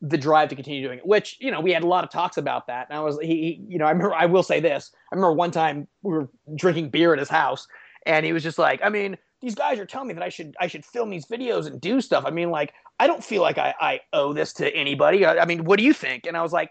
the 0.00 0.18
drive 0.18 0.48
to 0.48 0.54
continue 0.54 0.82
doing 0.82 0.98
it. 0.98 1.06
Which 1.06 1.36
you 1.40 1.50
know, 1.50 1.60
we 1.60 1.72
had 1.72 1.82
a 1.82 1.86
lot 1.86 2.04
of 2.04 2.10
talks 2.10 2.36
about 2.36 2.66
that. 2.66 2.88
And 2.88 2.98
I 2.98 3.00
was 3.02 3.18
he, 3.20 3.26
he 3.26 3.64
you 3.68 3.78
know 3.78 3.86
I 3.86 3.90
remember 3.90 4.14
I 4.14 4.26
will 4.26 4.42
say 4.42 4.60
this. 4.60 4.90
I 5.12 5.14
remember 5.14 5.34
one 5.34 5.50
time 5.50 5.86
we 6.02 6.12
were 6.12 6.28
drinking 6.54 6.90
beer 6.90 7.12
at 7.12 7.18
his 7.18 7.28
house, 7.28 7.66
and 8.06 8.26
he 8.26 8.32
was 8.32 8.42
just 8.42 8.58
like, 8.58 8.80
I 8.82 8.88
mean, 8.88 9.16
these 9.42 9.54
guys 9.54 9.78
are 9.78 9.86
telling 9.86 10.08
me 10.08 10.14
that 10.14 10.22
I 10.22 10.28
should 10.28 10.54
I 10.60 10.66
should 10.68 10.84
film 10.84 11.10
these 11.10 11.26
videos 11.26 11.66
and 11.66 11.80
do 11.80 12.00
stuff. 12.00 12.24
I 12.26 12.30
mean, 12.30 12.50
like 12.50 12.72
I 12.98 13.06
don't 13.06 13.22
feel 13.22 13.42
like 13.42 13.58
I 13.58 13.74
I 13.80 14.00
owe 14.12 14.32
this 14.32 14.52
to 14.54 14.74
anybody. 14.74 15.26
I, 15.26 15.38
I 15.38 15.44
mean, 15.44 15.64
what 15.64 15.78
do 15.78 15.84
you 15.84 15.92
think? 15.92 16.26
And 16.26 16.36
I 16.36 16.42
was 16.42 16.52
like, 16.52 16.70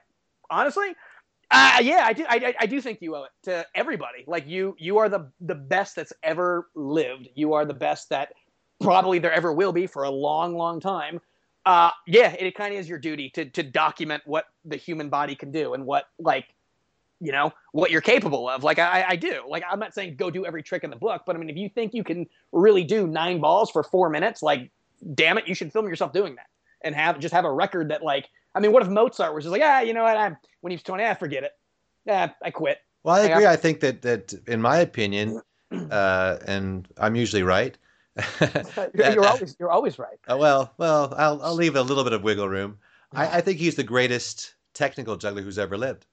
honestly. 0.49 0.95
Uh, 1.53 1.79
yeah, 1.81 2.05
I 2.05 2.13
do. 2.13 2.25
I, 2.29 2.53
I- 2.61 2.65
do 2.65 2.79
think 2.79 3.01
you 3.01 3.13
owe 3.13 3.25
it 3.25 3.31
to 3.43 3.65
everybody. 3.75 4.23
Like 4.25 4.47
you, 4.47 4.73
you 4.79 4.99
are 4.99 5.09
the 5.09 5.29
the 5.41 5.55
best 5.55 5.97
that's 5.97 6.13
ever 6.23 6.69
lived. 6.75 7.27
You 7.35 7.53
are 7.53 7.65
the 7.65 7.73
best 7.73 8.07
that 8.09 8.29
probably 8.81 9.19
there 9.19 9.33
ever 9.33 9.51
will 9.51 9.73
be 9.73 9.85
for 9.85 10.03
a 10.03 10.09
long, 10.09 10.55
long 10.55 10.79
time. 10.79 11.19
Uh, 11.65 11.91
yeah, 12.07 12.31
it, 12.39 12.55
kind 12.55 12.73
of 12.73 12.79
is 12.79 12.87
your 12.87 12.97
duty 12.99 13.29
to 13.31 13.45
to 13.49 13.63
document 13.63 14.23
what 14.25 14.45
the 14.63 14.77
human 14.77 15.09
body 15.09 15.35
can 15.35 15.51
do 15.51 15.73
and 15.73 15.85
what 15.85 16.05
like, 16.17 16.45
you 17.21 17.31
know, 17.31 17.53
what 17.71 17.91
you're 17.91 18.01
capable 18.01 18.49
of. 18.49 18.63
Like 18.63 18.79
I, 18.79 19.05
I 19.09 19.15
do. 19.15 19.43
Like 19.47 19.63
I'm 19.69 19.79
not 19.79 19.93
saying 19.93 20.15
go 20.15 20.29
do 20.29 20.45
every 20.45 20.63
trick 20.63 20.83
in 20.83 20.89
the 20.89 20.95
book, 20.95 21.21
but 21.25 21.35
I 21.35 21.39
mean, 21.39 21.49
if 21.49 21.55
you 21.55 21.69
think 21.69 21.93
you 21.93 22.03
can 22.03 22.27
really 22.51 22.83
do 22.83 23.07
nine 23.07 23.39
balls 23.39 23.69
for 23.69 23.83
four 23.83 24.09
minutes, 24.09 24.41
like, 24.41 24.71
damn 25.13 25.37
it, 25.37 25.47
you 25.47 25.53
should 25.53 25.71
film 25.71 25.87
yourself 25.87 26.11
doing 26.11 26.35
that 26.35 26.47
and 26.83 26.95
have 26.95 27.19
just 27.19 27.33
have 27.33 27.45
a 27.45 27.51
record 27.51 27.89
that 27.89 28.03
like. 28.03 28.27
I 28.53 28.59
mean, 28.59 28.73
what 28.73 28.83
if 28.83 28.89
Mozart 28.89 29.33
was 29.33 29.45
just 29.45 29.51
like, 29.53 29.61
ah, 29.63 29.79
you 29.79 29.93
know 29.93 30.03
what? 30.03 30.17
I'm 30.17 30.35
when 30.59 30.71
he 30.71 30.75
was 30.75 30.83
20, 30.83 31.05
ah, 31.05 31.13
forget 31.13 31.43
it. 31.43 31.53
Yeah, 32.05 32.31
I 32.41 32.51
quit. 32.51 32.79
Well, 33.03 33.15
I 33.15 33.21
agree. 33.21 33.45
I 33.45 33.55
think 33.55 33.79
that 33.79 34.01
that 34.01 34.33
in 34.47 34.59
my 34.59 34.77
opinion, 34.77 35.41
uh, 35.71 36.37
and 36.45 36.87
I'm 36.97 37.15
usually 37.15 37.43
right. 37.43 37.77
You're, 38.93 39.11
you're 39.11 39.25
always 39.27 39.55
you're 39.59 39.71
always 39.71 39.97
right. 39.97 40.19
Uh, 40.29 40.37
well, 40.37 40.73
well, 40.77 41.13
I'll 41.17 41.41
I'll 41.41 41.55
leave 41.55 41.75
a 41.75 41.81
little 41.81 42.03
bit 42.03 42.13
of 42.13 42.23
wiggle 42.23 42.49
room. 42.49 42.77
I, 43.13 43.37
I 43.37 43.41
think 43.41 43.57
he's 43.57 43.75
the 43.75 43.83
greatest 43.83 44.55
technical 44.73 45.15
juggler 45.15 45.41
who's 45.41 45.59
ever 45.59 45.77
lived. 45.77 46.05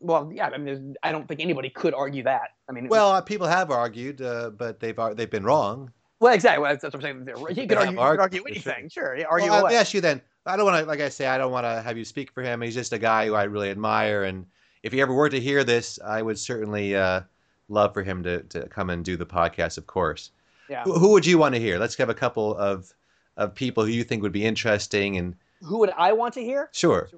Well, 0.00 0.30
yeah, 0.32 0.48
I 0.48 0.58
mean, 0.58 0.94
I 1.02 1.12
don't 1.12 1.26
think 1.26 1.40
anybody 1.40 1.70
could 1.70 1.94
argue 1.94 2.22
that. 2.24 2.50
I 2.68 2.72
mean, 2.72 2.88
Well, 2.88 3.12
uh, 3.12 3.20
people 3.20 3.46
have 3.46 3.70
argued, 3.70 4.20
uh, 4.22 4.50
but 4.50 4.80
they've 4.80 4.98
they've 5.14 5.30
been 5.30 5.44
wrong. 5.44 5.92
well, 6.20 6.34
exactly. 6.34 6.68
That's, 6.68 6.82
what 6.84 6.94
I'm 6.94 7.00
saying. 7.00 7.28
You 7.56 7.66
could 7.66 7.78
argue, 7.78 7.98
argue 7.98 8.44
anything. 8.46 8.88
Sure, 8.88 9.16
yeah, 9.16 9.26
argue 9.30 9.48
well, 9.50 9.60
away. 9.60 9.70
let 9.70 9.72
me 9.72 9.78
ask 9.78 9.94
you 9.94 10.00
then. 10.00 10.20
I 10.46 10.56
don't 10.56 10.66
want 10.66 10.78
to, 10.82 10.86
like 10.86 11.00
I 11.00 11.08
say, 11.08 11.26
I 11.26 11.38
don't 11.38 11.52
want 11.52 11.64
to 11.64 11.80
have 11.80 11.96
you 11.96 12.04
speak 12.04 12.30
for 12.30 12.42
him. 12.42 12.60
He's 12.60 12.74
just 12.74 12.92
a 12.92 12.98
guy 12.98 13.26
who 13.26 13.34
I 13.34 13.44
really 13.44 13.70
admire, 13.70 14.24
and 14.24 14.44
if 14.82 14.92
he 14.92 15.00
ever 15.00 15.14
were 15.14 15.30
to 15.30 15.40
hear 15.40 15.64
this, 15.64 15.98
I 16.04 16.20
would 16.20 16.38
certainly 16.38 16.94
uh, 16.94 17.22
love 17.68 17.94
for 17.94 18.02
him 18.02 18.22
to 18.24 18.42
to 18.42 18.68
come 18.68 18.90
and 18.90 19.04
do 19.04 19.16
the 19.16 19.26
podcast. 19.26 19.78
Of 19.78 19.86
course. 19.86 20.30
Yeah. 20.68 20.82
Who, 20.84 20.98
who 20.98 21.10
would 21.12 21.26
you 21.26 21.38
want 21.38 21.54
to 21.54 21.60
hear? 21.60 21.78
Let's 21.78 21.96
have 21.96 22.10
a 22.10 22.14
couple 22.14 22.56
of 22.56 22.92
of 23.36 23.54
people 23.54 23.84
who 23.84 23.90
you 23.90 24.04
think 24.04 24.22
would 24.22 24.32
be 24.32 24.44
interesting 24.44 25.16
and 25.16 25.34
Who 25.62 25.78
would 25.78 25.90
I 25.96 26.12
want 26.12 26.34
to 26.34 26.42
hear? 26.42 26.68
sure. 26.72 27.08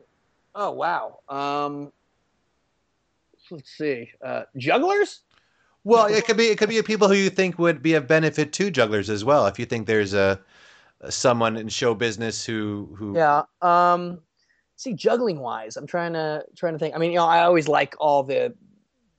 Oh 0.54 0.70
wow. 0.70 1.18
Um, 1.28 1.92
let's 3.50 3.70
see. 3.70 4.10
Uh, 4.24 4.42
jugglers. 4.56 5.20
Well, 5.84 6.06
it 6.06 6.24
could 6.26 6.36
be 6.36 6.46
it 6.46 6.58
could 6.58 6.68
be 6.68 6.82
people 6.82 7.08
who 7.08 7.14
you 7.14 7.30
think 7.30 7.58
would 7.58 7.82
be 7.82 7.94
of 7.94 8.08
benefit 8.08 8.52
to 8.54 8.70
jugglers 8.70 9.08
as 9.08 9.24
well. 9.24 9.46
If 9.46 9.58
you 9.58 9.66
think 9.66 9.86
there's 9.86 10.14
a, 10.14 10.40
a 11.00 11.12
someone 11.12 11.56
in 11.56 11.68
show 11.68 11.94
business 11.94 12.44
who 12.44 12.94
who 12.98 13.14
Yeah. 13.14 13.42
Um, 13.62 14.20
see, 14.74 14.94
juggling 14.94 15.38
wise, 15.38 15.76
I'm 15.76 15.86
trying 15.86 16.14
to 16.14 16.44
trying 16.56 16.72
to 16.72 16.78
think. 16.78 16.94
I 16.94 16.98
mean, 16.98 17.12
you 17.12 17.18
know, 17.18 17.26
I 17.26 17.44
always 17.44 17.68
like 17.68 17.94
all 18.00 18.22
the 18.24 18.54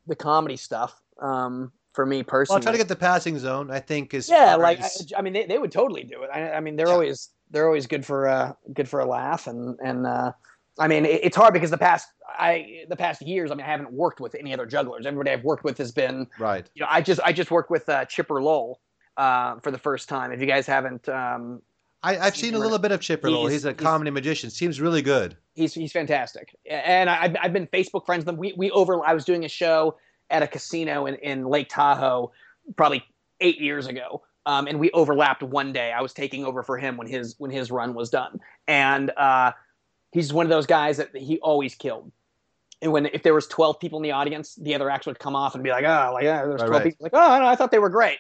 the 0.07 0.15
comedy 0.15 0.57
stuff. 0.57 1.01
Um, 1.21 1.71
for 1.93 2.05
me 2.05 2.21
personally, 2.21 2.59
well, 2.59 2.63
try 2.63 2.71
to 2.73 2.77
get 2.77 2.87
the 2.89 2.95
passing 2.95 3.39
zone. 3.39 3.71
I 3.71 3.79
think 3.79 4.13
is 4.13 4.29
yeah 4.29 4.55
like 4.55 4.79
I, 4.81 4.89
I 5.17 5.21
mean 5.21 5.33
they, 5.33 5.45
they 5.47 5.57
would 5.57 5.71
totally 5.71 6.03
do 6.03 6.21
it 6.21 6.29
i, 6.31 6.51
I 6.51 6.59
mean 6.59 6.75
they're 6.75 6.87
Yeah. 6.87 6.93
always 6.93 7.29
they're 7.49 7.65
always 7.65 7.87
good 7.87 8.05
for 8.05 8.27
uh 8.27 8.53
good 8.73 8.87
for 8.87 8.99
a 8.99 9.05
laugh 9.05 9.47
and 9.47 9.79
and 9.83 10.05
uh 10.05 10.31
i 10.79 10.87
mean 10.87 11.05
it, 11.05 11.19
it's 11.23 11.35
hard 11.35 11.53
because 11.53 11.71
the 11.71 11.77
past 11.77 12.07
i 12.37 12.83
the 12.89 12.95
past 12.95 13.21
years 13.21 13.51
i 13.51 13.55
mean 13.55 13.65
i 13.65 13.69
haven't 13.69 13.91
worked 13.91 14.19
with 14.19 14.35
any 14.35 14.53
other 14.53 14.65
jugglers 14.65 15.05
everybody 15.05 15.31
i've 15.31 15.43
worked 15.43 15.63
with 15.63 15.77
has 15.77 15.91
been 15.91 16.27
right. 16.39 16.69
you 16.75 16.81
know 16.81 16.87
i 16.89 17.01
just 17.01 17.19
i 17.23 17.31
just 17.33 17.51
worked 17.51 17.69
with 17.71 17.87
uh 17.89 18.05
chipper 18.05 18.41
lowell 18.41 18.79
uh 19.17 19.59
for 19.61 19.71
the 19.71 19.77
first 19.77 20.07
time 20.09 20.31
if 20.31 20.39
you 20.39 20.45
guys 20.47 20.65
haven't 20.67 21.07
um 21.09 21.61
I, 22.03 22.19
I've 22.19 22.35
seen 22.37 22.53
a 22.53 22.59
little 22.59 22.77
bit 22.77 22.91
of 22.91 23.01
Chipper 23.01 23.29
Lowell. 23.31 23.47
He's- 23.47 23.63
He's 23.63 23.65
a 23.65 23.69
he's- 23.71 23.81
comedy 23.81 24.11
magician. 24.11 24.51
Seems 24.51 24.79
really 24.79 25.01
good. 25.01 25.35
he's 25.55 25.73
he's 25.73 25.91
fantastic 25.91 26.55
and 26.69 27.09
I, 27.09 27.23
I've, 27.23 27.35
I've 27.41 27.53
been 27.53 27.65
facebook 27.67 28.05
friends 28.05 28.23
with 28.23 28.33
him 28.35 28.37
we, 28.39 28.53
we 28.55 28.69
over 28.71 29.03
i 29.05 29.13
was 29.15 29.25
doing 29.25 29.43
a 29.45 29.49
show 29.49 29.97
at 30.29 30.43
a 30.43 30.47
casino 30.47 31.07
in, 31.07 31.15
in 31.15 31.45
lake 31.45 31.69
tahoe 31.69 32.31
probably 32.75 33.03
eight 33.41 33.59
years 33.59 33.87
ago 33.87 34.21
um, 34.45 34.67
and 34.67 34.79
we 34.79 34.91
overlapped 34.91 35.41
one 35.41 35.73
day 35.73 35.91
i 35.91 35.99
was 36.01 36.13
taking 36.13 36.45
over 36.45 36.61
for 36.61 36.77
him 36.77 36.97
when 36.97 37.07
his 37.07 37.33
when 37.39 37.49
his 37.49 37.71
run 37.71 37.95
was 37.95 38.11
done 38.11 38.39
and 38.67 39.09
uh, 39.17 39.51
he's 40.17 40.33
one 40.33 40.45
of 40.45 40.49
those 40.49 40.65
guys 40.65 40.97
that 40.97 41.15
he 41.15 41.39
always 41.39 41.75
killed. 41.75 42.11
And 42.81 42.91
when 42.91 43.07
if 43.07 43.23
there 43.23 43.33
was 43.33 43.47
12 43.47 43.79
people 43.79 43.99
in 43.99 44.03
the 44.03 44.11
audience 44.11 44.55
the 44.55 44.75
other 44.75 44.89
acts 44.89 45.07
would 45.07 45.17
come 45.17 45.35
off 45.35 45.55
and 45.55 45.63
be 45.63 45.71
like 45.71 45.83
oh 45.83 46.11
like 46.13 46.23
yeah 46.23 46.45
there's 46.45 46.61
12 46.61 46.71
right. 46.71 46.83
people. 46.83 47.03
Like 47.05 47.13
oh 47.15 47.39
no 47.39 47.47
i 47.47 47.55
thought 47.55 47.71
they 47.71 47.79
were 47.79 47.89
great 47.89 48.19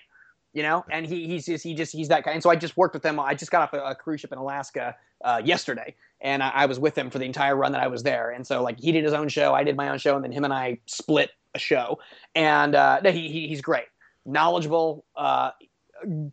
you 0.53 0.63
know? 0.63 0.83
And 0.89 1.05
he, 1.05 1.27
he's 1.27 1.45
just 1.45 1.63
he 1.63 1.75
just 1.75 1.91
he's 1.91 2.07
that 2.07 2.23
guy. 2.23 2.31
And 2.31 2.41
so 2.41 2.49
i 2.49 2.55
just 2.55 2.75
worked 2.75 2.95
with 2.95 3.05
him. 3.05 3.19
I 3.19 3.35
just 3.35 3.51
got 3.51 3.61
off 3.61 3.73
a, 3.73 3.91
a 3.91 3.95
cruise 3.95 4.21
ship 4.21 4.31
in 4.31 4.39
alaska 4.39 4.95
uh, 5.23 5.41
yesterday 5.43 5.93
and 6.21 6.41
I, 6.41 6.49
I 6.49 6.65
was 6.65 6.79
with 6.79 6.97
him 6.97 7.11
for 7.11 7.19
the 7.19 7.25
entire 7.25 7.55
run 7.55 7.71
that 7.73 7.81
i 7.81 7.87
was 7.87 8.01
there. 8.01 8.31
And 8.31 8.47
so 8.47 8.63
like 8.63 8.79
he 8.79 8.91
did 8.91 9.03
his 9.03 9.13
own 9.13 9.29
show 9.29 9.53
i 9.53 9.63
did 9.63 9.75
my 9.75 9.89
own 9.89 9.99
show 9.99 10.15
and 10.15 10.23
then 10.23 10.31
him 10.31 10.43
and 10.43 10.53
i 10.53 10.79
split 10.87 11.29
a 11.53 11.59
show. 11.59 11.99
And 12.33 12.73
uh, 12.73 13.01
no, 13.03 13.11
he, 13.11 13.29
he, 13.29 13.47
he's 13.47 13.61
great. 13.61 13.85
Knowledgeable 14.25 15.05
uh, 15.15 15.51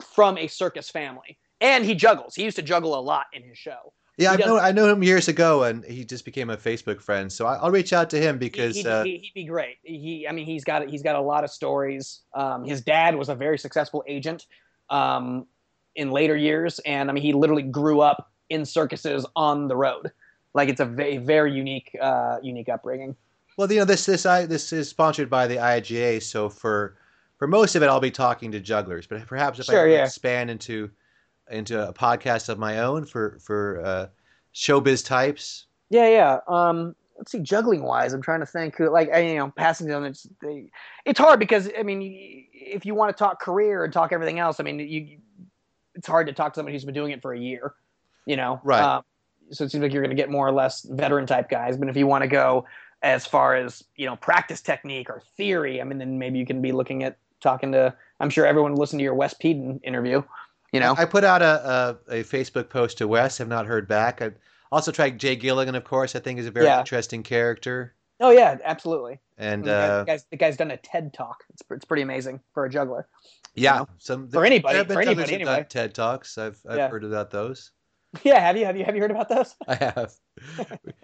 from 0.03 0.39
a 0.39 0.47
circus 0.47 0.89
family. 0.89 1.39
And 1.61 1.85
he 1.85 1.95
juggles. 1.95 2.35
He 2.35 2.45
used 2.45 2.57
to 2.57 2.63
juggle 2.63 2.99
a 2.99 3.01
lot 3.01 3.27
in 3.33 3.43
his 3.43 3.59
show 3.59 3.93
Yeah, 4.17 4.33
I 4.33 4.37
know 4.37 4.59
I 4.59 4.71
know 4.71 4.89
him 4.89 5.03
years 5.03 5.27
ago, 5.27 5.65
and 5.65 5.85
he 5.85 6.05
just 6.05 6.25
became 6.25 6.51
a 6.51 6.57
Facebook 6.57 7.01
friend. 7.01 7.33
So 7.33 7.47
I, 7.47 7.57
I'll 7.57 7.73
reach 7.73 7.93
out 7.93 8.11
to 8.11 8.21
him 8.21 8.39
because 8.39 8.77
he'd, 8.77 8.87
uh, 8.87 9.03
he'd 9.03 9.33
be 9.35 9.45
great. 9.45 9.79
He, 9.83 10.27
I 10.29 10.33
mean, 10.33 10.47
he's 10.47 10.63
got 10.63 10.89
he's 10.89 11.03
got 11.03 11.17
a 11.17 11.21
lot 11.21 11.43
of 11.43 11.51
stories. 11.51 12.21
Um, 12.33 12.65
his 12.65 12.81
dad 12.81 13.17
was 13.17 13.29
a 13.29 13.35
very 13.35 13.59
successful 13.59 14.05
agent 14.07 14.47
um, 14.89 15.47
in 15.97 16.13
later 16.13 16.37
years, 16.37 16.79
and 16.81 17.11
I 17.11 17.13
mean, 17.13 17.25
he 17.25 17.33
literally 17.33 17.63
grew 17.63 18.01
up 18.01 18.31
in 18.51 18.65
circuses 18.65 19.27
on 19.35 19.67
the 19.67 19.77
road. 19.77 20.13
Like 20.55 20.69
it's 20.69 20.81
a 20.81 20.85
very 20.85 21.17
very 21.17 21.53
unique 21.53 21.91
uh, 22.01 22.37
unique 22.41 22.69
upbringing. 22.69 23.17
well, 23.59 23.71
you 23.71 23.81
know 23.81 23.85
this 23.85 24.07
this 24.07 24.27
I 24.27 24.47
this 24.47 24.73
is 24.73 24.89
sponsored 24.89 25.29
by 25.29 25.49
the 25.49 25.57
IJA. 25.57 26.23
So 26.23 26.49
for 26.49 26.97
for 27.37 27.49
most 27.49 27.75
of 27.75 27.83
it, 27.83 27.87
I'll 27.87 27.99
be 27.99 28.13
talking 28.13 28.53
to 28.53 28.61
jugglers. 28.61 29.09
But 29.09 29.27
perhaps 29.27 29.59
if 29.59 29.67
Sure, 29.67 29.89
I 29.89 29.93
yeah. 29.93 30.05
expand 30.05 30.51
into 30.51 30.91
into 31.51 31.89
a 31.89 31.93
podcast 31.93 32.49
of 32.49 32.59
my 32.59 32.79
own 32.81 33.05
for 33.05 33.39
for 33.41 33.85
uh, 33.85 34.07
showbiz 34.55 35.05
types. 35.05 35.67
Yeah, 35.91 36.09
yeah. 36.09 36.39
Um, 36.49 36.95
let's 37.19 37.31
see, 37.33 37.39
juggling 37.41 37.83
wise, 37.83 38.13
I'm 38.13 38.23
trying 38.23 38.41
to 38.41 38.47
think. 38.47 38.77
who- 38.77 38.91
Like, 38.91 39.11
I- 39.13 39.21
you 39.21 39.37
know, 39.37 39.53
Passing 39.57 39.89
Zone, 39.89 40.05
it's 40.05 40.27
they, 40.43 40.71
it's 41.05 41.19
hard 41.21 41.39
because 41.39 41.71
I 41.79 41.83
mean, 41.83 42.47
if 42.53 42.85
you 42.87 42.95
want 42.95 43.17
to 43.17 43.19
talk 43.19 43.41
career 43.41 43.85
and 43.85 43.93
talk 43.93 44.13
everything 44.13 44.39
else, 44.39 44.59
I 44.61 44.63
mean, 44.65 44.79
you, 44.81 45.19
it's 45.95 46.07
hard 46.09 46.27
to 46.27 46.33
talk 46.33 46.53
to 46.55 46.59
somebody 46.59 46.75
who's 46.75 46.85
been 46.85 46.95
doing 46.95 47.13
it 47.13 47.23
for 47.23 47.33
a 47.33 47.39
year. 47.39 47.75
You 48.27 48.37
know, 48.37 48.61
Right. 48.65 48.83
Um, 48.83 49.03
so 49.51 49.65
it 49.65 49.71
seems 49.71 49.83
like 49.83 49.93
you're 49.93 50.03
going 50.03 50.17
to 50.17 50.21
get 50.21 50.31
more 50.31 50.49
or 50.49 50.53
less 50.53 50.83
veteran 50.83 51.27
type 51.27 51.51
guys. 51.51 51.77
But 51.77 51.89
if 51.91 51.97
you 51.97 52.07
want 52.07 52.23
to 52.23 52.29
go 52.29 52.65
as 53.03 53.27
far 53.27 53.55
as 53.55 53.85
you 53.97 54.07
know, 54.07 54.17
practice 54.17 54.63
technique 54.63 55.11
or 55.11 55.23
theory, 55.37 55.81
I 55.81 55.85
mean, 55.85 55.99
then 55.99 56.19
maybe 56.19 56.39
you 56.39 56.47
can 56.47 56.63
be 56.63 56.73
looking 56.73 57.05
at 57.05 57.19
talking 57.41 57.71
to. 57.73 57.95
I'm 58.21 58.31
sure 58.31 58.47
everyone 58.47 58.75
listened 58.75 59.01
to 59.01 59.05
your 59.05 59.15
Wes 59.15 59.35
Peden 59.35 59.81
interview. 59.85 60.23
You 60.75 60.81
know, 60.81 60.95
I, 60.99 61.05
put 61.05 61.23
out 61.25 61.41
a, 61.41 61.99
a, 62.09 62.21
a 62.21 62.23
Facebook 62.25 62.69
post 62.69 62.99
to 62.99 63.07
Wes. 63.09 63.39
Have 63.39 63.49
not 63.49 63.67
heard 63.67 63.87
back. 63.87 64.21
I 64.21 64.33
also 64.73 64.91
tried 64.91 65.19
Jay 65.19 65.37
Gilligan, 65.37 65.75
of 65.77 65.85
course. 65.85 66.17
I 66.17 66.19
think 66.21 66.39
is 66.39 66.47
a 66.47 66.51
very 66.51 66.67
Yeah. 66.67 66.81
interesting 66.81 67.23
character. 67.23 67.95
oh 68.21 68.31
yeah, 68.31 68.59
absolutely. 68.65 69.21
And 69.39 69.65
the, 69.65 69.71
guy- 69.71 69.89
uh, 69.89 69.99
the 70.01 70.05
guy's 70.07 70.25
the 70.33 70.37
guy's 70.37 70.57
done 70.57 70.71
a 70.73 70.77
TED 70.77 71.15
talk. 71.15 71.45
It's, 71.51 71.63
it's 71.71 71.85
pretty 71.85 72.03
amazing 72.03 72.41
for 72.53 72.65
a 72.65 72.71
juggler. 72.71 73.07
Yeah, 73.55 73.79
know? 73.79 73.89
some 73.99 74.29
For 74.29 74.45
anybody- 74.45 74.73
there 74.75 74.79
have 74.81 74.89
been 74.89 74.97
for 74.97 75.03
anybody, 75.03 75.35
anyway. 75.35 75.65
TED 75.69 75.95
talks. 75.95 76.39
I've 76.39 76.61
I've 76.69 76.77
Yeah. 76.77 76.89
heard 76.89 77.05
about 77.05 77.31
those. 77.31 77.71
Yeah, 78.23 78.39
have 78.41 78.57
you 78.57 78.65
have 78.65 78.77
you 78.77 78.85
have 78.85 78.95
you 78.95 79.01
heard 79.03 79.11
about 79.11 79.29
those? 79.29 79.55
I 79.69 79.75
have. 79.77 80.13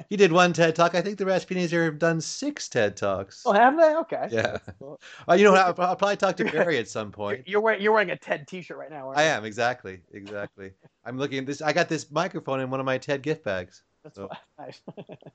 you 0.09 0.17
did 0.17 0.33
one 0.33 0.53
TED 0.53 0.75
talk. 0.77 0.95
I 0.95 1.01
think 1.03 1.19
the 1.19 1.25
Raspynis 1.25 1.71
have 1.71 1.99
done 1.99 2.21
six 2.21 2.69
TED 2.69 2.97
talks. 2.97 3.43
Oh, 3.45 3.53
have 3.53 3.77
they? 3.77 3.95
Okay. 3.97 4.29
Yeah. 4.31 4.59
Well, 4.79 5.01
Oh, 5.29 5.35
you 5.35 5.45
know? 5.45 5.55
I'll, 5.55 5.75
I'll 5.79 5.97
probably 5.97 6.17
talk 6.17 6.37
to 6.37 6.45
Barry 6.45 6.79
at 6.79 6.89
some 6.89 7.11
point. 7.11 7.43
You're 7.47 7.61
wearing 7.61 7.83
you're 7.83 7.93
wearing 7.93 8.11
a 8.11 8.17
TED 8.17 8.47
T-shirt 8.47 8.77
right 8.77 8.91
now. 8.91 9.09
aren't 9.09 9.19
I 9.19 9.25
you? 9.25 9.29
am 9.31 9.45
exactly, 9.45 10.01
exactly. 10.13 10.73
I'm 11.05 11.19
looking 11.19 11.39
at 11.39 11.47
this. 11.47 11.61
I 11.63 11.73
got 11.73 11.89
this 11.89 12.11
microphone 12.11 12.61
in 12.61 12.71
one 12.71 12.81
of 12.81 12.87
my 12.87 12.99
TED 12.99 13.23
gift 13.23 13.45
bags. 13.45 13.83
That's 14.05 14.19
Oh. 14.19 14.29
nice. 14.59 14.81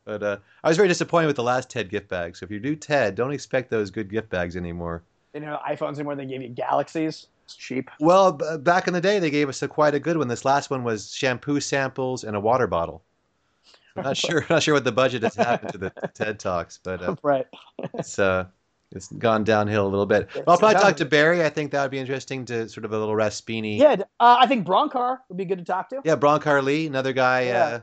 But 0.05 0.23
uh, 0.23 0.38
I 0.63 0.67
was 0.69 0.78
very 0.78 0.88
disappointed 0.89 1.28
with 1.28 1.36
the 1.36 1.43
last 1.43 1.69
TED 1.69 1.89
gift 1.89 2.07
bag. 2.09 2.36
So 2.36 2.45
if 2.45 2.51
you 2.51 2.59
do 2.59 2.76
TED, 2.76 3.15
don't 3.15 3.32
expect 3.34 3.69
those 3.69 3.91
good 3.91 4.09
gift 4.09 4.30
bags 4.30 4.55
anymore. 4.55 5.03
you 5.34 5.41
know, 5.41 5.59
iPhones 5.67 5.95
anymore. 5.95 6.15
They 6.15 6.26
gave 6.26 6.41
you 6.41 6.49
Galaxies. 6.49 7.28
Cheap. 7.47 7.89
Well, 7.99 8.33
b- 8.33 8.57
back 8.59 8.87
in 8.87 8.93
the 8.93 9.01
day, 9.01 9.19
they 9.19 9.29
gave 9.29 9.49
us 9.49 9.61
a 9.61 9.67
quite 9.67 9.93
a 9.95 9.99
good 9.99 10.17
one. 10.17 10.27
This 10.27 10.45
last 10.45 10.69
one 10.69 10.83
was 10.83 11.11
shampoo 11.13 11.59
samples 11.59 12.23
and 12.23 12.35
a 12.35 12.39
water 12.39 12.67
bottle. 12.67 13.03
I'm 13.95 14.03
not 14.03 14.17
sure, 14.25 14.45
not 14.49 14.63
sure 14.63 14.73
what 14.73 14.83
the 14.83 14.91
budget 14.91 15.23
has 15.23 15.35
happened 15.35 15.71
to 15.73 15.77
the 15.77 15.89
TED 16.13 16.39
talks, 16.39 16.79
but 16.83 17.01
uh, 17.01 17.15
right. 17.23 17.45
it's 17.93 18.19
uh, 18.19 18.45
it's 18.91 19.07
gone 19.11 19.43
downhill 19.43 19.85
a 19.85 19.89
little 19.89 20.05
bit. 20.05 20.27
It's 20.35 20.43
I'll 20.47 20.57
probably 20.57 20.79
talk 20.81 20.97
to 20.97 21.05
Barry. 21.05 21.43
I 21.43 21.49
think 21.49 21.71
that 21.71 21.81
would 21.81 21.91
be 21.91 21.99
interesting 21.99 22.45
to 22.45 22.67
sort 22.69 22.85
of 22.85 22.93
a 22.93 22.99
little 22.99 23.15
Raspyni. 23.15 23.77
Yeah, 23.77 23.95
uh, 24.19 24.37
I 24.39 24.47
think 24.47 24.65
Bronkar 24.65 25.19
would 25.29 25.37
be 25.37 25.45
good 25.45 25.59
to 25.59 25.65
talk 25.65 25.89
to. 25.89 26.01
Yeah, 26.03 26.15
Bronkar 26.15 26.63
Lee, 26.63 26.87
another 26.87 27.13
guy. 27.13 27.41
Yeah. 27.43 27.63
Uh, 27.65 27.79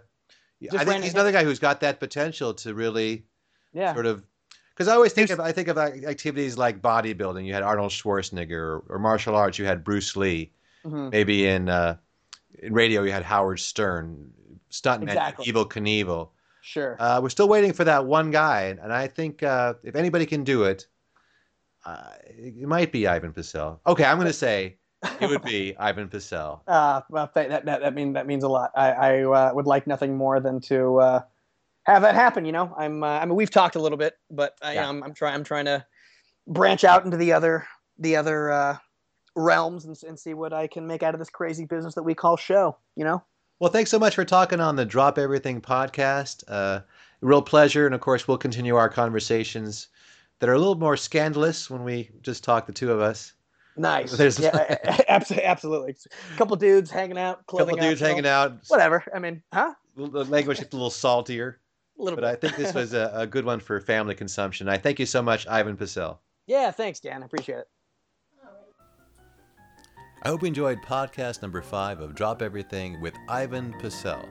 I 0.78 0.84
think 0.84 1.02
he's 1.02 1.12
another 1.14 1.32
guy 1.32 1.44
who's 1.44 1.58
got 1.58 1.80
that 1.80 1.98
potential 1.98 2.54
to 2.54 2.72
really 2.72 3.24
Yeah. 3.72 3.92
sort 3.94 4.06
of 4.06 4.22
because 4.74 4.88
I 4.88 4.94
always 4.94 5.12
think 5.12 5.30
of 5.30 5.40
I 5.40 5.52
think 5.52 5.68
of 5.68 5.78
activities 5.78 6.58
like 6.58 6.80
bodybuilding. 6.82 7.44
You 7.44 7.54
had 7.54 7.62
Arnold 7.62 7.90
Schwarzenegger, 7.92 8.52
or, 8.52 8.84
or 8.88 8.98
martial 8.98 9.34
arts. 9.34 9.58
You 9.58 9.64
had 9.64 9.84
Bruce 9.84 10.16
Lee. 10.16 10.52
Mhm. 10.84 11.12
Maybe 11.12 11.46
in 11.46 11.68
uh, 11.68 11.96
in 12.60 12.72
radio, 12.72 13.02
you 13.02 13.12
had 13.12 13.22
Howard 13.22 13.60
Stern, 13.60 14.30
stuntman, 14.70 15.04
Exactly. 15.04 15.46
Evel 15.46 15.68
Knievel. 15.68 16.30
Sure. 16.62 16.96
Uh, 16.98 17.20
we're 17.22 17.28
still 17.28 17.48
waiting 17.48 17.72
for 17.72 17.84
that 17.84 18.06
one 18.06 18.30
guy, 18.30 18.76
and 18.80 18.92
I 18.92 19.08
think 19.08 19.42
uh, 19.42 19.74
if 19.82 19.96
anybody 19.96 20.26
can 20.26 20.44
do 20.44 20.64
it, 20.64 20.86
uh, 21.84 22.10
it 22.24 22.68
might 22.68 22.92
be 22.92 23.06
Ivan 23.08 23.32
Pecel. 23.32 23.80
Okay, 23.86 24.04
I'm 24.04 24.16
going 24.16 24.28
to 24.28 24.32
say 24.32 24.76
it 25.20 25.28
would 25.28 25.42
be 25.42 25.76
Ivan 25.78 26.08
Pecel. 26.08 26.60
Uh, 26.68 27.00
well, 27.10 27.30
that 27.34 27.48
that 27.48 27.64
that, 27.64 27.80
that 27.80 27.94
mean 27.94 28.12
that 28.12 28.26
means 28.26 28.44
a 28.44 28.48
lot. 28.48 28.70
I 28.76 28.90
I 28.92 29.22
uh, 29.22 29.52
would 29.54 29.66
like 29.66 29.86
nothing 29.86 30.16
more 30.16 30.38
than 30.40 30.60
to 30.62 31.00
uh, 31.00 31.20
have 31.84 32.02
that 32.02 32.14
happen. 32.14 32.44
You 32.44 32.52
know, 32.52 32.74
I'm. 32.76 33.02
Uh, 33.02 33.06
I 33.18 33.24
mean, 33.24 33.34
we've 33.34 33.50
talked 33.50 33.76
a 33.76 33.80
little 33.80 33.98
bit, 33.98 34.16
but 34.30 34.56
I, 34.62 34.74
Yeah. 34.74 34.88
I'm 34.88 35.02
I'm 35.02 35.14
trying 35.14 35.34
I'm 35.34 35.44
trying 35.44 35.64
to 35.66 35.84
branch 36.46 36.84
out 36.84 37.04
into 37.04 37.16
the 37.16 37.32
other 37.32 37.66
the 37.98 38.16
other 38.16 38.50
uh, 38.50 38.76
realms 39.36 39.84
and, 39.84 39.96
and 40.06 40.18
see 40.18 40.34
what 40.34 40.52
I 40.52 40.66
can 40.66 40.86
make 40.86 41.02
out 41.02 41.14
of 41.14 41.18
this 41.20 41.30
crazy 41.30 41.64
business 41.64 41.94
that 41.94 42.02
we 42.02 42.14
call 42.14 42.36
show. 42.36 42.76
You 42.96 43.04
know. 43.04 43.22
Well, 43.60 43.70
thanks 43.70 43.90
so 43.90 43.98
much 43.98 44.16
for 44.16 44.24
talking 44.24 44.60
on 44.60 44.74
the 44.74 44.84
Drop 44.84 45.18
Everything 45.18 45.60
podcast. 45.60 46.42
Uh, 46.48 46.80
real 47.20 47.42
pleasure, 47.42 47.86
and 47.86 47.94
of 47.94 48.00
course, 48.00 48.26
we'll 48.26 48.38
continue 48.38 48.74
our 48.74 48.88
conversations 48.88 49.88
that 50.40 50.48
are 50.48 50.54
a 50.54 50.58
little 50.58 50.74
more 50.74 50.96
scandalous 50.96 51.70
when 51.70 51.84
we 51.84 52.10
just 52.22 52.42
talk 52.42 52.66
the 52.66 52.72
two 52.72 52.90
of 52.90 53.00
us. 53.00 53.34
Nice. 53.76 54.12
There's- 54.16 54.40
yeah, 54.40 54.76
absolutely, 55.08 55.44
absolutely. 55.46 55.96
A 56.34 56.36
couple 56.36 56.56
dudes 56.56 56.90
hanging 56.90 57.16
out, 57.16 57.42
A 57.48 57.56
couple 57.56 57.76
dudes 57.76 58.00
hanging 58.00 58.26
out, 58.26 58.58
Whatever. 58.66 59.04
I 59.14 59.20
mean, 59.20 59.40
huh? 59.52 59.74
the 59.96 60.24
language 60.24 60.58
gets 60.58 60.72
a 60.72 60.76
little 60.76 60.90
saltier, 60.90 61.60
A 62.02 62.04
little 62.04 62.20
but 62.20 62.40
bit. 62.40 62.50
I 62.50 62.54
think 62.54 62.62
this 62.62 62.74
was 62.74 62.94
a, 62.94 63.12
a 63.14 63.26
good 63.28 63.44
one 63.44 63.60
for 63.60 63.80
family 63.80 64.16
consumption. 64.16 64.68
I 64.68 64.76
thank 64.76 64.98
you 64.98 65.06
so 65.06 65.22
much, 65.22 65.46
Ivan 65.46 65.76
Pecel. 65.76 66.18
Yeah. 66.48 66.72
Thanks, 66.72 66.98
Dan. 66.98 67.22
I 67.22 67.26
appreciate 67.26 67.58
it. 67.58 67.68
I 70.24 70.28
hope 70.28 70.42
you 70.42 70.48
enjoyed 70.48 70.78
podcast 70.82 71.42
number 71.42 71.62
five 71.62 72.00
of 72.00 72.14
Drop 72.14 72.42
Everything 72.42 73.00
with 73.00 73.14
Ivan 73.28 73.72
Pecel. 73.80 74.28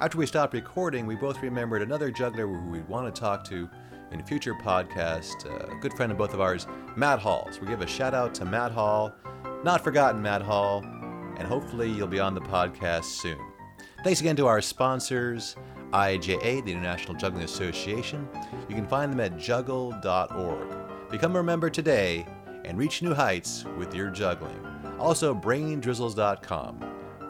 After 0.00 0.18
we 0.18 0.26
stopped 0.26 0.52
recording, 0.52 1.06
we 1.06 1.16
both 1.16 1.42
remembered 1.42 1.82
another 1.82 2.10
juggler 2.10 2.46
who 2.46 2.70
we'd 2.70 2.88
want 2.88 3.14
to 3.14 3.20
talk 3.20 3.42
to 3.44 3.68
in 4.10 4.20
a 4.20 4.24
future 4.24 4.54
podcast, 4.54 5.46
uh, 5.46 5.74
a 5.74 5.80
good 5.80 5.94
friend 5.94 6.12
of 6.12 6.18
both 6.18 6.34
of 6.34 6.40
ours, 6.40 6.66
Matt 6.96 7.18
Hall. 7.18 7.48
So 7.50 7.60
we 7.60 7.66
give 7.68 7.80
a 7.80 7.86
shout 7.86 8.14
out 8.14 8.34
to 8.34 8.44
Matt 8.44 8.72
Hall, 8.72 9.14
not 9.64 9.82
forgotten 9.82 10.20
Matt 10.20 10.42
Hall, 10.42 10.82
and 11.36 11.46
hopefully 11.46 11.90
you'll 11.90 12.06
be 12.06 12.20
on 12.20 12.34
the 12.34 12.40
podcast 12.40 13.04
soon. 13.04 13.38
Thanks 14.04 14.20
again 14.20 14.36
to 14.36 14.46
our 14.46 14.60
sponsors, 14.60 15.56
IJA, 15.92 16.64
the 16.64 16.72
International 16.72 17.14
Juggling 17.14 17.44
Association. 17.44 18.28
You 18.68 18.74
can 18.74 18.86
find 18.86 19.12
them 19.12 19.20
at 19.20 19.38
juggle.org. 19.38 20.68
Become 21.10 21.36
a 21.36 21.42
member 21.42 21.70
today 21.70 22.26
and 22.64 22.76
reach 22.76 23.02
new 23.02 23.14
heights 23.14 23.64
with 23.78 23.94
your 23.94 24.10
juggling. 24.10 24.64
Also, 24.98 25.34
braindrizzles.com 25.34 26.80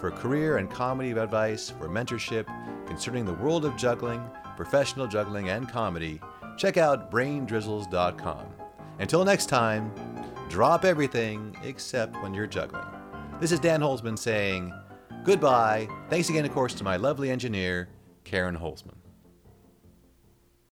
for 0.00 0.10
career 0.10 0.58
and 0.58 0.70
comedy 0.70 1.10
advice, 1.10 1.70
for 1.70 1.88
mentorship 1.88 2.46
concerning 2.86 3.24
the 3.24 3.34
world 3.34 3.64
of 3.64 3.76
juggling, 3.76 4.22
professional 4.56 5.06
juggling, 5.06 5.50
and 5.50 5.68
comedy. 5.68 6.20
Check 6.56 6.76
out 6.76 7.10
braindrizzles.com. 7.10 8.46
Until 8.98 9.24
next 9.24 9.46
time, 9.46 9.92
drop 10.48 10.84
everything 10.84 11.56
except 11.62 12.20
when 12.22 12.34
you're 12.34 12.46
juggling. 12.46 12.86
This 13.40 13.52
is 13.52 13.60
Dan 13.60 13.80
Holzman 13.80 14.18
saying 14.18 14.72
goodbye. 15.22 15.88
Thanks 16.10 16.28
again, 16.28 16.44
of 16.44 16.52
course, 16.52 16.74
to 16.74 16.84
my 16.84 16.96
lovely 16.96 17.30
engineer, 17.30 17.88
Karen 18.28 18.56
Holzman. 18.56 18.97